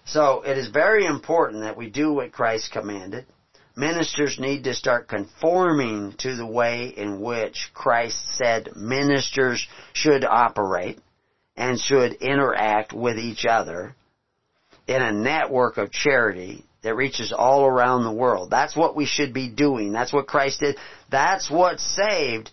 So 0.06 0.42
it 0.42 0.56
is 0.56 0.68
very 0.68 1.04
important 1.04 1.62
that 1.62 1.76
we 1.76 1.90
do 1.90 2.12
what 2.12 2.32
Christ 2.32 2.70
commanded. 2.70 3.26
Ministers 3.74 4.38
need 4.38 4.64
to 4.64 4.74
start 4.74 5.08
conforming 5.08 6.14
to 6.18 6.36
the 6.36 6.46
way 6.46 6.88
in 6.88 7.20
which 7.20 7.70
Christ 7.74 8.36
said 8.36 8.76
ministers 8.76 9.66
should 9.92 10.24
operate 10.24 11.00
and 11.56 11.78
should 11.78 12.14
interact 12.14 12.92
with 12.92 13.18
each 13.18 13.44
other 13.44 13.94
in 14.86 15.02
a 15.02 15.12
network 15.12 15.76
of 15.76 15.90
charity 15.90 16.64
that 16.82 16.94
reaches 16.94 17.32
all 17.32 17.66
around 17.66 18.04
the 18.04 18.12
world. 18.12 18.48
That's 18.48 18.76
what 18.76 18.94
we 18.94 19.06
should 19.06 19.34
be 19.34 19.48
doing. 19.48 19.92
That's 19.92 20.12
what 20.12 20.28
Christ 20.28 20.60
did. 20.60 20.76
That's 21.10 21.50
what 21.50 21.80
saved 21.80 22.50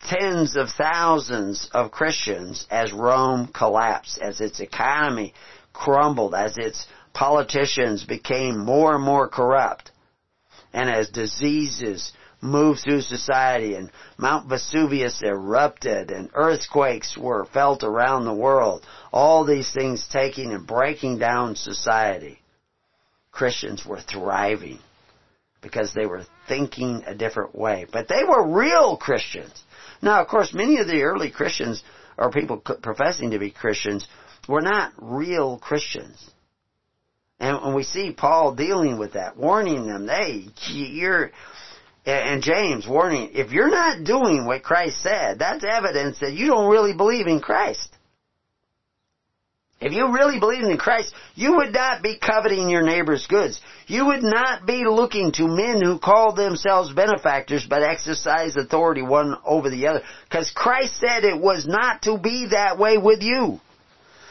tens 0.00 0.56
of 0.56 0.68
thousands 0.70 1.68
of 1.74 1.90
Christians 1.90 2.66
as 2.70 2.92
Rome 2.92 3.48
collapsed, 3.48 4.18
as 4.18 4.40
its 4.40 4.60
economy 4.60 5.34
crumbled, 5.84 6.34
as 6.34 6.52
its 6.58 6.86
politicians 7.14 8.04
became 8.04 8.58
more 8.58 8.90
and 8.96 9.04
more 9.04 9.28
corrupt, 9.28 9.92
and 10.72 10.90
as 10.90 11.08
diseases 11.10 12.12
moved 12.40 12.80
through 12.80 13.00
society 13.02 13.74
and 13.74 13.90
Mount 14.16 14.48
Vesuvius 14.48 15.22
erupted 15.22 16.10
and 16.10 16.30
earthquakes 16.34 17.16
were 17.16 17.44
felt 17.44 17.82
around 17.82 18.24
the 18.24 18.40
world, 18.46 18.84
all 19.12 19.44
these 19.44 19.70
things 19.72 20.06
taking 20.12 20.52
and 20.52 20.66
breaking 20.66 21.18
down 21.18 21.56
society. 21.56 22.38
Christians 23.30 23.86
were 23.86 24.00
thriving. 24.00 24.78
because 25.60 25.92
they 25.92 26.06
were 26.06 26.24
thinking 26.46 27.02
a 27.06 27.14
different 27.14 27.54
way. 27.54 27.86
But 27.90 28.08
they 28.08 28.22
were 28.24 28.46
real 28.64 28.96
Christians. 28.96 29.62
Now, 30.00 30.20
of 30.22 30.28
course, 30.28 30.54
many 30.54 30.78
of 30.78 30.86
the 30.86 31.02
early 31.02 31.30
Christians, 31.30 31.82
or 32.16 32.30
people 32.30 32.58
professing 32.58 33.32
to 33.32 33.38
be 33.38 33.50
Christians, 33.50 34.06
were 34.48 34.62
not 34.62 34.92
real 34.98 35.58
Christians. 35.58 36.30
And 37.38 37.74
we 37.74 37.84
see 37.84 38.12
Paul 38.12 38.56
dealing 38.56 38.98
with 38.98 39.12
that, 39.12 39.36
warning 39.36 39.86
them, 39.86 40.08
hey, 40.08 40.46
you're, 40.66 41.30
and 42.04 42.42
James 42.42 42.88
warning, 42.88 43.30
if 43.34 43.52
you're 43.52 43.70
not 43.70 44.02
doing 44.02 44.44
what 44.44 44.64
Christ 44.64 45.00
said, 45.02 45.38
that's 45.38 45.64
evidence 45.64 46.18
that 46.20 46.32
you 46.32 46.48
don't 46.48 46.68
really 46.68 46.94
believe 46.94 47.28
in 47.28 47.40
Christ. 47.40 47.94
If 49.80 49.92
you 49.92 50.12
really 50.12 50.40
believed 50.40 50.64
in 50.64 50.76
Christ, 50.76 51.14
you 51.36 51.58
would 51.58 51.72
not 51.72 52.02
be 52.02 52.18
coveting 52.18 52.68
your 52.68 52.82
neighbor's 52.82 53.28
goods. 53.28 53.60
You 53.86 54.06
would 54.06 54.24
not 54.24 54.66
be 54.66 54.84
looking 54.84 55.30
to 55.32 55.46
men 55.46 55.80
who 55.80 56.00
call 56.00 56.34
themselves 56.34 56.92
benefactors 56.92 57.64
but 57.68 57.84
exercise 57.84 58.56
authority 58.56 59.02
one 59.02 59.36
over 59.46 59.70
the 59.70 59.86
other. 59.86 60.02
Because 60.28 60.50
Christ 60.50 60.96
said 60.98 61.22
it 61.22 61.40
was 61.40 61.64
not 61.68 62.02
to 62.02 62.18
be 62.18 62.48
that 62.50 62.76
way 62.76 62.98
with 62.98 63.22
you. 63.22 63.60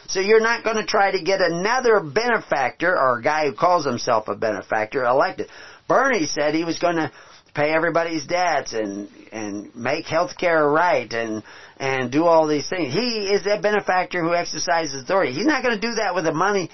So 0.08 0.20
you're 0.22 0.42
not 0.42 0.64
going 0.64 0.78
to 0.78 0.86
try 0.86 1.12
to 1.12 1.22
get 1.22 1.42
another 1.42 2.00
benefactor 2.00 2.98
or 2.98 3.20
a 3.20 3.24
guy 3.24 3.46
who 3.46 3.54
calls 3.54 3.86
himself 3.86 4.28
a 4.28 4.36
benefactor 4.36 5.04
elected. 5.04 5.50
Bernie 5.88 6.26
said 6.26 6.56
he 6.56 6.64
was 6.64 6.80
going 6.80 6.96
to 6.96 7.12
pay 7.54 7.74
everybody's 7.74 8.26
debts 8.26 8.74
and 8.74 9.10
and 9.32 9.76
make 9.76 10.06
health 10.06 10.38
care 10.38 10.66
right 10.70 11.12
and 11.12 11.44
and 11.78 12.12
do 12.12 12.26
all 12.26 12.48
these 12.48 12.70
things. 12.70 12.94
He 12.94 13.28
is 13.28 13.46
a 13.48 13.60
benefactor 13.60 14.22
who 14.22 14.34
exercises 14.34 15.04
authority. 15.04 15.34
He's 15.34 15.46
not 15.46 15.64
going 15.64 15.76
to 15.76 15.82
do 15.82 15.96
that 15.96 16.16
with 16.16 16.26
the 16.26 16.34
money 16.34 16.70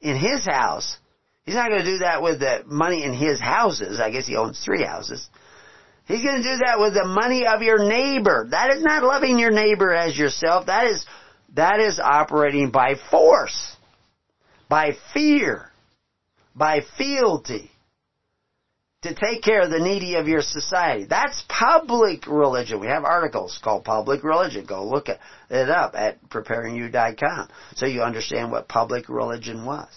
in 0.00 0.16
his 0.16 0.44
house. 0.44 0.98
He's 1.44 1.54
not 1.54 1.68
going 1.68 1.84
to 1.84 1.90
do 1.90 1.98
that 1.98 2.22
with 2.22 2.40
the 2.40 2.62
money 2.66 3.04
in 3.04 3.12
his 3.12 3.40
houses. 3.40 4.00
I 4.00 4.10
guess 4.10 4.26
he 4.26 4.36
owns 4.36 4.62
three 4.64 4.82
houses. 4.82 5.28
He's 6.06 6.22
going 6.22 6.36
to 6.36 6.42
do 6.42 6.56
that 6.66 6.78
with 6.78 6.94
the 6.94 7.06
money 7.06 7.46
of 7.46 7.62
your 7.62 7.86
neighbor. 7.88 8.46
That 8.50 8.70
is 8.70 8.82
not 8.82 9.02
loving 9.02 9.38
your 9.38 9.50
neighbor 9.50 9.92
as 9.92 10.16
yourself. 10.16 10.66
That 10.66 10.86
is 10.86 11.06
that 11.54 11.80
is 11.80 12.00
operating 12.00 12.70
by 12.70 12.94
force, 13.10 13.76
by 14.68 14.96
fear, 15.12 15.70
by 16.54 16.80
fealty 16.96 17.70
to 19.02 19.14
take 19.14 19.42
care 19.42 19.62
of 19.62 19.70
the 19.70 19.78
needy 19.78 20.14
of 20.14 20.26
your 20.26 20.40
society. 20.40 21.04
That's 21.04 21.44
public 21.46 22.26
religion. 22.26 22.80
We 22.80 22.86
have 22.86 23.04
articles 23.04 23.58
called 23.62 23.84
public 23.84 24.24
religion. 24.24 24.64
Go 24.64 24.86
look 24.86 25.08
it 25.08 25.20
up 25.50 25.94
at 25.94 26.22
preparingyou.com 26.30 27.48
so 27.76 27.86
you 27.86 28.02
understand 28.02 28.50
what 28.50 28.66
public 28.66 29.08
religion 29.08 29.64
was. 29.66 29.88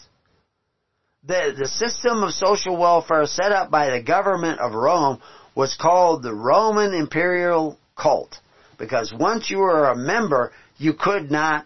The, 1.25 1.55
the 1.57 1.67
system 1.67 2.23
of 2.23 2.33
social 2.33 2.77
welfare 2.77 3.25
set 3.25 3.51
up 3.51 3.71
by 3.71 3.91
the 3.91 4.01
government 4.01 4.59
of 4.59 4.73
Rome 4.73 5.21
was 5.55 5.75
called 5.79 6.21
the 6.21 6.33
Roman 6.33 6.93
imperial 6.93 7.79
cult 7.95 8.37
because 8.77 9.13
once 9.17 9.49
you 9.49 9.59
were 9.59 9.87
a 9.87 9.95
member, 9.95 10.51
you 10.77 10.93
could 10.93 11.31
not 11.31 11.65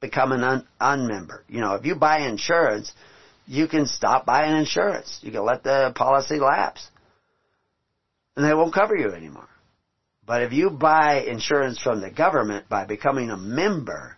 become 0.00 0.32
an 0.32 0.44
un- 0.44 0.66
unmember. 0.80 1.40
You 1.48 1.60
know, 1.60 1.74
if 1.74 1.84
you 1.84 1.94
buy 1.94 2.20
insurance, 2.20 2.92
you 3.46 3.66
can 3.66 3.86
stop 3.86 4.26
buying 4.26 4.54
insurance. 4.56 5.18
You 5.22 5.32
can 5.32 5.44
let 5.44 5.64
the 5.64 5.92
policy 5.94 6.38
lapse. 6.38 6.86
And 8.36 8.44
they 8.44 8.54
won't 8.54 8.74
cover 8.74 8.96
you 8.96 9.12
anymore. 9.12 9.48
But 10.26 10.42
if 10.42 10.52
you 10.52 10.70
buy 10.70 11.22
insurance 11.22 11.80
from 11.80 12.00
the 12.00 12.10
government 12.10 12.68
by 12.68 12.84
becoming 12.84 13.30
a 13.30 13.36
member 13.36 14.16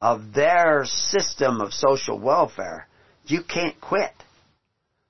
of 0.00 0.32
their 0.34 0.84
system 0.86 1.60
of 1.60 1.72
social 1.72 2.18
welfare, 2.18 2.88
you 3.26 3.42
can't 3.42 3.78
quit 3.80 4.10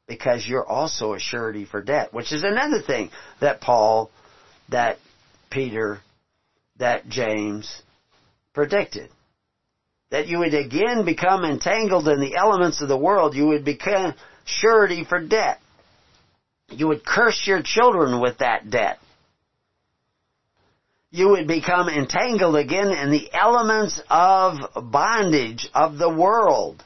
because 0.09 0.47
you're 0.47 0.67
also 0.67 1.15
a 1.15 1.21
surety 1.21 1.65
for 1.65 1.81
debt, 1.81 2.13
which 2.13 2.33
is 2.33 2.43
another 2.43 2.83
thing 2.83 3.11
that 3.41 3.61
Paul, 3.61 4.11
that 4.69 4.99
Peter, 5.51 6.01
that 6.79 7.09
James 7.09 7.81
predicted 8.53 9.11
that 10.11 10.29
you 10.29 10.41
would 10.41 10.55
again 10.55 11.05
become 11.05 11.45
entangled 11.45 12.07
in 12.07 12.21
the 12.21 12.37
elements 12.37 12.83
of 12.83 12.89
the 12.89 12.99
world. 12.99 13.35
You 13.35 13.47
would 13.49 13.65
become 13.65 14.15
surety 14.45 15.05
for 15.05 15.19
debt. 15.27 15.59
You 16.69 16.89
would 16.89 17.05
curse 17.05 17.43
your 17.47 17.63
children 17.63 18.21
with 18.21 18.39
that 18.39 18.69
debt. 18.71 18.99
You 21.11 21.31
would 21.31 21.47
become 21.47 21.89
entangled 21.89 22.57
again 22.57 22.91
in 22.91 23.11
the 23.11 23.33
elements 23.33 24.01
of 24.09 24.59
bondage 24.91 25.69
of 25.75 25.99
the 25.99 26.09
world. 26.09 26.83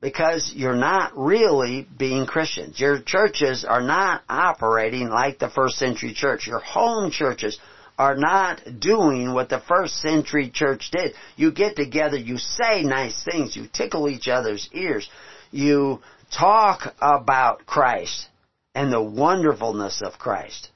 Because 0.00 0.52
you're 0.54 0.76
not 0.76 1.16
really 1.16 1.86
being 1.98 2.26
Christians. 2.26 2.78
Your 2.78 3.00
churches 3.00 3.64
are 3.64 3.82
not 3.82 4.22
operating 4.28 5.08
like 5.08 5.38
the 5.38 5.48
first 5.48 5.76
century 5.76 6.12
church. 6.14 6.46
Your 6.46 6.60
home 6.60 7.10
churches 7.10 7.58
are 7.98 8.16
not 8.16 8.60
doing 8.78 9.32
what 9.32 9.48
the 9.48 9.62
first 9.66 9.96
century 10.00 10.50
church 10.50 10.90
did. 10.90 11.14
You 11.36 11.50
get 11.50 11.76
together, 11.76 12.16
you 12.16 12.38
say 12.38 12.82
nice 12.82 13.24
things, 13.24 13.56
you 13.56 13.66
tickle 13.72 14.08
each 14.08 14.28
other's 14.28 14.68
ears, 14.72 15.08
you 15.50 16.00
talk 16.30 16.94
about 17.00 17.66
Christ 17.66 18.28
and 18.74 18.92
the 18.92 19.02
wonderfulness 19.02 20.02
of 20.04 20.18
Christ. 20.18 20.68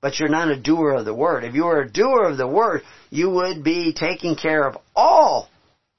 But 0.00 0.18
you're 0.18 0.28
not 0.28 0.48
a 0.48 0.60
doer 0.60 0.94
of 0.94 1.04
the 1.04 1.14
word. 1.14 1.44
If 1.44 1.54
you 1.54 1.64
were 1.64 1.82
a 1.82 1.90
doer 1.90 2.24
of 2.24 2.36
the 2.36 2.48
word, 2.48 2.82
you 3.10 3.30
would 3.30 3.62
be 3.62 3.92
taking 3.92 4.34
care 4.34 4.66
of 4.66 4.78
all 4.96 5.48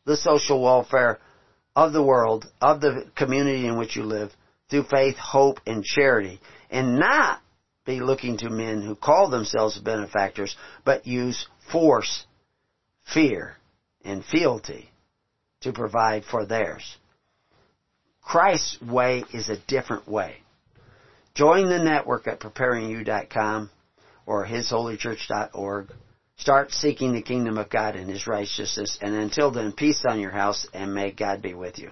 the 0.05 0.17
social 0.17 0.61
welfare 0.61 1.19
of 1.75 1.93
the 1.93 2.03
world, 2.03 2.45
of 2.59 2.81
the 2.81 3.09
community 3.15 3.67
in 3.67 3.77
which 3.77 3.95
you 3.95 4.03
live, 4.03 4.31
through 4.69 4.83
faith, 4.83 5.15
hope, 5.15 5.59
and 5.65 5.83
charity, 5.83 6.39
and 6.69 6.99
not 6.99 7.39
be 7.85 7.99
looking 7.99 8.37
to 8.37 8.49
men 8.49 8.81
who 8.81 8.95
call 8.95 9.29
themselves 9.29 9.77
benefactors, 9.77 10.55
but 10.85 11.07
use 11.07 11.47
force, 11.71 12.25
fear, 13.13 13.57
and 14.05 14.23
fealty 14.25 14.89
to 15.61 15.73
provide 15.73 16.23
for 16.25 16.45
theirs. 16.45 16.97
Christ's 18.21 18.81
way 18.81 19.23
is 19.33 19.49
a 19.49 19.57
different 19.67 20.07
way. 20.07 20.37
Join 21.35 21.67
the 21.67 21.83
network 21.83 22.27
at 22.27 22.39
preparingyou.com 22.39 23.69
or 24.25 24.45
hisholychurch.org. 24.45 25.91
Start 26.37 26.71
seeking 26.71 27.13
the 27.13 27.21
kingdom 27.21 27.57
of 27.57 27.69
God 27.69 27.95
and 27.95 28.09
His 28.09 28.27
righteousness. 28.27 28.97
And 29.01 29.15
until 29.15 29.51
then, 29.51 29.71
peace 29.71 30.03
on 30.07 30.19
your 30.19 30.31
house 30.31 30.67
and 30.73 30.93
may 30.93 31.11
God 31.11 31.41
be 31.41 31.53
with 31.53 31.79
you. 31.79 31.91